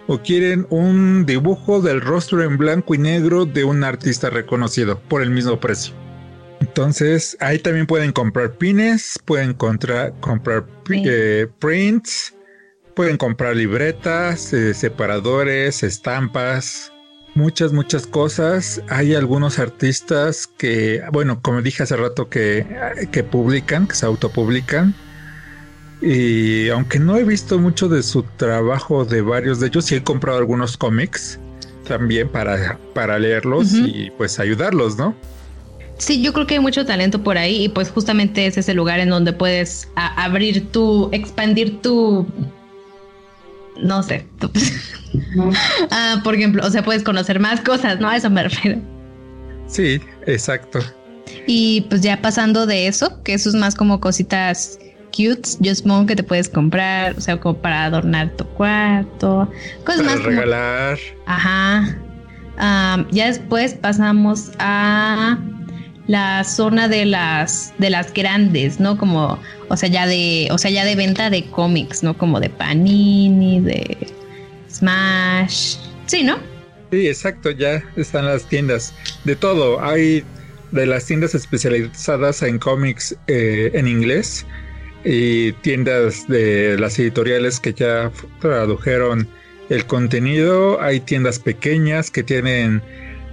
o 0.08 0.22
quieren 0.22 0.66
un 0.70 1.26
dibujo 1.26 1.80
del 1.80 2.00
rostro 2.00 2.42
en 2.42 2.56
blanco 2.56 2.94
y 2.94 2.98
negro 2.98 3.44
de 3.44 3.64
un 3.64 3.84
artista 3.84 4.30
reconocido 4.30 4.98
por 4.98 5.22
el 5.22 5.30
mismo 5.30 5.60
precio. 5.60 5.94
Entonces, 6.60 7.36
ahí 7.40 7.58
también 7.58 7.86
pueden 7.86 8.12
comprar 8.12 8.52
pines, 8.52 9.18
pueden 9.24 9.54
comprar 9.54 10.14
eh, 10.90 11.46
prints, 11.58 12.34
pueden 12.94 13.16
comprar 13.16 13.54
libretas, 13.54 14.52
eh, 14.52 14.74
separadores, 14.74 15.82
estampas, 15.82 16.92
muchas, 17.38 17.72
muchas 17.72 18.06
cosas. 18.06 18.82
Hay 18.88 19.14
algunos 19.14 19.58
artistas 19.58 20.46
que, 20.46 21.02
bueno, 21.12 21.40
como 21.40 21.62
dije 21.62 21.84
hace 21.84 21.96
rato, 21.96 22.28
que, 22.28 22.66
que 23.12 23.22
publican, 23.22 23.86
que 23.86 23.94
se 23.94 24.04
autopublican. 24.04 24.94
Y 26.02 26.68
aunque 26.68 26.98
no 26.98 27.16
he 27.16 27.24
visto 27.24 27.58
mucho 27.58 27.88
de 27.88 28.02
su 28.02 28.24
trabajo 28.36 29.04
de 29.04 29.22
varios 29.22 29.60
de 29.60 29.68
ellos, 29.68 29.86
sí 29.86 29.94
he 29.94 30.02
comprado 30.02 30.38
algunos 30.38 30.76
cómics 30.76 31.38
también 31.86 32.28
para, 32.28 32.78
para 32.92 33.18
leerlos 33.18 33.72
y 33.72 34.10
pues 34.18 34.38
ayudarlos, 34.38 34.98
¿no? 34.98 35.16
Sí, 35.96 36.22
yo 36.22 36.32
creo 36.32 36.46
que 36.46 36.54
hay 36.54 36.60
mucho 36.60 36.84
talento 36.86 37.24
por 37.24 37.38
ahí 37.38 37.64
y 37.64 37.68
pues 37.68 37.90
justamente 37.90 38.46
es 38.46 38.56
ese 38.56 38.74
lugar 38.74 39.00
en 39.00 39.08
donde 39.08 39.32
puedes 39.32 39.88
abrir 39.96 40.70
tu, 40.70 41.08
expandir 41.12 41.80
tu, 41.80 42.26
no 43.78 44.02
sé, 44.02 44.26
ah, 45.90 46.20
por 46.24 46.34
ejemplo, 46.34 46.66
o 46.66 46.70
sea, 46.70 46.82
puedes 46.82 47.02
conocer 47.02 47.40
más 47.40 47.60
cosas, 47.60 48.00
¿no? 48.00 48.08
A 48.08 48.16
eso 48.16 48.30
me 48.30 48.42
refiero. 48.42 48.80
Sí, 49.66 50.00
exacto. 50.26 50.80
Y 51.46 51.82
pues 51.82 52.00
ya 52.00 52.20
pasando 52.20 52.66
de 52.66 52.86
eso, 52.86 53.22
que 53.22 53.34
eso 53.34 53.48
es 53.48 53.54
más 53.54 53.74
como 53.74 54.00
cositas 54.00 54.78
cutes, 55.10 55.58
just 55.64 55.86
mom 55.86 56.06
que 56.06 56.16
te 56.16 56.22
puedes 56.22 56.48
comprar, 56.48 57.16
o 57.16 57.20
sea, 57.20 57.38
como 57.38 57.58
para 57.58 57.84
adornar 57.84 58.30
tu 58.36 58.44
cuarto, 58.44 59.50
cosas 59.84 60.02
para 60.02 60.14
más 60.14 60.24
regalar. 60.24 60.98
Ajá. 61.26 61.98
Ah, 62.58 63.04
ya 63.10 63.26
después 63.26 63.74
pasamos 63.74 64.50
a 64.58 65.38
la 66.08 66.42
zona 66.42 66.88
de 66.88 67.04
las 67.04 67.72
de 67.78 67.90
las 67.90 68.12
grandes, 68.12 68.80
¿no? 68.80 68.98
Como, 68.98 69.38
o 69.68 69.76
sea, 69.76 69.88
ya 69.88 70.06
de, 70.06 70.48
o 70.50 70.58
sea, 70.58 70.70
ya 70.70 70.84
de 70.84 70.96
venta 70.96 71.30
de 71.30 71.44
cómics, 71.50 72.02
¿no? 72.02 72.16
Como 72.18 72.40
de 72.40 72.50
Panini, 72.50 73.60
de 73.60 74.08
Smash. 74.68 75.76
Sí, 76.06 76.24
¿no? 76.24 76.38
Sí, 76.90 77.06
exacto, 77.06 77.50
ya 77.50 77.84
están 77.96 78.24
las 78.24 78.48
tiendas 78.48 78.94
de 79.24 79.36
todo. 79.36 79.80
Hay 79.84 80.24
de 80.72 80.86
las 80.86 81.04
tiendas 81.04 81.34
especializadas 81.34 82.42
en 82.42 82.58
cómics 82.58 83.14
eh, 83.26 83.70
en 83.74 83.86
inglés 83.86 84.46
y 85.04 85.52
tiendas 85.52 86.26
de 86.28 86.76
las 86.78 86.98
editoriales 86.98 87.60
que 87.60 87.74
ya 87.74 88.10
tradujeron 88.40 89.28
el 89.68 89.84
contenido. 89.84 90.80
Hay 90.80 91.00
tiendas 91.00 91.38
pequeñas 91.38 92.10
que 92.10 92.22
tienen 92.22 92.82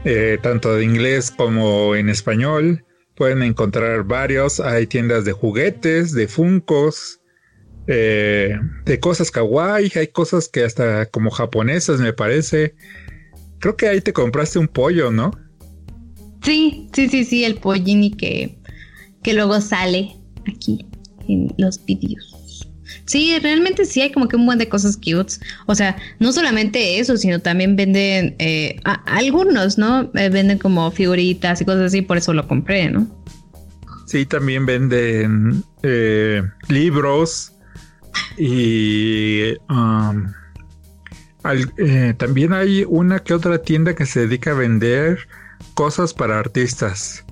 eh, 0.06 0.38
tanto 0.42 0.76
de 0.76 0.86
inglés 0.86 1.32
como 1.32 1.96
en 1.96 2.10
español. 2.10 2.86
Pueden 3.16 3.42
encontrar 3.42 4.04
varios. 4.04 4.60
Hay 4.60 4.88
tiendas 4.88 5.26
de 5.26 5.32
juguetes, 5.32 6.14
de 6.14 6.28
funcos, 6.28 7.20
eh, 7.88 8.56
de 8.86 9.00
cosas 9.00 9.32
kawaii. 9.32 9.92
Hay 9.96 10.08
cosas 10.08 10.48
que 10.48 10.64
hasta 10.64 11.08
como 11.08 11.32
japonesas 11.32 12.00
me 12.00 12.14
parece. 12.14 12.76
Creo 13.60 13.76
que 13.76 13.88
ahí 13.88 14.00
te 14.00 14.14
compraste 14.14 14.60
un 14.60 14.68
pollo, 14.68 15.12
¿no? 15.12 15.32
Sí, 16.44 16.88
sí, 16.94 17.10
sí, 17.10 17.26
sí, 17.26 17.44
el 17.44 17.56
pollini 17.56 18.12
que, 18.12 18.60
que 19.24 19.34
luego 19.34 19.60
sale 19.60 20.16
aquí 20.48 20.86
en 21.28 21.52
los 21.58 21.84
vídeos. 21.84 22.35
Sí, 23.06 23.38
realmente 23.40 23.86
sí 23.86 24.02
hay 24.02 24.12
como 24.12 24.28
que 24.28 24.36
un 24.36 24.46
buen 24.46 24.58
de 24.58 24.68
cosas 24.68 24.98
cutes. 24.98 25.40
O 25.68 25.76
sea, 25.76 25.96
no 26.20 26.32
solamente 26.32 27.00
eso, 27.00 27.18
sino 27.18 27.40
también 27.40 27.76
venden 27.76 28.36
eh, 28.40 28.80
algunos, 29.06 29.78
¿no? 29.78 30.10
Eh, 30.16 30.30
venden 30.30 30.58
como 30.58 30.90
figuritas 30.92 31.62
y 31.62 31.66
cosas 31.66 31.84
así, 31.84 32.02
por 32.02 32.18
eso 32.18 32.34
lo 32.34 32.48
compré, 32.48 32.90
¿no? 32.90 33.08
Sí, 34.08 34.26
también 34.26 34.66
venden 34.66 35.64
eh, 35.84 36.42
libros 36.68 37.52
y 38.38 39.54
um, 39.70 40.32
también 42.18 42.54
hay 42.54 42.86
una 42.88 43.20
que 43.20 43.34
otra 43.34 43.62
tienda 43.62 43.94
que 43.94 44.06
se 44.06 44.22
dedica 44.22 44.52
a 44.52 44.56
vender 44.56 45.28
cosas 45.76 46.14
para 46.14 46.40
artistas 46.40 47.26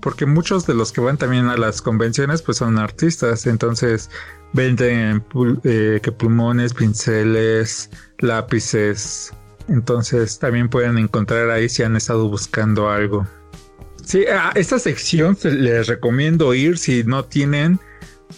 porque 0.00 0.26
muchos 0.26 0.66
de 0.66 0.74
los 0.74 0.92
que 0.92 1.00
van 1.00 1.16
también 1.16 1.46
a 1.48 1.56
las 1.56 1.82
convenciones 1.82 2.42
pues 2.42 2.58
son 2.58 2.78
artistas, 2.78 3.46
entonces 3.46 4.10
Venden 4.52 5.24
eh, 5.64 6.00
que 6.02 6.12
pulmones, 6.12 6.74
pinceles, 6.74 7.90
lápices. 8.18 9.32
Entonces 9.68 10.38
también 10.38 10.68
pueden 10.68 10.98
encontrar 10.98 11.50
ahí 11.50 11.68
si 11.68 11.82
han 11.82 11.96
estado 11.96 12.28
buscando 12.28 12.88
algo. 12.88 13.26
Sí, 14.04 14.24
a 14.26 14.52
esta 14.54 14.78
sección 14.78 15.36
les 15.42 15.86
recomiendo 15.86 16.54
ir 16.54 16.78
si 16.78 17.04
no 17.04 17.26
tienen 17.26 17.78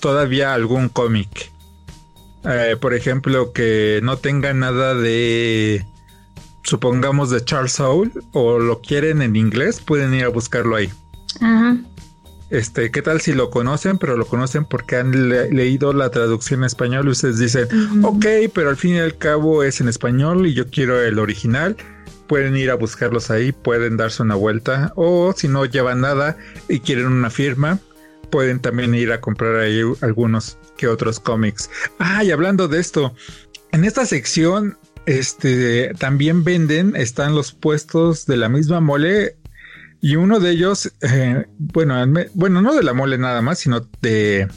todavía 0.00 0.52
algún 0.52 0.88
cómic. 0.88 1.52
Eh, 2.44 2.76
por 2.80 2.94
ejemplo, 2.94 3.52
que 3.52 4.00
no 4.02 4.16
tengan 4.16 4.60
nada 4.60 4.94
de, 4.94 5.86
supongamos, 6.62 7.30
de 7.30 7.44
Charles 7.44 7.72
Soule 7.72 8.10
o 8.32 8.58
lo 8.58 8.80
quieren 8.80 9.22
en 9.22 9.36
inglés, 9.36 9.80
pueden 9.80 10.14
ir 10.14 10.24
a 10.24 10.28
buscarlo 10.28 10.76
ahí. 10.76 10.90
Ajá. 11.40 11.76
Este, 12.50 12.90
¿qué 12.90 13.00
tal 13.00 13.20
si 13.20 13.32
lo 13.32 13.48
conocen, 13.48 13.98
pero 13.98 14.16
lo 14.16 14.26
conocen 14.26 14.64
porque 14.64 14.96
han 14.96 15.28
leído 15.54 15.92
la 15.92 16.10
traducción 16.10 16.60
en 16.60 16.64
español 16.64 17.06
y 17.06 17.10
ustedes 17.10 17.38
dicen, 17.38 17.68
ok, 18.02 18.26
pero 18.52 18.70
al 18.70 18.76
fin 18.76 18.96
y 18.96 18.98
al 18.98 19.16
cabo 19.16 19.62
es 19.62 19.80
en 19.80 19.88
español 19.88 20.46
y 20.46 20.54
yo 20.54 20.66
quiero 20.66 21.00
el 21.00 21.20
original? 21.20 21.76
Pueden 22.26 22.56
ir 22.56 22.70
a 22.70 22.74
buscarlos 22.74 23.30
ahí, 23.30 23.52
pueden 23.52 23.96
darse 23.96 24.22
una 24.22 24.34
vuelta 24.34 24.92
o 24.96 25.32
si 25.36 25.46
no 25.46 25.64
llevan 25.64 26.00
nada 26.00 26.36
y 26.68 26.80
quieren 26.80 27.06
una 27.06 27.30
firma, 27.30 27.78
pueden 28.30 28.60
también 28.60 28.94
ir 28.94 29.12
a 29.12 29.20
comprar 29.20 29.56
ahí 29.56 29.82
algunos 30.00 30.58
que 30.76 30.88
otros 30.88 31.20
cómics. 31.20 31.70
Ah, 31.98 32.24
y 32.24 32.32
hablando 32.32 32.66
de 32.66 32.80
esto, 32.80 33.14
en 33.70 33.84
esta 33.84 34.06
sección 34.06 34.76
este 35.06 35.92
también 35.98 36.44
venden, 36.44 36.94
están 36.94 37.34
los 37.34 37.52
puestos 37.52 38.26
de 38.26 38.36
la 38.36 38.48
misma 38.48 38.80
mole 38.80 39.36
y 40.00 40.16
uno 40.16 40.40
de 40.40 40.50
ellos, 40.50 40.92
eh, 41.02 41.46
bueno, 41.58 41.94
bueno, 42.34 42.62
no 42.62 42.74
de 42.74 42.82
la 42.82 42.94
mole 42.94 43.18
nada 43.18 43.42
más, 43.42 43.58
sino 43.58 43.86
de... 44.00 44.48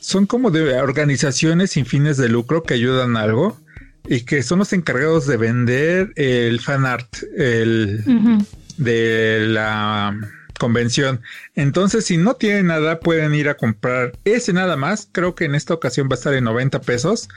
Son 0.00 0.26
como 0.26 0.50
de 0.50 0.80
organizaciones 0.80 1.72
sin 1.72 1.86
fines 1.86 2.16
de 2.16 2.28
lucro 2.28 2.62
que 2.62 2.74
ayudan 2.74 3.16
a 3.16 3.22
algo 3.22 3.60
y 4.08 4.22
que 4.22 4.42
son 4.42 4.58
los 4.58 4.72
encargados 4.72 5.26
de 5.26 5.36
vender 5.36 6.12
el 6.16 6.58
fan 6.60 6.86
art 6.86 7.18
el, 7.36 8.02
de 8.78 9.46
la 9.46 10.18
convención. 10.58 11.20
Entonces, 11.54 12.06
si 12.06 12.16
no 12.16 12.34
tienen 12.34 12.68
nada, 12.68 13.00
pueden 13.00 13.34
ir 13.34 13.48
a 13.48 13.56
comprar 13.56 14.12
ese 14.24 14.52
nada 14.52 14.76
más. 14.76 15.08
Creo 15.12 15.34
que 15.34 15.44
en 15.44 15.54
esta 15.54 15.74
ocasión 15.74 16.08
va 16.08 16.14
a 16.14 16.18
estar 16.18 16.34
en 16.34 16.44
90 16.44 16.80
pesos. 16.80 17.28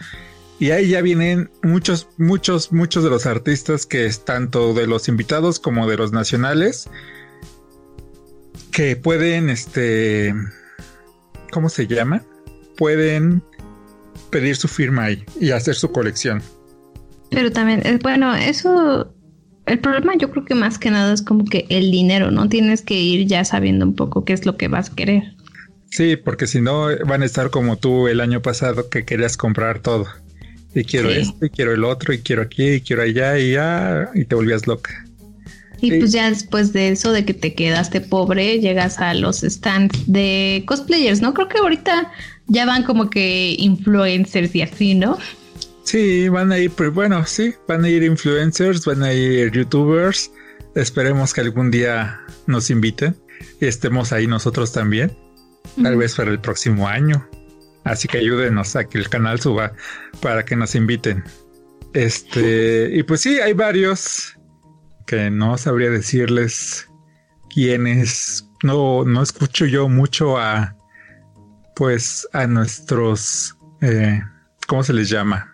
Y 0.60 0.72
ahí 0.72 0.90
ya 0.90 1.02
vienen 1.02 1.50
muchos, 1.62 2.08
muchos, 2.18 2.72
muchos 2.72 3.04
de 3.04 3.10
los 3.10 3.26
artistas 3.26 3.86
que 3.86 4.06
es 4.06 4.24
tanto 4.24 4.74
de 4.74 4.88
los 4.88 5.08
invitados 5.08 5.60
como 5.60 5.88
de 5.88 5.98
los 5.98 6.12
nacionales 6.12 6.90
que 8.72 8.96
pueden, 8.96 9.50
este, 9.50 10.34
¿cómo 11.52 11.70
se 11.70 11.88
llama? 11.88 12.24
Pueden 12.78 13.44
pedir 14.30 14.56
su 14.56 14.68
firma 14.68 15.06
ahí 15.06 15.24
y 15.40 15.52
hacer 15.52 15.76
su 15.76 15.92
colección. 15.92 16.42
Pero 17.30 17.52
también, 17.52 17.86
eh, 17.86 18.00
bueno, 18.02 18.36
eso, 18.36 19.14
el 19.66 19.80
problema 19.80 20.14
yo 20.18 20.32
creo 20.32 20.46
que 20.46 20.56
más 20.56 20.78
que 20.78 20.92
nada 20.92 21.14
es 21.14 21.22
como 21.22 21.46
que 21.46 21.66
el 21.70 21.92
dinero, 21.92 22.32
¿no? 22.32 22.50
Tienes 22.50 22.82
que 22.82 22.96
ir 22.96 23.28
ya 23.28 23.46
sabiendo 23.46 23.86
un 23.86 23.96
poco 23.96 24.26
qué 24.26 24.34
es 24.34 24.46
lo 24.46 24.58
que 24.58 24.68
vas 24.68 24.92
a 24.92 24.96
querer. 24.96 25.24
Sí, 25.92 26.16
porque 26.16 26.48
si 26.48 26.60
no 26.60 26.88
van 27.06 27.22
a 27.22 27.26
estar 27.26 27.52
como 27.52 27.78
tú 27.78 28.08
el 28.08 28.22
año 28.22 28.42
pasado 28.42 28.90
que 28.90 29.06
querías 29.06 29.38
comprar 29.38 29.80
todo 29.80 30.08
Y 30.76 30.84
quiero 30.84 31.10
esto, 31.10 31.46
y 31.46 31.50
quiero 31.50 31.74
el 31.74 31.84
otro, 31.84 32.14
y 32.14 32.20
quiero 32.20 32.42
aquí, 32.42 32.68
y 32.74 32.82
quiero 32.82 33.04
allá, 33.04 33.38
y 33.38 33.52
ya, 33.54 34.10
y 34.14 34.26
te 34.26 34.36
volvías 34.36 34.66
loca. 34.66 35.06
Y 35.82 36.00
pues 36.00 36.14
ya 36.14 36.30
después 36.30 36.72
de 36.72 36.90
eso, 36.90 37.12
de 37.12 37.26
que 37.26 37.34
te 37.34 37.54
quedaste 37.54 38.00
pobre, 38.00 38.60
llegas 38.60 39.00
a 39.00 39.14
los 39.14 39.42
stands 39.42 40.04
de 40.08 40.64
cosplayers, 40.66 41.22
¿no? 41.22 41.34
Creo 41.34 41.50
que 41.50 41.58
ahorita 41.58 42.10
ya 42.48 42.66
van 42.66 42.84
como 42.84 43.10
que 43.10 43.56
influencers 43.60 44.56
y 44.56 44.62
así, 44.62 44.96
¿no? 44.96 45.18
Sí, 45.84 46.30
van 46.30 46.54
a 46.54 46.58
ir, 46.58 46.72
pues 46.72 46.94
bueno, 46.94 47.26
sí, 47.26 47.54
van 47.68 47.84
a 47.84 47.90
ir 47.90 48.02
influencers, 48.02 48.86
van 48.86 49.04
a 49.04 49.14
ir 49.14 49.52
youtubers. 49.52 50.32
Esperemos 50.74 51.34
que 51.34 51.42
algún 51.42 51.70
día 51.70 52.22
nos 52.48 52.70
inviten 52.70 53.16
y 53.60 53.66
estemos 53.66 54.14
ahí 54.14 54.26
nosotros 54.26 54.72
también. 54.72 55.12
Tal 55.82 55.98
vez 55.98 56.16
para 56.16 56.32
el 56.32 56.40
próximo 56.40 56.88
año. 56.88 57.28
Así 57.84 58.08
que 58.08 58.20
ayúdenos 58.20 58.76
a 58.76 58.86
que 58.86 58.98
el 58.98 59.10
canal 59.10 59.40
suba 59.40 59.74
para 60.22 60.46
que 60.46 60.56
nos 60.56 60.76
inviten. 60.76 61.24
Este, 61.94 62.90
y 62.94 63.04
pues 63.04 63.22
sí, 63.22 63.40
hay 63.40 63.54
varios 63.54 64.38
que 65.06 65.30
no 65.30 65.58
sabría 65.58 65.90
decirles 65.90 66.90
quiénes. 67.54 68.48
No, 68.64 69.04
no 69.04 69.22
escucho 69.22 69.66
yo 69.66 69.90
mucho 69.90 70.38
a, 70.38 70.76
pues, 71.76 72.28
a 72.32 72.48
nuestros, 72.48 73.58
eh, 73.82 74.22
¿cómo 74.68 74.84
se 74.84 74.94
les 74.94 75.10
llama? 75.10 75.54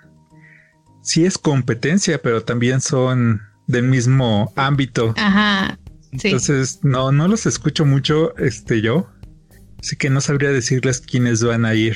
Sí 1.02 1.26
es 1.26 1.38
competencia, 1.38 2.22
pero 2.22 2.44
también 2.44 2.82
son 2.82 3.42
del 3.66 3.84
mismo 3.84 4.54
ámbito. 4.56 5.14
Ajá. 5.18 5.80
Entonces, 6.12 6.80
no, 6.84 7.12
no 7.12 7.28
los 7.28 7.46
escucho 7.46 7.86
mucho, 7.86 8.36
este, 8.38 8.82
yo. 8.82 9.10
Así 9.80 9.96
que 9.96 10.10
no 10.10 10.22
sabría 10.22 10.52
decirles 10.52 11.02
quiénes 11.02 11.44
van 11.44 11.66
a 11.66 11.74
ir. 11.74 11.96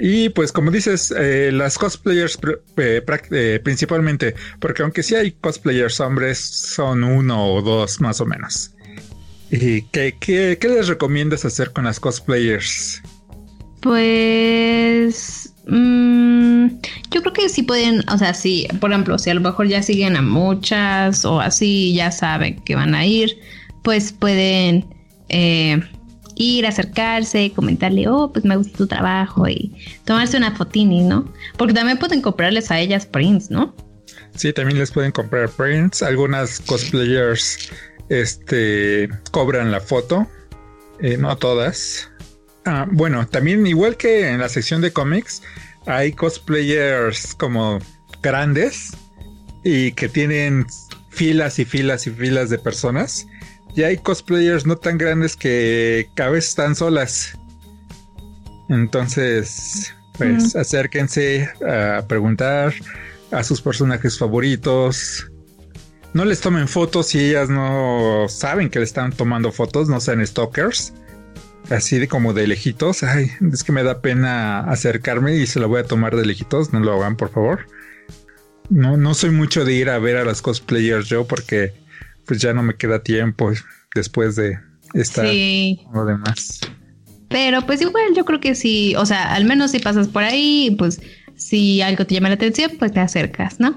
Y 0.00 0.28
pues 0.28 0.52
como 0.52 0.70
dices, 0.70 1.12
eh, 1.16 1.50
las 1.52 1.76
cosplayers 1.76 2.38
eh, 2.76 3.60
principalmente, 3.62 4.34
porque 4.60 4.82
aunque 4.82 5.02
sí 5.02 5.16
hay 5.16 5.32
cosplayers 5.32 5.98
hombres, 6.00 6.38
son 6.38 7.02
uno 7.02 7.54
o 7.54 7.62
dos 7.62 8.00
más 8.00 8.20
o 8.20 8.26
menos. 8.26 8.72
¿Y 9.50 9.82
qué, 9.82 10.14
qué, 10.20 10.58
les 10.62 10.88
recomiendas 10.88 11.44
hacer 11.44 11.72
con 11.72 11.84
las 11.84 11.98
cosplayers? 11.98 13.02
Pues 13.80 15.52
mm, 15.66 16.66
yo 17.10 17.22
creo 17.22 17.32
que 17.32 17.48
sí 17.48 17.62
pueden, 17.62 18.04
o 18.08 18.18
sea, 18.18 18.34
sí, 18.34 18.68
por 18.80 18.92
ejemplo, 18.92 19.18
si 19.18 19.30
a 19.30 19.34
lo 19.34 19.40
mejor 19.40 19.66
ya 19.66 19.82
siguen 19.82 20.16
a 20.16 20.22
muchas 20.22 21.24
o 21.24 21.40
así, 21.40 21.94
ya 21.94 22.12
saben 22.12 22.60
que 22.60 22.76
van 22.76 22.94
a 22.94 23.04
ir, 23.04 23.36
pues 23.82 24.12
pueden... 24.12 24.84
Eh, 25.30 25.80
ir, 26.38 26.66
acercarse, 26.66 27.52
comentarle, 27.54 28.08
oh, 28.08 28.32
pues 28.32 28.44
me 28.44 28.56
gusta 28.56 28.78
tu 28.78 28.86
trabajo 28.86 29.46
y 29.48 29.74
tomarse 30.04 30.36
una 30.36 30.54
fotini, 30.54 31.02
¿no? 31.02 31.32
Porque 31.56 31.74
también 31.74 31.98
pueden 31.98 32.22
comprarles 32.22 32.70
a 32.70 32.78
ellas 32.78 33.04
prints, 33.04 33.50
¿no? 33.50 33.74
Sí, 34.34 34.52
también 34.52 34.78
les 34.78 34.90
pueden 34.90 35.12
comprar 35.12 35.50
prints. 35.50 36.02
Algunas 36.02 36.60
cosplayers 36.60 37.70
este, 38.08 39.08
cobran 39.32 39.72
la 39.72 39.80
foto, 39.80 40.28
eh, 41.00 41.16
no 41.16 41.36
todas. 41.36 42.08
Ah, 42.64 42.86
bueno, 42.90 43.26
también 43.26 43.66
igual 43.66 43.96
que 43.96 44.28
en 44.28 44.38
la 44.38 44.48
sección 44.48 44.80
de 44.80 44.92
cómics, 44.92 45.42
hay 45.86 46.12
cosplayers 46.12 47.34
como 47.34 47.80
grandes 48.22 48.92
y 49.64 49.92
que 49.92 50.08
tienen 50.08 50.66
filas 51.10 51.58
y 51.58 51.64
filas 51.64 52.06
y 52.06 52.10
filas 52.10 52.50
de 52.50 52.58
personas 52.58 53.26
ya 53.74 53.88
hay 53.88 53.96
cosplayers 53.96 54.66
no 54.66 54.76
tan 54.76 54.98
grandes 54.98 55.36
que 55.36 56.08
cada 56.14 56.30
vez 56.30 56.48
están 56.48 56.74
solas. 56.74 57.38
Entonces, 58.68 59.94
pues 60.16 60.54
acérquense 60.56 61.48
a 61.66 62.04
preguntar 62.06 62.74
a 63.30 63.42
sus 63.42 63.62
personajes 63.62 64.18
favoritos. 64.18 65.30
No 66.14 66.24
les 66.24 66.40
tomen 66.40 66.68
fotos 66.68 67.08
si 67.08 67.18
ellas 67.20 67.48
no 67.50 68.26
saben 68.28 68.70
que 68.70 68.78
le 68.78 68.84
están 68.84 69.12
tomando 69.12 69.52
fotos, 69.52 69.88
no 69.88 70.00
sean 70.00 70.26
stalkers. 70.26 70.92
Así 71.70 71.98
de 71.98 72.08
como 72.08 72.32
de 72.32 72.46
lejitos. 72.46 73.02
Ay, 73.02 73.30
es 73.52 73.62
que 73.62 73.72
me 73.72 73.82
da 73.82 74.00
pena 74.00 74.60
acercarme 74.60 75.36
y 75.36 75.46
se 75.46 75.60
la 75.60 75.66
voy 75.66 75.80
a 75.80 75.84
tomar 75.84 76.16
de 76.16 76.24
lejitos. 76.24 76.72
No 76.72 76.80
lo 76.80 76.94
hagan, 76.94 77.16
por 77.16 77.30
favor. 77.30 77.66
No, 78.70 78.96
no 78.96 79.14
soy 79.14 79.30
mucho 79.30 79.64
de 79.64 79.74
ir 79.74 79.90
a 79.90 79.98
ver 79.98 80.16
a 80.16 80.24
las 80.24 80.42
cosplayers 80.42 81.08
yo 81.08 81.26
porque 81.26 81.74
pues 82.28 82.40
ya 82.40 82.52
no 82.52 82.62
me 82.62 82.76
queda 82.76 83.02
tiempo 83.02 83.50
después 83.94 84.36
de 84.36 84.58
estar 84.92 85.26
sí. 85.26 85.80
lo 85.92 86.04
demás. 86.04 86.60
Pero 87.28 87.64
pues 87.66 87.80
igual 87.80 88.14
yo 88.14 88.24
creo 88.24 88.38
que 88.38 88.54
sí, 88.54 88.94
o 88.96 89.06
sea, 89.06 89.34
al 89.34 89.44
menos 89.44 89.70
si 89.70 89.78
pasas 89.78 90.08
por 90.08 90.22
ahí, 90.22 90.74
pues 90.78 91.00
si 91.36 91.80
algo 91.80 92.06
te 92.06 92.14
llama 92.14 92.28
la 92.28 92.34
atención, 92.34 92.72
pues 92.78 92.92
te 92.92 93.00
acercas, 93.00 93.58
¿no? 93.58 93.76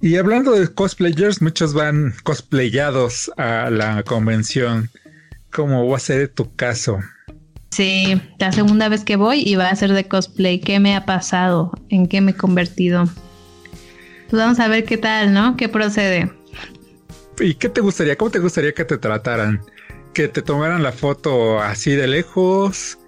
Y 0.00 0.16
hablando 0.16 0.52
de 0.52 0.68
cosplayers, 0.68 1.40
muchos 1.40 1.72
van 1.72 2.14
cosplayados 2.22 3.32
a 3.38 3.70
la 3.70 4.02
convención. 4.02 4.90
¿Cómo 5.50 5.88
va 5.88 5.96
a 5.96 6.00
ser 6.00 6.28
tu 6.28 6.54
caso? 6.54 6.98
Sí, 7.70 8.20
la 8.38 8.52
segunda 8.52 8.88
vez 8.90 9.02
que 9.04 9.16
voy 9.16 9.42
y 9.44 9.56
va 9.56 9.70
a 9.70 9.76
ser 9.76 9.92
de 9.92 10.04
cosplay. 10.04 10.60
¿Qué 10.60 10.78
me 10.78 10.94
ha 10.94 11.06
pasado? 11.06 11.72
¿En 11.88 12.06
qué 12.06 12.20
me 12.20 12.32
he 12.32 12.36
convertido? 12.36 13.04
Pues 14.28 14.42
vamos 14.42 14.60
a 14.60 14.68
ver 14.68 14.84
qué 14.84 14.98
tal, 14.98 15.32
¿no? 15.32 15.56
¿Qué 15.56 15.68
procede? 15.70 16.30
¿Y 17.40 17.54
qué 17.54 17.68
te 17.68 17.80
gustaría? 17.80 18.16
¿Cómo 18.16 18.30
te 18.30 18.38
gustaría 18.38 18.72
que 18.72 18.84
te 18.84 18.98
trataran? 18.98 19.60
¿Que 20.12 20.28
te 20.28 20.42
tomaran 20.42 20.82
la 20.82 20.92
foto 20.92 21.60
así 21.60 21.92
de 21.92 22.06
lejos? 22.06 22.98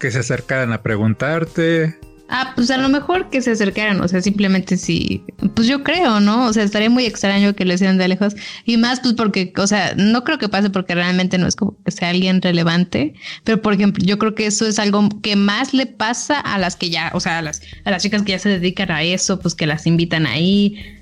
¿Que 0.00 0.10
se 0.10 0.18
acercaran 0.18 0.72
a 0.72 0.82
preguntarte? 0.82 1.98
Ah, 2.28 2.52
pues 2.56 2.72
a 2.72 2.76
lo 2.76 2.88
mejor 2.88 3.30
que 3.30 3.40
se 3.40 3.52
acercaran, 3.52 4.00
o 4.00 4.08
sea, 4.08 4.20
simplemente 4.20 4.76
sí, 4.76 5.22
pues 5.54 5.68
yo 5.68 5.84
creo, 5.84 6.18
¿no? 6.18 6.46
O 6.46 6.52
sea, 6.52 6.64
estaría 6.64 6.90
muy 6.90 7.06
extraño 7.06 7.54
que 7.54 7.64
lo 7.64 7.72
hicieran 7.72 7.98
de 7.98 8.08
lejos 8.08 8.34
y 8.64 8.78
más 8.78 8.98
pues 8.98 9.14
porque, 9.14 9.52
o 9.56 9.66
sea, 9.68 9.94
no 9.96 10.24
creo 10.24 10.36
que 10.38 10.48
pase 10.48 10.68
porque 10.68 10.96
realmente 10.96 11.38
no 11.38 11.46
es 11.46 11.54
como 11.54 11.76
que 11.84 11.92
sea 11.92 12.08
alguien 12.08 12.42
relevante, 12.42 13.14
pero 13.44 13.62
por 13.62 13.74
ejemplo, 13.74 14.04
yo 14.04 14.18
creo 14.18 14.34
que 14.34 14.46
eso 14.46 14.66
es 14.66 14.80
algo 14.80 15.08
que 15.22 15.36
más 15.36 15.72
le 15.72 15.86
pasa 15.86 16.40
a 16.40 16.58
las 16.58 16.74
que 16.74 16.90
ya, 16.90 17.12
o 17.14 17.20
sea, 17.20 17.38
a 17.38 17.42
las, 17.42 17.62
a 17.84 17.92
las 17.92 18.02
chicas 18.02 18.22
que 18.22 18.32
ya 18.32 18.40
se 18.40 18.48
dedican 18.48 18.90
a 18.90 19.04
eso, 19.04 19.38
pues 19.38 19.54
que 19.54 19.66
las 19.66 19.86
invitan 19.86 20.26
ahí, 20.26 20.95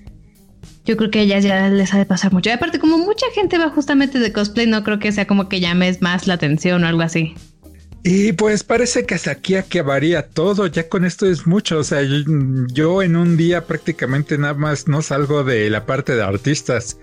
yo 0.85 0.97
creo 0.97 1.11
que 1.11 1.21
a 1.21 1.23
ellas 1.23 1.45
ya 1.45 1.69
les 1.69 1.95
ha 1.95 1.99
de 1.99 2.07
pasar 2.07 2.33
mucho. 2.33 2.53
Aparte, 2.53 2.79
como 2.79 2.99
mucha 2.99 3.27
gente 3.35 3.59
va 3.59 3.71
justamente 3.71 4.19
de 4.19 4.33
cosplay, 4.33 4.67
no 4.67 4.85
creo 4.85 4.99
que 4.99 5.13
sea 5.13 5.27
como 5.27 5.49
que 5.49 5.61
llames 5.61 6.03
más 6.03 6.27
la 6.27 6.35
atención 6.35 6.85
o 6.85 6.87
algo 6.87 7.03
así. 7.03 7.35
Y 8.07 8.33
pues 8.33 8.65
parece 8.65 9.07
que 9.07 9.15
hasta 9.15 9.31
aquí 9.31 9.55
acabaría 9.55 10.29
todo. 10.29 10.67
Ya 10.67 10.91
con 10.91 11.07
esto 11.07 11.25
es 11.25 11.47
mucho. 11.47 11.79
O 11.79 11.85
sea, 11.85 12.03
yo, 12.03 13.03
en 13.03 13.17
un 13.17 13.39
día 13.39 13.67
prácticamente 13.67 14.37
nada 14.37 14.53
más 14.53 14.87
no 14.89 15.01
salgo 15.01 15.43
de 15.43 15.71
la 15.71 15.87
parte 15.87 16.15
de 16.15 16.23
artistas. 16.23 16.99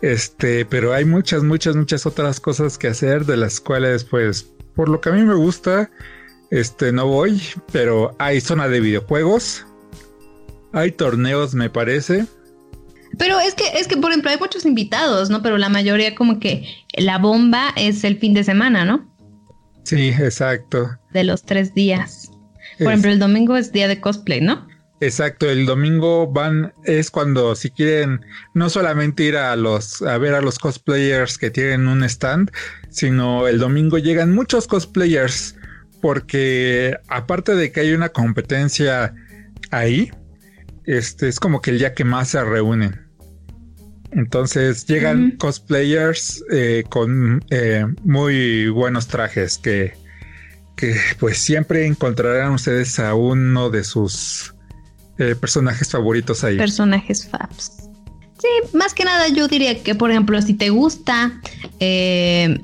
Este, 0.00 0.64
pero 0.64 0.92
hay 0.92 1.04
muchas, 1.04 1.44
muchas, 1.44 1.76
muchas 1.76 2.06
otras 2.06 2.40
cosas 2.40 2.76
que 2.76 2.88
hacer 2.88 3.24
de 3.24 3.36
las 3.36 3.60
cuales, 3.60 4.02
pues, 4.02 4.52
por 4.74 4.88
lo 4.88 5.00
que 5.00 5.10
a 5.10 5.12
mí 5.12 5.22
me 5.22 5.34
gusta, 5.34 5.90
este, 6.50 6.90
no 6.90 7.06
voy. 7.06 7.40
Pero 7.70 8.16
hay 8.18 8.40
zona 8.40 8.66
de 8.66 8.80
videojuegos. 8.80 9.64
Hay 10.72 10.90
torneos, 10.90 11.54
me 11.54 11.70
parece. 11.70 12.26
Pero 13.18 13.40
es 13.40 13.54
que, 13.54 13.64
es 13.78 13.88
que, 13.88 13.96
por 13.96 14.10
ejemplo, 14.10 14.30
hay 14.30 14.38
muchos 14.38 14.64
invitados, 14.64 15.30
¿no? 15.30 15.42
Pero 15.42 15.58
la 15.58 15.68
mayoría 15.68 16.14
como 16.14 16.40
que 16.40 16.66
la 16.96 17.18
bomba 17.18 17.72
es 17.76 18.04
el 18.04 18.18
fin 18.18 18.34
de 18.34 18.44
semana, 18.44 18.84
¿no? 18.84 19.12
Sí, 19.84 20.08
exacto. 20.08 20.98
De 21.12 21.24
los 21.24 21.42
tres 21.42 21.74
días. 21.74 22.30
Por 22.78 22.88
ejemplo, 22.88 23.10
el 23.10 23.18
domingo 23.18 23.56
es 23.56 23.72
día 23.72 23.88
de 23.88 24.00
cosplay, 24.00 24.40
¿no? 24.40 24.66
Exacto, 25.02 25.50
el 25.50 25.66
domingo 25.66 26.28
van, 26.28 26.72
es 26.84 27.10
cuando 27.10 27.56
si 27.56 27.70
quieren 27.70 28.24
no 28.54 28.70
solamente 28.70 29.24
ir 29.24 29.36
a 29.36 29.56
los, 29.56 30.00
a 30.00 30.16
ver 30.16 30.32
a 30.32 30.40
los 30.40 30.60
cosplayers 30.60 31.38
que 31.38 31.50
tienen 31.50 31.88
un 31.88 32.04
stand, 32.04 32.52
sino 32.88 33.48
el 33.48 33.58
domingo 33.58 33.98
llegan 33.98 34.32
muchos 34.32 34.68
cosplayers, 34.68 35.56
porque 36.00 36.96
aparte 37.08 37.56
de 37.56 37.72
que 37.72 37.80
hay 37.80 37.94
una 37.94 38.10
competencia 38.10 39.12
ahí, 39.72 40.12
este 40.84 41.26
es 41.26 41.40
como 41.40 41.60
que 41.60 41.72
el 41.72 41.80
día 41.80 41.94
que 41.94 42.04
más 42.04 42.28
se 42.28 42.44
reúnen. 42.44 43.01
Entonces 44.14 44.86
llegan 44.86 45.32
cosplayers 45.38 46.44
eh, 46.50 46.84
con 46.88 47.42
eh, 47.50 47.86
muy 48.04 48.68
buenos 48.68 49.08
trajes 49.08 49.58
que, 49.58 49.94
que, 50.76 50.96
pues 51.18 51.38
siempre 51.38 51.86
encontrarán 51.86 52.52
ustedes 52.52 52.98
a 52.98 53.14
uno 53.14 53.70
de 53.70 53.84
sus 53.84 54.54
eh, 55.18 55.34
personajes 55.34 55.90
favoritos 55.90 56.44
ahí. 56.44 56.58
Personajes 56.58 57.26
faps. 57.26 57.88
Sí, 58.38 58.48
más 58.76 58.92
que 58.92 59.04
nada 59.04 59.28
yo 59.28 59.46
diría 59.46 59.82
que, 59.82 59.94
por 59.94 60.10
ejemplo, 60.10 60.42
si 60.42 60.54
te 60.54 60.70
gusta, 60.70 61.40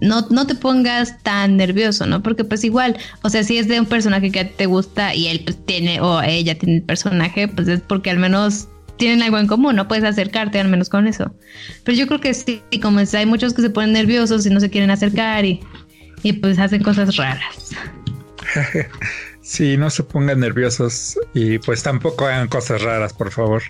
no, 0.01 0.27
no 0.29 0.47
te 0.47 0.57
pongas 0.57 1.23
tan 1.23 1.57
nervioso, 1.57 2.05
¿no? 2.05 2.20
Porque 2.20 2.43
pues 2.43 2.65
igual, 2.65 2.97
o 3.23 3.31
sea, 3.31 3.45
si 3.45 3.59
es 3.59 3.69
de 3.69 3.79
un 3.79 3.87
personaje 3.87 4.33
que 4.33 4.45
te 4.45 4.66
gusta 4.66 5.15
y 5.15 5.29
él 5.29 5.43
pues, 5.45 5.65
tiene 5.66 6.01
o 6.01 6.20
ella 6.20 6.59
tiene 6.59 6.79
el 6.79 6.83
personaje, 6.83 7.47
pues 7.47 7.69
es 7.69 7.81
porque 7.81 8.11
al 8.11 8.19
menos 8.19 8.69
tienen 8.99 9.23
algo 9.23 9.39
en 9.39 9.47
común, 9.47 9.77
no 9.77 9.89
puedes 9.89 10.05
acercarte 10.05 10.61
al 10.61 10.69
menos 10.69 10.89
con 10.89 11.07
eso. 11.07 11.35
Pero 11.85 11.97
yo 11.97 12.07
creo 12.07 12.20
que 12.20 12.35
sí, 12.35 12.62
como 12.83 13.01
es, 13.01 13.15
hay 13.15 13.27
muchos 13.27 13.55
que 13.55 13.62
se 13.62 13.70
ponen 13.70 13.93
nerviosos 13.93 14.45
y 14.45 14.51
no 14.51 14.61
se 14.61 14.69
quieren 14.69 14.91
acercar 14.91 15.45
y, 15.45 15.61
y 16.23 16.35
pues 16.35 16.59
hacen 16.59 16.83
cosas 16.83 17.16
raras. 17.16 17.70
Sí, 19.49 19.79
no 19.79 19.89
se 19.89 20.03
pongan 20.03 20.41
nerviosos 20.41 21.19
y 21.33 21.59
pues 21.59 21.83
tampoco 21.83 22.27
hagan 22.27 22.49
cosas 22.49 22.83
raras, 22.83 23.15
por 23.15 23.31
favor. 23.31 23.62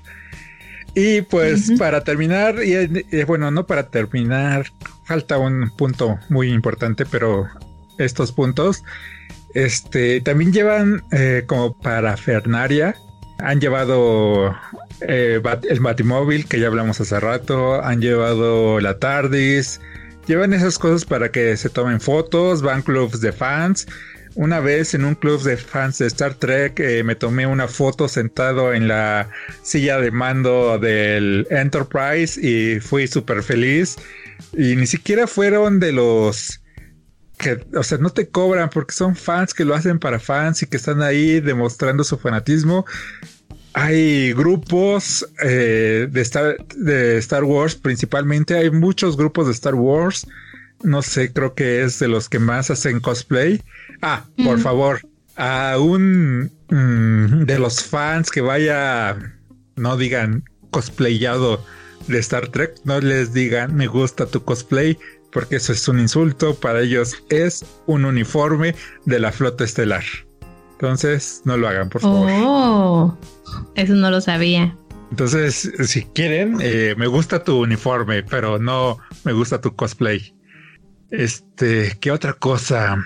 Y 0.97 1.23
pues 1.23 1.71
para 1.79 2.03
terminar, 2.03 2.57
y, 2.65 2.75
eh, 2.75 3.25
bueno, 3.25 3.53
no 3.53 3.65
para 3.65 3.89
terminar, 3.89 4.67
falta 5.05 5.39
un 5.39 5.71
punto 5.77 6.19
muy 6.31 6.51
importante, 6.51 7.07
pero 7.07 7.47
estos 7.97 8.33
puntos, 8.33 8.83
este, 9.55 10.21
también 10.21 10.53
llevan 10.53 11.05
eh, 11.13 11.45
como 11.47 11.79
parafernaria, 11.79 12.97
han 13.39 13.61
llevado 13.61 14.57
eh, 15.01 15.41
el 15.69 15.81
Batimóvil, 15.81 16.47
que 16.47 16.61
ya 16.61 16.67
hablamos 16.67 17.01
hace 17.01 17.19
rato, 17.21 17.83
han 17.83 18.01
llevado 18.01 18.81
la 18.81 18.99
TARDIS, 18.99 19.81
llevan 20.27 20.53
esas 20.53 20.79
cosas 20.79 21.05
para 21.05 21.31
que 21.31 21.57
se 21.57 21.71
tomen 21.71 22.01
fotos, 22.01 22.63
van 22.63 22.83
clubs 22.83 23.21
de 23.21 23.33
fans, 23.33 23.87
una 24.39 24.61
vez 24.61 24.95
en 24.95 25.05
un 25.05 25.17
club 25.17 25.43
de 25.43 25.57
fans 25.57 25.99
de 25.99 26.07
Star 26.07 26.33
Trek 26.33 26.79
eh, 26.79 27.03
me 27.03 27.17
tomé 27.17 27.49
una 27.49 27.67
foto 27.67 28.07
sentado 28.07 28.73
en 28.73 28.87
la 28.87 29.29
silla 29.63 29.99
de 29.99 30.13
mando 30.13 30.79
del 30.79 31.45
Enterprise 31.51 32.41
y 32.41 32.79
fui 32.79 33.09
súper 33.09 33.43
feliz. 33.43 33.97
Y 34.53 34.77
ni 34.77 34.87
siquiera 34.87 35.27
fueron 35.27 35.81
de 35.81 35.91
los 35.91 36.61
que, 37.37 37.59
o 37.75 37.83
sea, 37.83 37.99
no 37.99 38.11
te 38.11 38.29
cobran 38.29 38.71
porque 38.71 38.95
son 38.95 39.17
fans 39.17 39.55
que 39.55 39.65
lo 39.65 39.75
hacen 39.75 39.99
para 39.99 40.21
fans 40.21 40.63
y 40.63 40.67
que 40.67 40.77
están 40.77 41.03
ahí 41.03 41.41
demostrando 41.41 42.05
su 42.05 42.17
fanatismo. 42.17 42.87
Hay 43.81 44.33
grupos 44.33 45.25
eh, 45.41 46.09
de, 46.11 46.21
Star, 46.23 46.57
de 46.75 47.19
Star 47.19 47.45
Wars, 47.45 47.77
principalmente 47.77 48.57
hay 48.57 48.73
muchos 48.73 49.17
grupos 49.17 49.47
de 49.47 49.53
Star 49.53 49.77
Wars. 49.77 50.27
No 50.83 51.01
sé, 51.01 51.33
creo 51.33 51.55
que 51.55 51.85
es 51.85 52.01
de 52.01 52.09
los 52.09 52.29
que 52.29 52.41
más 52.41 52.73
hacen 52.73 52.99
cosplay 52.99 53.63
Ah, 54.03 54.25
por 54.45 54.59
favor, 54.59 55.01
a 55.37 55.77
un 55.79 56.51
mm, 56.71 57.45
de 57.45 57.59
los 57.61 57.85
fans 57.85 58.33
que 58.33 58.41
vaya, 58.41 59.17
no 59.77 59.97
digan 59.97 60.43
cosplayado 60.73 61.65
de 62.09 62.19
Star 62.19 62.49
Trek, 62.49 62.75
no 62.83 63.01
les 63.01 63.33
digan 63.33 63.77
me 63.77 63.87
gusta 63.87 64.27
tu 64.27 64.43
cosplay, 64.43 64.99
porque 65.31 65.57
eso 65.57 65.73
es 65.73 65.87
un 65.87 66.01
insulto, 66.01 66.57
para 66.57 66.81
ellos 66.81 67.15
es 67.31 67.65
un 67.87 68.05
uniforme 68.05 68.75
de 69.05 69.21
la 69.21 69.31
flota 69.31 69.63
estelar. 69.63 70.03
Entonces, 70.81 71.43
no 71.45 71.57
lo 71.57 71.67
hagan, 71.67 71.89
por 71.89 72.01
favor. 72.01 72.31
Oh, 72.31 73.19
eso 73.75 73.95
no 73.95 74.13
lo 74.13 74.21
sabía. 74.21 74.77
Entonces, 75.11 75.73
si 75.85 76.05
quieren, 76.05 76.59
eh, 76.61 76.95
me 76.97 77.09
gusta 77.09 77.43
tu 77.43 77.63
uniforme, 77.63 78.23
pero 78.23 78.61
no 78.61 78.99
me 79.25 79.33
gusta 79.33 79.61
tu 79.61 79.75
cosplay. 79.75 80.35
Este, 81.11 81.97
¿qué 82.01 82.13
otra 82.13 82.35
cosa? 82.35 83.05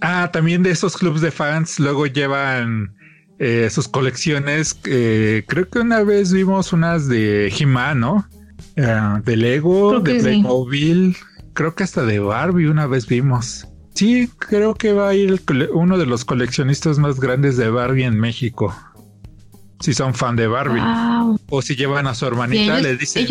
Ah, 0.00 0.30
también 0.32 0.62
de 0.62 0.70
esos 0.70 0.96
clubs 0.96 1.20
de 1.20 1.30
fans 1.30 1.78
luego 1.78 2.06
llevan 2.06 2.94
eh, 3.38 3.68
sus 3.70 3.88
colecciones. 3.88 4.78
Eh, 4.84 5.44
creo 5.46 5.68
que 5.68 5.78
una 5.78 6.02
vez 6.02 6.32
vimos 6.32 6.72
unas 6.72 7.08
de 7.08 7.48
He-Man, 7.56 8.00
¿no? 8.00 8.28
Ah, 8.76 9.22
de 9.24 9.36
Lego, 9.36 10.00
de 10.00 10.16
Playmobil. 10.16 11.16
Creo 11.54 11.74
que 11.74 11.84
hasta 11.84 12.04
de 12.04 12.18
Barbie 12.18 12.66
una 12.66 12.86
vez 12.86 13.06
vimos. 13.06 13.67
Sí, 13.98 14.30
creo 14.38 14.76
que 14.76 14.92
va 14.92 15.08
a 15.08 15.14
ir 15.16 15.42
uno 15.72 15.98
de 15.98 16.06
los 16.06 16.24
coleccionistas 16.24 17.00
más 17.00 17.18
grandes 17.18 17.56
de 17.56 17.68
Barbie 17.68 18.04
en 18.04 18.16
México. 18.16 18.72
Si 19.80 19.92
son 19.92 20.14
fan 20.14 20.36
de 20.36 20.46
Barbie. 20.46 20.80
O 21.50 21.60
si 21.62 21.74
llevan 21.74 22.06
a 22.06 22.14
su 22.14 22.24
hermanita, 22.24 22.78
les 22.78 23.00
dice. 23.00 23.26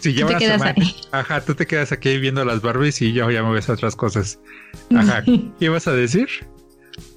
Si 0.00 0.12
llevas 0.12 0.42
a 0.42 0.74
Ajá, 1.20 1.40
tú 1.42 1.54
te 1.54 1.68
quedas 1.68 1.92
aquí 1.92 2.18
viendo 2.18 2.44
las 2.44 2.60
Barbies 2.60 3.00
y 3.02 3.12
yo 3.12 3.30
ya 3.30 3.44
me 3.44 3.52
ves 3.52 3.68
a 3.68 3.74
otras 3.74 3.94
cosas. 3.94 4.40
Ajá, 4.96 5.22
¿qué 5.22 5.52
ibas 5.60 5.86
a 5.86 5.92
decir? 5.92 6.26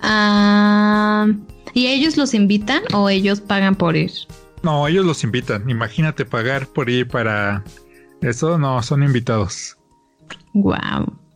Ah, 0.02 1.26
¿Y 1.74 1.88
ellos 1.88 2.16
los 2.16 2.36
invitan 2.36 2.84
o 2.94 3.10
ellos 3.10 3.42
pagan 3.42 3.74
por 3.74 3.96
ir? 3.96 4.12
No, 4.62 4.88
ellos 4.88 5.04
los 5.04 5.24
invitan. 5.24 5.68
Imagínate 5.68 6.26
pagar 6.26 6.68
por 6.68 6.92
ir 6.92 7.08
para 7.08 7.64
eso. 8.22 8.60
No, 8.60 8.84
son 8.84 9.02
invitados. 9.02 9.76
Wow. 10.54 11.27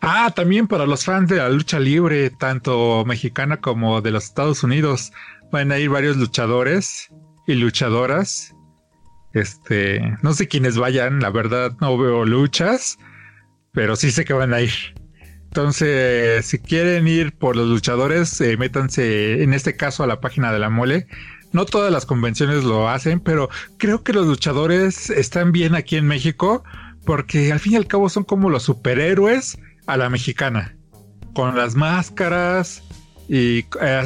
Ah, 0.00 0.32
también 0.34 0.66
para 0.66 0.86
los 0.86 1.04
fans 1.04 1.28
de 1.28 1.36
la 1.36 1.48
lucha 1.50 1.78
libre, 1.78 2.30
tanto 2.30 3.04
mexicana 3.04 3.58
como 3.58 4.00
de 4.00 4.10
los 4.10 4.24
Estados 4.24 4.62
Unidos, 4.62 5.12
van 5.52 5.72
a 5.72 5.78
ir 5.78 5.90
varios 5.90 6.16
luchadores 6.16 7.08
y 7.46 7.54
luchadoras 7.54 8.54
este, 9.32 10.16
no 10.22 10.32
sé 10.32 10.48
quiénes 10.48 10.76
vayan, 10.76 11.20
la 11.20 11.30
verdad 11.30 11.72
no 11.80 11.96
veo 11.96 12.24
luchas, 12.24 12.98
pero 13.72 13.96
sí 13.96 14.10
sé 14.10 14.24
que 14.24 14.32
van 14.32 14.54
a 14.54 14.60
ir. 14.60 14.72
Entonces, 15.44 16.46
si 16.46 16.58
quieren 16.58 17.08
ir 17.08 17.32
por 17.36 17.56
los 17.56 17.68
luchadores, 17.68 18.40
eh, 18.40 18.56
métanse 18.56 19.42
en 19.42 19.52
este 19.52 19.76
caso 19.76 20.04
a 20.04 20.06
la 20.06 20.20
página 20.20 20.52
de 20.52 20.58
la 20.58 20.70
mole. 20.70 21.06
No 21.52 21.66
todas 21.66 21.92
las 21.92 22.06
convenciones 22.06 22.62
lo 22.62 22.88
hacen, 22.88 23.18
pero 23.18 23.50
creo 23.76 24.04
que 24.04 24.12
los 24.12 24.26
luchadores 24.26 25.10
están 25.10 25.50
bien 25.50 25.74
aquí 25.74 25.96
en 25.96 26.06
México 26.06 26.62
porque 27.04 27.50
al 27.50 27.58
fin 27.58 27.72
y 27.72 27.76
al 27.76 27.88
cabo 27.88 28.08
son 28.08 28.22
como 28.22 28.50
los 28.50 28.62
superhéroes 28.64 29.58
a 29.86 29.96
la 29.96 30.08
mexicana, 30.08 30.76
con 31.34 31.56
las 31.56 31.74
máscaras 31.74 32.82
y 33.28 33.64
eh, 33.80 34.02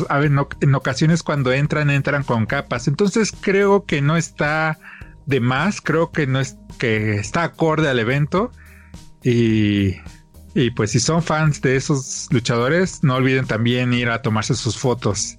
en 0.60 0.74
ocasiones 0.74 1.22
cuando 1.22 1.52
entran 1.52 1.90
entran 1.90 2.24
con 2.24 2.46
capas. 2.46 2.88
Entonces 2.88 3.32
creo 3.40 3.84
que 3.84 4.02
no 4.02 4.16
está 4.16 4.78
de 5.26 5.40
más, 5.40 5.80
creo 5.80 6.12
que 6.12 6.26
no 6.26 6.40
es 6.40 6.56
que 6.78 7.14
está 7.14 7.44
acorde 7.44 7.88
al 7.88 7.98
evento 7.98 8.52
y, 9.22 9.96
y 10.54 10.70
pues 10.76 10.90
si 10.90 11.00
son 11.00 11.22
fans 11.22 11.62
de 11.62 11.76
esos 11.76 12.28
luchadores, 12.30 13.02
no 13.02 13.14
olviden 13.14 13.46
también 13.46 13.92
ir 13.94 14.10
a 14.10 14.20
tomarse 14.20 14.54
sus 14.54 14.76
fotos. 14.76 15.36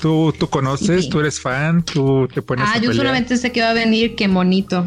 Tú, 0.00 0.34
tú 0.38 0.50
conoces, 0.50 1.08
tú 1.08 1.20
eres 1.20 1.40
fan, 1.40 1.82
tú 1.82 2.28
te 2.28 2.42
pones. 2.42 2.68
Ah, 2.68 2.78
yo 2.78 2.92
solamente 2.92 3.38
sé 3.38 3.52
que 3.52 3.62
va 3.62 3.70
a 3.70 3.74
venir, 3.74 4.14
qué 4.16 4.28
monito. 4.28 4.86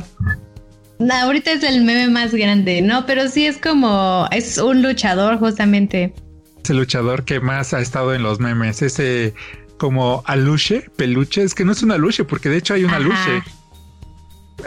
Ahorita 1.00 1.52
es 1.52 1.64
el 1.64 1.84
meme 1.84 2.10
más 2.10 2.34
grande, 2.34 2.82
¿no? 2.82 3.06
Pero 3.06 3.28
sí 3.28 3.46
es 3.46 3.58
como, 3.58 4.28
es 4.32 4.58
un 4.58 4.82
luchador 4.82 5.38
justamente. 5.40 6.14
Es 6.64 6.70
el 6.70 6.78
luchador 6.78 7.24
que 7.24 7.40
más 7.40 7.74
ha 7.74 7.82
estado 7.82 8.14
en 8.14 8.24
los 8.24 8.40
memes, 8.40 8.82
ese 8.82 9.34
como 9.78 10.24
aluche, 10.26 10.90
peluche, 10.96 11.44
es 11.44 11.54
que 11.54 11.64
no 11.64 11.72
es 11.72 11.84
un 11.84 11.92
aluche, 11.92 12.24
porque 12.24 12.50
de 12.50 12.58
hecho 12.58 12.74
hay 12.74 12.84
un 12.84 12.92
aluche. 12.92 13.44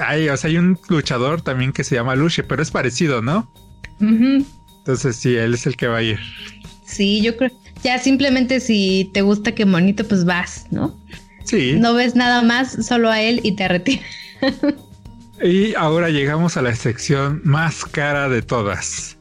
Hay, 0.00 0.28
o 0.28 0.36
sea, 0.36 0.48
hay 0.48 0.56
un 0.56 0.78
luchador 0.88 1.42
también 1.42 1.72
que 1.72 1.82
se 1.82 1.96
llama 1.96 2.14
Luche, 2.14 2.44
pero 2.44 2.62
es 2.62 2.70
parecido, 2.70 3.22
¿no? 3.22 3.52
Entonces 3.98 5.16
sí, 5.16 5.34
él 5.34 5.54
es 5.54 5.66
el 5.66 5.76
que 5.76 5.88
va 5.88 5.98
a 5.98 6.02
ir. 6.02 6.20
Sí, 6.84 7.20
yo 7.22 7.36
creo. 7.36 7.50
Ya 7.82 7.98
simplemente 7.98 8.60
si 8.60 9.10
te 9.12 9.22
gusta 9.22 9.52
que 9.52 9.64
monito, 9.64 10.06
pues 10.06 10.24
vas, 10.24 10.66
¿no? 10.70 10.96
Sí. 11.44 11.74
No 11.76 11.94
ves 11.94 12.14
nada 12.14 12.42
más, 12.42 12.86
solo 12.86 13.10
a 13.10 13.20
él 13.20 13.40
y 13.42 13.56
te 13.56 13.66
retiras. 13.66 14.04
y 15.42 15.74
ahora 15.74 16.10
llegamos 16.10 16.56
a 16.56 16.62
la 16.62 16.74
sección 16.74 17.40
más 17.44 17.84
cara 17.84 18.28
de 18.28 18.42
todas. 18.42 19.16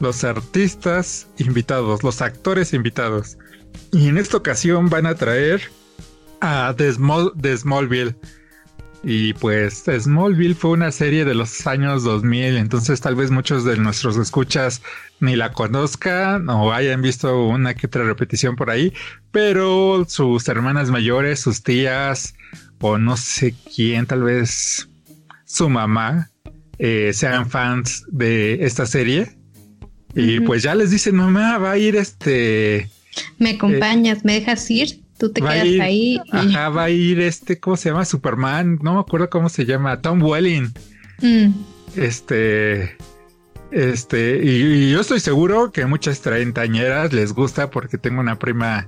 Los 0.00 0.24
artistas 0.24 1.28
invitados, 1.38 2.02
los 2.02 2.22
actores 2.22 2.72
invitados. 2.72 3.36
Y 3.92 4.08
en 4.08 4.16
esta 4.16 4.36
ocasión 4.36 4.88
van 4.88 5.06
a 5.06 5.14
traer 5.14 5.62
a 6.40 6.74
The, 6.76 6.92
Smallville 7.56 8.16
y 9.02 9.32
pues 9.34 9.84
Smallville 9.86 10.54
fue 10.54 10.70
una 10.70 10.90
serie 10.90 11.24
de 11.24 11.34
los 11.34 11.66
años 11.66 12.02
2000, 12.02 12.56
entonces 12.56 13.00
tal 13.00 13.14
vez 13.14 13.30
muchos 13.30 13.64
de 13.64 13.76
nuestros 13.76 14.16
escuchas 14.16 14.82
ni 15.20 15.36
la 15.36 15.52
conozcan 15.52 16.48
o 16.48 16.72
hayan 16.72 17.02
visto 17.02 17.44
una 17.44 17.74
que 17.74 17.86
otra 17.86 18.04
repetición 18.04 18.56
por 18.56 18.70
ahí, 18.70 18.92
pero 19.30 20.04
sus 20.08 20.48
hermanas 20.48 20.90
mayores, 20.90 21.40
sus 21.40 21.62
tías 21.62 22.34
o 22.80 22.98
no 22.98 23.16
sé 23.16 23.54
quién, 23.74 24.06
tal 24.06 24.22
vez 24.22 24.88
su 25.48 25.68
mamá, 25.68 26.30
eh, 26.78 27.10
sean 27.14 27.48
fans 27.48 28.04
de 28.10 28.64
esta 28.64 28.86
serie. 28.86 29.34
Y 30.14 30.40
pues 30.40 30.62
ya 30.62 30.74
les 30.74 30.90
dicen, 30.90 31.16
mamá, 31.16 31.58
va 31.58 31.72
a 31.72 31.78
ir 31.78 31.96
este... 31.96 32.88
¿Me 33.38 33.50
acompañas? 33.50 34.24
¿Me 34.24 34.34
dejas 34.34 34.70
ir? 34.70 35.00
Tú 35.18 35.32
te 35.32 35.40
quedas 35.40 35.80
ahí. 35.80 36.20
Ajá, 36.30 36.68
va 36.68 36.84
a 36.84 36.90
ir 36.90 37.20
este, 37.20 37.58
¿cómo 37.58 37.76
se 37.76 37.88
llama? 37.88 38.04
Superman, 38.04 38.78
no 38.82 38.94
me 38.94 39.00
acuerdo 39.00 39.28
cómo 39.30 39.48
se 39.48 39.64
llama, 39.64 40.00
Tom 40.00 40.22
Welling. 40.22 40.72
Mm. 41.20 41.50
Este, 41.96 42.96
este, 43.70 44.40
y, 44.44 44.90
yo 44.90 45.00
estoy 45.00 45.20
seguro 45.20 45.72
que 45.72 45.86
muchas 45.86 46.20
treintañeras 46.20 47.12
les 47.12 47.32
gusta 47.32 47.70
porque 47.70 47.98
tengo 47.98 48.20
una 48.20 48.38
prima 48.38 48.86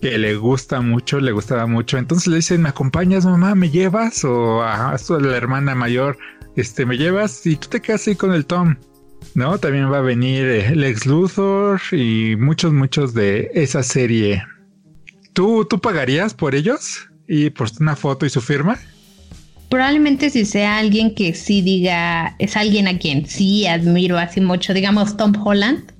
que 0.00 0.16
le 0.18 0.34
gusta 0.36 0.80
mucho, 0.80 1.20
le 1.20 1.32
gustaba 1.32 1.66
mucho. 1.66 1.98
Entonces 1.98 2.26
le 2.26 2.36
dicen, 2.36 2.62
¿me 2.62 2.70
acompañas, 2.70 3.24
mamá? 3.24 3.54
¿Me 3.54 3.70
llevas? 3.70 4.24
O 4.24 4.62
a, 4.62 4.96
la 5.20 5.36
hermana 5.36 5.74
mayor, 5.74 6.18
este, 6.56 6.86
¿me 6.86 6.96
llevas? 6.96 7.46
Y 7.46 7.56
tú 7.56 7.68
te 7.68 7.80
quedas 7.80 8.06
ahí 8.08 8.14
con 8.14 8.32
el 8.32 8.46
Tom. 8.46 8.76
¿No? 9.34 9.58
También 9.58 9.92
va 9.92 9.98
a 9.98 10.02
venir 10.02 10.46
eh, 10.46 10.74
Lex 10.74 11.06
Luthor 11.06 11.80
y 11.92 12.34
muchos, 12.36 12.72
muchos 12.72 13.14
de 13.14 13.50
esa 13.54 13.82
serie. 13.82 14.42
¿Tú, 15.34 15.66
¿Tú 15.66 15.78
pagarías 15.78 16.34
por 16.34 16.54
ellos? 16.54 17.06
¿Y 17.28 17.50
por 17.50 17.68
una 17.78 17.94
foto 17.94 18.26
y 18.26 18.30
su 18.30 18.40
firma? 18.40 18.78
Probablemente 19.68 20.30
si 20.30 20.44
sea 20.46 20.78
alguien 20.78 21.14
que 21.14 21.32
sí 21.34 21.62
diga, 21.62 22.34
es 22.40 22.56
alguien 22.56 22.88
a 22.88 22.98
quien 22.98 23.26
sí 23.26 23.68
admiro 23.68 24.18
así 24.18 24.40
mucho, 24.40 24.74
digamos 24.74 25.16
Tom 25.16 25.32
Holland, 25.40 25.92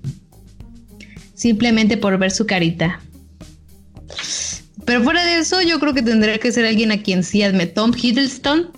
simplemente 1.34 1.96
por 1.96 2.18
ver 2.18 2.32
su 2.32 2.46
carita. 2.46 3.00
Pero 4.84 5.02
fuera 5.02 5.24
de 5.24 5.38
eso, 5.38 5.60
yo 5.62 5.78
creo 5.78 5.94
que 5.94 6.02
tendría 6.02 6.38
que 6.38 6.52
ser 6.52 6.64
alguien 6.64 6.92
a 6.92 7.02
quien 7.02 7.22
sí 7.22 7.42
adme. 7.42 7.66
Tom 7.66 7.92
Hiddleston. 7.94 8.70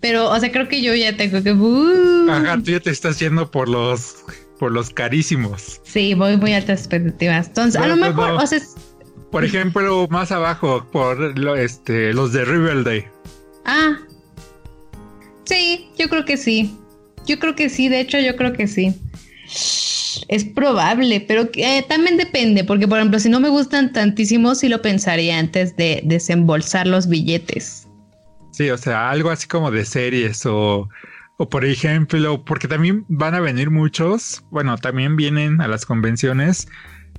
Pero, 0.00 0.30
o 0.30 0.38
sea, 0.38 0.52
creo 0.52 0.68
que 0.68 0.80
yo 0.80 0.94
ya 0.94 1.16
tengo 1.16 1.42
que. 1.42 1.52
Uh. 1.52 2.30
Ajá, 2.30 2.56
tú 2.56 2.70
ya 2.70 2.80
te 2.80 2.90
estás 2.90 3.18
yendo 3.18 3.50
por 3.50 3.68
los 3.68 4.24
por 4.58 4.72
los 4.72 4.90
carísimos. 4.90 5.80
Sí, 5.84 6.14
voy 6.14 6.36
muy 6.36 6.52
altas 6.52 6.80
expectativas. 6.80 7.48
Entonces, 7.48 7.80
a 7.80 7.86
lo 7.86 7.96
pues 7.96 8.10
mejor, 8.10 8.30
o 8.32 8.46
sea, 8.46 8.60
por 9.30 9.44
ejemplo, 9.44 10.06
más 10.10 10.32
abajo, 10.32 10.86
por 10.90 11.38
lo, 11.38 11.56
este, 11.56 12.12
los 12.12 12.32
de 12.32 12.44
Riverdale. 12.44 13.08
Ah. 13.64 13.98
Sí, 15.44 15.88
yo 15.98 16.08
creo 16.08 16.24
que 16.24 16.36
sí. 16.36 16.76
Yo 17.26 17.38
creo 17.38 17.54
que 17.54 17.68
sí, 17.68 17.88
de 17.88 18.00
hecho, 18.00 18.18
yo 18.18 18.36
creo 18.36 18.52
que 18.52 18.66
sí. 18.66 18.94
Es 20.28 20.44
probable, 20.44 21.24
pero 21.26 21.48
eh, 21.54 21.84
también 21.88 22.16
depende, 22.16 22.64
porque 22.64 22.88
por 22.88 22.98
ejemplo, 22.98 23.20
si 23.20 23.28
no 23.28 23.40
me 23.40 23.48
gustan 23.48 23.92
tantísimo, 23.92 24.54
sí 24.54 24.68
lo 24.68 24.82
pensaría 24.82 25.38
antes 25.38 25.76
de 25.76 26.00
desembolsar 26.04 26.86
los 26.86 27.08
billetes. 27.08 27.86
Sí, 28.50 28.70
o 28.70 28.78
sea, 28.78 29.10
algo 29.10 29.30
así 29.30 29.46
como 29.46 29.70
de 29.70 29.84
series 29.84 30.44
o, 30.46 30.88
o 31.36 31.48
por 31.48 31.64
ejemplo, 31.64 32.44
porque 32.44 32.66
también 32.66 33.04
van 33.08 33.34
a 33.34 33.40
venir 33.40 33.70
muchos, 33.70 34.42
bueno, 34.50 34.76
también 34.78 35.16
vienen 35.16 35.60
a 35.60 35.68
las 35.68 35.86
convenciones 35.86 36.66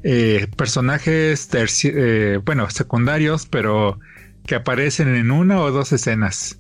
eh, 0.03 0.47
personajes, 0.55 1.49
eh, 1.83 2.39
bueno, 2.45 2.69
secundarios, 2.69 3.45
pero 3.45 3.99
que 4.45 4.55
aparecen 4.55 5.13
en 5.13 5.31
una 5.31 5.59
o 5.61 5.71
dos 5.71 5.91
escenas. 5.91 6.59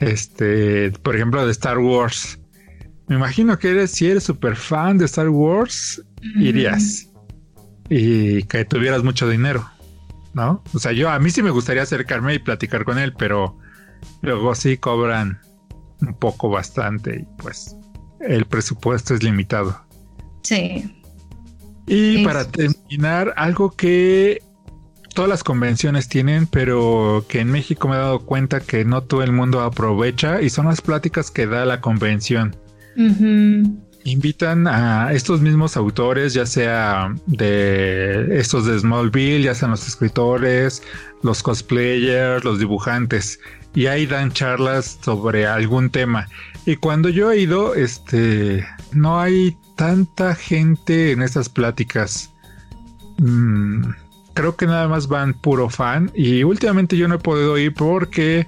Este, 0.00 0.90
por 1.02 1.16
ejemplo, 1.16 1.44
de 1.44 1.52
Star 1.52 1.78
Wars. 1.78 2.37
Me 3.08 3.16
imagino 3.16 3.58
que 3.58 3.70
eres, 3.70 3.92
si 3.92 4.06
eres 4.06 4.24
súper 4.24 4.54
fan 4.56 4.98
de 4.98 5.06
Star 5.06 5.28
Wars, 5.28 6.02
irías. 6.36 7.08
Y 7.88 8.42
que 8.44 8.64
tuvieras 8.66 9.02
mucho 9.02 9.28
dinero, 9.28 9.66
¿no? 10.34 10.62
O 10.74 10.78
sea, 10.78 10.92
yo 10.92 11.10
a 11.10 11.18
mí 11.18 11.30
sí 11.30 11.42
me 11.42 11.50
gustaría 11.50 11.82
acercarme 11.82 12.34
y 12.34 12.38
platicar 12.38 12.84
con 12.84 12.98
él, 12.98 13.14
pero 13.14 13.58
luego 14.20 14.54
sí 14.54 14.76
cobran 14.76 15.40
un 16.02 16.14
poco 16.14 16.50
bastante 16.50 17.20
y 17.20 17.42
pues 17.42 17.76
el 18.20 18.44
presupuesto 18.44 19.14
es 19.14 19.22
limitado. 19.22 19.80
Sí. 20.42 21.02
Y 21.86 22.22
para 22.24 22.44
terminar, 22.44 23.32
algo 23.36 23.70
que 23.70 24.42
todas 25.14 25.30
las 25.30 25.42
convenciones 25.42 26.08
tienen, 26.08 26.46
pero 26.46 27.24
que 27.28 27.40
en 27.40 27.50
México 27.50 27.88
me 27.88 27.96
he 27.96 27.98
dado 27.98 28.20
cuenta 28.20 28.60
que 28.60 28.84
no 28.84 29.02
todo 29.02 29.22
el 29.22 29.32
mundo 29.32 29.62
aprovecha 29.62 30.42
y 30.42 30.50
son 30.50 30.66
las 30.66 30.82
pláticas 30.82 31.30
que 31.30 31.46
da 31.46 31.64
la 31.64 31.80
convención. 31.80 32.54
Invitan 34.04 34.66
a 34.66 35.12
estos 35.12 35.40
mismos 35.40 35.76
autores, 35.76 36.34
ya 36.34 36.46
sea 36.46 37.14
de 37.26 38.38
estos 38.38 38.66
de 38.66 38.78
Smallville, 38.78 39.42
ya 39.42 39.54
sean 39.54 39.70
los 39.72 39.86
escritores, 39.86 40.82
los 41.22 41.42
cosplayers, 41.42 42.44
los 42.44 42.58
dibujantes, 42.58 43.38
y 43.74 43.86
ahí 43.86 44.06
dan 44.06 44.32
charlas 44.32 44.98
sobre 45.02 45.46
algún 45.46 45.90
tema. 45.90 46.26
Y 46.66 46.76
cuando 46.76 47.08
yo 47.08 47.30
he 47.30 47.40
ido, 47.40 47.74
este, 47.74 48.66
no 48.92 49.20
hay 49.20 49.56
tanta 49.76 50.34
gente 50.34 51.12
en 51.12 51.22
estas 51.22 51.48
pláticas. 51.48 52.32
Mm, 53.18 53.90
creo 54.34 54.56
que 54.56 54.66
nada 54.66 54.88
más 54.88 55.08
van 55.08 55.34
puro 55.34 55.68
fan. 55.70 56.10
Y 56.14 56.42
últimamente 56.42 56.96
yo 56.96 57.08
no 57.08 57.14
he 57.14 57.18
podido 57.18 57.56
ir 57.58 57.72
porque, 57.74 58.46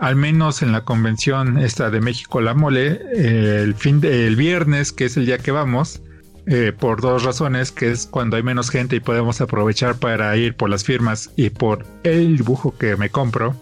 al 0.00 0.16
menos 0.16 0.62
en 0.62 0.72
la 0.72 0.82
convención 0.82 1.58
esta 1.58 1.90
de 1.90 2.00
México 2.00 2.40
La 2.40 2.54
Mole, 2.54 3.00
el 3.14 3.74
fin 3.74 4.00
de, 4.00 4.28
viernes, 4.34 4.92
que 4.92 5.06
es 5.06 5.16
el 5.16 5.26
día 5.26 5.38
que 5.38 5.50
vamos, 5.50 6.02
eh, 6.46 6.72
por 6.78 7.00
dos 7.00 7.24
razones, 7.24 7.72
que 7.72 7.90
es 7.90 8.06
cuando 8.06 8.36
hay 8.36 8.42
menos 8.42 8.70
gente 8.70 8.96
y 8.96 9.00
podemos 9.00 9.40
aprovechar 9.40 9.96
para 9.96 10.36
ir 10.36 10.56
por 10.56 10.70
las 10.70 10.84
firmas 10.84 11.30
y 11.36 11.50
por 11.50 11.84
el 12.04 12.38
dibujo 12.38 12.76
que 12.76 12.96
me 12.96 13.10
compro. 13.10 13.54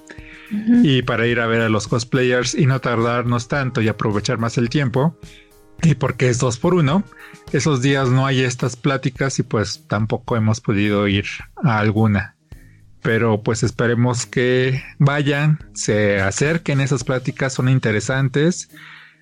Y 0.84 1.02
para 1.02 1.26
ir 1.26 1.40
a 1.40 1.46
ver 1.46 1.60
a 1.60 1.68
los 1.68 1.88
cosplayers 1.88 2.54
y 2.54 2.66
no 2.66 2.80
tardarnos 2.80 3.48
tanto 3.48 3.82
y 3.82 3.88
aprovechar 3.88 4.38
más 4.38 4.58
el 4.58 4.68
tiempo. 4.68 5.18
Y 5.82 5.96
porque 5.96 6.28
es 6.28 6.38
dos 6.38 6.56
por 6.58 6.74
uno, 6.74 7.02
esos 7.52 7.82
días 7.82 8.10
no 8.10 8.26
hay 8.26 8.42
estas 8.42 8.76
pláticas 8.76 9.40
y 9.40 9.42
pues 9.42 9.84
tampoco 9.88 10.36
hemos 10.36 10.60
podido 10.60 11.08
ir 11.08 11.26
a 11.64 11.78
alguna. 11.80 12.35
Pero 13.06 13.40
pues 13.40 13.62
esperemos 13.62 14.26
que 14.26 14.82
vayan, 14.98 15.60
se 15.74 16.20
acerquen, 16.20 16.80
esas 16.80 17.04
pláticas 17.04 17.52
son 17.52 17.68
interesantes 17.68 18.68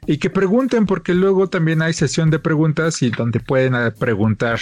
y 0.07 0.17
que 0.17 0.31
pregunten 0.31 0.87
porque 0.87 1.13
luego 1.13 1.51
también 1.51 1.83
hay 1.83 1.93
sesión 1.93 2.31
de 2.31 2.39
preguntas 2.39 3.03
y 3.03 3.11
donde 3.11 3.41
pueden 3.41 3.75
eh, 3.75 3.91
preguntar 3.91 4.59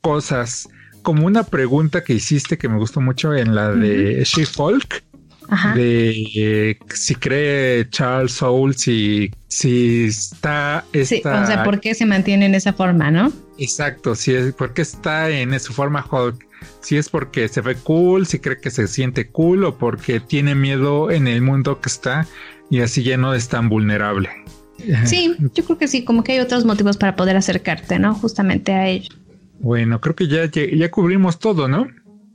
cosas 0.00 0.70
como 1.02 1.26
una 1.26 1.42
pregunta 1.42 2.02
que 2.02 2.14
hiciste 2.14 2.56
que 2.56 2.70
me 2.70 2.78
gustó 2.78 3.02
mucho 3.02 3.34
en 3.34 3.54
la 3.54 3.72
de 3.72 4.24
She-Folk 4.24 5.04
de 5.74 6.78
si 6.94 7.14
cree 7.14 7.86
Charles 7.90 8.32
Soule, 8.32 8.72
si, 8.72 9.30
si 9.48 10.06
está 10.06 10.82
esta... 10.94 11.42
o 11.42 11.46
sea, 11.46 11.62
¿por 11.62 11.78
qué 11.78 11.94
se 11.94 12.06
mantiene 12.06 12.46
en 12.46 12.54
esa 12.54 12.72
forma, 12.72 13.10
no? 13.10 13.30
Exacto, 13.58 14.14
si 14.14 14.32
es, 14.32 14.54
¿por 14.54 14.72
qué 14.72 14.80
está 14.80 15.28
en 15.28 15.60
su 15.60 15.74
forma 15.74 16.06
Hulk? 16.10 16.45
Si 16.80 16.96
es 16.96 17.08
porque 17.08 17.48
se 17.48 17.60
ve 17.60 17.74
cool, 17.76 18.26
si 18.26 18.38
cree 18.38 18.60
que 18.60 18.70
se 18.70 18.86
siente 18.88 19.28
cool 19.28 19.64
o 19.64 19.76
porque 19.76 20.20
tiene 20.20 20.54
miedo 20.54 21.10
en 21.10 21.26
el 21.28 21.42
mundo 21.42 21.80
que 21.80 21.88
está 21.88 22.26
y 22.70 22.80
así 22.80 23.02
ya 23.02 23.16
no 23.16 23.34
es 23.34 23.48
tan 23.48 23.68
vulnerable. 23.68 24.30
Sí, 25.06 25.34
yo 25.54 25.64
creo 25.64 25.78
que 25.78 25.88
sí, 25.88 26.04
como 26.04 26.22
que 26.22 26.32
hay 26.32 26.38
otros 26.38 26.66
motivos 26.66 26.98
para 26.98 27.16
poder 27.16 27.34
acercarte, 27.34 27.98
¿no? 27.98 28.14
Justamente 28.14 28.72
a 28.72 28.86
ello. 28.86 29.08
Bueno, 29.58 30.02
creo 30.02 30.14
que 30.14 30.28
ya, 30.28 30.50
ya 30.50 30.90
cubrimos 30.90 31.38
todo, 31.38 31.66
¿no? 31.66 31.88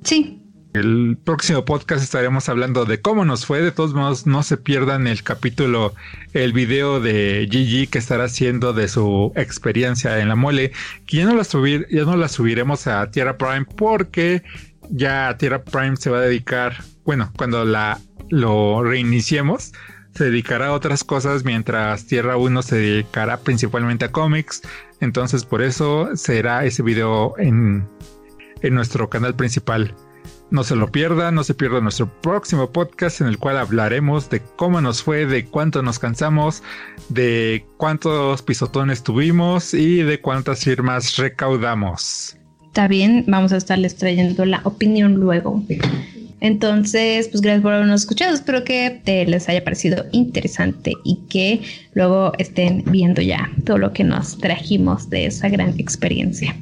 Sí, 0.03 0.40
el 0.73 1.17
próximo 1.23 1.65
podcast 1.65 2.03
estaremos 2.03 2.47
hablando 2.47 2.85
de 2.85 3.01
cómo 3.01 3.25
nos 3.25 3.45
fue. 3.45 3.61
De 3.61 3.71
todos 3.71 3.93
modos, 3.93 4.25
no 4.25 4.43
se 4.43 4.57
pierdan 4.57 5.07
el 5.07 5.23
capítulo, 5.23 5.93
el 6.33 6.53
video 6.53 6.99
de 6.99 7.47
Gigi 7.51 7.87
que 7.87 7.99
estará 7.99 8.25
haciendo 8.25 8.73
de 8.73 8.87
su 8.87 9.33
experiencia 9.35 10.19
en 10.19 10.29
la 10.29 10.35
mole. 10.35 10.71
Que 11.05 11.17
ya 11.17 11.25
no 11.25 11.35
la 11.35 11.43
subir, 11.43 11.87
ya 11.91 12.03
no 12.03 12.15
la 12.15 12.27
subiremos 12.27 12.87
a 12.87 13.11
Tierra 13.11 13.37
Prime 13.37 13.65
porque 13.75 14.43
ya 14.89 15.35
Tierra 15.37 15.63
Prime 15.63 15.97
se 15.97 16.09
va 16.09 16.19
a 16.19 16.21
dedicar, 16.21 16.83
bueno, 17.03 17.31
cuando 17.37 17.65
la 17.65 17.99
lo 18.29 18.81
reiniciemos, 18.81 19.73
se 20.15 20.25
dedicará 20.25 20.67
a 20.67 20.73
otras 20.73 21.03
cosas 21.03 21.43
mientras 21.43 22.05
Tierra 22.05 22.37
1 22.37 22.61
se 22.61 22.77
dedicará 22.77 23.37
principalmente 23.37 24.05
a 24.05 24.11
cómics. 24.11 24.61
Entonces, 25.01 25.43
por 25.43 25.61
eso 25.61 26.15
será 26.15 26.63
ese 26.63 26.81
video 26.81 27.33
en, 27.37 27.87
en 28.61 28.73
nuestro 28.73 29.09
canal 29.09 29.35
principal. 29.35 29.93
No 30.51 30.65
se 30.65 30.75
lo 30.75 30.91
pierda, 30.91 31.31
no 31.31 31.45
se 31.45 31.53
pierda 31.53 31.79
nuestro 31.79 32.07
próximo 32.21 32.69
podcast 32.71 33.21
en 33.21 33.27
el 33.27 33.37
cual 33.37 33.57
hablaremos 33.57 34.29
de 34.29 34.41
cómo 34.57 34.81
nos 34.81 35.01
fue, 35.01 35.25
de 35.25 35.45
cuánto 35.45 35.81
nos 35.81 35.97
cansamos, 35.97 36.61
de 37.07 37.65
cuántos 37.77 38.41
pisotones 38.41 39.01
tuvimos 39.01 39.73
y 39.73 40.03
de 40.03 40.19
cuántas 40.19 40.65
firmas 40.65 41.15
recaudamos. 41.15 42.35
Está 42.65 42.89
bien, 42.89 43.23
vamos 43.27 43.53
a 43.53 43.57
estarles 43.57 43.95
trayendo 43.95 44.43
la 44.43 44.59
opinión 44.65 45.13
luego. 45.13 45.63
Entonces, 46.41 47.29
pues 47.29 47.39
gracias 47.39 47.61
por 47.61 47.71
habernos 47.71 48.01
escuchado. 48.01 48.33
Espero 48.33 48.65
que 48.65 49.01
te 49.05 49.25
les 49.25 49.47
haya 49.47 49.63
parecido 49.63 50.05
interesante 50.11 50.93
y 51.05 51.17
que 51.29 51.61
luego 51.93 52.33
estén 52.39 52.83
viendo 52.87 53.21
ya 53.21 53.49
todo 53.65 53.77
lo 53.77 53.93
que 53.93 54.03
nos 54.03 54.37
trajimos 54.37 55.09
de 55.09 55.27
esa 55.27 55.47
gran 55.47 55.79
experiencia. 55.79 56.55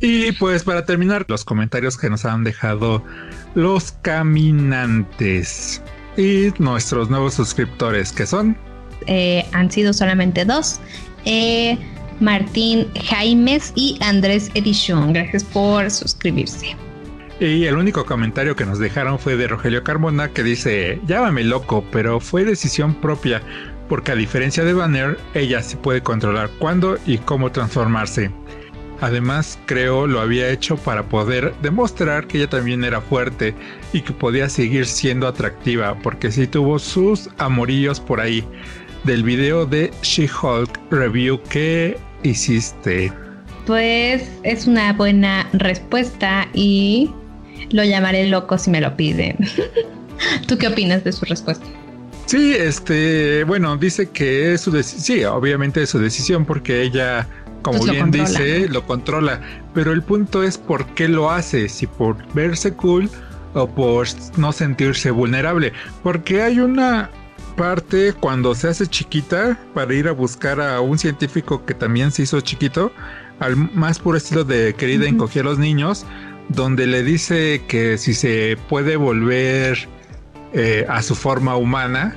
Y 0.00 0.32
pues 0.32 0.62
para 0.62 0.84
terminar, 0.84 1.24
los 1.28 1.44
comentarios 1.44 1.96
que 1.96 2.08
nos 2.08 2.24
han 2.24 2.44
dejado 2.44 3.02
los 3.54 3.92
caminantes 4.02 5.82
y 6.16 6.52
nuestros 6.58 7.10
nuevos 7.10 7.34
suscriptores, 7.34 8.12
que 8.12 8.26
son... 8.26 8.56
Eh, 9.06 9.44
han 9.52 9.70
sido 9.70 9.92
solamente 9.92 10.44
dos. 10.44 10.80
Eh, 11.24 11.78
Martín 12.20 12.88
Jaimes 13.08 13.72
y 13.74 13.98
Andrés 14.00 14.50
Edition. 14.54 15.12
Gracias 15.12 15.44
por 15.44 15.90
suscribirse. 15.90 16.76
Y 17.40 17.64
el 17.66 17.76
único 17.76 18.04
comentario 18.04 18.56
que 18.56 18.66
nos 18.66 18.80
dejaron 18.80 19.18
fue 19.18 19.36
de 19.36 19.46
Rogelio 19.46 19.84
Carmona 19.84 20.28
que 20.30 20.42
dice, 20.42 21.00
llámame 21.06 21.44
loco, 21.44 21.84
pero 21.92 22.18
fue 22.18 22.44
decisión 22.44 22.94
propia, 22.94 23.42
porque 23.88 24.10
a 24.10 24.16
diferencia 24.16 24.64
de 24.64 24.72
Banner, 24.72 25.16
ella 25.34 25.62
sí 25.62 25.76
puede 25.76 26.02
controlar 26.02 26.50
cuándo 26.58 26.98
y 27.06 27.18
cómo 27.18 27.52
transformarse. 27.52 28.32
Además, 29.00 29.58
creo 29.66 30.06
lo 30.06 30.20
había 30.20 30.50
hecho 30.50 30.76
para 30.76 31.04
poder 31.04 31.54
demostrar 31.62 32.26
que 32.26 32.38
ella 32.38 32.48
también 32.48 32.82
era 32.82 33.00
fuerte 33.00 33.54
y 33.92 34.00
que 34.00 34.12
podía 34.12 34.48
seguir 34.48 34.86
siendo 34.86 35.28
atractiva, 35.28 35.96
porque 36.02 36.32
sí 36.32 36.46
tuvo 36.46 36.78
sus 36.78 37.30
amorillos 37.38 38.00
por 38.00 38.20
ahí. 38.20 38.44
Del 39.04 39.22
video 39.22 39.64
de 39.64 39.92
She-Hulk 40.02 40.80
review 40.90 41.40
que 41.48 41.96
hiciste. 42.24 43.12
Pues 43.66 44.28
es 44.42 44.66
una 44.66 44.92
buena 44.92 45.48
respuesta 45.52 46.48
y 46.52 47.10
lo 47.70 47.84
llamaré 47.84 48.26
loco 48.26 48.58
si 48.58 48.70
me 48.70 48.80
lo 48.80 48.96
piden. 48.96 49.36
¿Tú 50.48 50.58
qué 50.58 50.66
opinas 50.66 51.04
de 51.04 51.12
su 51.12 51.24
respuesta? 51.24 51.64
Sí, 52.26 52.54
este, 52.54 53.44
bueno, 53.44 53.76
dice 53.76 54.10
que 54.10 54.52
es 54.52 54.60
su 54.60 54.70
decisión, 54.70 55.18
sí, 55.18 55.24
obviamente 55.24 55.82
es 55.82 55.90
su 55.90 55.98
decisión 55.98 56.44
porque 56.44 56.82
ella 56.82 57.26
como 57.62 57.78
Pues 57.78 57.90
bien 57.92 58.10
dice, 58.10 58.68
lo 58.68 58.86
controla. 58.86 59.40
Pero 59.74 59.92
el 59.92 60.02
punto 60.02 60.42
es 60.42 60.58
por 60.58 60.86
qué 60.94 61.08
lo 61.08 61.30
hace, 61.30 61.68
si 61.68 61.86
por 61.86 62.16
verse 62.34 62.72
cool 62.72 63.10
o 63.54 63.68
por 63.68 64.06
no 64.36 64.52
sentirse 64.52 65.10
vulnerable. 65.10 65.72
Porque 66.02 66.42
hay 66.42 66.60
una 66.60 67.10
parte 67.56 68.12
cuando 68.12 68.54
se 68.54 68.68
hace 68.68 68.86
chiquita 68.86 69.58
para 69.74 69.92
ir 69.92 70.08
a 70.08 70.12
buscar 70.12 70.60
a 70.60 70.80
un 70.80 70.98
científico 70.98 71.64
que 71.66 71.74
también 71.74 72.10
se 72.12 72.22
hizo 72.22 72.40
chiquito, 72.40 72.92
al 73.40 73.56
más 73.56 73.98
puro 73.98 74.16
estilo 74.16 74.44
de 74.44 74.74
querida 74.74 75.04
Ujú. 75.04 75.14
encogía 75.14 75.42
a 75.42 75.44
los 75.44 75.58
niños, 75.58 76.06
donde 76.48 76.86
le 76.86 77.02
dice 77.02 77.64
que 77.68 77.98
si 77.98 78.14
se 78.14 78.56
puede 78.68 78.96
volver 78.96 79.88
eh, 80.52 80.86
a 80.88 81.02
su 81.02 81.14
forma 81.14 81.56
humana, 81.56 82.16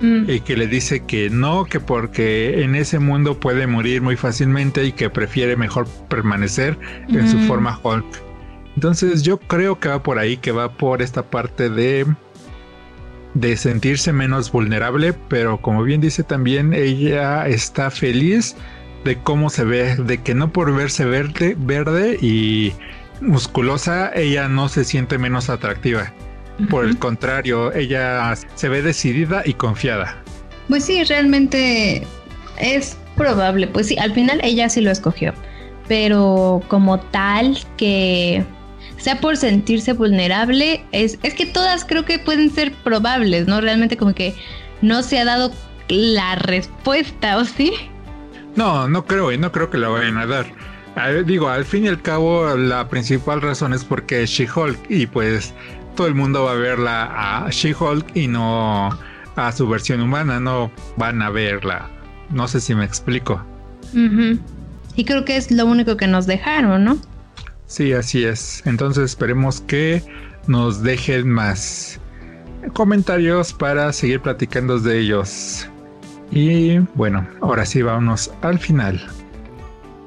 Mm, 0.00 0.30
y 0.30 0.40
que 0.40 0.56
le 0.56 0.66
dice 0.66 1.04
que 1.04 1.28
no, 1.30 1.64
que 1.64 1.78
porque 1.78 2.62
en 2.62 2.74
ese 2.74 2.98
mundo 2.98 3.38
puede 3.38 3.66
morir 3.66 4.00
muy 4.02 4.16
fácilmente 4.16 4.84
y 4.84 4.92
que 4.92 5.10
prefiere 5.10 5.56
mejor 5.56 5.86
permanecer 6.08 6.78
en 7.08 7.28
su 7.28 7.36
Mm. 7.36 7.46
forma 7.46 7.78
Hulk. 7.82 8.06
Entonces 8.76 9.22
yo 9.22 9.38
creo 9.38 9.78
que 9.78 9.88
va 9.88 10.02
por 10.02 10.18
ahí, 10.18 10.36
que 10.38 10.52
va 10.52 10.72
por 10.72 11.02
esta 11.02 11.22
parte 11.22 11.68
de 11.68 12.06
de 13.34 13.56
sentirse 13.56 14.12
menos 14.12 14.50
vulnerable, 14.50 15.12
pero 15.28 15.60
como 15.60 15.84
bien 15.84 16.00
dice 16.00 16.24
también 16.24 16.72
ella 16.72 17.46
está 17.46 17.90
feliz 17.90 18.56
de 19.04 19.18
cómo 19.18 19.50
se 19.50 19.64
ve, 19.64 19.96
de 19.96 20.18
que 20.18 20.34
no 20.34 20.52
por 20.52 20.74
verse 20.74 21.04
verde, 21.04 21.56
verde 21.58 22.18
y 22.20 22.72
musculosa 23.20 24.10
ella 24.14 24.48
no 24.48 24.68
se 24.68 24.84
siente 24.84 25.18
menos 25.18 25.48
atractiva. 25.48 26.12
Por 26.68 26.84
el 26.84 26.98
contrario, 26.98 27.72
ella 27.72 28.34
se 28.54 28.68
ve 28.68 28.82
decidida 28.82 29.42
y 29.44 29.54
confiada. 29.54 30.22
Pues 30.68 30.84
sí, 30.84 31.02
realmente 31.04 32.06
es 32.58 32.96
probable. 33.16 33.66
Pues 33.66 33.88
sí, 33.88 33.98
al 33.98 34.12
final 34.12 34.40
ella 34.42 34.68
sí 34.68 34.80
lo 34.80 34.90
escogió. 34.90 35.32
Pero 35.88 36.62
como 36.68 37.00
tal 37.00 37.58
que 37.76 38.44
sea 38.98 39.20
por 39.20 39.36
sentirse 39.36 39.92
vulnerable, 39.92 40.84
es, 40.92 41.18
es 41.22 41.34
que 41.34 41.46
todas 41.46 41.84
creo 41.84 42.04
que 42.04 42.18
pueden 42.18 42.50
ser 42.50 42.72
probables, 42.84 43.46
¿no? 43.46 43.60
Realmente 43.60 43.96
como 43.96 44.14
que 44.14 44.34
no 44.82 45.02
se 45.02 45.18
ha 45.18 45.24
dado 45.24 45.50
la 45.88 46.36
respuesta, 46.36 47.38
¿o 47.38 47.44
sí? 47.44 47.72
No, 48.56 48.88
no 48.88 49.04
creo 49.04 49.32
y 49.32 49.38
no 49.38 49.52
creo 49.52 49.70
que 49.70 49.78
la 49.78 49.88
vayan 49.88 50.18
a 50.18 50.26
dar. 50.26 50.46
Digo, 51.24 51.48
al 51.48 51.64
fin 51.64 51.84
y 51.84 51.88
al 51.88 52.02
cabo, 52.02 52.56
la 52.56 52.88
principal 52.88 53.40
razón 53.40 53.72
es 53.72 53.84
porque 53.84 54.22
es 54.22 54.30
She-Hulk 54.30 54.78
y 54.88 55.06
pues 55.06 55.54
todo 56.00 56.08
el 56.08 56.14
mundo 56.14 56.44
va 56.44 56.52
a 56.52 56.54
verla 56.54 57.44
a 57.44 57.50
She-Hulk 57.50 58.16
y 58.16 58.26
no 58.26 58.88
a 59.36 59.52
su 59.52 59.68
versión 59.68 60.00
humana, 60.00 60.40
no 60.40 60.70
van 60.96 61.20
a 61.20 61.28
verla. 61.28 61.90
No 62.30 62.48
sé 62.48 62.58
si 62.62 62.74
me 62.74 62.86
explico. 62.86 63.44
Y 64.96 65.04
creo 65.04 65.26
que 65.26 65.36
es 65.36 65.50
lo 65.50 65.66
único 65.66 65.98
que 65.98 66.06
nos 66.06 66.26
dejaron, 66.26 66.84
¿no? 66.84 66.96
Sí, 67.66 67.92
así 67.92 68.24
es. 68.24 68.62
Entonces 68.64 69.10
esperemos 69.10 69.60
que 69.60 70.02
nos 70.46 70.82
dejen 70.82 71.28
más 71.28 72.00
comentarios 72.72 73.52
para 73.52 73.92
seguir 73.92 74.22
platicando 74.22 74.78
de 74.78 75.00
ellos. 75.00 75.68
Y 76.30 76.78
bueno, 76.94 77.28
ahora 77.42 77.66
sí, 77.66 77.82
vámonos 77.82 78.32
al 78.40 78.58
final. 78.58 79.06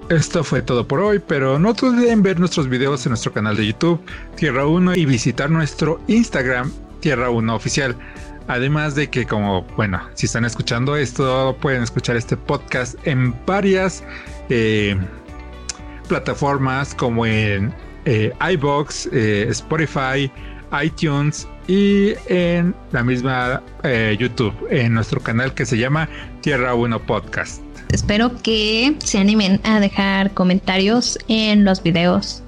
Esto 0.10 0.44
fue 0.44 0.62
todo 0.62 0.88
por 0.88 1.00
hoy, 1.00 1.20
pero 1.20 1.58
no 1.58 1.70
olviden 1.70 2.22
ver 2.24 2.40
nuestros 2.40 2.68
videos 2.68 3.06
en 3.06 3.12
nuestro 3.12 3.32
canal 3.32 3.56
de 3.56 3.68
YouTube, 3.68 4.02
Tierra 4.36 4.66
1, 4.68 4.96
y 4.96 5.06
visitar 5.06 5.50
nuestro 5.50 6.00
Instagram, 6.08 6.72
Tierra 7.00 7.30
1 7.30 7.56
Oficial. 7.56 7.96
Además 8.48 8.96
de 8.96 9.10
que, 9.10 9.26
como, 9.26 9.64
bueno, 9.78 10.02
si 10.16 10.26
están 10.26 10.44
escuchando 10.44 10.98
esto, 10.98 11.56
pueden 11.62 11.84
escuchar 11.84 12.18
este 12.18 12.36
podcast 12.36 12.96
en 13.08 13.34
varias 13.46 14.04
eh, 14.50 14.98
plataformas 16.10 16.94
como 16.94 17.26
en 17.26 17.74
eh, 18.04 18.34
iBox, 18.52 19.08
eh, 19.14 19.48
Spotify, 19.50 20.30
iTunes 20.84 21.48
y 21.68 22.14
en 22.28 22.76
la 22.92 23.04
misma 23.04 23.64
YouTube, 24.20 24.54
en 24.70 24.94
nuestro 24.94 25.22
canal 25.22 25.54
que 25.54 25.66
se 25.66 25.78
llama 25.78 26.10
Tierra 26.42 26.74
1 26.74 27.00
Podcast. 27.04 27.73
Espero 27.94 28.32
que 28.42 28.96
se 28.98 29.20
animen 29.20 29.62
a 29.64 29.80
dejar 29.80 30.34
comentarios 30.34 31.20
en 31.28 31.64
los 31.64 31.84
videos 31.84 32.42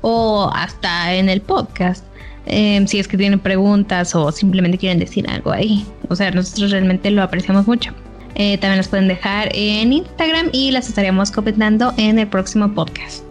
o 0.00 0.48
hasta 0.54 1.14
en 1.14 1.28
el 1.28 1.40
podcast. 1.40 2.04
eh, 2.46 2.84
si 2.88 2.98
es 2.98 3.06
que 3.06 3.16
tienen 3.16 3.38
preguntas 3.38 4.14
o 4.14 4.32
simplemente 4.32 4.78
quieren 4.78 4.98
decir 4.98 5.28
algo 5.28 5.52
ahí. 5.52 5.86
O 6.08 6.16
sea, 6.16 6.30
nosotros 6.30 6.70
realmente 6.70 7.10
lo 7.10 7.22
apreciamos 7.22 7.66
mucho. 7.66 7.92
Eh, 8.34 8.58
también 8.58 8.78
las 8.78 8.88
pueden 8.88 9.08
dejar 9.08 9.48
en 9.52 9.92
Instagram 9.92 10.48
y 10.52 10.70
las 10.70 10.88
estaríamos 10.88 11.30
comentando 11.30 11.92
en 11.98 12.18
el 12.18 12.26
próximo 12.26 12.72
podcast. 12.72 13.24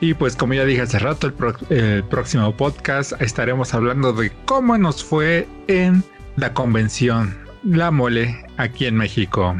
Y 0.00 0.14
pues 0.14 0.36
como 0.36 0.54
ya 0.54 0.64
dije 0.64 0.82
hace 0.82 0.98
rato, 0.98 1.32
el 1.70 2.04
próximo 2.04 2.56
podcast 2.56 3.12
estaremos 3.20 3.74
hablando 3.74 4.12
de 4.12 4.30
cómo 4.44 4.76
nos 4.76 5.02
fue 5.02 5.46
en 5.68 6.02
la 6.36 6.52
convención 6.52 7.36
La 7.64 7.92
Mole 7.92 8.44
aquí 8.56 8.86
en 8.86 8.96
México. 8.96 9.56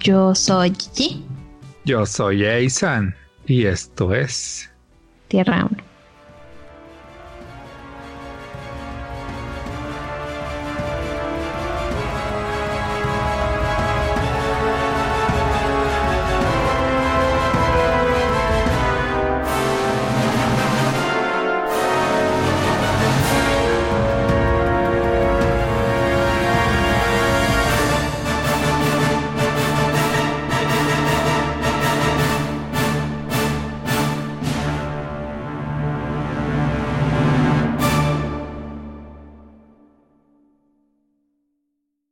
Yo 0.00 0.34
soy 0.34 0.72
Gigi, 0.74 1.22
Yo 1.84 2.06
soy 2.06 2.44
Eisan 2.44 3.14
y 3.46 3.66
esto 3.66 4.14
es 4.14 4.70
Tierra 5.28 5.66
1. 5.70 5.89